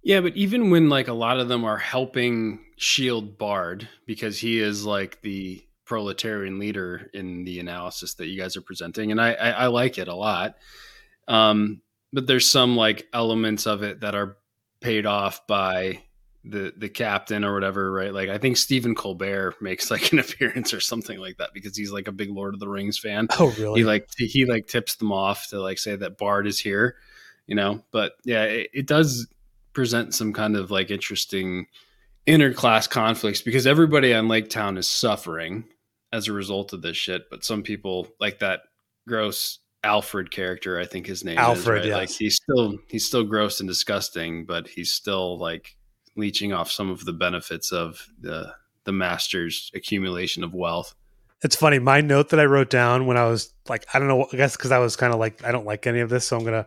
Yeah 0.02 0.20
but 0.20 0.36
even 0.36 0.70
when 0.70 0.88
like 0.88 1.08
a 1.08 1.14
lot 1.14 1.40
of 1.40 1.48
them 1.48 1.64
are 1.64 1.78
helping 1.78 2.64
shield 2.76 3.38
bard 3.38 3.88
because 4.06 4.38
he 4.38 4.58
is 4.58 4.84
like 4.84 5.22
the 5.22 5.64
proletarian 5.84 6.58
leader 6.58 7.10
in 7.14 7.44
the 7.44 7.60
analysis 7.60 8.14
that 8.14 8.26
you 8.26 8.38
guys 8.38 8.56
are 8.56 8.62
presenting 8.62 9.10
and 9.10 9.20
i 9.20 9.32
i, 9.34 9.50
I 9.50 9.66
like 9.68 9.98
it 9.98 10.08
a 10.08 10.14
lot. 10.14 10.56
Um 11.28 11.80
but 12.12 12.26
there's 12.26 12.48
some 12.48 12.76
like 12.76 13.08
elements 13.12 13.66
of 13.66 13.82
it 13.82 14.00
that 14.00 14.14
are 14.14 14.36
paid 14.80 15.04
off 15.04 15.46
by 15.46 16.03
the 16.44 16.72
the 16.76 16.88
captain 16.88 17.44
or 17.44 17.54
whatever, 17.54 17.90
right? 17.90 18.12
Like 18.12 18.28
I 18.28 18.38
think 18.38 18.56
Stephen 18.56 18.94
Colbert 18.94 19.56
makes 19.60 19.90
like 19.90 20.12
an 20.12 20.18
appearance 20.20 20.74
or 20.74 20.80
something 20.80 21.18
like 21.18 21.38
that 21.38 21.50
because 21.54 21.76
he's 21.76 21.92
like 21.92 22.08
a 22.08 22.12
big 22.12 22.30
Lord 22.30 22.54
of 22.54 22.60
the 22.60 22.68
Rings 22.68 22.98
fan. 22.98 23.28
oh 23.38 23.52
really 23.58 23.80
He 23.80 23.84
like 23.84 24.08
he 24.16 24.44
like 24.44 24.66
tips 24.66 24.96
them 24.96 25.12
off 25.12 25.48
to 25.48 25.60
like 25.60 25.78
say 25.78 25.96
that 25.96 26.18
Bard 26.18 26.46
is 26.46 26.58
here, 26.58 26.96
you 27.46 27.54
know. 27.54 27.82
But 27.90 28.12
yeah, 28.24 28.44
it, 28.44 28.70
it 28.72 28.86
does 28.86 29.26
present 29.72 30.14
some 30.14 30.32
kind 30.32 30.56
of 30.56 30.70
like 30.70 30.90
interesting 30.90 31.66
interclass 32.26 32.88
conflicts 32.88 33.42
because 33.42 33.66
everybody 33.66 34.14
on 34.14 34.28
Lake 34.28 34.48
Town 34.48 34.78
is 34.78 34.88
suffering 34.88 35.64
as 36.12 36.28
a 36.28 36.32
result 36.32 36.72
of 36.72 36.82
this 36.82 36.96
shit. 36.96 37.28
But 37.30 37.44
some 37.44 37.62
people 37.62 38.08
like 38.20 38.38
that 38.38 38.60
gross 39.06 39.58
Alfrid 39.84 40.30
character, 40.30 40.78
I 40.78 40.86
think 40.86 41.06
his 41.06 41.24
name 41.24 41.36
Alfrid, 41.36 41.56
is, 41.56 41.66
right? 41.66 41.86
Like 41.88 42.10
he's 42.10 42.36
still 42.36 42.78
he's 42.88 43.06
still 43.06 43.24
gross 43.24 43.60
and 43.60 43.68
disgusting, 43.68 44.46
but 44.46 44.68
he's 44.68 44.92
still 44.92 45.38
like 45.38 45.76
leeching 46.16 46.52
off 46.52 46.70
some 46.70 46.90
of 46.90 47.04
the 47.04 47.12
benefits 47.12 47.72
of 47.72 48.08
the 48.20 48.54
the 48.84 48.92
master's 48.92 49.70
accumulation 49.74 50.44
of 50.44 50.54
wealth. 50.54 50.94
it's 51.42 51.56
funny 51.56 51.78
my 51.78 52.00
note 52.00 52.28
that 52.28 52.40
i 52.40 52.44
wrote 52.44 52.70
down 52.70 53.06
when 53.06 53.16
i 53.16 53.26
was 53.26 53.52
like 53.68 53.86
i 53.94 53.98
don't 53.98 54.08
know 54.08 54.26
i 54.32 54.36
guess 54.36 54.56
because 54.56 54.70
i 54.70 54.78
was 54.78 54.96
kind 54.96 55.12
of 55.12 55.18
like 55.18 55.42
i 55.44 55.50
don't 55.50 55.66
like 55.66 55.86
any 55.86 56.00
of 56.00 56.10
this 56.10 56.26
so 56.26 56.36
i'm 56.36 56.44
gonna 56.44 56.66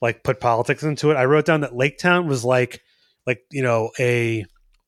like 0.00 0.22
put 0.24 0.40
politics 0.40 0.82
into 0.82 1.10
it 1.10 1.16
i 1.16 1.24
wrote 1.24 1.44
down 1.44 1.60
that 1.60 1.76
lake 1.76 1.98
town 1.98 2.26
was 2.26 2.44
like 2.44 2.80
like 3.26 3.42
you 3.50 3.62
know 3.62 3.90
a 3.98 4.44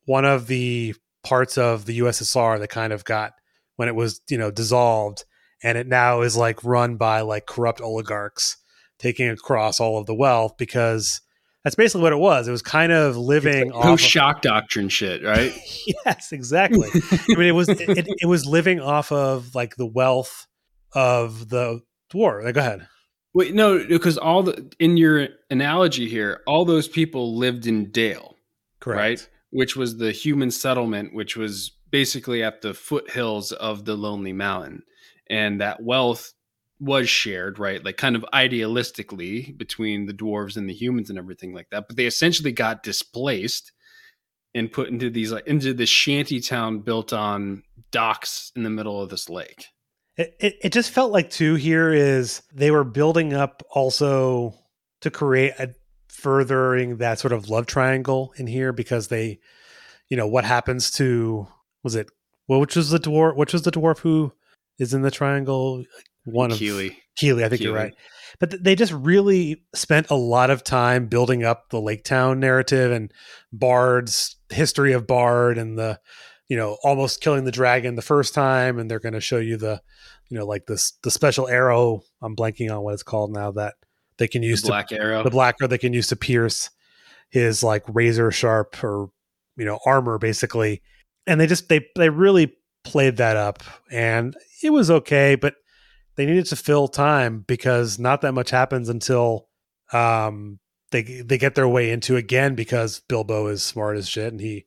one 0.06 0.24
of 0.24 0.46
the 0.46 0.94
parts 1.22 1.56
of 1.56 1.86
the 1.86 2.00
ussr 2.00 2.58
that 2.58 2.68
kind 2.68 2.92
of 2.92 3.04
got 3.04 3.32
when 3.76 3.88
it 3.88 3.94
was 3.94 4.20
you 4.28 4.36
know 4.36 4.50
dissolved 4.50 5.24
and 5.62 5.78
it 5.78 5.86
now 5.86 6.20
is 6.20 6.36
like 6.36 6.62
run 6.64 6.96
by 6.96 7.20
like 7.20 7.46
corrupt 7.46 7.80
oligarchs 7.80 8.56
taking 8.98 9.28
across 9.28 9.80
all 9.80 9.98
of 9.98 10.06
the 10.06 10.14
wealth 10.14 10.56
because 10.58 11.20
that's 11.64 11.74
basically 11.74 12.02
what 12.02 12.12
it 12.12 12.18
was 12.18 12.46
it 12.46 12.52
was 12.52 12.62
kind 12.62 12.92
of 12.92 13.16
living 13.16 13.72
off 13.72 13.82
Post 13.82 14.04
of- 14.04 14.10
shock 14.10 14.42
doctrine 14.42 14.88
shit, 14.88 15.24
right? 15.24 15.52
yes 16.04 16.30
exactly 16.30 16.88
I 16.94 17.34
mean, 17.34 17.48
it 17.48 17.54
was 17.54 17.68
it, 17.68 17.80
it, 17.80 18.06
it 18.08 18.26
was 18.26 18.46
living 18.46 18.80
off 18.80 19.10
of 19.10 19.54
like 19.54 19.76
the 19.76 19.86
wealth 19.86 20.46
of 20.92 21.48
the 21.48 21.80
dwarf. 22.12 22.44
Like, 22.44 22.54
go 22.54 22.60
ahead. 22.60 22.86
Wait, 23.34 23.52
no, 23.52 23.84
because 23.84 24.16
all 24.16 24.44
the 24.44 24.72
in 24.78 24.96
your 24.96 25.26
analogy 25.50 26.08
here, 26.08 26.40
all 26.46 26.64
those 26.64 26.86
people 26.86 27.36
lived 27.36 27.66
in 27.66 27.90
Dale, 27.90 28.36
Correct. 28.78 28.98
right? 28.98 29.28
Which 29.50 29.74
was 29.74 29.96
the 29.98 30.12
human 30.12 30.52
settlement, 30.52 31.14
which 31.14 31.36
was 31.36 31.72
basically 31.90 32.42
at 32.44 32.62
the 32.62 32.74
foothills 32.74 33.50
of 33.52 33.84
the 33.84 33.96
Lonely 33.96 34.32
Mountain, 34.32 34.84
and 35.28 35.60
that 35.60 35.82
wealth 35.82 36.32
was 36.80 37.08
shared, 37.08 37.58
right? 37.58 37.84
Like 37.84 37.96
kind 37.96 38.16
of 38.16 38.24
idealistically 38.32 39.56
between 39.56 40.06
the 40.06 40.14
dwarves 40.14 40.56
and 40.56 40.68
the 40.68 40.74
humans 40.74 41.10
and 41.10 41.18
everything 41.18 41.54
like 41.54 41.68
that. 41.70 41.86
But 41.88 41.96
they 41.96 42.06
essentially 42.06 42.52
got 42.52 42.82
displaced 42.82 43.72
and 44.54 44.70
put 44.70 44.88
into 44.88 45.10
these 45.10 45.32
like 45.32 45.46
into 45.46 45.74
this 45.74 45.88
shanty 45.88 46.40
town 46.40 46.80
built 46.80 47.12
on 47.12 47.62
docks 47.90 48.52
in 48.54 48.62
the 48.62 48.70
middle 48.70 49.00
of 49.00 49.10
this 49.10 49.28
lake. 49.28 49.66
It, 50.16 50.34
it 50.38 50.54
it 50.62 50.72
just 50.72 50.90
felt 50.90 51.12
like 51.12 51.30
too 51.30 51.56
here 51.56 51.92
is 51.92 52.42
they 52.52 52.70
were 52.70 52.84
building 52.84 53.34
up 53.34 53.62
also 53.70 54.54
to 55.00 55.10
create 55.10 55.54
a 55.58 55.74
furthering 56.08 56.98
that 56.98 57.18
sort 57.18 57.32
of 57.32 57.50
love 57.50 57.66
triangle 57.66 58.32
in 58.36 58.46
here 58.46 58.72
because 58.72 59.08
they, 59.08 59.38
you 60.08 60.16
know, 60.16 60.26
what 60.26 60.44
happens 60.44 60.90
to 60.92 61.46
was 61.82 61.96
it 61.96 62.08
well, 62.46 62.60
which 62.60 62.76
was 62.76 62.90
the 62.90 62.98
dwarf? 62.98 63.36
Which 63.36 63.52
was 63.52 63.62
the 63.62 63.72
dwarf 63.72 63.98
who 63.98 64.32
is 64.78 64.94
in 64.94 65.02
the 65.02 65.10
triangle? 65.10 65.84
One 66.24 66.52
of 66.52 66.58
Kili. 66.58 66.96
Kili, 67.20 67.44
I 67.44 67.48
think 67.48 67.62
you're 67.62 67.74
right. 67.74 67.94
But 68.40 68.50
th- 68.50 68.62
they 68.62 68.74
just 68.74 68.92
really 68.92 69.62
spent 69.74 70.10
a 70.10 70.16
lot 70.16 70.50
of 70.50 70.64
time 70.64 71.06
building 71.06 71.44
up 71.44 71.70
the 71.70 71.80
Lake 71.80 72.04
Town 72.04 72.40
narrative 72.40 72.90
and 72.90 73.12
Bard's 73.52 74.36
history 74.50 74.92
of 74.92 75.06
Bard 75.06 75.56
and 75.56 75.78
the, 75.78 76.00
you 76.48 76.56
know, 76.56 76.76
almost 76.82 77.20
killing 77.20 77.44
the 77.44 77.52
dragon 77.52 77.94
the 77.94 78.02
first 78.02 78.34
time, 78.34 78.78
and 78.78 78.90
they're 78.90 78.98
going 78.98 79.14
to 79.14 79.20
show 79.20 79.38
you 79.38 79.56
the, 79.56 79.80
you 80.30 80.38
know, 80.38 80.46
like 80.46 80.66
this 80.66 80.94
the 81.02 81.10
special 81.10 81.46
arrow. 81.48 82.00
I'm 82.22 82.34
blanking 82.34 82.74
on 82.74 82.82
what 82.82 82.94
it's 82.94 83.02
called 83.02 83.32
now 83.32 83.52
that 83.52 83.74
they 84.18 84.28
can 84.28 84.42
use 84.42 84.62
The 84.62 84.68
Black 84.68 84.92
Arrow. 84.92 85.22
the 85.22 85.30
black 85.30 85.56
arrow 85.60 85.68
they 85.68 85.78
can 85.78 85.92
use 85.92 86.08
to 86.08 86.16
pierce 86.16 86.70
his 87.30 87.62
like 87.62 87.82
razor 87.88 88.30
sharp 88.30 88.82
or 88.82 89.10
you 89.56 89.64
know 89.64 89.78
armor 89.86 90.18
basically, 90.18 90.82
and 91.26 91.40
they 91.40 91.46
just 91.46 91.68
they 91.68 91.86
they 91.96 92.08
really 92.08 92.54
played 92.84 93.16
that 93.18 93.36
up, 93.36 93.62
and 93.90 94.36
it 94.62 94.70
was 94.70 94.90
okay, 94.90 95.34
but 95.34 95.54
they 96.16 96.26
needed 96.26 96.46
to 96.46 96.56
fill 96.56 96.88
time 96.88 97.44
because 97.46 97.98
not 97.98 98.20
that 98.22 98.32
much 98.32 98.50
happens 98.50 98.88
until 98.88 99.48
um 99.92 100.58
they 100.90 101.02
they 101.02 101.38
get 101.38 101.54
their 101.54 101.68
way 101.68 101.90
into 101.90 102.16
again 102.16 102.54
because 102.54 103.02
Bilbo 103.08 103.48
is 103.48 103.62
smart 103.62 103.96
as 103.96 104.08
shit 104.08 104.32
and 104.32 104.40
he 104.40 104.66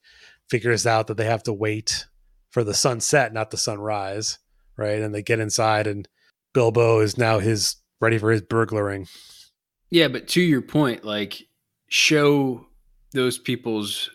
figures 0.49 0.85
out 0.85 1.07
that 1.07 1.17
they 1.17 1.25
have 1.25 1.43
to 1.43 1.53
wait 1.53 2.05
for 2.49 2.63
the 2.63 2.73
sunset, 2.73 3.33
not 3.33 3.51
the 3.51 3.57
sunrise, 3.57 4.39
right? 4.77 5.01
And 5.01 5.13
they 5.13 5.21
get 5.21 5.39
inside 5.39 5.87
and 5.87 6.07
Bilbo 6.53 6.99
is 6.99 7.17
now 7.17 7.39
his 7.39 7.77
ready 7.99 8.17
for 8.17 8.31
his 8.31 8.41
burglaring. 8.41 9.07
Yeah, 9.89 10.07
but 10.07 10.27
to 10.29 10.41
your 10.41 10.61
point, 10.61 11.03
like 11.03 11.43
show 11.89 12.65
those 13.13 13.37
people's 13.37 14.09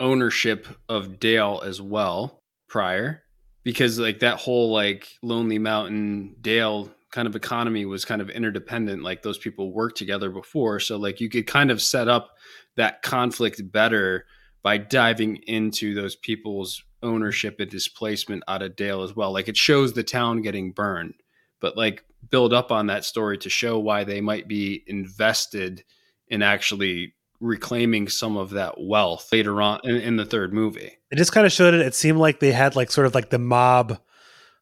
ownership 0.00 0.66
of 0.88 1.18
Dale 1.18 1.62
as 1.64 1.80
well 1.80 2.42
prior 2.68 3.23
because 3.64 3.98
like 3.98 4.20
that 4.20 4.38
whole 4.38 4.70
like 4.72 5.08
Lonely 5.22 5.58
Mountain 5.58 6.36
Dale 6.40 6.90
kind 7.10 7.26
of 7.26 7.36
economy 7.36 7.84
was 7.84 8.04
kind 8.04 8.20
of 8.20 8.30
interdependent 8.30 9.02
like 9.02 9.22
those 9.22 9.38
people 9.38 9.72
worked 9.72 9.96
together 9.96 10.30
before 10.30 10.80
so 10.80 10.96
like 10.96 11.20
you 11.20 11.28
could 11.28 11.46
kind 11.46 11.70
of 11.70 11.80
set 11.80 12.08
up 12.08 12.30
that 12.76 13.02
conflict 13.02 13.60
better 13.70 14.26
by 14.64 14.76
diving 14.76 15.36
into 15.46 15.94
those 15.94 16.16
people's 16.16 16.82
ownership 17.04 17.60
and 17.60 17.70
displacement 17.70 18.42
out 18.48 18.62
of 18.62 18.74
Dale 18.74 19.02
as 19.02 19.14
well 19.14 19.32
like 19.32 19.48
it 19.48 19.56
shows 19.56 19.92
the 19.92 20.02
town 20.02 20.42
getting 20.42 20.72
burned 20.72 21.14
but 21.60 21.76
like 21.76 22.04
build 22.30 22.52
up 22.52 22.72
on 22.72 22.88
that 22.88 23.04
story 23.04 23.38
to 23.38 23.48
show 23.48 23.78
why 23.78 24.04
they 24.04 24.20
might 24.20 24.48
be 24.48 24.82
invested 24.86 25.84
in 26.28 26.42
actually 26.42 27.14
reclaiming 27.40 28.08
some 28.08 28.36
of 28.36 28.50
that 28.50 28.74
wealth 28.80 29.28
later 29.32 29.60
on 29.60 29.80
in, 29.84 29.96
in 29.96 30.16
the 30.16 30.24
third 30.24 30.52
movie. 30.52 30.98
It 31.14 31.18
just 31.18 31.30
kind 31.30 31.46
of 31.46 31.52
showed 31.52 31.74
it. 31.74 31.80
It 31.80 31.94
seemed 31.94 32.18
like 32.18 32.40
they 32.40 32.50
had 32.50 32.74
like 32.74 32.90
sort 32.90 33.06
of 33.06 33.14
like 33.14 33.30
the 33.30 33.38
mob 33.38 34.00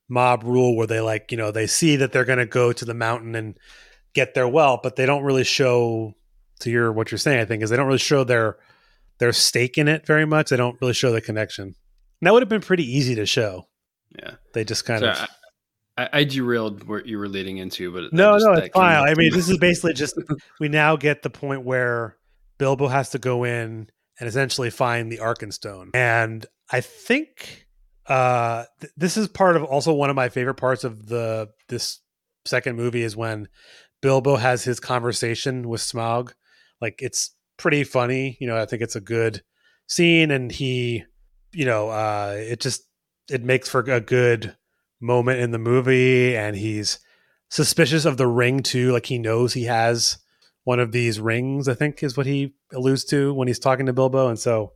mob 0.07 0.43
rule 0.45 0.77
where 0.77 0.87
they 0.87 1.01
like, 1.01 1.31
you 1.33 1.39
know, 1.39 1.51
they 1.51 1.67
see 1.67 1.97
that 1.97 2.13
they're 2.13 2.27
going 2.27 2.41
to 2.41 2.45
go 2.45 2.75
to 2.75 2.85
the 2.85 2.93
mountain 2.93 3.35
and 3.35 3.57
get 4.13 4.35
their 4.35 4.47
wealth, 4.47 4.81
but 4.83 4.97
they 4.97 5.07
don't 5.07 5.23
really 5.23 5.45
show 5.45 6.13
to 6.61 6.71
your 6.71 6.93
what 6.93 7.11
you're 7.11 7.17
saying, 7.17 7.41
I 7.41 7.47
think, 7.47 7.63
is 7.63 7.71
they 7.71 7.77
don't 7.79 7.87
really 7.87 7.97
show 7.97 8.23
their 8.23 8.59
their 9.19 9.33
stake 9.33 9.79
in 9.79 9.89
it 9.89 10.07
very 10.07 10.27
much. 10.27 10.51
They 10.51 10.59
don't 10.59 10.77
really 10.83 10.93
show 10.93 11.11
the 11.11 11.23
connection. 11.23 11.65
And 11.65 11.75
that 12.21 12.35
would 12.35 12.43
have 12.43 12.51
been 12.51 12.61
pretty 12.61 12.85
easy 12.85 13.15
to 13.15 13.25
show. 13.25 13.67
Yeah. 14.19 14.33
They 14.53 14.63
just 14.65 14.85
kind 14.85 15.01
So 15.01 15.09
of 15.09 15.29
I, 15.97 16.09
I 16.13 16.25
derailed 16.25 16.85
what 16.85 17.07
you 17.07 17.17
were 17.17 17.29
leading 17.29 17.57
into, 17.57 17.91
but 17.91 18.13
No, 18.13 18.35
just- 18.37 18.45
no, 18.45 18.53
it's 18.53 18.75
fine. 18.75 19.09
I 19.09 19.15
mean, 19.15 19.33
this 19.33 19.49
is 19.49 19.57
basically 19.57 19.95
just 19.95 20.19
we 20.61 20.69
now 20.69 20.97
get 20.97 21.23
the 21.23 21.31
point 21.31 21.63
where 21.65 22.19
Bilbo 22.59 22.89
has 22.89 23.09
to 23.11 23.19
go 23.19 23.45
in 23.45 23.89
and 24.23 24.29
essentially 24.29 24.71
find 24.71 25.11
the 25.11 25.19
Arkenstone. 25.19 25.91
And 25.95 26.47
I 26.71 26.81
think 26.81 27.67
uh 28.07 28.67
th- 28.81 28.93
this 28.97 29.17
is 29.17 29.27
part 29.27 29.57
of 29.57 29.65
also 29.65 29.93
one 29.93 30.11
of 30.11 30.17
my 30.17 30.29
favorite 30.29 30.55
parts 30.55 30.85
of 30.85 31.09
the 31.09 31.49
this 31.69 31.99
second 32.45 32.77
movie 32.77 33.03
is 33.03 33.17
when 33.17 33.49
Bilbo 34.01 34.37
has 34.37 34.63
his 34.63 34.79
conversation 34.79 35.69
with 35.69 35.81
Smaug. 35.81 36.35
Like 36.81 37.03
it's 37.03 37.35
pretty 37.57 37.83
funny, 37.83 38.37
you 38.41 38.47
know, 38.47 38.57
I 38.57 38.65
think 38.65 38.81
it's 38.81 38.95
a 38.95 39.01
good 39.01 39.43
scene 39.89 40.31
and 40.31 40.53
he 40.53 41.03
you 41.53 41.65
know, 41.65 41.89
uh 41.89 42.37
it 42.39 42.61
just 42.61 42.85
it 43.29 43.43
makes 43.43 43.69
for 43.69 43.81
a 43.81 44.01
good 44.01 44.57
moment 45.01 45.41
in 45.41 45.51
the 45.51 45.59
movie 45.59 46.37
and 46.37 46.55
he's 46.55 47.01
suspicious 47.51 48.05
of 48.05 48.19
the 48.19 48.29
ring 48.29 48.63
too. 48.63 48.93
Like 48.93 49.07
he 49.07 49.19
knows 49.19 49.53
he 49.53 49.65
has 49.65 50.19
one 50.65 50.81
of 50.81 50.93
these 50.93 51.21
rings, 51.21 51.69
I 51.69 51.75
think 51.75 52.03
is 52.03 52.17
what 52.17 52.27
he 52.27 52.55
alludes 52.73 53.05
to 53.07 53.35
when 53.35 53.49
he's 53.49 53.59
talking 53.59 53.87
to 53.87 53.93
Bilbo. 53.93 54.29
And 54.29 54.39
so 54.39 54.73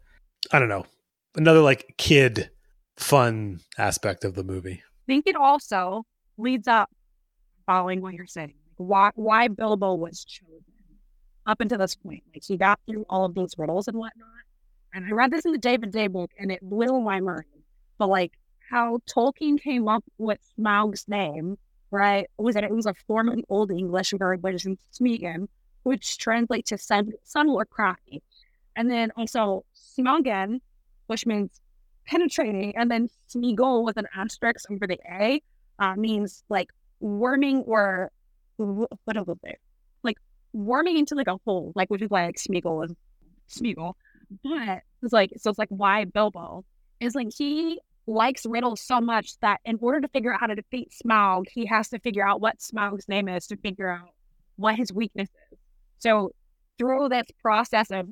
I 0.53 0.59
don't 0.59 0.69
know. 0.69 0.87
Another 1.35 1.61
like 1.61 1.95
kid 1.99 2.51
fun 2.97 3.61
aspect 3.79 4.25
of 4.25 4.35
the 4.35 4.45
movie. 4.45 4.83
I 4.83 5.07
think 5.07 5.27
it 5.27 5.37
also 5.37 6.05
leads 6.39 6.67
up 6.67 6.91
following 7.67 8.01
what 8.01 8.15
you're 8.15 8.27
saying. 8.27 8.55
Why 8.77 9.11
why 9.15 9.49
Bilbo 9.49 9.95
was 9.95 10.25
chosen 10.25 10.65
up 11.47 11.61
until 11.61 11.79
this 11.79 11.95
point. 11.95 12.23
Like 12.35 12.45
he 12.45 12.57
got 12.57 12.81
through 12.87 13.07
all 13.09 13.25
of 13.25 13.35
these 13.35 13.55
riddles 13.57 13.89
and 13.89 13.97
whatnot. 13.97 14.29
And 14.93 15.05
I 15.05 15.11
read 15.11 15.31
this 15.31 15.45
in 15.45 15.53
the 15.53 15.59
David 15.59 15.93
Day 15.93 16.07
book 16.07 16.31
and 16.39 16.51
it 16.51 16.61
blew 16.63 17.01
my 17.01 17.21
mind. 17.21 17.45
But 17.99 18.09
like 18.09 18.33
how 18.71 18.99
Tolkien 19.09 19.61
came 19.61 19.89
up 19.89 20.05
with 20.19 20.39
Smaug's 20.59 21.07
name, 21.07 21.57
right? 21.91 22.27
Was 22.39 22.55
that 22.55 22.65
it 22.65 22.75
was 22.75 22.87
a 22.87 22.95
form 23.07 23.29
of 23.29 23.39
Old 23.49 23.71
English 23.71 24.13
where 24.13 24.35
which 24.35 24.67
is 24.67 24.77
Smeagol, 24.93 25.47
which 25.87 26.19
translates 26.19 26.71
to 26.71 26.77
sun, 26.77 27.13
sun 27.23 27.49
or 27.49 27.65
crafty. 27.65 28.21
And 28.75 28.91
then 28.91 29.13
also 29.17 29.65
Smaugin, 29.73 30.59
which 31.07 31.25
means 31.27 31.61
penetrating, 32.09 32.77
and 32.77 32.91
then 32.91 33.09
smigol 33.33 33.85
with 33.85 33.97
an 33.97 34.09
asterisk 34.13 34.69
over 34.69 34.89
the 34.89 34.99
A 35.09 35.41
uh, 35.79 35.95
means 35.95 36.43
like 36.49 36.71
worming 36.99 37.59
or 37.69 38.11
wh- 38.57 38.91
what 39.05 39.29
was 39.29 39.39
it? 39.45 39.61
Like 40.03 40.17
worming 40.53 40.99
into 40.99 41.15
like 41.15 41.29
a 41.29 41.39
hole, 41.45 41.71
like 41.77 41.89
which 41.89 42.03
is 42.03 42.11
why 42.11 42.27
like 42.27 42.37
Smeagol 42.37 42.87
is 42.87 42.93
Smeagol. 43.49 43.93
But 44.43 44.83
it's 45.05 45.13
like 45.13 45.31
so 45.37 45.51
it's 45.51 45.59
like 45.59 45.69
why 45.69 46.05
Bilbo 46.05 46.65
is 46.99 47.15
like 47.15 47.29
he 47.33 47.81
likes 48.09 48.45
riddles 48.45 48.81
so 48.81 49.01
much 49.01 49.39
that 49.39 49.61
in 49.65 49.79
order 49.81 50.01
to 50.01 50.09
figure 50.09 50.35
out 50.35 50.41
how 50.41 50.49
to 50.49 50.57
defeat 50.57 50.93
Smaug, 51.01 51.45
he 51.49 51.65
has 51.67 51.89
to 51.91 52.01
figure 52.01 52.27
out 52.27 52.41
what 52.41 52.59
Smaug's 52.59 53.09
name 53.09 53.29
is 53.29 53.47
to 53.47 53.57
figure 53.57 53.89
out 53.89 54.11
what 54.57 54.75
his 54.75 54.93
weakness 54.93 55.29
is. 55.29 55.35
So 55.99 56.31
through 56.79 57.09
this 57.09 57.27
process 57.43 57.91
of 57.91 58.09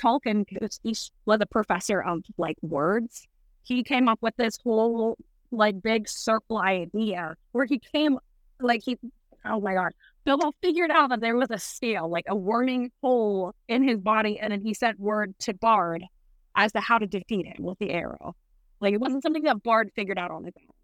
Tolkien, 0.00 0.44
he 0.48 0.94
was 1.26 1.40
a 1.40 1.46
professor 1.46 2.02
of 2.02 2.22
like 2.38 2.56
words, 2.62 3.26
he 3.62 3.82
came 3.82 4.08
up 4.08 4.18
with 4.22 4.36
this 4.36 4.58
whole 4.62 5.16
like 5.50 5.82
big 5.82 6.08
circle 6.08 6.58
idea 6.58 7.34
where 7.52 7.66
he 7.66 7.78
came 7.78 8.18
like 8.60 8.82
he 8.82 8.98
oh 9.44 9.60
my 9.60 9.74
god 9.74 9.92
bilbo 10.24 10.50
figured 10.62 10.90
out 10.90 11.10
that 11.10 11.20
there 11.20 11.36
was 11.36 11.50
a 11.50 11.58
seal 11.58 12.08
like 12.08 12.24
a 12.28 12.34
worming 12.34 12.90
hole 13.02 13.52
in 13.68 13.86
his 13.86 13.98
body 13.98 14.38
and 14.38 14.50
then 14.50 14.62
he 14.62 14.72
sent 14.72 14.98
word 14.98 15.34
to 15.38 15.52
bard 15.52 16.02
as 16.56 16.72
to 16.72 16.80
how 16.80 16.98
to 16.98 17.06
defeat 17.06 17.46
him 17.46 17.64
with 17.64 17.78
the 17.78 17.90
arrow. 17.90 18.34
Like 18.80 18.94
it 18.94 19.00
wasn't 19.00 19.22
something 19.22 19.42
that 19.44 19.62
bard 19.62 19.90
figured 19.94 20.18
out 20.18 20.30
on 20.30 20.44
his 20.44 20.54
own. 20.58 20.74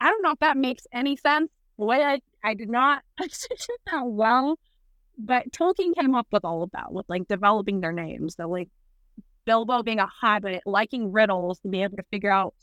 I 0.00 0.10
don't 0.10 0.22
know 0.22 0.32
if 0.32 0.38
that 0.40 0.56
makes 0.56 0.86
any 0.92 1.16
sense. 1.16 1.50
The 1.78 1.84
way 1.84 2.02
i 2.02 2.20
i 2.44 2.54
did 2.54 2.70
not 2.70 3.02
execute 3.20 3.78
that 3.90 4.06
well 4.06 4.58
but 5.24 5.50
tolkien 5.52 5.94
came 5.98 6.14
up 6.14 6.26
with 6.32 6.44
all 6.44 6.62
of 6.62 6.70
that 6.72 6.92
with 6.92 7.06
like 7.08 7.26
developing 7.28 7.80
their 7.80 7.92
names 7.92 8.36
so 8.36 8.48
like 8.48 8.68
bilbo 9.44 9.82
being 9.82 9.98
a 9.98 10.06
hobbit 10.06 10.62
liking 10.66 11.12
riddles 11.12 11.58
to 11.60 11.68
be 11.68 11.82
able 11.82 11.96
to 11.96 12.04
figure 12.10 12.30
out 12.30 12.54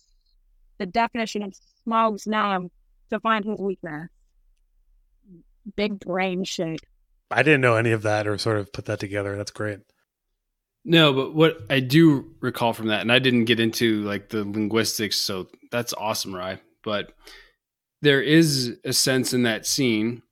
the 0.79 0.85
definition 0.85 1.43
of 1.43 1.53
Smaug's 1.83 2.25
name 2.25 2.71
to 3.11 3.19
find 3.19 3.45
his 3.45 3.59
weakness. 3.59 4.09
Big 5.75 5.99
brain 5.99 6.43
shit. 6.43 6.79
I 7.29 7.43
didn't 7.43 7.61
know 7.61 7.75
any 7.75 7.91
of 7.91 8.01
that 8.01 8.27
or 8.27 8.37
sort 8.39 8.57
of 8.57 8.73
put 8.73 8.85
that 8.85 8.99
together. 8.99 9.37
That's 9.37 9.51
great. 9.51 9.79
No, 10.83 11.13
but 11.13 11.35
what 11.35 11.57
I 11.69 11.81
do 11.81 12.33
recall 12.39 12.73
from 12.73 12.87
that, 12.87 13.01
and 13.01 13.11
I 13.11 13.19
didn't 13.19 13.45
get 13.45 13.59
into 13.59 14.01
like 14.03 14.29
the 14.29 14.43
linguistics, 14.43 15.17
so 15.17 15.47
that's 15.71 15.93
awesome, 15.93 16.33
Rye. 16.33 16.59
But 16.83 17.11
there 18.01 18.21
is 18.21 18.77
a 18.85 18.93
sense 18.93 19.33
in 19.33 19.43
that 19.43 19.67
scene 19.67 20.23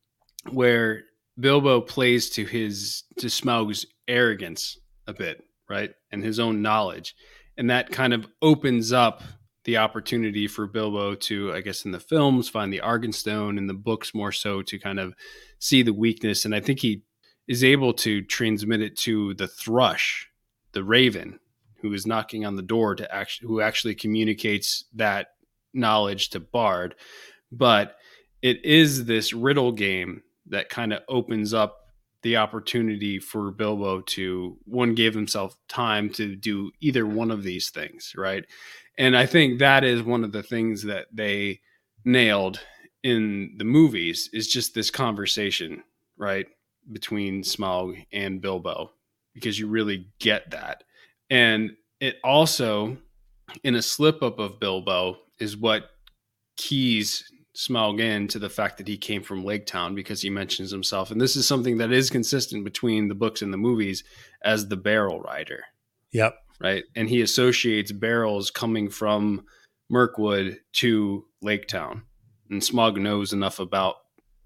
where 0.50 1.02
Bilbo 1.38 1.80
plays 1.80 2.30
to 2.30 2.44
his 2.44 3.04
to 3.18 3.28
Smaug's 3.28 3.86
arrogance 4.06 4.78
a 5.06 5.12
bit, 5.12 5.44
right, 5.68 5.90
and 6.10 6.22
his 6.22 6.38
own 6.38 6.62
knowledge, 6.62 7.14
and 7.56 7.70
that 7.70 7.90
kind 7.90 8.12
of 8.12 8.26
opens 8.42 8.92
up 8.92 9.22
the 9.64 9.76
opportunity 9.76 10.48
for 10.48 10.66
Bilbo 10.66 11.14
to, 11.14 11.52
I 11.52 11.60
guess, 11.60 11.84
in 11.84 11.90
the 11.90 12.00
films 12.00 12.48
find 12.48 12.72
the 12.72 12.80
Arkenstone, 12.80 13.58
in 13.58 13.66
the 13.66 13.74
books 13.74 14.14
more 14.14 14.32
so 14.32 14.62
to 14.62 14.78
kind 14.78 14.98
of 14.98 15.14
see 15.58 15.82
the 15.82 15.92
weakness, 15.92 16.44
and 16.44 16.54
I 16.54 16.60
think 16.60 16.80
he 16.80 17.02
is 17.46 17.64
able 17.64 17.92
to 17.94 18.22
transmit 18.22 18.80
it 18.80 18.96
to 18.98 19.34
the 19.34 19.48
thrush 19.48 20.28
the 20.72 20.84
raven 20.84 21.40
who 21.80 21.92
is 21.92 22.06
knocking 22.06 22.44
on 22.44 22.56
the 22.56 22.62
door 22.62 22.94
to 22.94 23.14
actually 23.14 23.48
who 23.48 23.60
actually 23.60 23.94
communicates 23.94 24.84
that 24.94 25.28
knowledge 25.72 26.30
to 26.30 26.40
bard. 26.40 26.94
But 27.50 27.96
it 28.42 28.64
is 28.64 29.06
this 29.06 29.32
riddle 29.32 29.72
game 29.72 30.22
that 30.50 30.68
kind 30.68 30.92
of 30.92 31.02
opens 31.08 31.54
up 31.54 31.78
the 32.22 32.36
opportunity 32.36 33.18
for 33.18 33.50
bilbo 33.50 34.00
to 34.00 34.56
one 34.64 34.94
give 34.94 35.14
himself 35.14 35.56
time 35.68 36.10
to 36.10 36.34
do 36.34 36.70
either 36.80 37.06
one 37.06 37.30
of 37.30 37.42
these 37.42 37.70
things 37.70 38.12
right 38.16 38.44
and 38.98 39.16
i 39.16 39.24
think 39.24 39.58
that 39.58 39.84
is 39.84 40.02
one 40.02 40.24
of 40.24 40.32
the 40.32 40.42
things 40.42 40.82
that 40.82 41.06
they 41.12 41.60
nailed 42.04 42.60
in 43.04 43.54
the 43.58 43.64
movies 43.64 44.28
is 44.32 44.48
just 44.48 44.74
this 44.74 44.90
conversation 44.90 45.82
right 46.16 46.46
between 46.92 47.42
smaug 47.42 48.04
and 48.12 48.40
bilbo 48.40 48.90
because 49.38 49.58
you 49.58 49.68
really 49.68 50.08
get 50.18 50.50
that. 50.50 50.82
And 51.30 51.76
it 52.00 52.16
also, 52.24 52.96
in 53.62 53.76
a 53.76 53.82
slip 53.82 54.22
up 54.22 54.38
of 54.38 54.58
Bilbo, 54.58 55.18
is 55.38 55.56
what 55.56 55.90
keys 56.56 57.30
Smaug 57.58 58.00
in 58.00 58.28
to 58.28 58.38
the 58.38 58.48
fact 58.48 58.78
that 58.78 58.86
he 58.86 58.96
came 58.96 59.22
from 59.22 59.44
Lake 59.44 59.66
Town 59.66 59.96
because 59.96 60.22
he 60.22 60.30
mentions 60.30 60.70
himself. 60.70 61.10
And 61.10 61.20
this 61.20 61.34
is 61.34 61.44
something 61.46 61.78
that 61.78 61.90
is 61.90 62.08
consistent 62.08 62.62
between 62.64 63.08
the 63.08 63.16
books 63.16 63.42
and 63.42 63.52
the 63.52 63.56
movies 63.58 64.04
as 64.44 64.68
the 64.68 64.76
barrel 64.76 65.20
rider, 65.20 65.64
Yep. 66.12 66.36
right? 66.60 66.84
And 66.94 67.08
he 67.08 67.20
associates 67.20 67.90
barrels 67.90 68.52
coming 68.52 68.88
from 68.88 69.44
Mirkwood 69.90 70.58
to 70.74 71.24
Lake 71.42 71.66
Town. 71.66 72.02
And 72.48 72.62
Smaug 72.62 72.96
knows 72.96 73.32
enough 73.32 73.58
about 73.58 73.96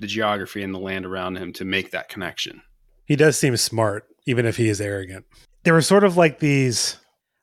the 0.01 0.07
geography 0.07 0.63
and 0.63 0.75
the 0.75 0.79
land 0.79 1.05
around 1.05 1.37
him 1.37 1.53
to 1.53 1.67
make 1.67 1.91
that 1.91 2.09
connection. 2.09 2.63
He 3.05 3.15
does 3.15 3.39
seem 3.39 3.57
smart 3.59 4.07
even 4.27 4.47
if 4.47 4.57
he 4.57 4.69
is 4.69 4.81
arrogant. 4.81 5.27
There 5.65 5.75
were 5.75 5.83
sort 5.83 6.05
of 6.05 6.17
like 6.17 6.39
these. 6.39 6.97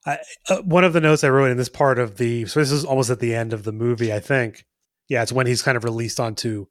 I, 0.06 0.18
uh, 0.50 0.62
one 0.62 0.84
of 0.84 0.94
the 0.94 1.02
notes 1.02 1.24
I 1.24 1.30
wrote 1.30 1.52
in 1.52 1.58
this 1.58 1.70
part 1.70 2.00
of 2.00 2.18
the 2.18 2.46
so 2.48 2.60
this 2.60 2.72
is 2.72 2.86
almost 2.86 3.10
at 3.10 3.20
the 3.20 3.36
end 3.36 3.54
of 3.54 3.64
the 3.64 3.72
movie, 3.72 4.12
I 4.12 4.20
think. 4.20 4.66
Yeah, 5.10 5.24
it's 5.24 5.32
when 5.32 5.48
he's 5.48 5.62
kind 5.62 5.76
of 5.76 5.84
released 5.84 6.20
onto 6.20 6.68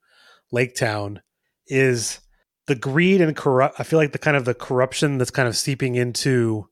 Lake 0.50 0.74
Town. 0.74 1.20
Is 1.66 2.20
the 2.66 2.74
greed 2.74 3.20
and 3.20 3.36
corrupt? 3.36 3.78
I 3.78 3.82
feel 3.82 3.98
like 3.98 4.12
the 4.12 4.18
kind 4.18 4.36
of 4.36 4.46
the 4.46 4.54
corruption 4.54 5.18
that's 5.18 5.30
kind 5.30 5.48
of 5.48 5.56
seeping 5.56 5.96
into. 5.96 6.68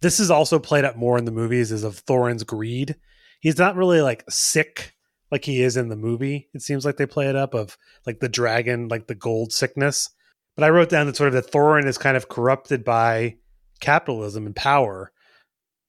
This 0.00 0.20
is 0.20 0.30
also 0.30 0.58
played 0.58 0.84
up 0.84 0.96
more 0.96 1.18
in 1.18 1.24
the 1.24 1.32
movies 1.32 1.72
is 1.72 1.84
of 1.84 2.04
Thorin's 2.06 2.44
greed. 2.44 2.96
He's 3.40 3.58
not 3.58 3.76
really 3.76 4.00
like 4.00 4.24
sick 4.30 4.94
like 5.30 5.44
he 5.44 5.62
is 5.62 5.76
in 5.76 5.88
the 5.88 5.96
movie. 5.96 6.48
It 6.54 6.62
seems 6.62 6.84
like 6.84 6.96
they 6.96 7.06
play 7.06 7.28
it 7.28 7.36
up 7.36 7.52
of 7.52 7.76
like 8.06 8.20
the 8.20 8.28
dragon, 8.28 8.88
like 8.88 9.06
the 9.06 9.14
gold 9.14 9.52
sickness. 9.52 10.08
But 10.56 10.64
I 10.64 10.70
wrote 10.70 10.88
down 10.88 11.06
that 11.06 11.16
sort 11.16 11.28
of 11.28 11.34
that 11.34 11.52
Thorin 11.52 11.86
is 11.86 11.98
kind 11.98 12.16
of 12.16 12.28
corrupted 12.28 12.84
by 12.84 13.36
capitalism 13.80 14.46
and 14.46 14.56
power, 14.56 15.12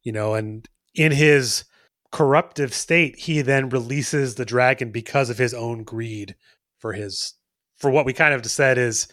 you 0.04 0.12
know, 0.12 0.34
and 0.34 0.68
in 0.94 1.12
his 1.12 1.64
corruptive 2.11 2.73
state, 2.73 3.18
he 3.19 3.41
then 3.41 3.69
releases 3.69 4.36
the 4.36 4.45
dragon 4.45 4.91
because 4.91 5.30
of 5.30 5.38
his 5.38 5.53
own 5.53 5.84
greed 5.84 6.36
for 6.77 6.94
his 6.94 7.34
for 7.77 7.90
what 7.90 8.06
we 8.06 8.14
kind 8.14 8.34
of 8.34 8.45
said 8.45 8.77
is 8.77 9.07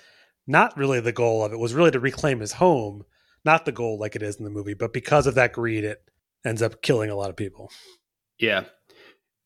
not 0.46 0.76
really 0.76 1.00
the 1.00 1.12
goal 1.12 1.44
of 1.44 1.52
it 1.52 1.58
was 1.58 1.74
really 1.74 1.90
to 1.90 2.00
reclaim 2.00 2.40
his 2.40 2.52
home, 2.54 3.04
not 3.44 3.64
the 3.64 3.72
goal 3.72 3.98
like 3.98 4.16
it 4.16 4.22
is 4.22 4.36
in 4.36 4.44
the 4.44 4.50
movie, 4.50 4.74
but 4.74 4.92
because 4.92 5.26
of 5.26 5.34
that 5.34 5.52
greed, 5.52 5.84
it 5.84 6.02
ends 6.44 6.62
up 6.62 6.82
killing 6.82 7.10
a 7.10 7.14
lot 7.14 7.30
of 7.30 7.36
people. 7.36 7.70
Yeah. 8.38 8.64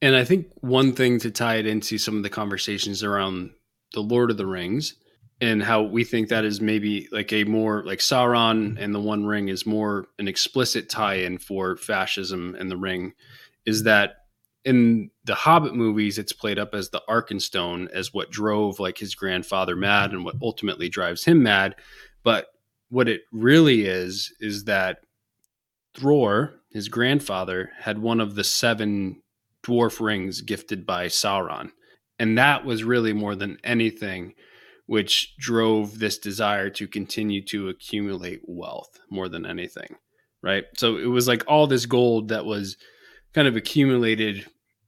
And 0.02 0.16
I 0.16 0.24
think 0.24 0.46
one 0.60 0.92
thing 0.94 1.18
to 1.20 1.30
tie 1.30 1.56
it 1.56 1.66
into 1.66 1.98
some 1.98 2.16
of 2.16 2.22
the 2.22 2.30
conversations 2.30 3.02
around 3.04 3.50
the 3.92 4.00
Lord 4.00 4.30
of 4.30 4.36
the 4.36 4.46
Rings 4.46 4.94
and 5.40 5.62
how 5.62 5.82
we 5.82 6.04
think 6.04 6.28
that 6.28 6.44
is 6.44 6.60
maybe 6.60 7.08
like 7.12 7.32
a 7.32 7.44
more 7.44 7.82
like 7.84 8.00
Sauron 8.00 8.76
and 8.78 8.94
the 8.94 9.00
One 9.00 9.24
Ring 9.24 9.48
is 9.48 9.66
more 9.66 10.08
an 10.18 10.28
explicit 10.28 10.88
tie-in 10.88 11.38
for 11.38 11.76
fascism 11.76 12.56
and 12.58 12.70
the 12.70 12.76
Ring 12.76 13.14
is 13.64 13.84
that 13.84 14.16
in 14.64 15.10
the 15.24 15.34
Hobbit 15.34 15.74
movies 15.74 16.18
it's 16.18 16.32
played 16.32 16.58
up 16.58 16.74
as 16.74 16.90
the 16.90 17.02
Arkenstone 17.08 17.90
as 17.90 18.12
what 18.12 18.30
drove 18.30 18.78
like 18.78 18.98
his 18.98 19.14
grandfather 19.14 19.74
mad 19.74 20.12
and 20.12 20.24
what 20.24 20.36
ultimately 20.42 20.88
drives 20.88 21.24
him 21.24 21.42
mad 21.42 21.76
but 22.22 22.48
what 22.90 23.08
it 23.08 23.22
really 23.32 23.86
is 23.86 24.32
is 24.40 24.64
that 24.64 24.98
Thror 25.96 26.52
his 26.70 26.88
grandfather 26.88 27.70
had 27.78 27.98
one 27.98 28.20
of 28.20 28.34
the 28.34 28.44
seven 28.44 29.22
dwarf 29.64 30.00
rings 30.00 30.40
gifted 30.40 30.86
by 30.86 31.06
Sauron. 31.06 31.72
And 32.18 32.38
that 32.38 32.64
was 32.64 32.84
really 32.84 33.12
more 33.12 33.34
than 33.34 33.58
anything 33.64 34.34
which 34.90 35.36
drove 35.36 36.00
this 36.00 36.18
desire 36.18 36.68
to 36.68 36.88
continue 36.88 37.40
to 37.40 37.68
accumulate 37.68 38.40
wealth 38.44 38.98
more 39.08 39.28
than 39.28 39.46
anything. 39.46 39.94
Right. 40.42 40.64
So 40.76 40.96
it 40.96 41.06
was 41.06 41.28
like 41.28 41.44
all 41.46 41.68
this 41.68 41.86
gold 41.86 42.30
that 42.30 42.44
was 42.44 42.76
kind 43.32 43.46
of 43.46 43.54
accumulated 43.54 44.46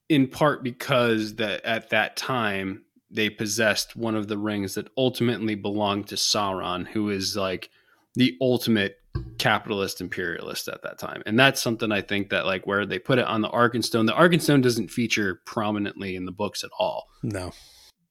in 0.09 0.27
part 0.27 0.65
because 0.65 1.37
that 1.37 1.65
at 1.65 1.91
that 1.91 2.17
time 2.17 2.85
they 3.13 3.31
possessed 3.31 3.95
one 3.95 4.17
of 4.17 4.27
the 4.27 4.37
rings 4.37 4.75
that 4.75 4.89
ultimately 4.97 5.55
belonged 5.55 6.09
to 6.09 6.17
Sauron, 6.17 6.89
who 6.89 7.09
is 7.09 7.37
like 7.37 7.71
the 8.17 8.37
ultimate 8.41 8.97
capitalist 9.39 10.01
imperialist 10.01 10.67
at 10.67 10.83
that 10.83 10.99
time. 10.99 11.23
And 11.27 11.39
that's 11.39 11.63
something 11.63 11.93
I 11.93 12.01
think 12.01 12.31
that 12.31 12.45
like 12.45 12.67
where 12.67 12.87
they 12.87 12.99
put 12.99 13.21
it 13.21 13.27
on 13.27 13.41
the 13.41 13.51
Arkenstone, 13.51 14.07
the 14.07 14.15
Arkenstone 14.15 14.63
doesn't 14.63 14.91
feature 14.91 15.41
prominently 15.47 16.17
in 16.17 16.25
the 16.25 16.33
books 16.33 16.65
at 16.65 16.71
all. 16.77 17.07
No. 17.23 17.53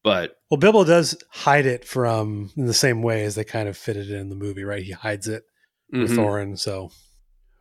But 0.04 0.36
well, 0.50 0.58
Bilbo 0.58 0.84
does 0.84 1.16
hide 1.30 1.66
it 1.66 1.84
from 1.84 2.50
in 2.56 2.66
the 2.66 2.74
same 2.74 3.02
way 3.02 3.24
as 3.24 3.34
they 3.36 3.44
kind 3.44 3.68
of 3.68 3.76
fitted 3.76 4.10
it 4.10 4.16
in 4.18 4.28
the 4.28 4.34
movie, 4.36 4.64
right? 4.64 4.82
He 4.82 4.92
hides 4.92 5.28
it 5.28 5.44
with 5.92 6.10
Mhm. 6.10 6.16
Thorin. 6.16 6.58
So 6.58 6.90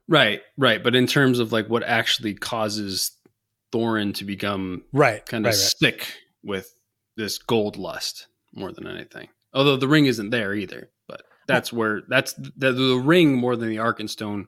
right, 0.07 0.41
right. 0.57 0.84
But 0.84 0.95
in 0.95 1.05
terms 1.07 1.39
of 1.39 1.51
like 1.51 1.68
what 1.68 1.84
actually 1.84 2.34
causes 2.34 3.11
Thorin 3.72 4.13
to 4.15 4.26
become 4.26 4.84
right, 4.91 5.26
kind 5.26 5.45
of 5.45 5.51
right. 5.51 5.55
sick 5.55 6.13
with 6.43 6.73
this 7.15 7.38
gold 7.38 7.77
lust 7.77 8.27
more 8.53 8.72
than 8.72 8.88
anything. 8.88 9.30
Although 9.53 9.77
the 9.77 9.88
ring 9.88 10.05
isn't 10.07 10.30
there 10.31 10.53
either, 10.53 10.89
but 11.07 11.22
that's 11.47 11.72
where 11.72 12.01
that's 12.09 12.34
the, 12.34 12.72
the 12.72 12.95
ring 13.03 13.35
more 13.35 13.55
than 13.55 13.69
the 13.69 13.76
Arkenstone 13.77 14.45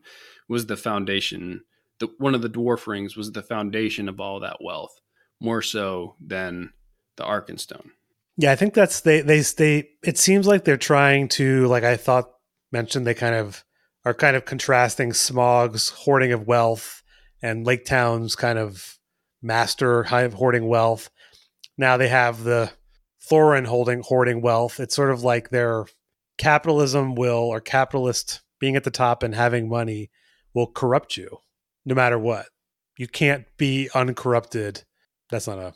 was 0.49 0.65
the 0.65 0.77
foundation. 0.77 1.61
The 1.99 2.07
one 2.17 2.33
of 2.33 2.41
the 2.41 2.49
dwarf 2.49 2.87
rings 2.87 3.15
was 3.15 3.31
the 3.31 3.43
foundation 3.43 4.09
of 4.09 4.19
all 4.19 4.39
that 4.39 4.57
wealth, 4.61 4.93
more 5.39 5.61
so 5.61 6.15
than 6.19 6.71
the 7.17 7.23
Arkenstone. 7.23 7.91
Yeah, 8.37 8.51
I 8.51 8.55
think 8.55 8.73
that's 8.73 9.01
they 9.01 9.21
they 9.21 9.41
they. 9.41 9.89
It 10.03 10.17
seems 10.17 10.47
like 10.47 10.65
they're 10.65 10.77
trying 10.77 11.27
to, 11.29 11.67
like 11.67 11.83
I 11.83 11.97
thought 11.97 12.31
mentioned, 12.71 13.05
they 13.05 13.13
kind 13.13 13.35
of 13.35 13.63
are 14.05 14.13
kind 14.13 14.35
of 14.35 14.45
contrasting 14.45 15.13
Smaug's 15.13 15.89
hoarding 15.89 16.33
of 16.33 16.47
wealth 16.47 17.03
and 17.41 17.65
Lake 17.65 17.85
Town's 17.85 18.35
kind 18.35 18.57
of 18.57 18.97
master 19.41 20.03
hoarding 20.03 20.67
wealth. 20.67 21.09
Now 21.77 21.97
they 21.97 22.07
have 22.07 22.43
the 22.43 22.71
Thorin 23.29 23.65
holding 23.65 24.01
hoarding 24.01 24.41
wealth. 24.41 24.79
It's 24.79 24.95
sort 24.95 25.11
of 25.11 25.23
like 25.23 25.49
their 25.49 25.85
capitalism 26.37 27.15
will 27.15 27.35
or 27.35 27.61
capitalist 27.61 28.41
being 28.59 28.75
at 28.75 28.83
the 28.83 28.91
top 28.91 29.23
and 29.23 29.35
having 29.35 29.69
money 29.69 30.09
will 30.53 30.67
corrupt 30.67 31.17
you 31.17 31.39
no 31.85 31.95
matter 31.95 32.17
what. 32.17 32.47
You 32.97 33.07
can't 33.07 33.45
be 33.57 33.89
uncorrupted. 33.93 34.83
That's 35.29 35.47
not 35.47 35.59
a 35.59 35.73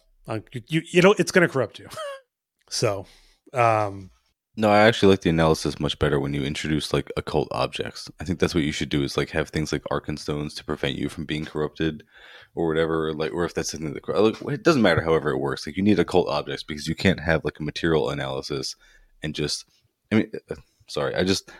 you, 0.67 0.81
you 0.91 1.01
know 1.01 1.15
it's 1.17 1.31
going 1.31 1.47
to 1.47 1.51
corrupt 1.51 1.79
you. 1.79 1.87
So, 2.69 3.05
um, 3.53 4.11
No, 4.57 4.69
I 4.69 4.79
actually 4.79 5.11
like 5.11 5.21
the 5.21 5.29
analysis 5.29 5.79
much 5.79 5.97
better 5.99 6.19
when 6.19 6.33
you 6.33 6.43
introduce 6.43 6.91
like 6.91 7.09
occult 7.15 7.47
objects. 7.51 8.11
I 8.19 8.25
think 8.25 8.39
that's 8.39 8.53
what 8.53 8.65
you 8.65 8.73
should 8.73 8.89
do 8.89 9.03
is 9.03 9.15
like 9.15 9.29
have 9.29 9.49
things 9.49 9.71
like 9.71 9.83
Arkenstones 9.91 10.55
to 10.57 10.65
prevent 10.65 10.97
you 10.97 11.07
from 11.07 11.23
being 11.25 11.45
corrupted 11.45 12.03
or 12.55 12.67
whatever. 12.67 13.13
Like, 13.13 13.31
or 13.31 13.45
if 13.45 13.53
that's 13.53 13.71
something 13.71 13.93
that 13.93 14.05
like, 14.09 14.53
it 14.53 14.63
doesn't 14.63 14.81
matter. 14.81 15.01
However, 15.01 15.29
it 15.29 15.37
works. 15.37 15.65
Like, 15.65 15.77
you 15.77 15.83
need 15.83 15.99
occult 15.99 16.27
objects 16.27 16.63
because 16.63 16.87
you 16.87 16.95
can't 16.95 17.21
have 17.21 17.45
like 17.45 17.59
a 17.59 17.63
material 17.63 18.09
analysis 18.09 18.75
and 19.23 19.33
just. 19.33 19.65
I 20.11 20.15
mean, 20.15 20.31
uh, 20.49 20.55
sorry, 20.89 21.15
I 21.15 21.23
just 21.23 21.51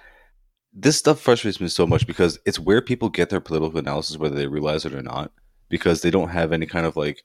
this 0.73 0.97
stuff 0.97 1.19
frustrates 1.19 1.59
me 1.59 1.67
so 1.67 1.87
much 1.87 2.05
because 2.05 2.37
it's 2.45 2.59
where 2.59 2.81
people 2.81 3.09
get 3.09 3.29
their 3.29 3.41
political 3.41 3.79
analysis, 3.79 4.17
whether 4.17 4.35
they 4.35 4.47
realize 4.47 4.85
it 4.85 4.93
or 4.93 5.01
not, 5.01 5.31
because 5.69 6.01
they 6.01 6.11
don't 6.11 6.29
have 6.29 6.51
any 6.51 6.65
kind 6.65 6.85
of 6.85 6.95
like 6.95 7.23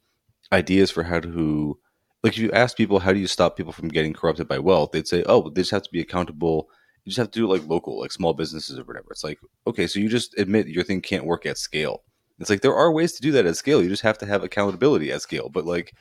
ideas 0.52 0.90
for 0.90 1.02
how 1.02 1.20
to 1.20 1.78
like 2.22 2.34
if 2.34 2.38
you 2.38 2.52
ask 2.52 2.76
people 2.76 3.00
how 3.00 3.12
do 3.12 3.18
you 3.18 3.26
stop 3.26 3.56
people 3.56 3.72
from 3.72 3.88
getting 3.88 4.12
corrupted 4.12 4.48
by 4.48 4.58
wealth? 4.58 4.92
they'd 4.92 5.08
say 5.08 5.24
oh 5.26 5.48
they 5.48 5.62
just 5.62 5.70
have 5.70 5.82
to 5.82 5.92
be 5.92 6.00
accountable. 6.00 6.68
You 7.04 7.10
just 7.10 7.18
have 7.18 7.30
to 7.32 7.40
do 7.40 7.48
like 7.48 7.66
local 7.66 8.00
like 8.00 8.12
small 8.12 8.34
businesses 8.34 8.78
or 8.78 8.84
whatever. 8.84 9.08
It's 9.10 9.24
like 9.24 9.40
okay 9.66 9.86
so 9.86 9.98
you 9.98 10.08
just 10.08 10.36
admit 10.38 10.68
your 10.68 10.84
thing 10.84 11.00
can't 11.00 11.26
work 11.26 11.46
at 11.46 11.58
scale. 11.58 12.02
It's 12.38 12.50
like 12.50 12.60
there 12.60 12.74
are 12.74 12.92
ways 12.92 13.12
to 13.14 13.22
do 13.22 13.32
that 13.32 13.46
at 13.46 13.56
scale. 13.56 13.82
You 13.82 13.88
just 13.88 14.02
have 14.02 14.18
to 14.18 14.26
have 14.26 14.42
accountability 14.42 15.12
at 15.12 15.22
scale. 15.22 15.48
But 15.48 15.64
like 15.64 15.94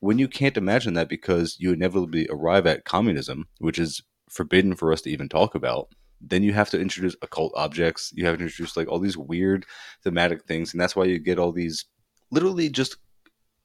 when 0.00 0.18
you 0.18 0.28
can't 0.28 0.56
imagine 0.56 0.94
that 0.94 1.08
because 1.08 1.56
you 1.58 1.72
inevitably 1.72 2.28
arrive 2.30 2.66
at 2.66 2.84
communism 2.84 3.48
which 3.58 3.78
is 3.78 4.02
forbidden 4.28 4.74
for 4.74 4.92
us 4.92 5.02
to 5.02 5.10
even 5.10 5.28
talk 5.28 5.54
about 5.54 5.88
then 6.20 6.42
you 6.42 6.52
have 6.52 6.70
to 6.70 6.80
introduce 6.80 7.16
occult 7.22 7.52
objects. 7.56 8.12
You 8.14 8.26
have 8.26 8.38
to 8.38 8.44
introduce 8.44 8.76
like 8.76 8.88
all 8.88 8.98
these 8.98 9.16
weird 9.16 9.66
thematic 10.02 10.44
things. 10.44 10.72
And 10.72 10.80
that's 10.80 10.96
why 10.96 11.04
you 11.04 11.18
get 11.18 11.38
all 11.38 11.52
these 11.52 11.84
literally 12.30 12.68
just 12.68 12.96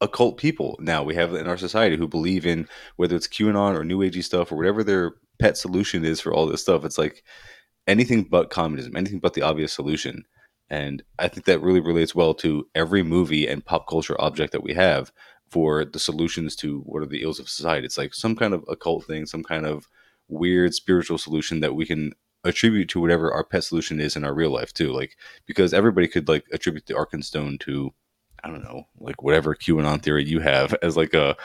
occult 0.01 0.37
people 0.37 0.75
now 0.79 1.03
we 1.03 1.15
have 1.15 1.33
in 1.35 1.47
our 1.47 1.57
society 1.57 1.95
who 1.95 2.07
believe 2.07 2.45
in 2.45 2.67
whether 2.97 3.15
it's 3.15 3.27
QAnon 3.27 3.75
or 3.75 3.85
new 3.85 3.99
agey 3.99 4.23
stuff 4.23 4.51
or 4.51 4.55
whatever 4.55 4.83
their 4.83 5.13
pet 5.39 5.57
solution 5.57 6.03
is 6.03 6.19
for 6.19 6.33
all 6.33 6.47
this 6.47 6.61
stuff. 6.61 6.83
It's 6.83 6.97
like 6.97 7.23
anything 7.87 8.23
but 8.23 8.49
communism, 8.49 8.95
anything 8.95 9.19
but 9.19 9.33
the 9.33 9.43
obvious 9.43 9.73
solution. 9.73 10.23
And 10.69 11.03
I 11.19 11.27
think 11.27 11.45
that 11.45 11.61
really 11.61 11.81
relates 11.81 12.15
well 12.15 12.33
to 12.35 12.67
every 12.73 13.03
movie 13.03 13.47
and 13.47 13.65
pop 13.65 13.87
culture 13.87 14.19
object 14.19 14.53
that 14.53 14.63
we 14.63 14.73
have 14.73 15.11
for 15.49 15.83
the 15.83 15.99
solutions 15.99 16.55
to 16.57 16.79
what 16.81 17.03
are 17.03 17.07
the 17.07 17.23
ills 17.23 17.39
of 17.39 17.49
society. 17.49 17.85
It's 17.85 17.97
like 17.97 18.13
some 18.13 18.35
kind 18.35 18.53
of 18.53 18.63
occult 18.69 19.05
thing, 19.05 19.25
some 19.25 19.43
kind 19.43 19.65
of 19.65 19.87
weird 20.29 20.73
spiritual 20.73 21.17
solution 21.17 21.59
that 21.59 21.75
we 21.75 21.85
can 21.85 22.13
attribute 22.43 22.89
to 22.89 23.01
whatever 23.01 23.33
our 23.33 23.43
pet 23.43 23.63
solution 23.63 23.99
is 23.99 24.15
in 24.15 24.23
our 24.23 24.33
real 24.33 24.51
life 24.51 24.73
too. 24.73 24.93
Like 24.93 25.17
because 25.45 25.73
everybody 25.73 26.07
could 26.07 26.27
like 26.27 26.45
attribute 26.53 26.85
the 26.85 26.93
Arkenstone 26.93 27.59
to 27.61 27.93
I 28.43 28.49
don't 28.49 28.63
know, 28.63 28.83
like 28.99 29.21
whatever 29.23 29.55
QAnon 29.55 30.01
theory 30.01 30.23
you 30.27 30.39
have 30.39 30.73
as 30.81 30.97
like 30.97 31.13
a 31.13 31.35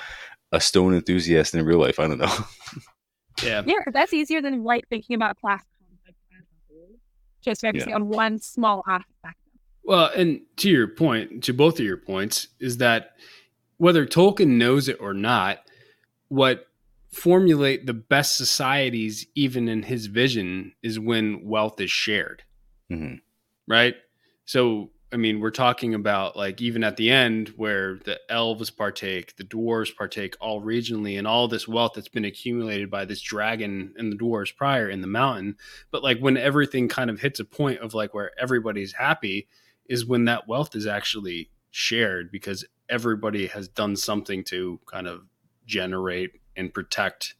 a 0.52 0.60
stone 0.60 0.94
enthusiast 0.94 1.54
in 1.54 1.64
real 1.64 1.78
life. 1.78 1.98
I 1.98 2.06
don't 2.08 2.18
know. 2.18 2.34
Yeah. 3.44 3.62
Yeah, 3.66 3.80
that's 3.92 4.14
easier 4.14 4.40
than 4.40 4.64
like 4.64 4.88
thinking 4.88 5.14
about 5.14 5.38
class 5.38 5.62
conflict 5.78 6.18
as 6.38 6.44
a 6.44 6.72
whole. 6.72 6.88
Just 7.42 7.60
focusing 7.60 7.92
on 7.92 8.08
one 8.08 8.38
small 8.38 8.82
aspect. 8.88 9.36
Well, 9.84 10.10
and 10.16 10.40
to 10.56 10.70
your 10.70 10.88
point, 10.88 11.44
to 11.44 11.52
both 11.52 11.78
of 11.78 11.84
your 11.84 11.98
points, 11.98 12.48
is 12.60 12.78
that 12.78 13.12
whether 13.76 14.06
Tolkien 14.06 14.56
knows 14.56 14.88
it 14.88 14.96
or 15.00 15.12
not, 15.12 15.58
what 16.28 16.66
formulate 17.12 17.86
the 17.86 17.92
best 17.94 18.36
societies, 18.36 19.26
even 19.34 19.68
in 19.68 19.82
his 19.82 20.06
vision, 20.06 20.72
is 20.82 20.98
when 20.98 21.44
wealth 21.44 21.80
is 21.80 21.90
shared, 21.90 22.42
Mhm. 22.90 23.20
right? 23.68 23.94
So, 24.44 24.90
I 25.16 25.18
mean, 25.18 25.40
we're 25.40 25.50
talking 25.50 25.94
about 25.94 26.36
like 26.36 26.60
even 26.60 26.84
at 26.84 26.98
the 26.98 27.10
end 27.10 27.54
where 27.56 27.98
the 28.04 28.20
elves 28.28 28.68
partake, 28.68 29.34
the 29.36 29.44
dwarves 29.44 29.96
partake 29.96 30.36
all 30.42 30.60
regionally, 30.60 31.16
and 31.16 31.26
all 31.26 31.48
this 31.48 31.66
wealth 31.66 31.92
that's 31.94 32.06
been 32.06 32.26
accumulated 32.26 32.90
by 32.90 33.06
this 33.06 33.22
dragon 33.22 33.94
and 33.96 34.12
the 34.12 34.16
dwarves 34.18 34.54
prior 34.54 34.90
in 34.90 35.00
the 35.00 35.06
mountain. 35.06 35.56
But 35.90 36.02
like 36.02 36.18
when 36.18 36.36
everything 36.36 36.86
kind 36.88 37.08
of 37.08 37.18
hits 37.18 37.40
a 37.40 37.46
point 37.46 37.80
of 37.80 37.94
like 37.94 38.12
where 38.12 38.38
everybody's 38.38 38.92
happy 38.92 39.48
is 39.86 40.04
when 40.04 40.26
that 40.26 40.46
wealth 40.46 40.76
is 40.76 40.86
actually 40.86 41.48
shared 41.70 42.30
because 42.30 42.66
everybody 42.90 43.46
has 43.46 43.68
done 43.68 43.96
something 43.96 44.44
to 44.44 44.78
kind 44.84 45.06
of 45.06 45.22
generate 45.64 46.32
and 46.56 46.74
protect 46.74 47.36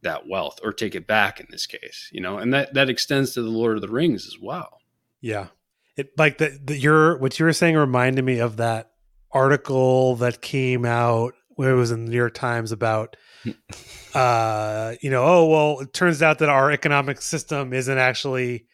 that 0.00 0.26
wealth 0.26 0.60
or 0.64 0.72
take 0.72 0.94
it 0.94 1.06
back 1.06 1.40
in 1.40 1.46
this 1.50 1.66
case, 1.66 2.08
you 2.10 2.22
know, 2.22 2.38
and 2.38 2.54
that 2.54 2.72
that 2.72 2.88
extends 2.88 3.34
to 3.34 3.42
the 3.42 3.50
Lord 3.50 3.76
of 3.76 3.82
the 3.82 3.88
Rings 3.88 4.26
as 4.26 4.38
well. 4.40 4.80
Yeah. 5.20 5.48
It 5.96 6.10
like 6.16 6.38
the, 6.38 6.58
the 6.62 6.76
your 6.76 7.18
what 7.18 7.38
you 7.38 7.44
were 7.44 7.52
saying 7.52 7.76
reminded 7.76 8.24
me 8.24 8.38
of 8.38 8.56
that 8.56 8.90
article 9.30 10.16
that 10.16 10.42
came 10.42 10.84
out 10.84 11.34
where 11.56 11.70
it 11.70 11.76
was 11.76 11.90
in 11.90 12.04
the 12.04 12.10
New 12.10 12.16
York 12.16 12.34
Times 12.34 12.72
about 12.72 13.16
uh 14.14 14.94
you 15.02 15.10
know, 15.10 15.24
oh 15.24 15.46
well, 15.46 15.80
it 15.80 15.92
turns 15.92 16.22
out 16.22 16.38
that 16.38 16.48
our 16.48 16.70
economic 16.70 17.20
system 17.20 17.72
isn't 17.72 17.98
actually 17.98 18.66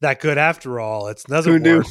that 0.00 0.20
good 0.20 0.38
after 0.38 0.78
all. 0.78 1.08
it's 1.08 1.24
doesn't 1.24 1.64
Who 1.64 1.78
work. 1.78 1.86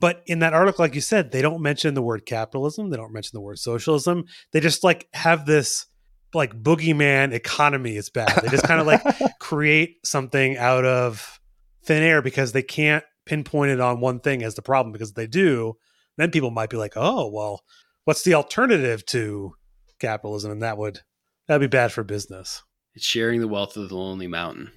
but 0.00 0.22
in 0.26 0.38
that 0.38 0.54
article, 0.54 0.82
like 0.82 0.94
you 0.94 1.00
said, 1.00 1.30
they 1.30 1.42
don't 1.42 1.62
mention 1.62 1.94
the 1.94 2.02
word 2.02 2.24
capitalism. 2.24 2.90
They 2.90 2.96
don't 2.96 3.12
mention 3.12 3.32
the 3.34 3.40
word 3.40 3.58
socialism. 3.58 4.24
They 4.52 4.60
just 4.60 4.82
like 4.82 5.08
have 5.12 5.44
this 5.44 5.86
like 6.34 6.54
boogeyman 6.54 7.32
economy 7.32 7.96
is 7.96 8.10
bad. 8.10 8.42
They 8.42 8.48
just 8.48 8.64
kind 8.64 8.80
of 8.80 8.86
like 8.86 9.02
create 9.40 9.96
something 10.04 10.56
out 10.56 10.84
of 10.84 11.40
thin 11.84 12.02
air 12.02 12.22
because 12.22 12.52
they 12.52 12.62
can't 12.62 13.04
pinpoint 13.28 13.70
it 13.70 13.80
on 13.80 14.00
one 14.00 14.20
thing 14.20 14.42
as 14.42 14.54
the 14.54 14.62
problem 14.62 14.92
because 14.92 15.10
if 15.10 15.14
they 15.14 15.26
do, 15.26 15.74
then 16.16 16.30
people 16.30 16.50
might 16.50 16.70
be 16.70 16.76
like, 16.76 16.94
"Oh, 16.96 17.28
well, 17.28 17.62
what's 18.04 18.22
the 18.22 18.34
alternative 18.34 19.04
to 19.06 19.54
capitalism?" 20.00 20.50
And 20.50 20.62
that 20.62 20.78
would 20.78 21.00
that'd 21.46 21.60
be 21.60 21.72
bad 21.72 21.92
for 21.92 22.02
business. 22.02 22.62
It's 22.94 23.04
sharing 23.04 23.40
the 23.40 23.48
wealth 23.48 23.76
of 23.76 23.88
the 23.88 23.96
lonely 23.96 24.26
mountain. 24.26 24.72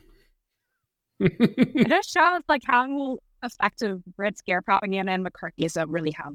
It 1.19 1.87
just 1.87 2.11
shows 2.11 2.41
like 2.49 2.63
how 2.65 3.17
effective 3.43 4.01
Red 4.17 4.37
Scare 4.37 4.61
propaganda 4.61 5.11
and 5.13 5.25
McCarthyism 5.25 5.85
really 5.87 6.11
have 6.11 6.33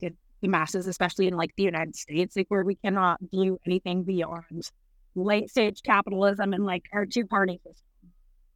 did 0.00 0.16
the 0.42 0.48
masses, 0.48 0.86
especially 0.86 1.26
in 1.26 1.36
like 1.36 1.54
the 1.56 1.62
United 1.62 1.96
States, 1.96 2.36
like 2.36 2.46
where 2.48 2.64
we 2.64 2.74
cannot 2.76 3.18
view 3.30 3.58
anything 3.66 4.04
beyond 4.04 4.70
late 5.14 5.48
stage 5.48 5.80
capitalism 5.82 6.52
and 6.52 6.66
like 6.66 6.84
our 6.92 7.06
two 7.06 7.26
party 7.26 7.58
system. 7.58 8.12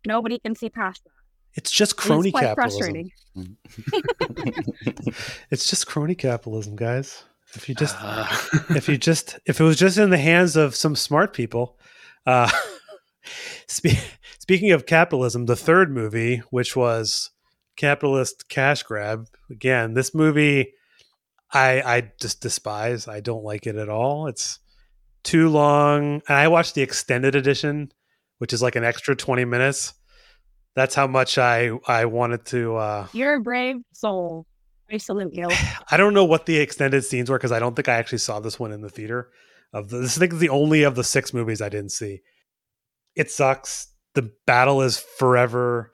Nobody 0.07 0.39
can 0.39 0.55
see 0.55 0.69
past 0.69 1.03
that. 1.05 1.20
It's 1.55 1.71
just 1.71 1.97
crony 1.97 2.29
it's 2.29 2.39
quite 2.39 2.57
capitalism. 2.57 3.11
frustrating. 3.35 3.57
It's 5.51 5.69
just 5.69 5.87
crony 5.87 6.15
capitalism, 6.15 6.77
guys. 6.77 7.25
If 7.55 7.69
you 7.69 7.75
just 7.75 7.97
Uh, 8.01 8.27
if 8.71 8.89
you 8.89 8.97
just 8.97 9.39
if 9.47 9.61
it 9.61 9.65
was 9.65 9.77
just 9.77 9.99
in 9.99 10.11
the 10.11 10.19
hands 10.19 10.57
of 10.57 10.77
some 10.77 10.95
smart 10.95 11.33
people 11.33 11.79
uh 12.27 12.49
spe- 13.67 13.99
speaking 14.39 14.71
of 14.73 14.87
capitalism 14.87 15.47
the 15.47 15.57
third 15.57 15.91
movie 15.91 16.43
which 16.51 16.77
was 16.77 17.31
capitalist 17.77 18.49
cash 18.49 18.83
grab 18.85 19.27
again 19.51 19.95
this 19.95 20.15
movie 20.15 20.73
i 21.53 21.81
i 21.81 22.13
just 22.21 22.41
despise 22.41 23.09
i 23.09 23.19
don't 23.21 23.43
like 23.43 23.67
it 23.67 23.75
at 23.77 23.89
all 23.89 24.27
it's 24.29 24.59
too 25.25 25.49
long 25.49 26.21
and 26.29 26.37
i 26.37 26.47
watched 26.47 26.75
the 26.75 26.83
extended 26.83 27.35
edition 27.35 27.91
which 28.39 28.53
is 28.53 28.63
like 28.63 28.77
an 28.77 28.85
extra 28.85 29.17
20 29.17 29.45
minutes 29.47 29.95
that's 30.75 30.95
how 30.95 31.07
much 31.07 31.39
i 31.39 31.71
i 31.87 32.05
wanted 32.05 32.45
to 32.45 32.77
uh 32.77 33.07
You're 33.13 33.35
a 33.35 33.41
brave 33.41 33.77
soul. 33.93 34.47
I 34.91 34.97
salute 34.97 35.35
you. 35.35 35.49
I 35.91 35.97
don't 35.97 36.15
know 36.15 36.25
what 36.25 36.47
the 36.47 36.59
extended 36.59 37.05
scenes 37.05 37.31
were 37.31 37.39
because 37.39 37.53
I 37.53 37.59
don't 37.59 37.77
think 37.77 37.89
I 37.89 37.95
actually 37.95 38.19
saw 38.19 38.41
this 38.41 38.59
one 38.59 38.73
in 38.73 38.81
the 38.81 38.91
theater. 38.91 39.31
Of 39.73 39.89
the, 39.89 39.99
this, 39.99 40.17
I 40.17 40.21
think 40.21 40.33
is 40.33 40.41
the 40.41 40.49
only 40.49 40.83
of 40.83 40.97
the 40.97 41.05
six 41.05 41.33
movies 41.33 41.63
I 41.63 41.69
didn't 41.69 41.93
see. 41.93 42.21
It 43.15 43.31
sucks. 43.31 43.89
The 44.15 44.33
battle 44.47 44.83
is 44.83 44.99
forever. 44.99 45.93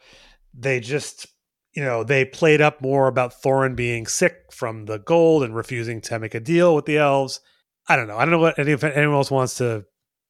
They 0.54 0.80
just, 0.80 1.26
you 1.74 1.82
know, 1.84 2.02
they 2.02 2.24
played 2.24 2.62
up 2.62 2.80
more 2.80 3.06
about 3.06 3.34
Thorin 3.42 3.76
being 3.76 4.06
sick 4.06 4.36
from 4.50 4.86
the 4.86 4.98
gold 4.98 5.42
and 5.42 5.54
refusing 5.54 6.00
to 6.02 6.18
make 6.18 6.34
a 6.34 6.40
deal 6.40 6.74
with 6.74 6.86
the 6.86 6.96
elves. 6.96 7.40
I 7.88 7.96
don't 7.96 8.08
know. 8.08 8.16
I 8.16 8.24
don't 8.24 8.32
know 8.32 8.38
what 8.38 8.58
any, 8.58 8.72
if 8.72 8.82
anyone 8.82 9.16
else 9.16 9.30
wants 9.30 9.58
to. 9.58 9.84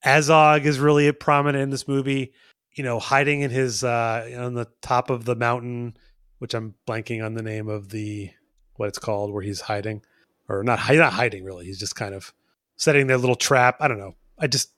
Azog 0.05 0.65
is 0.65 0.81
really 0.81 1.11
prominent 1.13 1.63
in 1.63 1.71
this 1.71 1.87
movie. 1.87 2.33
You 2.77 2.85
know, 2.85 3.01
hiding 3.01 3.41
in 3.41 3.51
his 3.51 3.83
uh 3.83 4.31
on 4.39 4.55
the 4.55 4.69
top 4.83 5.11
of 5.11 5.25
the 5.25 5.35
mountain, 5.35 5.97
which 6.39 6.55
I'm 6.55 6.75
blanking 6.87 7.25
on 7.25 7.35
the 7.35 7.43
name 7.43 7.69
of 7.69 7.89
the 7.89 8.31
what 8.75 8.89
it's 8.89 8.99
called, 8.99 9.33
where 9.33 9.43
he's 9.43 9.63
hiding, 9.63 10.03
or 10.49 10.63
not 10.63 10.79
hi- 10.79 10.97
not 10.97 11.15
hiding 11.15 11.45
really. 11.45 11.67
He's 11.67 11.81
just 11.81 11.97
kind 11.97 12.15
of 12.15 12.33
setting 12.77 13.07
their 13.07 13.19
little 13.19 13.37
trap. 13.37 13.79
I 13.81 13.89
don't 13.89 13.99
know. 13.99 14.15
I 14.39 14.47
just 14.47 14.71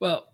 Well, 0.00 0.28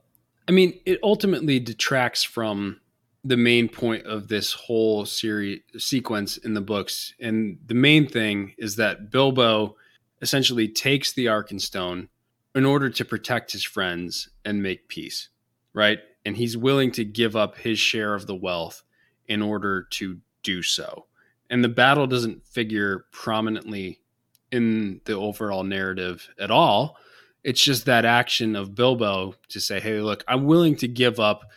I 0.48 0.52
mean, 0.52 0.78
it 0.84 0.98
ultimately 1.02 1.58
detracts 1.58 2.22
from 2.22 2.80
the 3.24 3.36
main 3.36 3.68
point 3.68 4.04
of 4.04 4.28
this 4.28 4.52
whole 4.52 5.06
series 5.06 5.60
sequence 5.78 6.36
in 6.38 6.54
the 6.54 6.60
books. 6.60 7.14
And 7.20 7.58
the 7.66 7.74
main 7.74 8.08
thing 8.08 8.54
is 8.58 8.76
that 8.76 9.10
Bilbo 9.10 9.76
essentially 10.20 10.68
takes 10.68 11.12
the 11.12 11.26
Arkenstone 11.26 12.08
in 12.54 12.64
order 12.64 12.90
to 12.90 13.04
protect 13.04 13.52
his 13.52 13.64
friends 13.64 14.28
and 14.44 14.62
make 14.62 14.88
peace, 14.88 15.28
right? 15.72 16.00
And 16.24 16.36
he's 16.36 16.56
willing 16.56 16.92
to 16.92 17.04
give 17.04 17.34
up 17.34 17.58
his 17.58 17.78
share 17.78 18.14
of 18.14 18.26
the 18.26 18.34
wealth 18.34 18.82
in 19.26 19.42
order 19.42 19.82
to 19.90 20.18
do 20.42 20.62
so. 20.62 21.06
And 21.50 21.62
the 21.62 21.68
battle 21.68 22.06
doesn't 22.06 22.46
figure 22.46 23.06
prominently 23.12 24.00
in 24.50 25.00
the 25.04 25.14
overall 25.14 25.64
narrative 25.64 26.28
at 26.38 26.50
all 26.50 26.96
it's 27.44 27.62
just 27.62 27.86
that 27.86 28.04
action 28.04 28.54
of 28.54 28.74
Bilbo 28.74 29.34
to 29.48 29.60
say, 29.60 29.80
"Hey, 29.80 30.00
look, 30.00 30.24
I'm 30.28 30.44
willing 30.44 30.76
to 30.76 30.88
give 30.88 31.18
up 31.18 31.50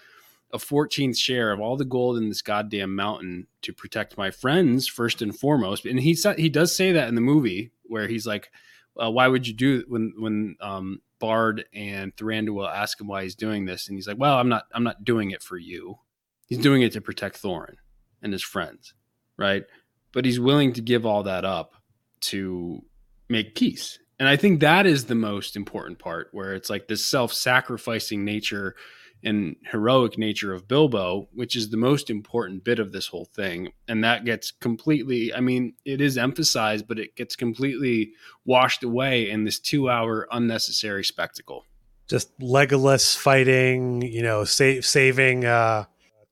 a 0.51 0.57
14th 0.57 1.17
share 1.17 1.51
of 1.51 1.59
all 1.59 1.77
the 1.77 1.85
gold 1.85 2.17
in 2.17 2.29
this 2.29 2.41
goddamn 2.41 2.95
mountain 2.95 3.47
to 3.61 3.73
protect 3.73 4.17
my 4.17 4.31
friends 4.31 4.87
first 4.87 5.21
and 5.21 5.37
foremost." 5.37 5.85
And 5.85 5.99
he 5.99 6.15
said 6.15 6.39
he 6.39 6.49
does 6.49 6.75
say 6.75 6.91
that 6.91 7.07
in 7.07 7.15
the 7.15 7.21
movie 7.21 7.71
where 7.83 8.07
he's 8.07 8.25
like, 8.25 8.51
uh, 9.01 9.11
"Why 9.11 9.27
would 9.27 9.47
you 9.47 9.53
do 9.53 9.83
when 9.87 10.13
when 10.17 10.55
um, 10.61 11.01
Bard 11.19 11.65
and 11.73 12.15
Thranduil 12.15 12.69
ask 12.69 12.99
him 12.99 13.07
why 13.07 13.23
he's 13.23 13.35
doing 13.35 13.65
this?" 13.65 13.87
And 13.87 13.97
he's 13.97 14.07
like, 14.07 14.17
"Well, 14.17 14.37
I'm 14.37 14.49
not 14.49 14.65
I'm 14.73 14.83
not 14.83 15.03
doing 15.03 15.31
it 15.31 15.43
for 15.43 15.57
you. 15.57 15.99
He's 16.47 16.59
doing 16.59 16.81
it 16.81 16.91
to 16.93 17.01
protect 17.01 17.41
Thorin 17.41 17.75
and 18.21 18.31
his 18.31 18.43
friends, 18.43 18.93
right? 19.37 19.63
But 20.11 20.25
he's 20.25 20.39
willing 20.39 20.73
to 20.73 20.81
give 20.81 21.05
all 21.05 21.23
that 21.23 21.45
up 21.45 21.73
to 22.21 22.83
make 23.29 23.55
peace." 23.55 23.99
And 24.17 24.29
I 24.29 24.37
think 24.37 24.61
that 24.61 24.85
is 24.85 25.05
the 25.05 25.15
most 25.15 25.55
important 25.55 25.99
part, 25.99 26.29
where 26.31 26.53
it's 26.53 26.69
like 26.69 26.87
this 26.87 27.05
self 27.05 27.33
sacrificing 27.33 28.23
nature 28.23 28.75
and 29.23 29.55
heroic 29.71 30.17
nature 30.17 30.53
of 30.53 30.67
Bilbo, 30.67 31.27
which 31.33 31.55
is 31.55 31.69
the 31.69 31.77
most 31.77 32.09
important 32.09 32.63
bit 32.63 32.79
of 32.79 32.91
this 32.91 33.07
whole 33.07 33.25
thing. 33.25 33.71
And 33.87 34.03
that 34.03 34.23
gets 34.23 34.51
completely, 34.51 35.33
I 35.33 35.39
mean, 35.39 35.73
it 35.83 35.99
is 35.99 36.17
emphasized, 36.17 36.87
but 36.87 36.99
it 36.99 37.15
gets 37.15 37.35
completely 37.35 38.11
washed 38.45 38.83
away 38.83 39.29
in 39.29 39.43
this 39.43 39.59
two 39.59 39.89
hour 39.89 40.27
unnecessary 40.31 41.03
spectacle. 41.03 41.65
just 42.07 42.37
Legolas 42.39 43.17
fighting, 43.17 44.03
you 44.03 44.21
know, 44.21 44.43
save, 44.43 44.85
saving 44.85 45.45
uh 45.45 45.85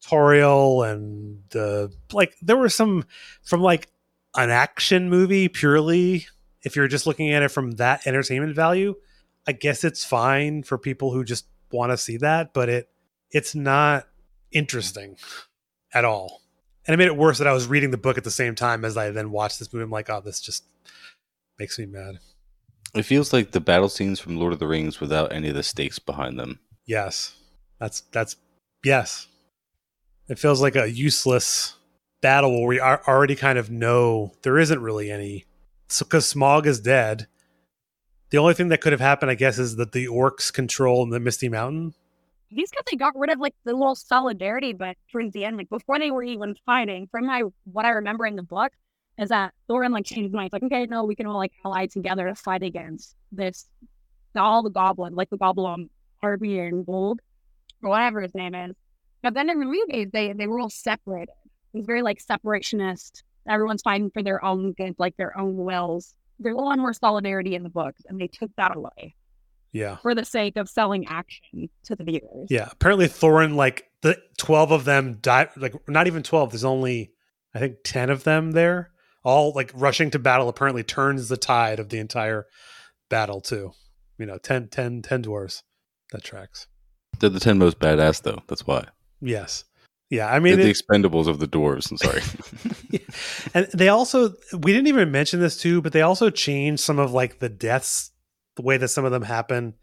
Tauriel 0.03 0.91
and 0.91 1.55
uh, 1.55 1.87
like 2.11 2.35
there 2.41 2.57
were 2.57 2.69
some 2.69 3.05
from 3.41 3.61
like 3.61 3.87
an 4.35 4.49
action 4.49 5.09
movie 5.09 5.47
purely. 5.47 6.27
If 6.63 6.75
you're 6.75 6.87
just 6.87 7.07
looking 7.07 7.31
at 7.31 7.43
it 7.43 7.49
from 7.49 7.71
that 7.71 8.05
entertainment 8.05 8.55
value, 8.55 8.95
I 9.47 9.53
guess 9.53 9.83
it's 9.83 10.03
fine 10.05 10.63
for 10.63 10.77
people 10.77 11.11
who 11.11 11.23
just 11.23 11.45
want 11.73 11.91
to 11.91 11.97
see 11.97 12.17
that, 12.17 12.53
but 12.53 12.69
it 12.69 12.89
it's 13.31 13.55
not 13.55 14.07
interesting 14.51 15.17
at 15.93 16.05
all. 16.05 16.41
And 16.85 16.93
it 16.93 16.97
made 16.97 17.07
it 17.07 17.17
worse 17.17 17.37
that 17.37 17.47
I 17.47 17.53
was 17.53 17.67
reading 17.67 17.91
the 17.91 17.97
book 17.97 18.17
at 18.17 18.23
the 18.23 18.31
same 18.31 18.55
time 18.55 18.85
as 18.85 18.97
I 18.97 19.09
then 19.11 19.31
watched 19.31 19.59
this 19.59 19.73
movie. 19.73 19.83
I'm 19.83 19.89
like, 19.89 20.09
oh, 20.09 20.21
this 20.21 20.41
just 20.41 20.65
makes 21.57 21.79
me 21.79 21.85
mad. 21.85 22.19
It 22.93 23.03
feels 23.03 23.33
like 23.33 23.51
the 23.51 23.61
battle 23.61 23.89
scenes 23.89 24.19
from 24.19 24.37
Lord 24.37 24.53
of 24.53 24.59
the 24.59 24.67
Rings 24.67 24.99
without 24.99 25.33
any 25.33 25.49
of 25.49 25.55
the 25.55 25.63
stakes 25.63 25.97
behind 25.97 26.37
them. 26.37 26.59
Yes. 26.85 27.35
That's 27.79 28.01
that's 28.11 28.35
yes. 28.83 29.27
It 30.29 30.39
feels 30.39 30.61
like 30.61 30.75
a 30.75 30.89
useless 30.89 31.75
battle 32.21 32.51
where 32.51 32.67
we 32.67 32.79
are 32.79 33.01
already 33.07 33.35
kind 33.35 33.57
of 33.57 33.69
know 33.69 34.33
there 34.43 34.57
isn't 34.57 34.81
really 34.81 35.11
any 35.11 35.45
so 35.89 36.05
because 36.05 36.31
Smaug 36.31 36.65
is 36.65 36.79
dead. 36.79 37.27
The 38.33 38.39
only 38.39 38.55
thing 38.55 38.69
that 38.69 38.81
could 38.81 38.93
have 38.93 38.99
happened, 38.99 39.29
I 39.29 39.35
guess, 39.35 39.59
is 39.59 39.75
that 39.75 39.91
the 39.91 40.07
orcs 40.07 40.51
control 40.51 41.05
the 41.05 41.19
Misty 41.19 41.49
Mountain. 41.49 41.93
These 42.49 42.71
guys 42.71 42.81
they 42.89 42.97
got 42.97 43.13
rid 43.15 43.29
of 43.29 43.37
like 43.37 43.53
the 43.63 43.73
little 43.73 43.93
solidarity, 43.93 44.73
but 44.73 44.97
towards 45.11 45.33
the 45.33 45.45
end, 45.45 45.55
like 45.55 45.69
before 45.69 45.99
they 45.99 46.09
were 46.09 46.23
even 46.23 46.55
fighting, 46.65 47.07
from 47.11 47.27
my 47.27 47.43
what 47.65 47.85
I 47.85 47.89
remember 47.89 48.25
in 48.25 48.35
the 48.35 48.41
book, 48.41 48.71
is 49.19 49.29
that 49.29 49.53
Thorin 49.69 49.91
like 49.91 50.05
changed 50.05 50.23
his 50.23 50.33
mind. 50.33 50.49
Like, 50.51 50.63
okay, 50.63 50.87
no, 50.87 51.03
we 51.03 51.13
can 51.13 51.27
all 51.27 51.37
like 51.37 51.51
ally 51.63 51.85
together 51.85 52.27
to 52.27 52.33
fight 52.33 52.63
against 52.63 53.15
this 53.31 53.69
all 54.35 54.63
the 54.63 54.71
goblin, 54.71 55.13
like 55.13 55.29
the 55.29 55.37
goblin 55.37 55.91
Harvey 56.19 56.57
and 56.57 56.87
Gold, 56.87 57.19
or 57.83 57.91
whatever 57.91 58.19
his 58.19 58.33
name 58.33 58.55
is. 58.55 58.75
But 59.21 59.35
then 59.35 59.47
in 59.51 59.59
the 59.59 59.65
movies, 59.67 60.07
they 60.11 60.33
they 60.33 60.47
were 60.47 60.59
all 60.59 60.71
separated. 60.71 61.35
It 61.75 61.77
was 61.77 61.85
very 61.85 62.01
like 62.01 62.17
separationist 62.17 63.21
everyone's 63.47 63.83
fighting 63.83 64.09
for 64.09 64.23
their 64.23 64.43
own 64.43 64.73
good, 64.73 64.95
like 64.97 65.17
their 65.17 65.37
own 65.37 65.55
wills. 65.55 66.15
There's 66.39 66.55
a 66.55 66.59
lot 66.59 66.77
more 66.77 66.93
solidarity 66.93 67.55
in 67.55 67.63
the 67.63 67.69
books, 67.69 68.01
and 68.07 68.19
they 68.19 68.27
took 68.27 68.51
that 68.57 68.75
away 68.75 69.15
Yeah. 69.71 69.97
for 69.97 70.13
the 70.15 70.25
sake 70.25 70.57
of 70.57 70.67
selling 70.69 71.05
action 71.07 71.69
to 71.85 71.95
the 71.95 72.03
viewers. 72.03 72.47
Yeah. 72.49 72.69
Apparently 72.71 73.07
Thorin, 73.07 73.55
like 73.55 73.85
the 74.01 74.17
twelve 74.37 74.71
of 74.71 74.85
them 74.85 75.19
died 75.21 75.49
like 75.55 75.73
not 75.87 76.07
even 76.07 76.23
twelve, 76.23 76.51
there's 76.51 76.63
only 76.65 77.11
I 77.55 77.59
think 77.59 77.77
ten 77.83 78.09
of 78.09 78.23
them 78.23 78.51
there. 78.51 78.91
All 79.23 79.53
like 79.53 79.71
rushing 79.73 80.11
to 80.11 80.19
battle 80.19 80.49
apparently 80.49 80.83
turns 80.83 81.29
the 81.29 81.37
tide 81.37 81.79
of 81.79 81.89
the 81.89 81.99
entire 81.99 82.45
battle 83.09 83.39
too. 83.39 83.71
You 84.17 84.25
know, 84.25 84.37
10, 84.37 84.67
10, 84.69 85.01
10 85.01 85.23
dwarves. 85.23 85.63
That 86.11 86.23
tracks. 86.23 86.67
They're 87.19 87.29
the 87.29 87.39
ten 87.39 87.57
most 87.57 87.79
badass 87.79 88.21
though. 88.21 88.41
That's 88.47 88.67
why. 88.67 88.85
Yes. 89.21 89.63
Yeah. 90.09 90.27
I 90.27 90.31
They're 90.33 90.41
mean 90.41 90.57
the 90.57 90.69
it- 90.69 90.77
expendables 90.77 91.27
of 91.27 91.39
the 91.39 91.47
dwarves. 91.47 91.89
I'm 91.91 91.97
sorry. 91.97 92.21
and 93.53 93.67
they 93.73 93.89
also 93.89 94.33
we 94.57 94.71
didn't 94.73 94.87
even 94.87 95.11
mention 95.11 95.39
this 95.39 95.57
too, 95.57 95.81
but 95.81 95.91
they 95.93 96.01
also 96.01 96.29
changed 96.29 96.81
some 96.83 96.99
of 96.99 97.11
like 97.13 97.39
the 97.39 97.49
deaths, 97.49 98.11
the 98.55 98.61
way 98.61 98.77
that 98.77 98.89
some 98.89 99.05
of 99.05 99.11
them 99.11 99.23
happen. 99.23 99.73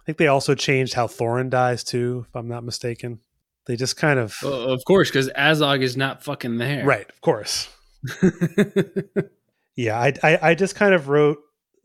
I 0.00 0.04
think 0.06 0.18
they 0.18 0.26
also 0.28 0.54
changed 0.54 0.94
how 0.94 1.06
Thorin 1.06 1.50
dies 1.50 1.82
too, 1.84 2.26
if 2.28 2.36
I'm 2.36 2.48
not 2.48 2.64
mistaken. 2.64 3.20
They 3.66 3.76
just 3.76 3.96
kind 3.96 4.18
of 4.18 4.36
Well, 4.42 4.68
of 4.70 4.82
course, 4.86 5.08
because 5.10 5.30
Azog 5.30 5.82
is 5.82 5.96
not 5.96 6.22
fucking 6.22 6.58
there. 6.58 6.84
right, 6.84 7.08
of 7.08 7.20
course. 7.20 7.68
Yeah, 9.76 9.98
I, 9.98 10.12
I 10.22 10.38
I 10.50 10.54
just 10.54 10.76
kind 10.76 10.94
of 10.94 11.08
wrote 11.08 11.38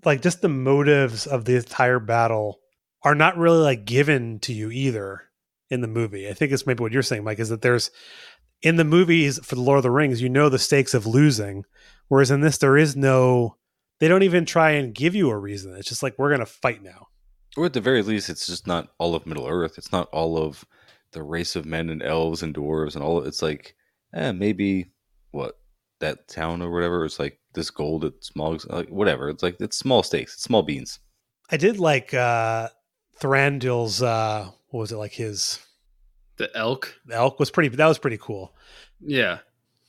like 0.05 0.21
just 0.21 0.41
the 0.43 0.47
motives 0.49 1.25
of 1.25 1.45
the 1.45 1.55
entire 1.55 1.99
battle 1.99 2.59
are 3.03 3.15
not 3.15 3.35
really 3.37 3.57
like 3.63 3.83
given 3.85 4.37
to 4.41 4.53
you 4.53 4.69
either 4.69 5.23
in 5.69 5.81
the 5.81 5.87
movie. 5.87 6.27
I 6.29 6.33
think 6.33 6.51
it's 6.51 6.65
maybe 6.65 6.81
what 6.81 6.91
you're 6.91 7.03
saying, 7.03 7.23
Mike, 7.23 7.39
is 7.39 7.49
that 7.49 7.61
there's 7.61 7.91
in 8.61 8.75
the 8.75 8.83
movies 8.83 9.39
for 9.43 9.55
the 9.55 9.61
Lord 9.61 9.77
of 9.77 9.83
the 9.83 9.91
Rings, 9.91 10.21
you 10.21 10.29
know 10.29 10.49
the 10.49 10.59
stakes 10.59 10.93
of 10.93 11.05
losing, 11.05 11.63
whereas 12.07 12.31
in 12.31 12.41
this 12.41 12.57
there 12.57 12.77
is 12.77 12.95
no. 12.95 13.55
They 13.99 14.07
don't 14.07 14.23
even 14.23 14.45
try 14.45 14.71
and 14.71 14.95
give 14.95 15.13
you 15.13 15.29
a 15.29 15.37
reason. 15.37 15.75
It's 15.75 15.89
just 15.89 16.01
like 16.03 16.17
we're 16.17 16.31
gonna 16.31 16.45
fight 16.45 16.81
now. 16.81 17.07
or 17.57 17.65
at 17.65 17.73
the 17.73 17.81
very 17.81 18.01
least, 18.01 18.29
it's 18.29 18.47
just 18.47 18.65
not 18.67 18.89
all 18.97 19.13
of 19.15 19.25
Middle 19.25 19.47
Earth. 19.47 19.77
It's 19.77 19.91
not 19.91 20.07
all 20.13 20.37
of 20.37 20.63
the 21.11 21.21
race 21.23 21.55
of 21.55 21.65
men 21.65 21.89
and 21.89 22.01
elves 22.01 22.41
and 22.43 22.55
dwarves 22.55 22.95
and 22.95 23.03
all. 23.03 23.23
It's 23.23 23.41
like, 23.41 23.75
eh, 24.13 24.31
maybe 24.31 24.91
what 25.31 25.55
that 25.99 26.27
town 26.29 26.61
or 26.61 26.71
whatever. 26.71 27.03
It's 27.03 27.19
like 27.19 27.39
this 27.53 27.69
gold 27.71 28.05
at 28.05 28.13
small, 28.23 28.57
like 28.67 28.87
whatever. 28.89 29.29
It's 29.29 29.43
like 29.43 29.57
it's 29.59 29.77
small 29.77 30.01
stakes, 30.03 30.33
it's 30.35 30.43
small 30.43 30.63
beans. 30.63 30.99
I 31.51 31.57
did 31.57 31.77
like 31.77 32.13
uh 32.13 32.69
Thranduil's 33.19 34.01
uh 34.01 34.49
what 34.69 34.81
was 34.81 34.91
it 34.91 34.97
like 34.97 35.13
his 35.13 35.59
the 36.39 36.49
elk. 36.57 36.95
The 37.05 37.15
Elk 37.15 37.39
was 37.39 37.51
pretty 37.51 37.69
that 37.69 37.87
was 37.87 37.99
pretty 37.99 38.17
cool. 38.17 38.55
Yeah. 38.99 39.39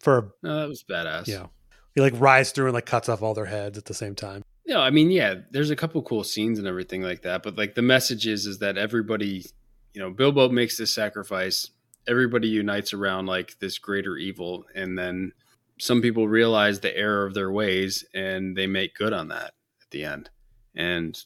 For 0.00 0.34
No, 0.42 0.60
that 0.60 0.68
was 0.68 0.82
badass. 0.82 1.26
Yeah. 1.26 1.46
he 1.94 2.00
like 2.00 2.14
rides 2.16 2.50
through 2.50 2.66
and 2.66 2.74
like 2.74 2.86
cuts 2.86 3.08
off 3.08 3.22
all 3.22 3.34
their 3.34 3.46
heads 3.46 3.78
at 3.78 3.86
the 3.86 3.94
same 3.94 4.14
time. 4.14 4.42
No, 4.66 4.80
I 4.80 4.90
mean, 4.90 5.10
yeah, 5.10 5.36
there's 5.50 5.70
a 5.70 5.76
couple 5.76 6.02
cool 6.02 6.22
scenes 6.22 6.58
and 6.58 6.68
everything 6.68 7.02
like 7.02 7.22
that, 7.22 7.42
but 7.42 7.56
like 7.56 7.74
the 7.74 7.82
message 7.82 8.26
is 8.26 8.46
is 8.46 8.58
that 8.58 8.76
everybody, 8.76 9.46
you 9.94 10.00
know, 10.00 10.10
Bilbo 10.10 10.48
makes 10.48 10.76
this 10.76 10.92
sacrifice. 10.92 11.70
Everybody 12.06 12.48
unites 12.48 12.92
around 12.92 13.26
like 13.26 13.58
this 13.60 13.78
greater 13.78 14.16
evil, 14.16 14.64
and 14.74 14.98
then 14.98 15.32
some 15.78 16.02
people 16.02 16.28
realize 16.28 16.80
the 16.80 16.96
error 16.96 17.24
of 17.24 17.34
their 17.34 17.50
ways 17.50 18.04
and 18.12 18.56
they 18.56 18.66
make 18.66 18.94
good 18.94 19.12
on 19.12 19.28
that 19.28 19.54
at 19.82 19.90
the 19.90 20.04
end. 20.04 20.28
And 20.74 21.18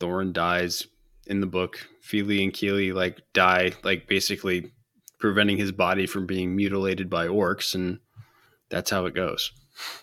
Thorin 0.00 0.32
dies 0.32 0.86
in 1.26 1.40
the 1.40 1.46
book. 1.46 1.88
Fili 2.00 2.42
and 2.42 2.52
Kili 2.52 2.92
like 2.92 3.20
die, 3.32 3.72
like 3.84 4.06
basically 4.06 4.72
preventing 5.18 5.56
his 5.56 5.72
body 5.72 6.06
from 6.06 6.26
being 6.26 6.56
mutilated 6.56 7.08
by 7.08 7.26
orcs, 7.26 7.74
and 7.74 7.98
that's 8.70 8.90
how 8.90 9.06
it 9.06 9.14
goes. 9.14 9.52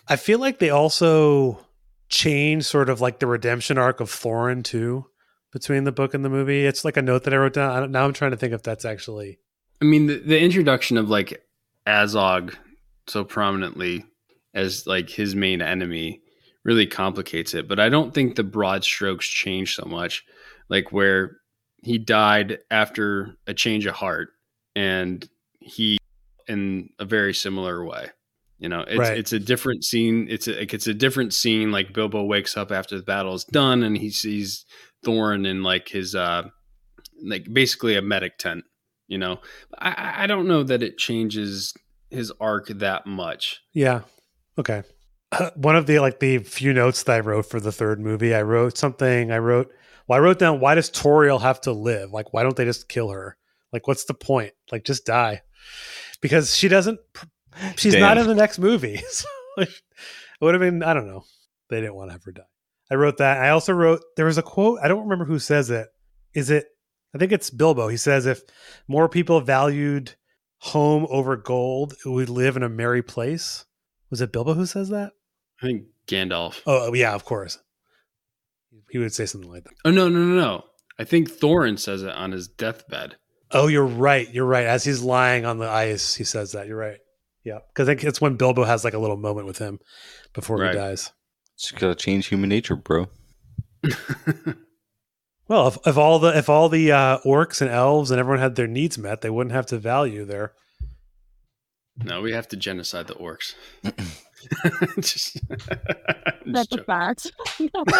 I 0.08 0.16
feel 0.16 0.38
like 0.38 0.58
they 0.58 0.70
also 0.70 1.66
change 2.08 2.64
sort 2.64 2.88
of 2.88 3.00
like 3.00 3.20
the 3.20 3.26
redemption 3.26 3.78
arc 3.78 4.00
of 4.00 4.10
Thorin 4.10 4.64
too 4.64 5.06
between 5.52 5.84
the 5.84 5.92
book 5.92 6.14
and 6.14 6.24
the 6.24 6.28
movie. 6.28 6.64
It's 6.66 6.84
like 6.84 6.96
a 6.96 7.02
note 7.02 7.24
that 7.24 7.34
I 7.34 7.36
wrote 7.36 7.54
down. 7.54 7.70
I 7.70 7.80
don't, 7.80 7.92
now 7.92 8.04
I'm 8.04 8.12
trying 8.12 8.32
to 8.32 8.36
think 8.36 8.52
if 8.52 8.62
that's 8.62 8.84
actually 8.84 9.38
I 9.80 9.86
mean, 9.86 10.06
the, 10.06 10.18
the 10.18 10.40
introduction 10.40 10.96
of 10.98 11.08
like 11.08 11.42
Azog 11.86 12.54
so 13.06 13.24
prominently 13.24 14.04
as 14.52 14.86
like 14.86 15.08
his 15.08 15.34
main 15.34 15.62
enemy 15.62 16.20
really 16.64 16.86
complicates 16.86 17.54
it. 17.54 17.66
But 17.66 17.80
I 17.80 17.88
don't 17.88 18.12
think 18.12 18.36
the 18.36 18.44
broad 18.44 18.84
strokes 18.84 19.26
change 19.26 19.74
so 19.74 19.84
much. 19.86 20.24
Like 20.70 20.92
where 20.92 21.36
he 21.82 21.98
died 21.98 22.58
after 22.70 23.36
a 23.46 23.52
change 23.52 23.84
of 23.86 23.94
heart, 23.96 24.30
and 24.74 25.28
he 25.58 25.98
in 26.48 26.88
a 26.98 27.04
very 27.04 27.34
similar 27.34 27.84
way. 27.84 28.08
You 28.58 28.68
know, 28.68 28.80
it's 28.86 28.98
Right. 28.98 29.18
it's 29.18 29.32
a 29.32 29.38
different 29.38 29.84
scene. 29.84 30.26
It's 30.30 30.46
a 30.48 30.62
it's 30.62 30.86
a 30.86 30.94
different 30.94 31.34
scene. 31.34 31.70
Like 31.72 31.92
Bilbo 31.92 32.22
wakes 32.24 32.56
up 32.56 32.70
after 32.72 32.96
the 32.96 33.02
battle 33.02 33.34
is 33.34 33.44
done, 33.44 33.82
and 33.82 33.96
he 33.98 34.10
sees 34.10 34.64
Thorin 35.04 35.46
in 35.46 35.62
like 35.62 35.88
his 35.88 36.14
uh 36.14 36.44
like 37.22 37.52
basically 37.52 37.96
a 37.96 38.02
medic 38.02 38.38
tent. 38.38 38.64
You 39.08 39.18
know, 39.18 39.40
I- 39.78 40.22
I, 40.22 40.26
don't 40.28 40.46
know 40.46 40.62
that 40.62 40.84
it 40.84 40.96
changes 40.96 41.74
his 42.10 42.30
arc 42.40 42.68
that 42.68 43.06
much. 43.06 43.60
Yeah. 43.72 44.02
Okay. 44.56 44.84
One 45.56 45.74
of 45.74 45.86
the 45.86 45.98
like 45.98 46.20
the 46.20 46.38
few 46.38 46.72
notes 46.72 47.02
that 47.02 47.16
I 47.16 47.20
wrote 47.20 47.46
for 47.46 47.58
the 47.60 47.72
third 47.72 47.98
movie, 48.00 48.34
I 48.34 48.42
wrote 48.42 48.78
something. 48.78 49.32
I 49.32 49.38
wrote, 49.38 49.72
well, 50.10 50.18
I 50.18 50.22
wrote 50.22 50.40
down, 50.40 50.58
why 50.58 50.74
does 50.74 50.90
Tauriel 50.90 51.40
have 51.40 51.60
to 51.60 51.72
live? 51.72 52.10
Like, 52.10 52.32
why 52.32 52.42
don't 52.42 52.56
they 52.56 52.64
just 52.64 52.88
kill 52.88 53.10
her? 53.10 53.36
Like, 53.72 53.86
what's 53.86 54.06
the 54.06 54.14
point? 54.14 54.52
Like, 54.72 54.84
just 54.84 55.06
die. 55.06 55.42
Because 56.20 56.52
she 56.52 56.66
doesn't. 56.66 56.98
She's 57.76 57.94
not 57.94 58.18
in 58.18 58.26
the 58.26 58.34
next 58.34 58.58
movie. 58.58 59.00
So, 59.08 59.28
like, 59.56 59.68
it 59.68 60.44
would 60.44 60.54
have 60.54 60.60
been. 60.60 60.82
I 60.82 60.94
don't 60.94 61.06
know. 61.06 61.22
They 61.68 61.80
didn't 61.80 61.94
want 61.94 62.08
to 62.08 62.12
have 62.12 62.24
her 62.24 62.32
die. 62.32 62.42
I 62.90 62.96
wrote 62.96 63.18
that. 63.18 63.38
I 63.38 63.50
also 63.50 63.72
wrote 63.72 64.00
there 64.16 64.26
was 64.26 64.36
a 64.36 64.42
quote. 64.42 64.80
I 64.82 64.88
don't 64.88 65.02
remember 65.02 65.26
who 65.26 65.38
says 65.38 65.70
it. 65.70 65.86
Is 66.34 66.50
it? 66.50 66.66
I 67.14 67.18
think 67.18 67.30
it's 67.30 67.50
Bilbo. 67.50 67.86
He 67.86 67.96
says, 67.96 68.26
"If 68.26 68.42
more 68.88 69.08
people 69.08 69.40
valued 69.40 70.16
home 70.58 71.06
over 71.08 71.36
gold, 71.36 71.94
we'd 72.04 72.28
live 72.28 72.56
in 72.56 72.64
a 72.64 72.68
merry 72.68 73.02
place." 73.02 73.64
Was 74.08 74.20
it 74.20 74.32
Bilbo 74.32 74.54
who 74.54 74.66
says 74.66 74.88
that? 74.88 75.12
I 75.62 75.66
think 75.66 75.84
Gandalf. 76.08 76.62
Oh, 76.66 76.88
oh 76.88 76.94
yeah, 76.94 77.14
of 77.14 77.24
course. 77.24 77.58
He 78.90 78.98
would 78.98 79.12
say 79.12 79.26
something 79.26 79.50
like 79.50 79.64
that. 79.64 79.72
Oh 79.84 79.90
no, 79.90 80.08
no, 80.08 80.18
no, 80.18 80.34
no. 80.34 80.64
I 80.98 81.04
think 81.04 81.30
Thorin 81.30 81.78
says 81.78 82.02
it 82.02 82.10
on 82.14 82.32
his 82.32 82.48
deathbed. 82.48 83.16
Oh, 83.52 83.66
you're 83.66 83.86
right. 83.86 84.28
You're 84.32 84.44
right. 84.46 84.66
As 84.66 84.84
he's 84.84 85.02
lying 85.02 85.44
on 85.44 85.58
the 85.58 85.68
ice, 85.68 86.14
he 86.14 86.24
says 86.24 86.52
that. 86.52 86.66
You're 86.68 86.76
right. 86.76 86.98
Yeah, 87.44 87.58
because 87.72 87.88
I 87.88 87.92
think 87.94 88.04
it's 88.04 88.20
when 88.20 88.36
Bilbo 88.36 88.64
has 88.64 88.84
like 88.84 88.94
a 88.94 88.98
little 88.98 89.16
moment 89.16 89.46
with 89.46 89.58
him 89.58 89.78
before 90.34 90.58
Right. 90.58 90.72
he 90.72 90.76
dies. 90.78 91.10
Just 91.58 91.76
gotta 91.76 91.94
change 91.94 92.26
human 92.26 92.48
nature, 92.48 92.76
bro. 92.76 93.08
Well, 95.48 95.66
if, 95.66 95.78
if 95.84 95.98
all 95.98 96.20
the 96.20 96.28
if 96.38 96.48
all 96.48 96.68
the 96.68 96.92
uh, 96.92 97.18
orcs 97.26 97.60
and 97.60 97.68
elves 97.68 98.12
and 98.12 98.20
everyone 98.20 98.38
had 98.38 98.54
their 98.54 98.68
needs 98.68 98.96
met, 98.96 99.20
they 99.20 99.30
wouldn't 99.30 99.52
have 99.52 99.66
to 99.66 99.78
value 99.78 100.24
their. 100.24 100.52
no, 101.96 102.20
we 102.20 102.30
have 102.30 102.46
to 102.48 102.56
genocide 102.56 103.08
the 103.08 103.14
orcs. 103.14 103.54
Just- 104.96 105.40
That's 106.46 106.68
just 106.68 106.72
a 106.72 106.84
fact. 106.84 107.30
no, 107.60 107.84
they 107.84 107.90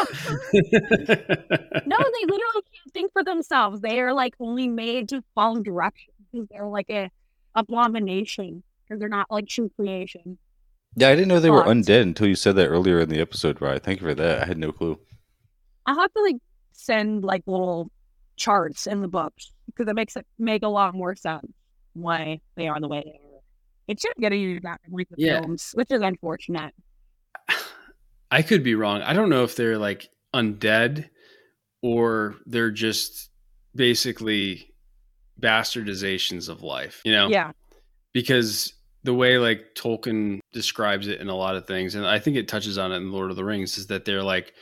literally 2.27 2.63
can't 2.73 2.93
think 2.93 3.13
for 3.13 3.25
themselves. 3.25 3.81
They 3.81 4.01
are 4.01 4.13
like 4.13 4.35
only 4.41 4.69
made 4.69 5.09
to 5.11 5.23
follow 5.35 5.61
directions. 5.61 6.49
They're 6.51 6.67
like 6.67 6.91
a 6.91 7.11
abomination 7.55 8.63
because 8.85 9.01
they're 9.01 9.09
not 9.09 9.31
like 9.31 9.49
true 9.49 9.71
creation. 9.77 10.39
Yeah, 10.97 11.09
I 11.11 11.15
didn't 11.15 11.29
know 11.29 11.41
they 11.41 11.51
were 11.51 11.65
Thoughts? 11.65 11.89
undead 11.89 12.03
until 12.03 12.27
you 12.27 12.35
said 12.35 12.57
that 12.57 12.67
earlier 12.67 13.01
in 13.01 13.09
the 13.09 13.21
episode, 13.21 13.61
right? 13.61 13.83
Thank 13.83 14.01
you 14.01 14.09
for 14.09 14.15
that. 14.15 14.43
I 14.43 14.47
had 14.47 14.59
no 14.59 14.73
clue. 14.73 14.99
I 15.87 15.95
have 15.95 16.13
to 16.13 16.23
like 16.23 16.37
send 16.73 17.25
like 17.25 17.43
little 17.47 17.91
charts 18.37 18.87
in 18.87 19.01
the 19.01 19.09
books 19.09 19.53
because 19.67 19.89
it 19.89 19.95
makes 19.95 20.17
it 20.17 20.27
make 20.39 20.63
a 20.63 20.69
lot 20.69 20.95
more 20.95 21.15
sense 21.15 21.47
why 21.93 22.41
they 22.57 22.69
are 22.69 22.81
the 22.81 22.89
way 22.89 23.03
they 23.05 23.11
are. 23.11 23.30
It 23.91 24.01
should 24.01 24.15
get 24.21 24.33
used 24.33 24.63
back 24.63 24.81
in 24.87 24.93
like 24.93 25.09
the 25.09 25.17
Yeah. 25.19 25.41
films, 25.41 25.73
which 25.75 25.91
is 25.91 26.01
unfortunate. 26.01 26.73
I 28.31 28.43
could 28.43 28.63
be 28.63 28.77
wrong. 28.77 29.03
I 29.03 29.13
don't 29.13 29.29
know 29.29 29.43
if 29.43 29.57
they're 29.57 29.79
like 29.79 30.09
undead 30.33 31.11
or 31.83 32.37
they're 32.47 32.71
just 32.71 33.31
basically 33.75 34.73
bastardizations 35.41 36.49
of 36.49 36.63
life, 36.63 37.01
you 37.05 37.13
know? 37.13 37.29
Yeah, 37.29 37.51
Because 38.13 38.73
the 39.03 39.15
way 39.15 39.39
like 39.39 39.75
Tolkien 39.75 40.39
describes 40.53 41.09
it 41.09 41.21
in 41.21 41.29
a 41.29 41.35
lot 41.35 41.57
of 41.57 41.67
things, 41.67 41.97
and 41.97 42.07
I 42.07 42.21
think 42.21 42.37
it 42.37 42.47
touches 42.47 42.79
on 42.79 42.93
it 42.93 42.97
in 42.99 43.11
Lord 43.11 43.31
of 43.31 43.37
the 43.37 43.45
Rings, 43.45 43.77
is 43.77 43.89
that 43.89 44.05
they're 44.05 44.23
like 44.23 44.53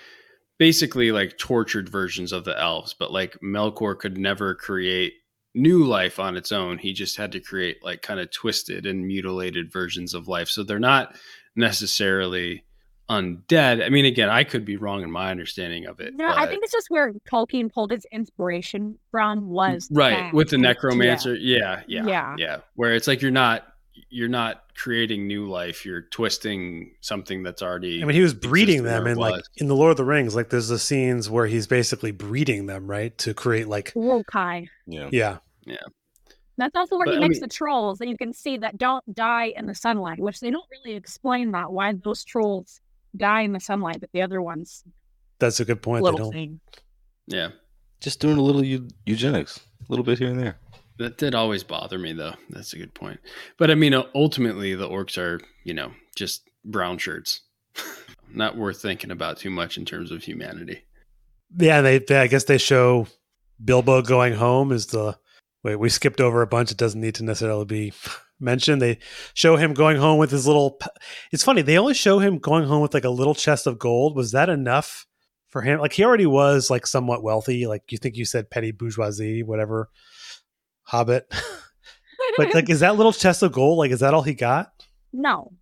basically 0.59 1.13
like 1.13 1.37
tortured 1.37 1.89
versions 1.91 2.33
of 2.33 2.45
the 2.45 2.59
elves, 2.59 2.95
but 2.99 3.13
like 3.13 3.37
Melkor 3.41 3.99
could 3.99 4.17
never 4.17 4.55
create 4.55 5.13
new 5.55 5.85
life 5.85 6.19
on 6.21 6.37
its 6.37 6.53
own. 6.53 6.79
He 6.79 6.93
just 6.93 7.17
had 7.17 7.33
to 7.33 7.41
create 7.41 7.83
like 7.85 8.03
kind 8.03 8.21
of 8.21 8.31
twisted 8.31 8.87
and 8.87 9.07
mutilated 9.07 9.73
versions 9.73 10.15
of 10.15 10.29
life. 10.29 10.49
So 10.49 10.63
they're 10.63 10.79
not 10.79 11.17
necessarily 11.57 12.65
undead. 13.11 13.85
I 13.85 13.89
mean, 13.89 14.05
again, 14.05 14.29
I 14.29 14.45
could 14.45 14.65
be 14.65 14.77
wrong 14.77 15.03
in 15.03 15.11
my 15.11 15.31
understanding 15.31 15.87
of 15.87 15.99
it. 16.01 16.15
no, 16.15 16.29
I 16.29 16.47
think 16.47 16.63
it's 16.63 16.73
just 16.73 16.91
where 16.91 17.13
Tolkien 17.31 17.73
pulled 17.73 17.91
his 17.91 18.07
inspiration 18.13 18.99
from 19.11 19.49
was 19.49 19.89
right 19.91 20.15
that. 20.15 20.35
with 20.35 20.51
the 20.51 20.57
Yeah. 20.57 20.63
necromancer. 20.63 21.35
Yeah, 21.35 21.83
yeah, 21.87 22.07
yeah, 22.07 22.35
Yeah. 22.39 22.57
Where 22.75 22.93
it's 22.95 23.07
like 23.09 23.23
you're 23.23 23.31
not 23.31 23.67
you're 24.11 24.29
not 24.29 24.65
creating 24.77 25.27
new 25.27 25.49
life. 25.49 25.85
You're 25.85 26.03
twisting 26.03 26.93
something 27.01 27.43
that's 27.43 27.63
already. 27.63 28.03
I 28.03 28.07
mean, 28.07 28.15
he 28.17 28.23
was 28.23 28.35
breeding 28.35 28.83
them, 28.85 29.07
or 29.07 29.09
and 29.11 29.19
like 29.21 29.45
in 29.57 29.69
the 29.69 29.75
Lord 29.77 29.91
of 29.91 29.97
the 29.97 30.05
Rings, 30.05 30.35
like 30.37 30.51
there's 30.51 30.69
the 30.69 30.79
scenes 30.79 31.29
where 31.31 31.47
he's 31.47 31.67
basically 31.67 32.11
breeding 32.11 32.67
them, 32.67 32.87
right, 32.89 33.17
to 33.19 33.35
create 33.35 33.69
like 33.69 33.93
Uruk-hai. 33.97 34.69
Yeah. 34.87 35.09
yeah, 35.13 35.39
yeah 35.67 35.77
That's 36.57 36.75
also 36.77 36.97
where 36.97 37.07
But, 37.07 37.13
he 37.13 37.17
I 37.19 37.21
makes 37.21 37.35
mean- 37.35 37.41
the 37.43 37.49
trolls 37.49 37.99
that 37.99 38.09
you 38.09 38.17
can 38.17 38.33
see 38.33 38.57
that 38.59 38.79
don't 38.79 39.05
die 39.15 39.53
in 39.57 39.67
the 39.67 39.75
sunlight, 39.75 40.19
which 40.21 40.41
they 40.41 40.51
don't 40.51 40.67
really 40.71 40.97
explain 40.97 41.53
that 41.53 41.73
why 41.73 41.93
those 41.93 42.25
trolls 42.25 42.81
die 43.17 43.43
in 43.43 43.53
the 43.53 43.61
sunlight, 43.61 44.01
but 44.01 44.11
the 44.13 44.23
other 44.23 44.41
ones 44.43 44.85
that's 45.39 45.61
a 45.61 45.65
good 45.65 45.81
point. 45.83 46.03
They 46.05 46.11
little 46.11 46.27
don't. 46.27 46.33
thing. 46.33 46.61
yeah, 47.29 47.51
Just 48.01 48.19
doing 48.21 48.39
a 48.39 48.43
little 48.43 48.65
eugenics, 48.65 49.61
a 49.81 49.85
little 49.89 50.05
bit 50.05 50.19
here 50.19 50.29
and 50.31 50.39
there. 50.41 50.59
That 50.99 51.17
did 51.17 51.35
always 51.35 51.65
bother 51.65 51.99
me 51.99 52.13
though. 52.13 52.35
That's 52.51 52.73
a 52.73 52.79
good 52.79 52.95
point. 52.95 53.21
But 53.57 53.71
I 53.71 53.75
mean, 53.75 53.95
ultimately, 54.15 54.75
the 54.75 54.89
orcs 54.89 55.17
are 55.19 55.41
you 55.65 55.75
know 55.75 55.93
just 56.17 56.49
brown 56.65 56.99
shirts, 56.99 57.43
not 58.33 58.57
worth 58.57 58.83
thinking 58.83 59.11
about 59.11 59.39
too 59.39 59.51
much 59.51 59.79
in 59.79 59.85
terms 59.85 60.11
of 60.11 60.25
humanity. 60.25 60.83
Yeah, 61.57 61.81
they, 61.81 61.99
they 61.99 62.19
I 62.19 62.27
guess 62.27 62.45
they 62.45 62.59
show 62.59 63.07
Bilbo 63.65 64.03
going 64.03 64.35
home 64.35 64.73
is 64.73 64.87
the 64.87 65.17
wait. 65.63 65.77
We 65.77 65.89
skipped 65.89 66.21
over 66.21 66.43
a 66.43 66.47
bunch. 66.47 66.71
It 66.71 66.79
doesn't 66.79 67.01
need 67.01 67.15
to 67.17 67.25
necessarily 67.25 67.65
be 67.65 67.93
mentioned. 68.41 68.83
They 68.83 68.99
show 69.35 69.57
him 69.57 69.75
going 69.75 69.97
home 69.97 70.19
with 70.19 70.31
his 70.31 70.47
little. 70.47 70.79
It's 71.33 71.45
funny. 71.45 71.63
They 71.63 71.79
only 71.79 71.95
show 71.95 72.19
him 72.19 72.39
going 72.39 72.65
home 72.65 72.83
with 72.83 72.95
like 72.95 73.05
a 73.05 73.11
little 73.11 73.35
chest 73.35 73.67
of 73.67 73.79
gold. 73.79 74.17
Was 74.17 74.33
that 74.33 74.49
enough 74.49 75.07
for 75.49 75.63
him? 75.63 75.81
Like 75.81 75.93
he 75.93 76.05
already 76.05 76.27
was 76.27 76.71
like 76.71 76.87
somewhat 76.87 77.23
wealthy. 77.23 77.67
Like 77.67 77.91
you 77.91 77.99
think 77.99 78.17
you 78.17 78.25
said 78.25 78.51
petty 78.51 78.73
bourgeoisie, 78.73 79.43
whatever. 79.43 79.91
Hobbit. 80.89 81.31
but 82.39 82.55
like, 82.55 82.71
is 82.71 82.81
that 82.81 82.97
little 82.97 83.13
chest 83.13 83.43
of 83.43 83.53
gold? 83.53 83.77
Like, 83.79 83.91
is 83.91 84.01
that 84.01 84.15
all 84.15 84.23
he 84.23 84.35
got? 84.35 84.73
no, 85.13 85.53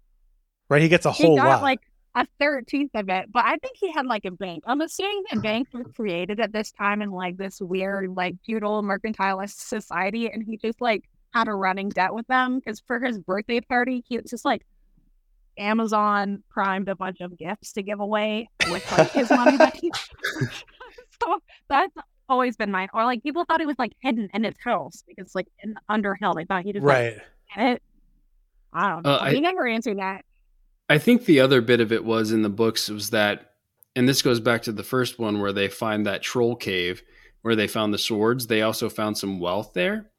Right, 0.69 0.83
he 0.83 0.89
gets 0.89 1.07
a 1.07 1.13
he 1.13 1.25
whole 1.25 1.37
got 1.37 1.47
lot. 1.47 1.63
like 1.63 1.81
a 2.15 2.27
thirteenth 2.41 2.93
of 2.95 3.09
it, 3.09 3.31
but 3.31 3.45
I 3.45 3.57
think 3.59 3.77
he 3.77 3.93
had 3.93 4.07
like 4.07 4.25
a 4.25 4.31
bank. 4.31 4.65
I'm 4.67 4.81
assuming 4.81 5.23
the 5.33 5.41
banks 5.41 5.73
were 5.73 5.85
created 5.85 6.41
at 6.41 6.53
this 6.53 6.73
time 6.73 7.03
in 7.03 7.11
like 7.11 7.37
this 7.37 7.61
weird, 7.61 8.15
like 8.17 8.35
feudal 8.45 8.83
mercantilist 8.83 9.59
society, 9.69 10.29
and 10.31 10.43
he 10.45 10.57
just 10.57 10.81
like 10.81 11.05
had 11.35 11.49
a 11.49 11.55
running 11.55 11.89
debt 11.91 12.15
with 12.15 12.27
them 12.29 12.59
because 12.59 12.81
for 12.87 13.01
his 13.01 13.19
birthday 13.19 13.61
party, 13.61 14.03
he 14.09 14.17
was 14.19 14.31
just 14.31 14.45
like 14.45 14.65
Amazon 15.59 16.43
primed 16.51 16.89
a 16.89 16.97
bunch 16.97 17.21
of 17.21 17.37
gifts 17.37 17.73
to 17.75 17.83
give 17.83 18.01
away 18.01 18.49
with 18.71 18.91
like 18.93 19.11
his 19.11 19.31
money 19.31 19.57
that 19.57 19.77
he. 19.77 19.93
so 21.23 21.41
that's 21.69 21.95
always 22.29 22.57
been 22.57 22.71
mine. 22.71 22.89
Or 22.93 23.05
like 23.05 23.23
people 23.23 23.45
thought 23.45 23.61
it 23.61 23.67
was 23.67 23.79
like 23.79 23.93
hidden 24.01 24.29
in 24.35 24.45
his 24.45 24.57
house 24.63 25.03
because 25.07 25.35
like 25.35 25.49
in 25.63 25.75
Underhill, 25.89 26.35
they 26.35 26.45
thought 26.45 26.65
he 26.65 26.73
just 26.73 26.85
right. 26.85 27.19
hid 27.47 27.77
it. 27.77 27.83
I 28.73 28.91
don't 28.91 29.05
know. 29.05 29.13
Uh, 29.13 29.19
I- 29.23 29.39
never 29.39 29.67
answered 29.67 29.99
that. 29.99 30.25
I 30.89 30.99
think 30.99 31.25
the 31.25 31.41
other 31.41 31.61
bit 31.61 31.81
of 31.81 31.91
it 31.91 32.05
was 32.05 32.31
in 32.31 32.43
the 32.43 32.49
books 32.49 32.89
was 32.89 33.11
that, 33.11 33.55
and 33.97 34.09
this 34.09 34.23
goes 34.23 34.39
back 34.39 34.63
to 34.63 34.73
the 34.73 34.85
first 34.85 35.19
one 35.19 35.41
where 35.41 35.53
they 35.53 35.69
find 35.69 36.07
that 36.07 36.23
troll 36.23 36.55
cave 36.55 37.03
where 37.43 37.57
they 37.57 37.69
found 37.69 37.95
the 37.95 37.99
swords. 37.99 38.47
They 38.47 38.63
also 38.63 38.89
found 38.89 39.17
some 39.17 39.41
wealth 39.41 39.73
there, 39.73 40.11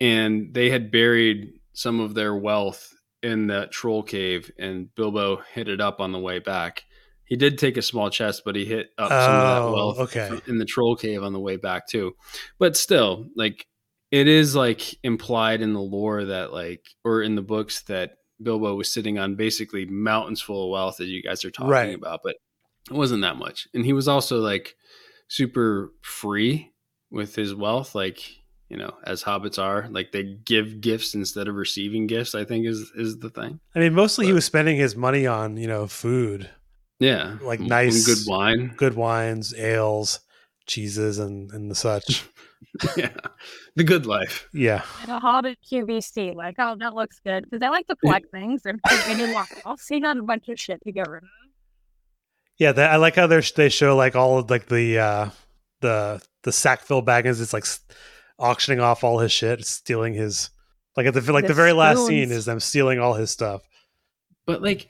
and 0.00 0.54
they 0.54 0.70
had 0.70 0.90
buried 0.90 1.60
some 1.72 2.00
of 2.00 2.14
their 2.14 2.34
wealth 2.34 2.94
in 3.22 3.48
that 3.48 3.72
troll 3.72 4.02
cave. 4.02 4.50
And 4.58 4.94
Bilbo 4.94 5.42
hit 5.52 5.68
it 5.68 5.80
up 5.80 6.00
on 6.00 6.12
the 6.12 6.18
way 6.18 6.38
back. 6.38 6.84
He 7.30 7.36
did 7.36 7.56
take 7.58 7.78
a 7.78 7.82
small 7.82 8.10
chest, 8.10 8.42
but 8.44 8.54
he 8.56 8.66
hit 8.66 8.88
up 8.98 9.08
some 9.08 9.34
of 9.36 9.44
Oh, 9.44 9.48
that 9.64 9.72
wealth 9.72 9.98
okay. 10.00 10.40
in 10.46 10.58
the 10.58 10.64
troll 10.66 10.94
cave 10.96 11.22
on 11.22 11.32
the 11.32 11.40
way 11.40 11.56
back 11.56 11.86
too. 11.88 12.12
But 12.58 12.76
still, 12.76 13.28
like 13.36 13.64
it 14.10 14.28
is 14.28 14.54
like 14.54 14.82
implied 15.04 15.62
in 15.62 15.72
the 15.72 15.80
lore 15.80 16.24
that 16.26 16.52
like 16.52 16.84
or 17.04 17.22
in 17.22 17.36
the 17.36 17.42
books 17.42 17.82
that 17.84 18.16
Bilbo 18.42 18.74
was 18.74 18.92
sitting 18.92 19.18
on 19.18 19.36
basically 19.36 19.86
mountains 19.86 20.42
full 20.42 20.64
of 20.66 20.70
wealth 20.72 20.96
that 20.98 21.06
you 21.06 21.22
guys 21.22 21.44
are 21.44 21.50
talking 21.50 21.70
Right. 21.70 21.94
about, 21.94 22.20
but 22.24 22.34
it 22.90 22.94
wasn't 22.94 23.22
that 23.22 23.36
much. 23.36 23.68
And 23.74 23.84
he 23.84 23.92
was 23.92 24.08
also 24.08 24.38
like 24.40 24.74
super 25.28 25.92
free 26.02 26.72
with 27.10 27.34
his 27.36 27.54
wealth, 27.54 27.94
like 27.94 28.18
you 28.68 28.76
know, 28.76 28.92
as 29.04 29.22
hobbits 29.24 29.58
are, 29.58 29.88
like 29.90 30.12
they 30.12 30.22
give 30.44 30.80
gifts 30.80 31.14
instead 31.14 31.48
of 31.48 31.56
receiving 31.56 32.06
gifts. 32.06 32.34
I 32.34 32.44
think 32.44 32.66
is 32.66 32.90
is 32.96 33.18
the 33.18 33.30
thing. 33.30 33.60
I 33.74 33.80
mean, 33.80 33.94
mostly 33.94 34.26
he 34.26 34.32
was 34.32 34.44
spending 34.44 34.76
his 34.76 34.94
money 34.96 35.26
on 35.26 35.56
you 35.56 35.66
know 35.66 35.86
food, 35.88 36.48
Yeah, 37.00 37.38
Like 37.42 37.60
And 37.60 37.68
nice- 37.68 38.06
good 38.06 38.30
wine. 38.30 38.74
good 38.76 38.94
wines, 38.94 39.52
ales, 39.54 40.20
cheeses, 40.66 41.18
and 41.18 41.50
and 41.50 41.70
the 41.70 41.74
such. 41.74 42.24
yeah, 42.96 43.10
the 43.74 43.84
good 43.84 44.04
life. 44.06 44.46
yeah, 44.52 44.82
And 45.02 45.10
a 45.10 45.18
Hobbit 45.18 45.58
QVC, 45.70 46.34
like, 46.34 46.56
oh, 46.58 46.76
that 46.78 46.94
looks 46.94 47.18
good. 47.24 47.44
Because 47.44 47.62
I 47.62 47.70
like 47.70 47.86
to 47.88 47.96
collect 47.96 48.30
things 48.30 48.62
and 48.66 48.78
they 48.88 49.14
didn't 49.16 49.32
walk 49.34 49.48
off. 49.64 49.80
So 49.80 49.94
you 49.94 50.02
got 50.02 50.18
a 50.18 50.22
bunch 50.22 50.48
of 50.48 50.60
shit 50.60 50.80
to 50.84 50.92
get 50.92 51.08
rid 51.08 51.22
of. 51.22 51.28
yeah. 52.58 52.72
That, 52.72 52.90
I 52.92 52.96
like 52.96 53.16
how 53.16 53.26
they 53.26 53.40
they 53.56 53.68
show 53.70 53.96
like 53.96 54.14
all 54.14 54.38
of 54.38 54.50
like 54.50 54.66
the 54.68 54.98
uh 54.98 55.30
the 55.80 56.20
the 56.42 56.52
Sackville 56.52 57.02
Baggins. 57.02 57.40
It's 57.40 57.52
like 57.54 57.64
auctioning 58.38 58.80
off 58.80 59.02
all 59.04 59.18
his 59.20 59.32
shit, 59.32 59.64
stealing 59.64 60.12
his 60.14 60.50
like 60.96 61.06
at 61.06 61.14
the 61.14 61.32
like 61.32 61.44
the, 61.44 61.48
The 61.48 61.54
very 61.54 61.72
last 61.72 62.06
scene 62.06 62.30
is 62.30 62.44
them 62.44 62.60
stealing 62.60 62.98
all 63.00 63.14
his 63.14 63.30
stuff. 63.30 63.62
but 64.46 64.62
like 64.62 64.88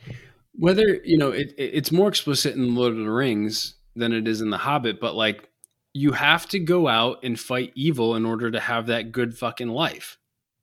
whether 0.61 1.01
you 1.05 1.17
know 1.19 1.31
it, 1.31 1.53
it- 1.59 1.71
it's 1.75 1.91
more 1.93 2.09
explicit 2.09 2.55
in 2.55 2.75
lord 2.75 2.93
of 2.93 2.99
the 2.99 3.11
rings 3.11 3.75
than 3.97 4.13
it 4.13 4.29
is 4.29 4.41
in 4.41 4.51
the 4.51 4.59
hobbit 4.59 5.01
but 5.01 5.15
like 5.15 5.49
you 5.93 6.13
have 6.13 6.47
to 6.49 6.59
go 6.61 6.87
out 6.87 7.19
and 7.25 7.41
fight 7.41 7.73
evil 7.75 8.15
in 8.15 8.25
order 8.25 8.51
to 8.51 8.61
have 8.61 8.87
that 8.87 9.11
good 9.11 9.37
fucking 9.37 9.69
life 9.69 10.19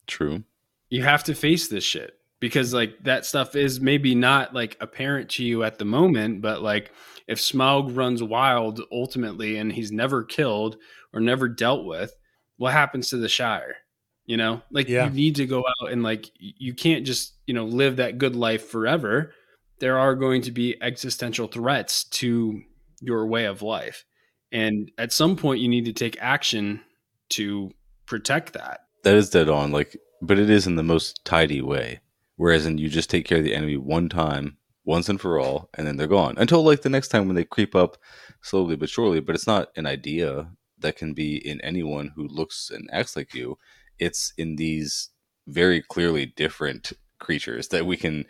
True. 0.05 0.43
you 0.89 1.03
have 1.03 1.23
to 1.25 1.35
face 1.35 1.67
this 1.67 1.83
shit 1.83 2.13
because 2.39 2.73
like 2.73 3.03
that 3.03 3.25
stuff 3.25 3.55
is 3.55 3.81
maybe 3.81 4.13
not 4.15 4.53
like 4.53 4.77
apparent 4.79 5.29
to 5.31 5.43
you 5.43 5.63
at 5.63 5.77
the 5.79 5.85
moment 5.85 6.41
but 6.41 6.61
like 6.61 6.91
if 7.27 7.39
smaug 7.39 7.95
runs 7.97 8.21
wild 8.23 8.79
ultimately 8.91 9.57
and 9.57 9.73
he's 9.73 9.91
never 9.91 10.23
killed 10.23 10.77
or 11.13 11.19
never 11.19 11.49
dealt 11.49 11.85
with 11.85 12.15
what 12.57 12.71
happens 12.73 13.09
to 13.09 13.17
the 13.17 13.27
shire 13.29 13.75
you 14.25 14.37
know 14.37 14.61
like 14.71 14.87
Yeah. 14.87 15.05
you 15.05 15.11
need 15.11 15.35
to 15.37 15.45
go 15.45 15.65
out 15.81 15.91
and 15.91 16.03
like 16.03 16.29
you 16.39 16.73
can't 16.73 17.05
just 17.05 17.33
you 17.47 17.53
know 17.53 17.65
live 17.65 17.97
that 17.97 18.17
good 18.17 18.35
life 18.35 18.69
forever 18.69 19.33
there 19.79 19.97
are 19.97 20.15
going 20.15 20.41
to 20.41 20.51
be 20.51 20.75
existential 20.81 21.47
threats 21.47 22.03
to 22.05 22.61
your 23.01 23.27
way 23.27 23.45
of 23.45 23.61
life 23.61 24.05
and 24.51 24.91
at 24.97 25.11
some 25.11 25.35
point 25.35 25.59
you 25.59 25.67
need 25.67 25.85
to 25.85 25.93
take 25.93 26.17
action 26.21 26.81
to 27.29 27.71
protect 28.05 28.53
that 28.53 28.81
That 29.03 29.15
is 29.15 29.29
dead 29.29 29.49
on. 29.49 29.71
Like, 29.71 29.97
but 30.21 30.39
it 30.39 30.49
is 30.49 30.65
in 30.65 30.75
the 30.75 30.83
most 30.83 31.23
tidy 31.25 31.61
way. 31.61 31.99
Whereas, 32.35 32.65
in 32.65 32.77
you 32.77 32.87
just 32.89 33.09
take 33.09 33.25
care 33.25 33.39
of 33.39 33.43
the 33.43 33.55
enemy 33.55 33.77
one 33.77 34.09
time, 34.09 34.57
once 34.85 35.09
and 35.09 35.19
for 35.19 35.39
all, 35.39 35.69
and 35.73 35.87
then 35.87 35.97
they're 35.97 36.07
gone 36.07 36.35
until 36.37 36.63
like 36.63 36.81
the 36.81 36.89
next 36.89 37.09
time 37.09 37.27
when 37.27 37.35
they 37.35 37.43
creep 37.43 37.75
up 37.75 37.97
slowly 38.41 38.75
but 38.75 38.89
surely. 38.89 39.19
But 39.19 39.35
it's 39.35 39.47
not 39.47 39.69
an 39.75 39.85
idea 39.85 40.51
that 40.79 40.95
can 40.95 41.13
be 41.13 41.35
in 41.35 41.59
anyone 41.61 42.11
who 42.15 42.27
looks 42.27 42.69
and 42.71 42.89
acts 42.93 43.15
like 43.15 43.33
you. 43.33 43.57
It's 43.99 44.33
in 44.37 44.55
these 44.55 45.09
very 45.47 45.81
clearly 45.81 46.25
different 46.25 46.93
creatures 47.19 47.69
that 47.69 47.85
we 47.85 47.97
can 47.97 48.25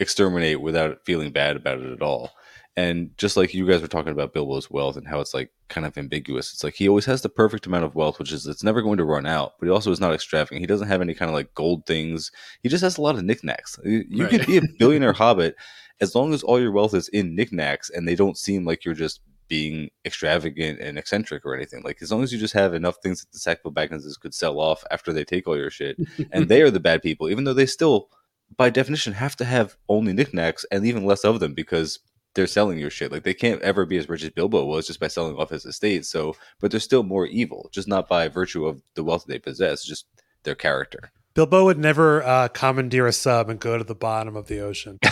exterminate 0.00 0.60
without 0.60 1.04
feeling 1.04 1.32
bad 1.32 1.56
about 1.56 1.80
it 1.80 1.92
at 1.92 2.02
all. 2.02 2.30
And 2.76 3.10
just 3.18 3.36
like 3.36 3.54
you 3.54 3.66
guys 3.66 3.80
were 3.82 3.88
talking 3.88 4.12
about 4.12 4.32
Bilbo's 4.32 4.70
wealth 4.70 4.96
and 4.96 5.08
how 5.08 5.18
it's 5.20 5.34
like 5.34 5.50
kind 5.68 5.84
of 5.84 5.98
ambiguous, 5.98 6.52
it's 6.52 6.62
like 6.62 6.74
he 6.74 6.88
always 6.88 7.06
has 7.06 7.22
the 7.22 7.28
perfect 7.28 7.66
amount 7.66 7.84
of 7.84 7.96
wealth, 7.96 8.20
which 8.20 8.30
is 8.30 8.46
it's 8.46 8.62
never 8.62 8.82
going 8.82 8.98
to 8.98 9.04
run 9.04 9.26
out, 9.26 9.54
but 9.58 9.66
he 9.66 9.72
also 9.72 9.90
is 9.90 9.98
not 9.98 10.14
extravagant. 10.14 10.60
He 10.60 10.66
doesn't 10.66 10.86
have 10.86 11.00
any 11.00 11.12
kind 11.14 11.28
of 11.28 11.34
like 11.34 11.52
gold 11.54 11.86
things. 11.86 12.30
He 12.62 12.68
just 12.68 12.84
has 12.84 12.96
a 12.96 13.02
lot 13.02 13.16
of 13.16 13.24
knickknacks. 13.24 13.80
You, 13.84 14.04
Right. 14.12 14.30
could 14.30 14.46
be 14.46 14.58
a 14.58 14.62
billionaire 14.78 15.12
hobbit 15.12 15.56
as 16.00 16.14
long 16.14 16.32
as 16.32 16.44
all 16.44 16.60
your 16.60 16.70
wealth 16.70 16.94
is 16.94 17.08
in 17.08 17.34
knickknacks 17.34 17.90
and 17.90 18.06
they 18.06 18.14
don't 18.14 18.38
seem 18.38 18.64
like 18.64 18.84
you're 18.84 18.94
just 18.94 19.22
being 19.48 19.90
extravagant 20.04 20.78
and 20.78 20.98
eccentric 20.98 21.44
or 21.44 21.56
anything. 21.56 21.82
Like 21.82 22.00
as 22.00 22.12
long 22.12 22.22
as 22.22 22.32
you 22.32 22.38
just 22.38 22.54
have 22.54 22.74
enough 22.74 22.98
things 23.02 23.20
that 23.22 23.32
the 23.32 23.38
Sackville 23.40 23.72
Bagginses 23.72 24.20
could 24.20 24.34
sell 24.34 24.60
off 24.60 24.84
after 24.92 25.12
they 25.12 25.24
take 25.24 25.48
all 25.48 25.56
your 25.56 25.70
shit, 25.70 25.96
and 26.30 26.48
they 26.48 26.62
are 26.62 26.70
the 26.70 26.78
bad 26.78 27.02
people, 27.02 27.28
even 27.28 27.42
though 27.44 27.54
they 27.54 27.66
still, 27.66 28.08
by 28.56 28.70
definition, 28.70 29.12
have 29.12 29.36
to 29.36 29.44
have 29.44 29.76
only 29.88 30.12
knickknacks 30.12 30.64
and 30.70 30.84
even 30.86 31.04
less 31.04 31.24
of 31.24 31.40
them 31.40 31.54
because 31.54 31.98
they're 32.34 32.46
selling 32.46 32.78
your 32.78 32.90
shit. 32.90 33.12
Like 33.12 33.22
they 33.24 33.34
can't 33.34 33.60
ever 33.62 33.84
be 33.84 33.98
as 33.98 34.08
rich 34.08 34.22
as 34.24 34.30
Bilbo 34.30 34.64
was 34.64 34.86
just 34.86 35.00
by 35.00 35.08
selling 35.08 35.36
off 35.36 35.50
his 35.50 35.64
estate. 35.66 36.06
So, 36.06 36.34
but 36.60 36.70
they're 36.70 36.80
still 36.80 37.02
more 37.02 37.26
evil, 37.26 37.68
just 37.72 37.88
not 37.88 38.08
by 38.08 38.28
virtue 38.28 38.66
of 38.66 38.82
the 38.94 39.04
wealth 39.04 39.24
they 39.26 39.38
possess, 39.38 39.84
just 39.84 40.06
their 40.44 40.54
character. 40.54 41.10
Bilbo 41.34 41.64
would 41.64 41.78
never 41.78 42.22
uh, 42.24 42.48
commandeer 42.48 43.06
a 43.06 43.12
sub 43.12 43.48
and 43.48 43.60
go 43.60 43.78
to 43.78 43.84
the 43.84 43.94
bottom 43.94 44.36
of 44.36 44.46
the 44.48 44.60
ocean. 44.60 44.98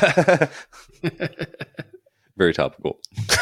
Very 2.37 2.53
topical. 2.53 2.99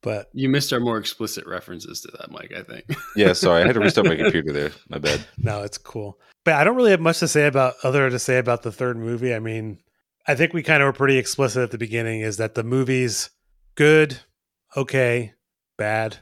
But 0.00 0.28
You 0.32 0.48
missed 0.48 0.72
our 0.72 0.78
more 0.78 0.96
explicit 0.96 1.44
references 1.46 2.00
to 2.02 2.08
that, 2.18 2.30
Mike. 2.30 2.52
I 2.56 2.62
think. 2.62 2.84
Yeah, 3.16 3.32
sorry, 3.32 3.62
I 3.62 3.66
had 3.66 3.74
to 3.74 3.80
restart 3.80 4.06
my 4.06 4.14
computer 4.14 4.52
there. 4.52 4.70
My 4.88 4.98
bad. 4.98 5.24
no, 5.38 5.62
it's 5.62 5.76
cool. 5.76 6.20
But 6.48 6.54
I 6.54 6.64
don't 6.64 6.76
really 6.76 6.92
have 6.92 7.00
much 7.00 7.18
to 7.18 7.28
say 7.28 7.46
about 7.46 7.74
other 7.82 8.08
to 8.08 8.18
say 8.18 8.38
about 8.38 8.62
the 8.62 8.72
third 8.72 8.96
movie. 8.96 9.34
I 9.34 9.38
mean, 9.38 9.80
I 10.26 10.34
think 10.34 10.54
we 10.54 10.62
kind 10.62 10.82
of 10.82 10.86
were 10.86 10.94
pretty 10.94 11.18
explicit 11.18 11.62
at 11.62 11.72
the 11.72 11.76
beginning 11.76 12.22
is 12.22 12.38
that 12.38 12.54
the 12.54 12.64
movie's 12.64 13.28
good, 13.74 14.18
okay, 14.74 15.34
bad 15.76 16.16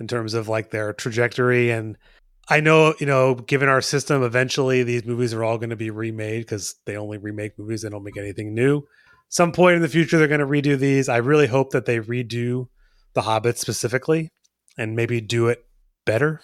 in 0.00 0.08
terms 0.08 0.34
of 0.34 0.48
like 0.48 0.72
their 0.72 0.92
trajectory 0.92 1.70
and 1.70 1.96
I 2.48 2.58
know, 2.58 2.94
you 2.98 3.06
know, 3.06 3.36
given 3.36 3.68
our 3.68 3.80
system, 3.80 4.24
eventually 4.24 4.82
these 4.82 5.04
movies 5.04 5.32
are 5.32 5.44
all 5.44 5.58
going 5.58 5.70
to 5.70 5.76
be 5.76 5.90
remade 5.90 6.42
because 6.42 6.74
they 6.84 6.96
only 6.96 7.18
remake 7.18 7.56
movies. 7.56 7.82
They 7.82 7.90
don't 7.90 8.02
make 8.02 8.16
anything 8.16 8.54
new. 8.54 8.82
Some 9.28 9.52
point 9.52 9.76
in 9.76 9.82
the 9.82 9.88
future, 9.88 10.18
they're 10.18 10.26
going 10.26 10.40
to 10.40 10.46
redo 10.46 10.76
these. 10.76 11.08
I 11.08 11.18
really 11.18 11.46
hope 11.46 11.70
that 11.70 11.86
they 11.86 12.00
redo 12.00 12.66
The 13.12 13.22
Hobbit 13.22 13.58
specifically 13.58 14.30
and 14.76 14.96
maybe 14.96 15.20
do 15.20 15.46
it 15.46 15.64
better. 16.04 16.40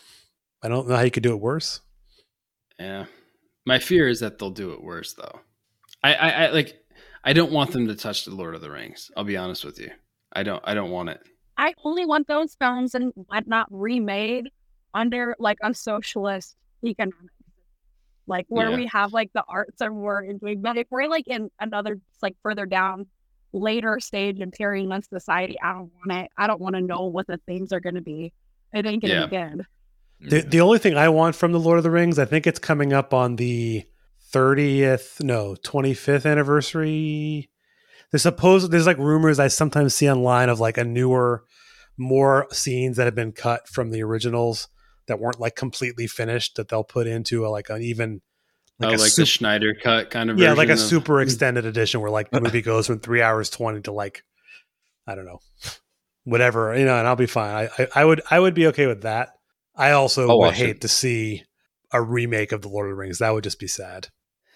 I 0.63 0.69
don't 0.69 0.87
know 0.87 0.95
how 0.95 1.03
you 1.03 1.11
could 1.11 1.25
do 1.25 1.33
it 1.33 1.41
worse. 1.41 1.81
Yeah. 2.81 3.05
My 3.67 3.79
fear 3.79 4.09
is 4.09 4.21
that 4.21 4.39
they'll 4.39 4.51
do 4.51 4.73
it 4.73 4.83
worse 4.83 5.13
though. 5.13 5.41
I, 6.03 6.15
I, 6.15 6.29
I 6.31 6.51
like 6.51 6.77
I 7.23 7.33
don't 7.35 7.53
want 7.53 7.73
them 7.73 7.87
to 7.89 7.95
touch 7.95 8.25
the 8.25 8.35
Lord 8.35 8.55
of 8.55 8.63
the 8.63 8.71
Rings. 8.71 9.11
I'll 9.17 9.25
be 9.25 9.37
honest 9.37 9.65
with 9.65 9.79
you. 9.79 9.91
I 10.33 10.43
don't 10.43 10.63
I 10.67 10.75
don't 10.75 10.91
want 10.91 11.11
it. 11.11 11.21
I 11.59 11.75
only 11.85 12.07
want 12.07 12.27
those 12.27 12.55
films 12.55 12.95
and 12.95 13.13
not 13.47 13.67
remade 13.71 14.49
under 14.95 15.37
like 15.39 15.59
a 15.63 15.75
socialist 15.75 16.57
economics. 16.85 17.35
Like 18.27 18.47
where 18.49 18.71
Yeah. 18.71 18.77
we 18.77 18.87
have 18.87 19.13
like 19.13 19.31
the 19.35 19.45
arts 19.47 19.81
and 19.81 19.97
we're 19.97 20.33
doing 20.33 20.63
but 20.63 20.79
if 20.79 20.87
we're 20.91 21.09
like 21.09 21.29
in 21.29 21.51
another 21.61 22.01
like 22.23 22.37
further 22.43 22.65
down 22.65 23.07
later 23.53 23.99
stage 24.01 24.39
in 24.41 24.53
society, 25.03 25.57
I 25.61 25.73
don't 25.73 25.91
want 26.07 26.25
it. 26.25 26.31
I 26.39 26.47
don't 26.47 26.61
want 26.61 26.77
to 26.77 26.81
know 26.81 27.07
what 27.07 27.27
the 27.27 27.39
themes 27.47 27.73
are 27.73 27.81
gonna 27.81 28.01
be. 28.01 28.33
It 28.73 28.87
ain't 28.87 29.03
gonna 29.03 29.15
Yeah. 29.15 29.27
be 29.27 29.37
good. 29.37 29.67
The, 30.23 30.43
the 30.43 30.61
only 30.61 30.79
thing 30.79 30.97
I 30.97 31.09
want 31.09 31.35
from 31.35 31.53
the 31.53 31.61
Lord 31.61 31.79
of 31.79 31.85
the 31.85 31.91
Rings, 31.91 32.19
I 32.19 32.25
think 32.27 32.47
it's 32.47 32.59
coming 32.59 32.93
up 32.93 33.15
on 33.15 33.37
the 33.37 33.85
30th, 34.33 35.23
no, 35.23 35.57
25th 35.65 36.31
anniversary. 36.31 37.51
There's 38.11 38.23
supposed 38.23 38.71
there's 38.71 38.87
like 38.87 38.99
rumors 38.99 39.39
I 39.39 39.49
sometimes 39.49 39.95
see 39.95 40.11
online 40.11 40.49
of 40.49 40.61
like 40.61 40.77
a 40.77 40.85
newer, 40.85 41.45
more 41.97 42.47
scenes 42.51 42.97
that 42.97 43.05
have 43.05 43.15
been 43.15 43.33
cut 43.33 43.69
from 43.69 43.91
the 43.91 44.03
originals 44.03 44.69
that 45.07 45.21
weren't 45.21 45.41
like 45.41 45.57
completely 45.57 46.07
finished 46.07 46.57
that 46.57 46.69
they'll 46.69 46.85
put 46.85 47.07
into 47.07 47.47
a, 47.47 47.49
like 47.49 47.71
an 47.71 47.83
even 47.83 48.21
Like, 48.79 48.93
oh, 48.93 48.97
a 48.97 48.99
like 48.99 49.11
sup- 49.11 49.23
the 49.23 49.27
Snyder 49.27 49.75
cut 49.81 50.11
kind 50.11 50.31
of 50.31 50.39
yeah, 50.39 50.53
like 50.53 50.69
a 50.69 50.75
of- 50.75 50.81
super 50.81 51.19
hmm. 51.19 51.23
extended 51.23 51.67
edition 51.67 52.01
where 52.01 52.11
like 52.11 52.31
the 52.31 52.41
movie 52.41 52.63
goes 52.63 52.87
from 52.87 53.01
three 53.01 53.23
hours 53.23 53.49
twenty 53.49 53.81
to 53.83 53.93
like 53.93 54.25
I 55.07 55.15
don't 55.15 55.25
know, 55.25 55.41
whatever 56.25 56.77
you 56.77 56.85
know, 56.85 56.97
and 56.99 57.07
I'll 57.07 57.17
be 57.17 57.27
fine. 57.27 57.69
I 57.79 57.83
I, 57.83 57.89
I 57.97 58.05
would 58.05 58.23
I 58.31 58.41
would 58.41 58.55
be 58.55 58.67
okay 58.69 58.87
with 58.87 59.03
that. 59.03 59.31
I 59.81 59.93
also 59.93 60.29
I'll 60.29 60.39
would 60.41 60.55
hate 60.55 60.69
it. 60.77 60.81
to 60.83 60.89
see 60.89 61.45
a 61.93 62.01
remake 62.03 62.53
of 62.53 62.63
the 62.63 62.69
Lord 62.69 62.87
of 62.89 62.93
the 62.93 63.01
Rings. 63.01 63.19
That 63.19 63.31
would 63.33 63.45
just 63.45 63.59
be 63.59 63.67
sad. 63.67 64.09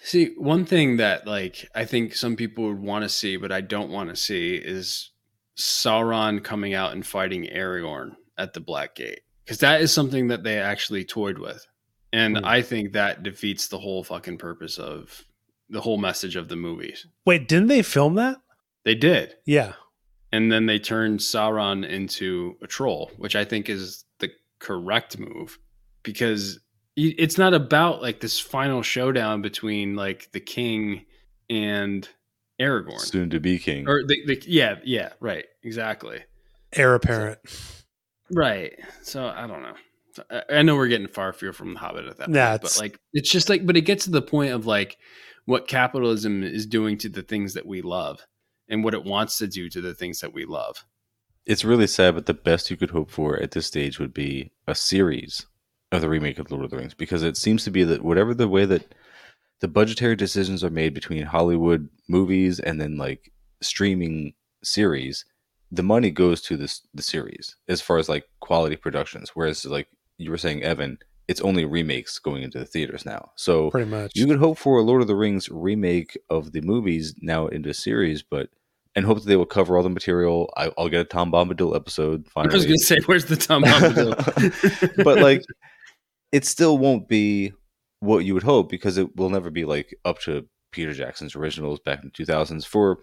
See, 0.03 0.35
one 0.37 0.65
thing 0.67 0.99
that 0.99 1.27
like 1.27 1.67
I 1.75 1.85
think 1.87 2.15
some 2.15 2.37
people 2.37 2.65
would 2.69 2.79
want 2.81 3.05
to 3.05 3.09
see, 3.09 3.37
but 3.37 3.51
I 3.51 3.61
don't 3.63 3.91
want 3.91 4.11
to 4.11 4.17
see, 4.17 4.55
is 4.55 5.11
Sauron 5.59 6.43
coming 6.43 6.75
out 6.75 6.93
and 6.93 7.07
fighting 7.07 7.45
Aragorn 7.47 8.17
at 8.37 8.53
the 8.53 8.61
Black 8.61 8.97
Gate, 8.97 9.21
because 9.45 9.59
that 9.59 9.81
is 9.81 9.93
something 9.93 10.29
that 10.29 10.43
they 10.43 10.59
actually 10.59 11.05
toyed 11.05 11.39
with, 11.39 11.65
and 12.13 12.37
Hmm. 12.39 12.45
I 12.45 12.61
think 12.63 12.93
that 12.93 13.23
defeats 13.23 13.69
the 13.69 13.79
whole 13.79 14.05
fucking 14.05 14.39
purpose 14.39 14.79
of 14.79 15.25
the 15.71 15.81
whole 15.81 15.97
message 15.99 16.37
of 16.37 16.49
the 16.49 16.57
movies. 16.57 17.07
Wait, 17.25 17.49
didn't 17.49 17.69
they 17.69 17.83
film 17.83 18.17
that? 18.17 18.39
They 18.85 18.95
did, 18.95 19.35
Yeah. 19.47 19.75
and 20.33 20.53
then 20.53 20.67
they 20.67 20.79
turned 20.79 21.21
Sauron 21.21 21.89
into 21.89 22.57
a 22.61 22.67
troll, 22.67 23.11
which 23.17 23.35
I 23.37 23.45
think 23.45 23.69
is 23.71 24.01
the 24.03 24.04
correct 24.65 25.19
move 25.19 25.59
because 26.03 26.59
it's 26.97 27.37
not 27.39 27.55
about 27.55 28.01
like 28.03 28.21
this 28.21 28.39
final 28.41 28.83
showdown 28.83 29.43
between 29.43 29.95
like 29.97 30.31
the 30.33 30.41
king 30.41 31.05
and 31.51 32.09
Aragorn. 32.61 33.01
Soon 33.01 33.31
to 33.31 33.41
be 33.41 33.59
king. 33.59 33.89
Or 33.89 34.03
the, 34.07 34.17
the 34.27 34.43
yeah, 34.47 34.77
yeah, 34.85 35.11
right, 35.21 35.45
exactly. 35.63 36.21
Heir 36.73 36.95
apparent. 36.95 37.39
Right. 38.31 38.73
So 39.03 39.27
I 39.27 39.47
don't 39.47 39.63
know. 39.63 39.75
So, 40.15 40.23
I- 40.31 40.59
I 40.59 40.63
know 40.63 40.77
we're 40.77 40.89
getting 40.89 41.09
far 41.09 41.31
afield 41.31 41.57
from 41.57 41.75
the 41.75 41.81
Hobbit 41.81 42.07
at 42.07 42.19
that 42.19 42.31
Yeah, 42.31 42.51
point, 42.53 42.63
but 42.63 42.79
like 42.81 42.99
it's 43.13 43.31
just 43.31 43.49
like, 43.49 43.67
but 43.67 43.77
it 43.77 43.83
gets 43.83 44.05
to 44.05 44.11
the 44.11 44.23
point 44.23 44.53
of 44.53 44.65
like 44.67 44.97
what 45.47 45.69
capitalism 45.69 46.43
is 46.43 46.65
doing 46.67 46.97
to 46.99 47.09
the 47.09 47.23
things 47.23 47.55
that 47.55 47.67
we 47.67 47.83
love 47.83 48.25
and 48.69 48.83
what 48.83 48.95
it 48.95 49.05
wants 49.05 49.39
to 49.39 49.47
do 49.47 49.69
to 49.69 49.81
the 49.81 49.95
things 49.95 50.21
that 50.21 50.33
we 50.33 50.45
love. 50.47 50.85
It's 51.47 51.65
really 51.65 51.87
sad, 51.87 52.15
but 52.15 52.27
the 52.27 52.35
best 52.35 52.71
you 52.71 52.77
could 52.77 52.91
hope 52.91 53.11
for 53.11 53.37
at 53.39 53.51
this 53.51 53.67
stage 53.67 53.99
would 53.99 54.15
be 54.15 54.53
a 54.67 54.75
series 54.75 55.47
of 55.93 56.01
the 56.01 56.09
remake 56.09 56.39
of 56.39 56.51
Lord 56.51 56.65
of 56.65 56.71
the 56.71 56.79
Rings 56.79 56.95
because 56.95 57.23
it 57.23 57.37
seems 57.37 57.65
to 57.65 57.71
be 57.71 57.85
that 57.85 58.03
whatever 58.03 58.35
the 58.35 58.49
way 58.49 58.65
that 58.65 58.95
the 59.61 59.69
budgetary 59.69 60.17
decisions 60.17 60.65
are 60.65 60.71
made 60.71 60.95
between 60.95 61.25
Hollywood 61.25 61.89
movies 62.09 62.61
and 62.61 62.81
then 62.81 62.97
like 62.97 63.33
streaming 63.61 64.35
series, 64.63 65.25
the 65.71 65.83
money 65.83 66.11
goes 66.11 66.41
to 66.43 66.57
this 66.57 66.83
the 66.95 67.03
series 67.03 67.57
as 67.69 67.81
far 67.81 67.99
as 67.99 68.09
like 68.09 68.25
quality 68.41 68.77
productions. 68.77 69.31
Whereas 69.35 69.65
like 69.65 69.89
you 70.17 70.31
were 70.31 70.39
saying, 70.39 70.63
Evan, 70.63 70.99
it's 71.29 71.41
only 71.41 71.65
remakes 71.65 72.19
going 72.19 72.43
into 72.43 72.59
the 72.59 72.67
theaters 72.67 73.05
now. 73.07 73.33
So 73.37 73.71
Pretty 73.71 73.91
much. 73.91 74.13
you 74.15 74.27
could 74.27 74.39
hope 74.39 74.59
for 74.59 74.79
a 74.79 74.83
Lord 74.83 75.03
of 75.03 75.09
the 75.09 75.17
Rings 75.17 75.49
remake 75.51 76.19
of 76.31 76.53
the 76.53 76.61
movies 76.61 77.15
now 77.21 77.47
into 77.49 77.71
a 77.71 77.75
series, 77.75 78.23
but 78.23 78.49
and 78.95 79.05
hope 79.05 79.19
that 79.19 79.27
they 79.27 79.37
will 79.37 79.47
cover 79.47 79.77
all 79.77 79.83
the 79.83 79.89
material. 79.89 80.53
I, 80.57 80.71
I'll 80.79 80.89
get 80.89 81.01
a 81.01 81.05
Tom 81.05 81.33
Bombadil 81.33 81.75
episode 81.75 82.27
I 82.37 82.47
was 82.47 82.65
going 82.65 82.79
to 82.79 82.85
say, 82.85 82.99
where's 83.07 83.27
the 83.27 83.37
Tom 83.37 83.65
Bombadil? 83.65 84.95
but 85.05 85.19
like 85.19 85.43
it 86.33 86.45
still 86.45 86.79
won't 86.79 87.09
be 87.09 87.53
what 88.01 88.25
you 88.25 88.35
would 88.35 88.43
hope 88.43 88.69
because 88.69 88.99
it 88.99 89.17
will 89.17 89.31
never 89.31 89.51
be 89.51 89.65
like 89.65 89.95
up 90.05 90.19
to 90.21 90.47
Peter 90.71 90.93
Jackson's 90.93 91.37
originals 91.37 91.81
back 91.81 92.03
in 92.03 92.11
the 92.15 92.25
2000s 92.25 92.67
for 92.67 92.99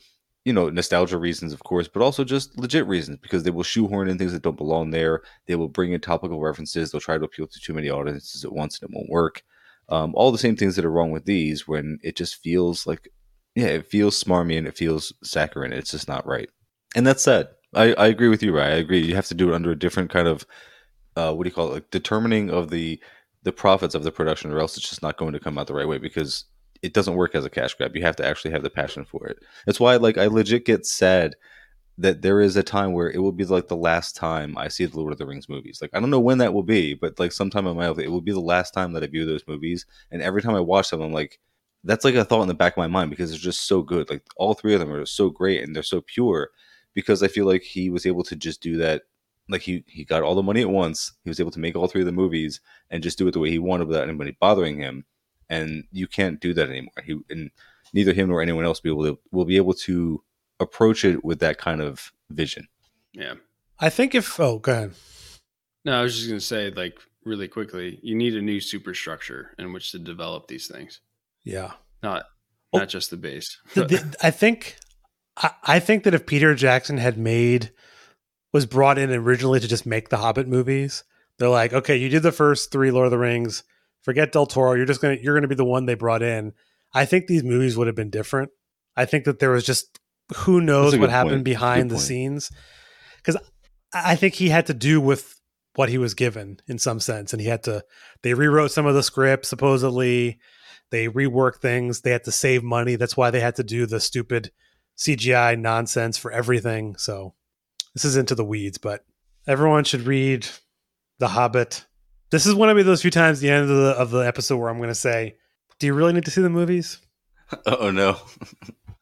you 0.46 0.54
know 0.54 0.70
nostalgia 0.70 1.18
reasons, 1.18 1.54
of 1.54 1.64
course, 1.64 1.88
but 1.88 2.02
also 2.02 2.24
just 2.24 2.58
legit 2.60 2.88
reasons 2.88 3.18
because 3.22 3.44
they 3.44 3.52
will 3.52 3.64
shoehorn 3.64 4.10
in 4.10 4.18
things 4.18 4.34
that 4.34 4.42
don't 4.42 4.58
belong 4.58 4.92
there. 4.92 5.22
They 5.48 5.56
will 5.56 5.70
bring 5.70 5.94
in 5.94 6.02
topical 6.02 6.40
references. 6.40 6.92
They'll 6.92 7.02
try 7.02 7.18
to 7.18 7.24
appeal 7.26 7.48
to 7.48 7.60
too 7.60 7.74
many 7.74 7.90
audiences 7.90 8.44
at 8.44 8.52
once, 8.52 8.80
and 8.80 8.90
it 8.90 8.96
won't 8.96 9.10
work. 9.10 9.44
Um, 9.90 10.14
all 10.16 10.32
the 10.32 10.38
same 10.38 10.56
things 10.56 10.76
that 10.76 10.86
are 10.86 10.92
wrong 10.92 11.12
with 11.12 11.26
these 11.26 11.68
when 11.68 12.00
it 12.02 12.16
just 12.16 12.38
feels 12.38 12.88
like 12.88 13.10
yeah, 13.56 13.68
it 13.68 13.88
feels 13.88 14.22
smarmy 14.22 14.58
and 14.58 14.68
it 14.68 14.78
feels 14.78 15.14
saccharine. 15.24 15.74
It's 15.74 15.92
just 15.92 16.08
not 16.08 16.26
right, 16.26 16.50
and 16.96 17.06
that's 17.06 17.24
sad. 17.24 17.50
I, 17.74 17.94
I 17.94 18.08
agree 18.08 18.28
with 18.28 18.44
you, 18.44 18.56
right? 18.56 18.74
I 18.74 18.76
agree. 18.76 19.00
You 19.00 19.16
have 19.16 19.28
to 19.28 19.34
do 19.34 19.52
it 19.52 19.56
under 19.56 19.72
a 19.72 19.80
different 19.80 20.10
kind 20.10 20.28
of 20.28 20.46
uh, 21.16 21.34
what 21.34 21.44
do 21.44 21.50
you 21.50 21.54
call 21.54 21.70
it? 21.70 21.74
Like 21.74 21.92
determining 21.92 22.50
of 22.50 22.70
the 22.70 23.00
the 23.44 23.52
profits 23.52 23.96
of 23.96 24.04
the 24.04 24.12
production, 24.12 24.52
or 24.52 24.60
else 24.60 24.78
it's 24.78 24.90
just 24.90 25.02
not 25.02 25.18
going 25.18 25.34
to 25.34 25.40
come 25.40 25.58
out 25.58 25.68
the 25.68 25.74
right 25.74 25.88
way 25.88 25.98
because 25.98 26.46
it 26.84 26.94
doesn't 26.94 27.16
work 27.16 27.36
as 27.36 27.46
a 27.46 27.50
cash 27.50 27.74
grab. 27.74 27.96
You 27.96 28.04
have 28.04 28.16
to 28.18 28.26
actually 28.26 28.52
have 28.52 28.64
the 28.64 28.70
passion 28.70 29.06
for 29.06 29.28
it. 29.28 29.38
That's 29.66 29.80
why, 29.80 29.96
like, 29.98 30.18
I 30.18 30.28
legit 30.28 30.66
get 30.66 30.86
sad 30.86 31.36
that 31.98 32.22
there 32.22 32.40
is 32.42 32.56
a 32.56 32.64
time 32.64 32.94
where 32.94 33.12
it 33.12 33.20
will 33.20 33.32
be 33.32 33.46
like 33.46 33.68
the 33.68 33.76
last 33.76 34.16
time 34.16 34.58
I 34.58 34.68
see 34.68 34.86
the 34.86 34.98
Lord 34.98 35.12
of 35.12 35.20
the 35.20 35.26
Rings 35.26 35.50
movies. 35.50 35.80
Like, 35.82 35.92
I 35.94 36.00
don't 36.00 36.10
know 36.10 36.20
when 36.20 36.40
that 36.40 36.54
will 36.54 36.64
be, 36.64 36.94
but 36.94 37.20
like 37.20 37.32
sometime 37.32 37.68
in 37.68 37.78
my 37.78 37.88
life, 37.88 38.00
it 38.00 38.12
will 38.12 38.22
be 38.22 38.32
the 38.32 38.40
last 38.40 38.74
time 38.74 38.94
that 38.94 39.04
I 39.04 39.08
view 39.08 39.26
those 39.26 39.48
movies. 39.48 39.86
And 40.12 40.22
every 40.22 40.42
time 40.42 40.56
I 40.56 40.62
watch 40.62 40.90
them, 40.90 41.02
I'm 41.02 41.14
like, 41.14 41.40
that's 41.84 42.06
like 42.06 42.16
a 42.16 42.26
thought 42.26 42.42
in 42.42 42.48
the 42.48 42.54
back 42.54 42.74
of 42.74 42.78
my 42.78 42.88
mind 42.88 43.10
because 43.10 43.32
it's 43.32 43.42
just 43.42 43.68
so 43.68 43.82
good. 43.82 44.10
Like, 44.10 44.24
all 44.38 44.54
three 44.54 44.74
of 44.74 44.80
them 44.80 44.92
are 44.92 45.06
so 45.06 45.30
great 45.30 45.64
and 45.64 45.76
they're 45.76 45.84
so 45.84 46.02
pure 46.02 46.50
because 46.94 47.24
I 47.24 47.28
feel 47.28 47.46
like 47.46 47.64
he 47.64 47.90
was 47.90 48.06
able 48.06 48.24
to 48.24 48.36
just 48.36 48.62
do 48.62 48.78
that. 48.78 49.04
Like 49.50 49.62
he 49.62 49.84
he 49.88 50.06
got 50.06 50.24
all 50.24 50.36
the 50.36 50.44
money 50.44 50.62
at 50.62 50.70
once. 50.70 51.14
He 51.24 51.30
was 51.30 51.40
able 51.40 51.52
to 51.52 51.60
make 51.60 51.76
all 51.76 51.88
three 51.88 52.02
of 52.02 52.06
the 52.06 52.12
movies 52.12 52.62
and 52.90 53.04
just 53.04 53.18
do 53.18 53.28
it 53.28 53.32
the 53.32 53.40
way 53.40 53.50
he 53.50 53.60
wanted 53.60 53.88
without 53.88 54.08
anybody 54.08 54.38
bothering 54.40 54.78
him. 54.78 55.06
And 55.50 55.84
you 55.92 56.08
can't 56.08 56.40
do 56.40 56.54
that 56.54 56.70
anymore. 56.70 56.94
He 57.04 57.20
and 57.30 57.52
neither 57.94 58.14
him 58.14 58.30
nor 58.30 58.42
anyone 58.42 58.66
else 58.66 58.80
be 58.80 58.90
able 58.90 59.04
to, 59.06 59.20
will 59.32 59.46
be 59.46 59.58
able 59.58 59.74
to 59.74 60.24
approach 60.60 61.04
it 61.04 61.26
with 61.26 61.40
that 61.40 61.58
kind 61.58 61.82
of 61.82 62.12
vision. 62.30 62.68
yeah. 63.14 63.34
I 63.80 63.90
think 63.90 64.14
if 64.14 64.40
oh, 64.40 64.60
go 64.60 64.72
ahead. 64.72 64.92
No, 65.84 66.00
I 66.00 66.04
was 66.04 66.16
just 66.16 66.28
going 66.28 66.40
to 66.40 66.46
say, 66.46 66.70
like, 66.70 67.00
really 67.26 67.48
quickly, 67.48 68.00
you 68.04 68.16
need 68.16 68.36
a 68.36 68.42
new 68.42 68.60
superstructure 68.60 69.56
in 69.58 69.74
which 69.74 69.92
to 69.92 70.00
develop 70.00 70.48
these 70.48 70.68
things, 70.68 71.02
Yeah. 71.44 71.72
not 72.04 72.24
Oh. 72.74 72.78
not 72.80 72.88
just 72.90 73.10
the 73.10 73.18
base. 73.18 73.58
The- 73.74 73.86
the- 73.86 74.16
I 74.22 74.32
think 74.32 74.78
I, 75.38 75.52
I 75.64 75.80
think 75.80 76.04
that 76.06 76.14
if 76.14 76.26
Peter 76.26 76.56
Jackson 76.56 76.98
had 76.98 77.18
made 77.18 77.72
was 78.54 78.66
brought 78.66 78.98
in 78.98 79.12
originally 79.12 79.60
to 79.60 79.68
just 79.68 79.86
make 79.86 80.10
the 80.10 80.18
Hobbit 80.18 80.48
movies, 80.48 81.04
they're 81.38 81.50
like, 81.50 81.74
okay, 81.74 81.96
you 81.98 82.08
did 82.10 82.24
the 82.24 82.32
first 82.32 82.72
three 82.72 82.92
Lord 82.92 83.06
of 83.08 83.12
the 83.12 83.18
Rings, 83.18 83.64
forget 84.04 84.32
Del 84.32 84.46
Toro, 84.46 84.74
you're 84.74 84.86
just 84.86 85.02
gonna 85.02 85.18
you're 85.22 85.36
gonna 85.36 85.48
be 85.50 85.56
the 85.56 85.66
one 85.66 85.86
they 85.86 85.96
brought 85.96 86.22
in. 86.22 86.54
I 86.94 87.06
think 87.06 87.28
these 87.28 87.44
movies 87.44 87.76
would 87.78 87.88
have 87.88 87.96
been 87.96 88.10
different. 88.10 88.52
I 88.96 89.06
think 89.06 89.26
that 89.26 89.40
there 89.40 89.52
was 89.52 89.66
just 89.66 90.00
who 90.38 90.62
knows 90.62 90.98
what 90.98 91.10
happened 91.10 91.36
point. 91.38 91.44
behind 91.46 91.84
Good 91.84 91.90
the 91.90 91.96
point. 91.96 92.06
scenes 92.08 92.52
because 93.18 93.36
I 93.94 94.12
I 94.14 94.16
think 94.16 94.36
he 94.36 94.48
had 94.50 94.68
to 94.68 94.74
do 94.74 95.02
with 95.02 95.36
what 95.76 95.90
he 95.90 95.98
was 95.98 96.14
given 96.14 96.58
in 96.68 96.80
some 96.80 97.02
sense, 97.02 97.34
and 97.34 97.42
he 97.42 97.48
had 97.50 97.64
to. 97.64 97.84
They 98.24 98.34
rewrote 98.34 98.72
some 98.72 98.86
of 98.86 98.96
the 98.96 99.04
script 99.04 99.46
supposedly. 99.46 100.40
They 100.92 101.08
rework 101.08 101.58
things. 101.62 102.02
They 102.02 102.12
had 102.12 102.26
to 102.26 102.32
save 102.32 102.64
money. 102.64 102.96
That's 102.96 103.18
why 103.18 103.32
they 103.32 103.40
had 103.40 103.56
to 103.56 103.64
do 103.64 103.86
the 103.86 104.00
stupid 104.00 104.52
CGI 104.98 105.58
nonsense 105.58 106.18
for 106.18 106.32
everything. 106.32 106.96
So 106.98 107.34
this 107.94 108.06
is 108.06 108.18
into 108.18 108.36
the 108.36 108.46
weeds, 108.46 108.78
but 108.78 109.04
everyone 109.48 109.84
should 109.86 110.02
read 110.02 110.48
The 111.20 111.30
Hobbit. 111.30 111.86
This 112.30 112.46
is 112.46 112.54
one 112.56 112.70
of 112.70 112.86
those 112.86 113.02
few 113.02 113.12
times 113.12 113.40
at 113.40 113.42
the 113.42 113.50
end 113.50 113.64
of 113.64 113.70
the 113.70 113.92
of 113.98 114.12
the 114.12 114.20
episode 114.20 114.58
where 114.58 114.70
I'm 114.70 114.78
going 114.78 114.90
to 114.90 114.96
say, 114.96 115.36
"Do 115.80 115.88
you 115.88 115.94
really 115.94 116.14
need 116.14 116.26
to 116.26 116.32
see 116.32 116.42
the 116.42 116.50
movies?" 116.50 117.00
Oh 117.66 117.92
no. 117.92 118.18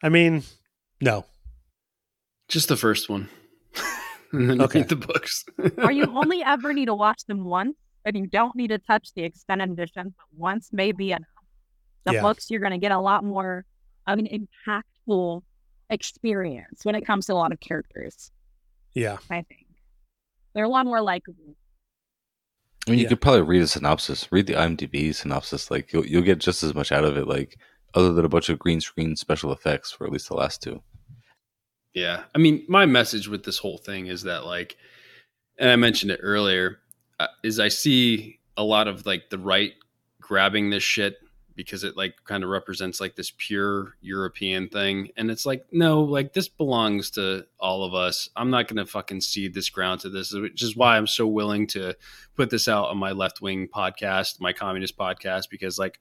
I 0.02 0.08
mean, 0.08 0.42
no. 1.00 1.24
Just 2.48 2.68
the 2.68 2.76
first 2.76 3.08
one. 3.08 3.28
and 4.32 4.50
then 4.50 4.60
Okay. 4.62 4.80
read 4.80 4.88
the 4.88 4.96
books. 4.96 5.44
Or 5.78 5.92
you 5.92 6.04
only 6.06 6.42
ever 6.42 6.72
need 6.72 6.86
to 6.86 6.94
watch 6.94 7.24
them 7.26 7.44
once 7.44 7.76
and 8.04 8.16
you 8.16 8.26
don't 8.26 8.56
need 8.56 8.68
to 8.68 8.78
touch 8.78 9.12
the 9.14 9.22
extended 9.22 9.70
edition, 9.70 10.14
but 10.16 10.26
once 10.36 10.70
may 10.72 10.90
be 10.90 11.12
enough. 11.12 11.28
The 12.04 12.14
Yeah. 12.14 12.22
books, 12.22 12.50
you're 12.50 12.60
going 12.60 12.72
to 12.72 12.78
get 12.78 12.92
a 12.92 12.98
lot 12.98 13.24
more 13.24 13.64
of 14.06 14.18
an 14.18 14.26
impactful 14.26 15.42
experience 15.90 16.84
when 16.84 16.94
it 16.94 17.02
comes 17.06 17.26
to 17.26 17.32
a 17.32 17.34
lot 17.34 17.52
of 17.52 17.60
characters, 17.60 18.30
Yeah. 18.94 19.18
I 19.28 19.42
think. 19.42 19.66
They're 20.54 20.64
a 20.64 20.68
lot 20.68 20.86
more 20.86 21.00
likable. 21.02 21.56
I 22.86 22.90
mean, 22.90 22.98
you 23.00 23.02
Yeah. 23.04 23.08
could 23.10 23.20
probably 23.20 23.42
read 23.42 23.62
a 23.62 23.66
synopsis, 23.66 24.30
read 24.32 24.46
the 24.46 24.54
IMDb 24.54 25.12
synopsis. 25.14 25.70
Like 25.70 25.92
you'll 25.92 26.06
you'll 26.06 26.22
get 26.22 26.38
just 26.38 26.62
as 26.62 26.74
much 26.74 26.90
out 26.92 27.04
of 27.04 27.16
it. 27.16 27.26
Like 27.28 27.58
other 27.94 28.12
than 28.12 28.24
a 28.24 28.28
bunch 28.28 28.48
of 28.48 28.58
green 28.58 28.80
screen 28.80 29.16
special 29.16 29.52
effects 29.52 29.92
for 29.92 30.06
at 30.06 30.12
least 30.12 30.28
the 30.28 30.34
last 30.34 30.62
two. 30.62 30.82
Yeah. 31.92 32.24
I 32.34 32.38
mean, 32.38 32.64
my 32.68 32.86
message 32.86 33.28
with 33.28 33.44
this 33.44 33.58
whole 33.58 33.78
thing 33.78 34.06
is 34.06 34.22
that, 34.22 34.44
like, 34.46 34.76
and 35.58 35.68
I 35.68 35.76
mentioned 35.76 36.10
it 36.12 36.20
earlier, 36.22 36.78
uh, 37.18 37.26
is 37.42 37.58
I 37.60 37.68
see 37.68 38.38
a 38.56 38.64
lot 38.64 38.88
of 38.88 39.04
like 39.06 39.28
the 39.30 39.38
right 39.38 39.74
grabbing 40.20 40.70
this 40.70 40.82
shit 40.82 41.18
because 41.60 41.84
it 41.84 41.94
like 41.94 42.14
kind 42.24 42.42
of 42.42 42.48
represents 42.48 43.02
like 43.02 43.16
this 43.16 43.34
pure 43.36 43.94
European 44.00 44.66
thing. 44.66 45.10
And 45.18 45.30
it's 45.30 45.44
like, 45.44 45.66
no, 45.70 46.00
like 46.00 46.32
this 46.32 46.48
belongs 46.48 47.10
to 47.12 47.44
all 47.58 47.84
of 47.84 47.92
us. 47.92 48.30
I'm 48.34 48.48
not 48.48 48.66
going 48.66 48.78
to 48.78 48.90
fucking 48.90 49.20
cede 49.20 49.52
this 49.52 49.68
ground 49.68 50.00
to 50.00 50.08
this, 50.08 50.32
which 50.32 50.62
is 50.62 50.74
why 50.74 50.96
I'm 50.96 51.06
so 51.06 51.26
willing 51.26 51.66
to 51.68 51.94
put 52.34 52.48
this 52.48 52.66
out 52.66 52.88
on 52.88 52.96
my 52.96 53.12
left 53.12 53.42
wing 53.42 53.68
podcast, 53.68 54.40
my 54.40 54.54
communist 54.54 54.96
podcast, 54.96 55.50
because 55.50 55.78
like 55.78 56.00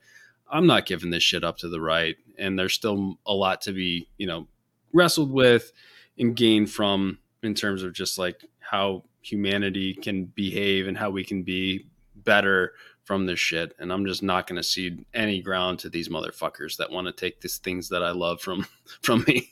I'm 0.49 0.65
not 0.65 0.85
giving 0.85 1.09
this 1.09 1.23
shit 1.23 1.43
up 1.43 1.57
to 1.57 1.67
the 1.67 1.81
right. 1.81 2.15
And 2.37 2.57
there's 2.57 2.73
still 2.73 3.19
a 3.25 3.33
lot 3.33 3.59
to 3.61 3.73
be, 3.73 4.07
you 4.17 4.27
know, 4.27 4.47
wrestled 4.93 5.31
with 5.31 5.73
and 6.17 6.37
gained 6.37 6.71
from 6.71 7.19
in 7.43 7.53
terms 7.53 7.83
of 7.83 7.91
just 7.91 8.17
like 8.17 8.45
how 8.59 9.03
humanity 9.21 9.93
can 9.93 10.23
behave 10.23 10.87
and 10.87 10.97
how 10.97 11.09
we 11.09 11.25
can 11.25 11.43
be 11.43 11.85
better 12.15 12.73
from 13.09 13.25
this 13.25 13.39
shit. 13.39 13.75
And 13.79 13.91
I'm 13.91 14.05
just 14.05 14.21
not 14.21 14.45
going 14.45 14.57
to 14.57 14.63
cede 14.63 15.03
any 15.15 15.41
ground 15.41 15.79
to 15.79 15.89
these 15.89 16.09
motherfuckers 16.09 16.77
that 16.77 16.91
want 16.91 17.07
to 17.07 17.11
take 17.11 17.41
these 17.41 17.57
things 17.57 17.89
that 17.89 18.03
I 18.03 18.11
love 18.11 18.39
from 18.39 18.67
from 19.01 19.25
me. 19.27 19.49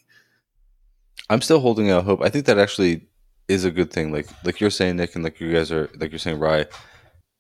I'm 1.31 1.41
still 1.41 1.59
holding 1.59 1.89
out 1.89 2.03
hope. 2.03 2.21
I 2.21 2.29
think 2.29 2.45
that 2.45 2.59
actually 2.59 3.07
is 3.47 3.65
a 3.65 3.71
good 3.71 3.91
thing. 3.91 4.11
Like 4.11 4.27
like 4.43 4.61
you're 4.61 4.69
saying, 4.69 4.97
Nick, 4.97 5.15
and 5.15 5.23
like 5.23 5.39
you 5.39 5.51
guys 5.51 5.71
are 5.71 5.89
like 5.97 6.11
you're 6.11 6.19
saying, 6.19 6.37
Rye. 6.37 6.67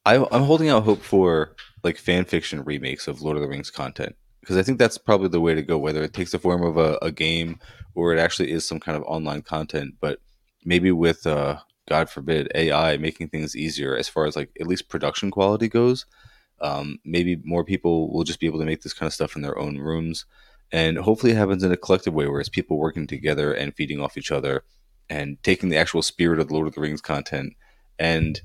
I, 0.07 0.15
I'm 0.31 0.41
holding 0.41 0.69
out 0.69 0.83
hope 0.83 1.03
for 1.03 1.55
like 1.83 1.97
fan 1.97 2.25
fiction 2.25 2.63
remakes 2.63 3.07
of 3.07 3.21
Lord 3.21 3.37
of 3.37 3.43
the 3.43 3.49
Rings 3.49 3.69
content 3.69 4.15
because 4.39 4.57
I 4.57 4.63
think 4.63 4.79
that's 4.79 4.97
probably 4.97 5.27
the 5.27 5.41
way 5.41 5.53
to 5.53 5.61
go. 5.61 5.77
Whether 5.77 6.01
it 6.01 6.13
takes 6.13 6.31
the 6.31 6.39
form 6.39 6.63
of 6.63 6.77
a, 6.77 6.97
a 7.03 7.11
game 7.11 7.59
or 7.93 8.11
it 8.11 8.19
actually 8.19 8.51
is 8.51 8.67
some 8.67 8.79
kind 8.79 8.97
of 8.97 9.03
online 9.03 9.43
content, 9.43 9.93
but 10.01 10.19
maybe 10.65 10.91
with 10.91 11.27
uh, 11.27 11.57
God 11.87 12.09
forbid 12.09 12.51
AI 12.55 12.97
making 12.97 13.29
things 13.29 13.55
easier 13.55 13.95
as 13.95 14.09
far 14.09 14.25
as 14.25 14.35
like 14.35 14.49
at 14.59 14.67
least 14.67 14.89
production 14.89 15.31
quality 15.31 15.67
goes. 15.67 16.05
Um, 16.59 16.99
maybe 17.05 17.39
more 17.43 17.63
people 17.63 18.11
will 18.11 18.23
just 18.23 18.39
be 18.39 18.47
able 18.47 18.59
to 18.59 18.65
make 18.65 18.81
this 18.81 18.93
kind 18.93 19.07
of 19.07 19.13
stuff 19.13 19.35
in 19.35 19.43
their 19.43 19.57
own 19.57 19.77
rooms 19.77 20.25
and 20.71 20.97
hopefully 20.97 21.31
it 21.31 21.37
happens 21.37 21.63
in 21.63 21.71
a 21.71 21.77
collective 21.77 22.13
way 22.13 22.27
where 22.27 22.39
it's 22.39 22.49
people 22.49 22.77
working 22.77 23.07
together 23.07 23.53
and 23.53 23.75
feeding 23.75 24.01
off 24.01 24.17
each 24.17 24.31
other 24.31 24.63
and 25.09 25.41
taking 25.43 25.69
the 25.69 25.77
actual 25.77 26.01
spirit 26.01 26.39
of 26.39 26.49
the 26.49 26.53
Lord 26.53 26.67
of 26.67 26.73
the 26.73 26.81
Rings 26.81 27.01
content. 27.01 27.53
And 27.97 28.41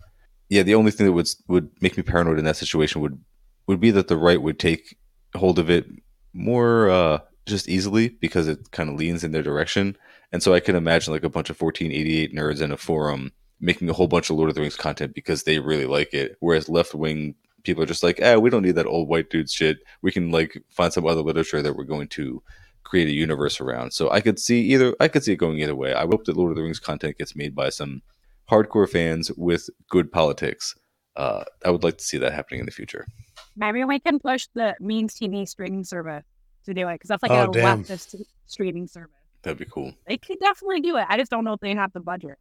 yeah, 0.48 0.62
the 0.62 0.74
only 0.74 0.92
thing 0.92 1.06
that 1.06 1.12
would 1.12 1.28
would 1.48 1.70
make 1.80 1.96
me 1.96 2.02
paranoid 2.02 2.38
in 2.38 2.44
that 2.44 2.56
situation 2.56 3.00
would 3.00 3.18
would 3.66 3.80
be 3.80 3.90
that 3.90 4.08
the 4.08 4.16
right 4.16 4.40
would 4.40 4.58
take 4.58 4.96
hold 5.34 5.58
of 5.58 5.70
it 5.70 5.86
more 6.32 6.90
uh, 6.90 7.18
just 7.46 7.68
easily 7.68 8.08
because 8.08 8.46
it 8.46 8.70
kind 8.70 8.88
of 8.88 8.96
leans 8.96 9.24
in 9.24 9.32
their 9.32 9.42
direction. 9.42 9.96
And 10.32 10.42
so 10.42 10.54
I 10.54 10.60
can 10.60 10.76
imagine 10.76 11.12
like 11.12 11.24
a 11.24 11.28
bunch 11.28 11.50
of 11.50 11.60
1488 11.60 12.34
nerds 12.34 12.60
in 12.62 12.72
a 12.72 12.76
forum 12.76 13.32
making 13.60 13.88
a 13.88 13.92
whole 13.92 14.08
bunch 14.08 14.28
of 14.30 14.36
Lord 14.36 14.48
of 14.48 14.54
the 14.56 14.60
Rings 14.60 14.76
content 14.76 15.14
because 15.14 15.44
they 15.44 15.58
really 15.60 15.86
like 15.86 16.12
it, 16.14 16.36
whereas 16.40 16.68
left 16.68 16.94
wing 16.94 17.34
people 17.62 17.80
are 17.82 17.86
just 17.86 18.02
like, 18.02 18.18
eh, 18.20 18.34
we 18.34 18.50
don't 18.50 18.62
need 18.62 18.74
that 18.74 18.86
old 18.86 19.08
white 19.08 19.30
dude 19.30 19.48
shit. 19.48 19.78
We 20.00 20.10
can 20.10 20.32
like 20.32 20.60
find 20.70 20.92
some 20.92 21.06
other 21.06 21.20
literature 21.20 21.62
that 21.62 21.76
we're 21.76 21.84
going 21.84 22.08
to 22.08 22.42
create 22.82 23.06
a 23.06 23.12
universe 23.12 23.60
around. 23.60 23.92
So 23.92 24.10
I 24.10 24.20
could 24.20 24.40
see 24.40 24.60
either 24.72 24.96
I 24.98 25.06
could 25.08 25.22
see 25.22 25.32
it 25.32 25.36
going 25.36 25.60
either 25.60 25.76
way. 25.76 25.94
I 25.94 26.00
hope 26.06 26.24
that 26.24 26.36
Lord 26.36 26.50
of 26.50 26.56
the 26.56 26.62
Rings 26.62 26.80
content 26.80 27.18
gets 27.18 27.36
made 27.36 27.54
by 27.54 27.68
some 27.68 28.02
hardcore 28.50 28.88
fans 28.88 29.30
with 29.36 29.70
good 29.88 30.10
politics. 30.10 30.74
Uh, 31.14 31.44
I 31.64 31.70
would 31.70 31.84
like 31.84 31.98
to 31.98 32.04
see 32.04 32.18
that 32.18 32.32
happening 32.32 32.60
in 32.60 32.66
the 32.66 32.72
future. 32.72 33.06
Maybe 33.54 33.84
we 33.84 34.00
can 34.00 34.18
push 34.18 34.48
the 34.54 34.74
Means 34.80 35.14
TV 35.14 35.46
streaming 35.46 35.84
service 35.84 36.24
to 36.64 36.74
do 36.74 36.88
it 36.88 36.94
because 36.94 37.08
that's 37.08 37.22
like 37.22 37.30
Oh, 37.30 37.50
a 37.50 37.52
damn. 37.52 37.84
leftist 37.84 38.20
streaming 38.46 38.88
service. 38.88 39.10
That'd 39.42 39.58
be 39.58 39.66
cool. 39.70 39.92
They 40.06 40.16
could 40.18 40.38
definitely 40.40 40.80
do 40.80 40.96
it. 40.96 41.04
I 41.08 41.16
just 41.18 41.30
don't 41.30 41.44
know 41.44 41.54
if 41.54 41.60
they 41.60 41.74
have 41.74 41.92
the 41.92 42.00
budget. 42.00 42.38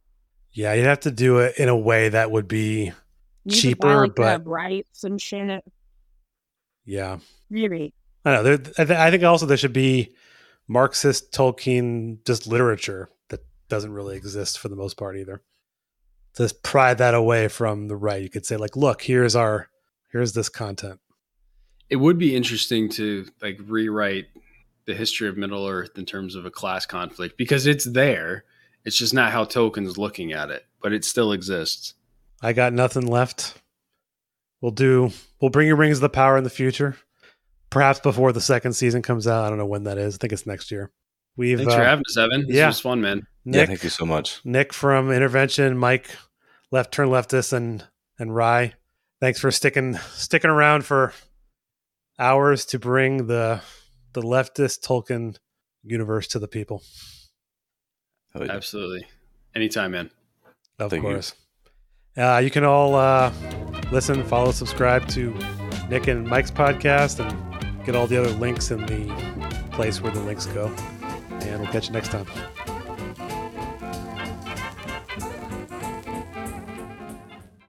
Yeah, 0.52 0.74
you'd 0.74 0.86
have 0.86 1.00
to 1.00 1.10
do 1.10 1.38
it 1.38 1.56
in 1.58 1.68
a 1.68 1.76
way 1.76 2.08
that 2.10 2.30
would 2.30 2.46
be 2.46 2.92
You 3.44 3.50
could 3.50 3.52
buy, 3.52 3.56
Cheaper, 3.56 4.00
like, 4.02 4.14
the 4.14 4.22
but- 4.22 4.46
rights 4.46 5.04
and 5.04 5.20
shit. 5.20 5.64
yeah. 6.84 7.18
Really, 7.50 7.92
I 8.24 8.32
know. 8.34 8.42
There, 8.42 8.54
I, 8.78 8.84
th- 8.84 8.98
I 8.98 9.10
think 9.10 9.24
also 9.24 9.46
there 9.46 9.56
should 9.56 9.72
be 9.72 10.14
Marxist 10.68 11.32
Tolkien 11.32 12.24
just 12.24 12.46
literature 12.46 13.10
that 13.28 13.40
doesn't 13.68 13.92
really 13.92 14.16
exist 14.16 14.58
for 14.58 14.68
the 14.68 14.76
most 14.76 14.96
part 14.96 15.16
either. 15.16 15.42
Just 16.36 16.62
pry 16.62 16.94
that 16.94 17.14
away 17.14 17.48
from 17.48 17.88
the 17.88 17.96
right. 17.96 18.22
You 18.22 18.30
could 18.30 18.46
say 18.46 18.56
like, 18.56 18.74
look, 18.76 19.02
here's 19.02 19.36
our 19.36 19.68
here's 20.12 20.32
this 20.32 20.48
content. 20.48 20.98
It 21.90 21.96
would 21.96 22.16
be 22.18 22.34
interesting 22.34 22.88
to 22.90 23.26
like 23.42 23.58
rewrite 23.66 24.26
the 24.86 24.94
history 24.94 25.28
of 25.28 25.36
Middle 25.36 25.66
Earth 25.66 25.96
in 25.96 26.04
terms 26.04 26.34
of 26.34 26.46
a 26.46 26.50
class 26.50 26.86
conflict 26.86 27.36
because 27.36 27.66
it's 27.66 27.84
there. 27.84 28.44
It's 28.84 28.96
just 28.96 29.14
not 29.14 29.30
how 29.32 29.44
Tolkien's 29.44 29.96
looking 29.96 30.32
at 30.32 30.50
it, 30.50 30.66
but 30.82 30.92
it 30.92 31.04
still 31.04 31.32
exists. 31.32 31.94
I 32.42 32.52
got 32.52 32.72
nothing 32.72 33.06
left. 33.06 33.54
We'll 34.60 34.72
do. 34.72 35.10
We'll 35.40 35.50
bring 35.50 35.68
you 35.68 35.76
Rings 35.76 35.98
of 35.98 36.02
the 36.02 36.08
Power 36.08 36.36
in 36.36 36.44
the 36.44 36.50
future, 36.50 36.96
perhaps 37.70 38.00
before 38.00 38.32
the 38.32 38.40
second 38.40 38.72
season 38.74 39.02
comes 39.02 39.26
out. 39.26 39.44
I 39.44 39.48
don't 39.48 39.58
know 39.58 39.66
when 39.66 39.84
that 39.84 39.98
is. 39.98 40.16
I 40.16 40.18
think 40.18 40.32
it's 40.32 40.46
next 40.46 40.70
year. 40.70 40.90
We've 41.36 41.58
Thanks 41.58 41.72
uh, 41.72 41.76
for 41.78 41.84
having 41.84 42.04
us, 42.06 42.16
Evan. 42.16 42.46
This 42.46 42.56
yeah. 42.56 42.66
was 42.66 42.80
fun, 42.80 43.00
man. 43.00 43.26
yeah, 43.44 43.66
thank 43.66 43.82
you 43.82 43.90
so 43.90 44.04
much. 44.04 44.40
Nick 44.44 44.72
from 44.72 45.10
Intervention, 45.10 45.78
Mike, 45.78 46.10
Left 46.70 46.92
Turn 46.92 47.08
Leftist, 47.08 47.52
and 47.52 47.84
and 48.18 48.34
Rye. 48.34 48.74
Thanks 49.20 49.40
for 49.40 49.50
sticking 49.50 49.94
sticking 50.12 50.50
around 50.50 50.84
for 50.84 51.12
hours 52.18 52.64
to 52.66 52.78
bring 52.78 53.26
the 53.28 53.60
the 54.12 54.22
leftist 54.22 54.80
Tolkien 54.86 55.36
universe 55.82 56.26
to 56.28 56.38
the 56.38 56.48
people. 56.48 56.82
Hell 58.32 58.46
yeah. 58.46 58.52
Absolutely. 58.52 59.06
Anytime, 59.54 59.92
man. 59.92 60.10
Of 60.78 60.90
Thank 60.90 61.02
you. 61.02 61.10
course. 61.10 61.34
Uh, 62.16 62.40
you 62.42 62.50
can 62.50 62.64
all 62.64 62.94
uh, 62.94 63.32
listen, 63.90 64.22
follow, 64.24 64.52
subscribe 64.52 65.06
to 65.08 65.34
Nick 65.88 66.08
and 66.08 66.26
Mike's 66.26 66.50
podcast, 66.50 67.20
and 67.26 67.84
get 67.86 67.96
all 67.96 68.06
the 68.06 68.18
other 68.18 68.30
links 68.30 68.70
in 68.70 68.84
the 68.86 69.68
place 69.72 70.00
where 70.00 70.12
the 70.12 70.20
links 70.20 70.46
go. 70.46 70.66
And 71.30 71.60
we'll 71.60 71.72
catch 71.72 71.88
you 71.88 71.92
next 71.92 72.10
time. 72.10 72.26